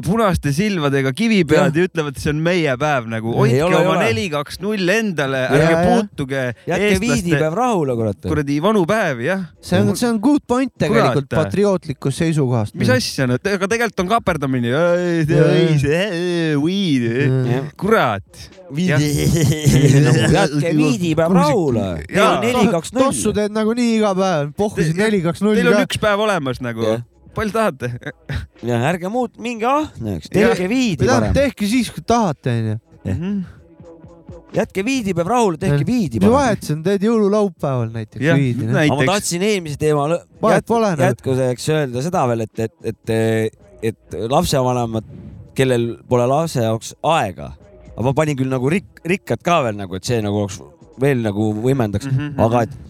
punaste 0.04 0.52
silmadega 0.52 1.12
kivipead 1.16 1.76
ja 1.76 1.86
ütlevad, 1.88 2.18
see 2.20 2.32
on 2.34 2.42
meie 2.44 2.74
päev 2.80 3.06
nagu, 3.08 3.32
hoidke 3.36 3.62
ole, 3.64 3.78
oma 3.80 3.96
neli, 4.02 4.26
kaks, 4.32 4.60
null 4.60 4.92
endale, 4.92 5.40
Ja, 5.48 5.54
ärge 5.56 5.72
ja. 5.72 5.80
puutuge 5.86 6.42
jätke 6.68 6.98
viidipäev 7.02 7.56
rahule, 7.56 7.96
kurat. 7.96 8.20
kuradi 8.26 8.58
vanu 8.64 8.84
päev, 8.88 9.22
jah. 9.24 9.46
see 9.64 9.80
on, 9.80 9.94
see 9.96 10.10
on 10.10 10.20
good 10.22 10.44
point 10.48 10.72
tegelikult 10.76 11.28
Kurat. 11.28 11.46
patriootlikust 11.48 12.24
seisukohast. 12.24 12.76
mis 12.78 12.90
asja, 12.92 13.26
no 13.30 13.38
aga 13.40 13.70
tegelikult 13.70 14.04
on 14.04 14.12
kaaperdamine. 14.12 14.68
Jah. 14.68 14.92
kurat. 17.80 18.48
jätke 20.38 20.72
viidipäev 20.76 21.32
rahule. 21.32 21.86
Neli, 22.42 22.66
kaks, 22.72 22.92
null. 22.92 23.08
tossu 23.08 23.32
teed 23.36 23.54
nagunii 23.56 23.94
iga 23.98 24.12
päev, 24.18 24.50
pohhusid 24.58 24.92
Te- 24.96 25.02
neli, 25.06 25.22
kaks, 25.24 25.40
null 25.44 25.56
Teil 25.58 25.70
on 25.72 25.80
üks 25.86 26.00
päev 26.02 26.20
olemas 26.28 26.60
nagu. 26.64 26.98
Palju 27.34 27.52
tahate? 27.52 27.90
ja 28.62 28.80
ärge 28.90 29.08
muut, 29.12 29.36
minge 29.42 29.66
ahneks, 29.68 30.28
tehke 30.32 30.68
viidi 30.70 31.06
parem. 31.06 31.32
tehke 31.36 31.66
siis, 31.70 31.90
kui 31.94 32.02
tahate, 32.06 32.54
onju. 33.04 33.44
jätke 34.56 34.82
viidipäev 34.84 35.28
rahule, 35.28 35.58
tehke 35.60 35.84
viidi 35.86 36.20
mis 36.22 36.32
vahet 36.32 36.62
see 36.64 36.74
on, 36.76 36.82
teed 36.86 37.02
jõululaupäeval 37.04 37.90
näiteks 37.92 38.24
Jah, 38.24 38.38
viidi. 38.40 38.68
aga 38.72 38.96
ma 38.96 39.06
tahtsin 39.12 39.44
eelmise 39.44 39.76
teema 39.80 40.06
jät- 40.14 40.72
nagu. 40.72 41.02
jätkuseks 41.04 41.68
öelda 41.74 42.02
seda 42.06 42.24
veel, 42.30 42.46
et, 42.46 42.64
et, 42.64 42.74
et, 42.92 43.12
et 43.92 44.18
lapsevanemad, 44.32 45.04
kellel 45.58 45.88
pole 46.08 46.26
lapse 46.30 46.64
jaoks 46.64 46.94
aega, 47.02 47.52
aga 47.92 48.06
ma 48.08 48.14
panin 48.16 48.38
küll 48.40 48.48
nagu 48.52 48.70
rik-, 48.72 49.02
rikkad 49.04 49.42
ka 49.44 49.60
veel 49.68 49.76
nagu, 49.82 49.98
et 50.00 50.08
see 50.08 50.20
nagu 50.24 50.44
oleks 50.46 50.60
veel 50.98 51.20
nagu 51.22 51.50
võimendaks 51.62 52.08
mm, 52.08 52.16
Mhm, 52.16 52.28
-hmm. 52.32 52.44
aga 52.48 52.62
et 52.66 52.87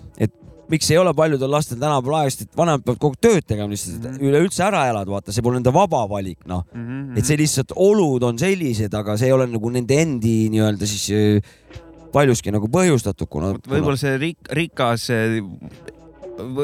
miks 0.69 0.91
ei 0.93 0.99
ole 1.01 1.15
paljudel 1.17 1.51
lastel 1.53 1.81
tänapäeval 1.81 2.21
aega, 2.21 2.35
sest 2.35 2.47
et 2.47 2.57
vanemad 2.59 2.85
peavad 2.85 3.01
kogu 3.03 3.19
tööd 3.21 3.47
tegema 3.49 3.73
lihtsalt, 3.73 4.05
et 4.05 4.23
üleüldse 4.29 4.65
ära 4.67 4.85
elada, 4.91 5.13
vaata, 5.13 5.35
see 5.35 5.45
pole 5.45 5.59
nende 5.59 5.73
vaba 5.75 6.05
valik, 6.11 6.41
noh. 6.49 6.65
Mhm, 6.75 7.19
et 7.19 7.29
see 7.29 7.41
lihtsalt 7.41 7.75
olud 7.77 8.25
on 8.29 8.41
sellised, 8.41 8.95
aga 8.95 9.17
see 9.21 9.31
ei 9.31 9.37
ole 9.37 9.49
nagu 9.51 9.73
nende 9.75 9.99
endi 9.99 10.37
nii-öelda 10.53 10.89
siis 10.89 11.09
äh, 11.17 11.79
paljuski 12.13 12.53
nagu 12.55 12.69
põhjustatud, 12.73 13.29
kuna. 13.31 13.55
võib-olla 13.69 14.01
see 14.01 14.17
rik-, 14.21 14.53
rikas, 14.57 15.09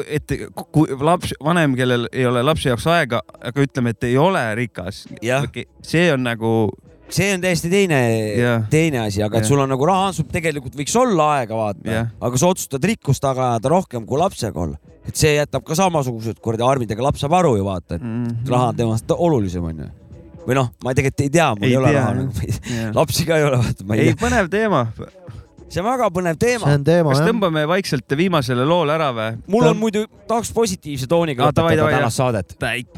et 0.07 0.33
kui 0.71 0.97
laps, 1.03 1.33
vanem, 1.43 1.75
kellel 1.77 2.07
ei 2.13 2.25
ole 2.29 2.43
lapse 2.45 2.69
jaoks 2.69 2.87
aega, 2.91 3.21
aga 3.41 3.65
ütleme, 3.65 3.95
et 3.95 4.07
ei 4.07 4.17
ole 4.21 4.43
rikas 4.55 5.03
see 5.83 6.07
on 6.13 6.23
nagu 6.25 6.51
see 7.09 7.33
on 7.35 7.43
täiesti 7.43 7.69
teine 7.69 7.99
Jah. 8.39 8.65
teine 8.69 9.03
asi, 9.05 9.21
aga 9.23 9.37
et 9.37 9.45
Jah. 9.45 9.49
sul 9.49 9.61
on 9.61 9.69
nagu 9.69 9.85
raha, 9.87 10.11
sul 10.15 10.27
tegelikult 10.31 10.75
võiks 10.77 10.95
olla 10.99 11.27
aega 11.39 11.57
vaata 11.57 11.91
Jah., 11.91 12.09
aga 12.27 12.41
sa 12.41 12.49
otsustad 12.53 12.87
rikkust 12.89 13.23
taga 13.23 13.51
ajada 13.53 13.71
rohkem 13.75 14.07
kui 14.09 14.19
lapsega 14.19 14.61
olla. 14.61 14.79
et 15.05 15.13
see 15.15 15.35
jätab 15.35 15.65
ka 15.65 15.77
samasugused 15.77 16.39
kuradi 16.41 16.65
armid, 16.65 16.91
ega 16.91 17.05
laps 17.05 17.21
saab 17.21 17.37
aru 17.37 17.55
ju 17.59 17.67
vaata, 17.67 17.99
et 17.99 18.01
mm, 18.01 18.49
raha 18.49 18.71
on 18.73 18.79
temast 18.81 19.15
olulisem 19.15 19.67
onju. 19.69 19.89
või 20.47 20.57
noh, 20.57 20.71
ma 20.83 20.95
tegelikult 20.97 21.25
ei 21.27 21.33
tea, 21.37 21.51
mul 21.53 21.67
ei, 21.67 21.75
Ei 21.75 21.77
ole 21.77 21.93
tea, 21.93 22.01
raha 22.01 22.15
nagu, 22.17 22.97
lapsi 22.99 23.27
ka 23.29 23.37
ei 23.37 23.47
ole, 23.51 23.61
vaata, 23.61 23.85
ma 23.85 23.99
ei 23.99 24.07
ei, 24.07 24.13
tea. 24.13 24.21
põnev 24.25 24.49
teema. 24.49 24.83
see 25.69 25.81
on 25.81 25.89
väga 25.91 26.09
põnev 26.17 26.41
teema 26.41 26.65
see. 26.65 26.79
on 26.79 26.89
teema 26.89 27.13
kas 27.13 27.21
jah. 27.21 27.29
tõmbame 27.29 27.67
vaikselt 27.69 28.17
viimasele 28.17 28.65
loole 28.65 28.97
ära 28.97 29.11
või? 29.13 29.31
mul 29.53 29.69
on 29.69 29.77
muidu, 29.77 30.05
tahaks 30.25 30.53
positiivse 30.57 31.09
tooniga 31.11 31.51
lõpetada 31.51 31.89
tänast 31.99 32.17
saadet. 32.21 32.57
täit. 32.57 32.89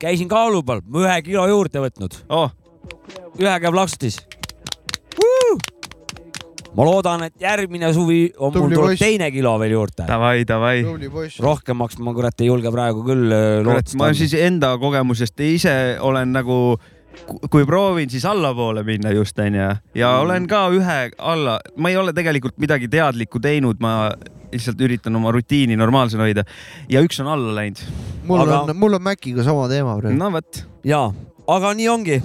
käisin 0.00 0.28
kaalu 0.28 0.64
peal, 0.64 0.80
ühe 1.04 1.22
kilo 1.28 1.46
juurde 1.52 1.84
võtnud, 1.84 2.22
oh, 2.32 2.48
ühe 3.40 3.58
käib 3.60 3.74
laksutis. 3.74 4.20
ma 6.74 6.82
loodan, 6.88 7.22
et 7.28 7.34
järgmine 7.38 7.92
suvi 7.94 8.32
on 8.36 8.50
mul 8.50 8.64
Tubli 8.64 8.74
tuleb 8.74 8.90
poiss. 8.94 9.02
teine 9.04 9.28
kilo 9.30 9.52
veel 9.62 9.76
juurde. 9.76 10.06
davai, 10.08 10.42
davai. 10.48 10.80
rohkemaks 11.40 11.98
ma 12.02 12.14
kurat 12.16 12.40
ei 12.42 12.48
julge 12.50 12.72
praegu 12.74 13.04
küll 13.06 13.30
äh, 13.30 13.62
kurat, 13.66 13.94
ma 14.00 14.10
siis 14.16 14.34
enda 14.34 14.72
kogemusest 14.82 15.38
ise 15.46 15.74
olen 16.02 16.32
nagu, 16.34 16.56
kui 17.50 17.62
proovin, 17.68 18.10
siis 18.10 18.24
allapoole 18.26 18.82
minna 18.82 19.12
just 19.14 19.38
onju 19.38 19.60
ja 19.94 20.10
Mm. 20.16 20.24
olen 20.26 20.48
ka 20.50 20.64
ühe 20.74 20.98
alla, 21.18 21.60
ma 21.76 21.90
ei 21.92 21.96
ole 21.96 22.12
tegelikult 22.12 22.58
midagi 22.58 22.88
teadlikku 22.90 23.38
teinud, 23.40 23.78
ma 23.80 24.10
lihtsalt 24.54 24.80
üritan 24.82 25.14
oma 25.16 25.30
rutiini 25.34 25.76
normaalsena 25.78 26.26
hoida 26.26 26.42
ja 26.90 27.00
üks 27.06 27.20
on 27.22 27.30
alla 27.30 27.54
läinud. 27.54 27.78
mul 28.26 28.40
Aga- 28.42 28.60
on, 28.72 28.76
mul 28.76 28.94
on 28.98 29.02
Maciga 29.02 29.44
sama 29.46 29.68
teema 29.70 29.94
praegu. 30.00 30.18
no 30.18 30.30
vot, 30.34 30.64
ja, 30.84 31.04
aga 31.46 31.72
nii 31.74 31.88
ongi 31.88 32.18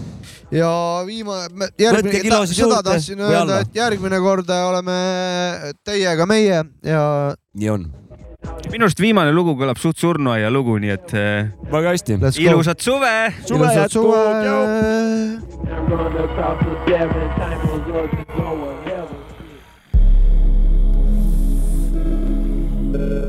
ja 0.51 0.71
viimane, 1.05 1.69
järgmine, 1.79 2.41
seda 2.49 2.81
tahtsin 2.85 3.21
öelda, 3.21 3.61
et 3.63 3.75
järgmine 3.75 4.19
kord 4.23 4.49
oleme 4.49 4.97
teiega 5.85 6.25
meie 6.29 6.63
ja. 6.83 7.03
nii 7.53 7.69
on 7.75 7.89
minu 8.71 8.85
arust 8.87 9.01
viimane 9.01 9.31
lugu 9.35 9.55
kõlab 9.59 9.79
suht 9.81 9.99
surnuaia 9.99 10.49
lugu, 10.53 10.77
nii 10.81 10.93
et. 10.93 11.13
Äh, 11.17 11.49
väga 11.71 11.95
hästi. 11.95 12.19
ilusat 12.45 12.79
suve. 12.81 13.33
suve 13.45 13.73
jätku. 13.75 14.07
Uh... 22.99 23.28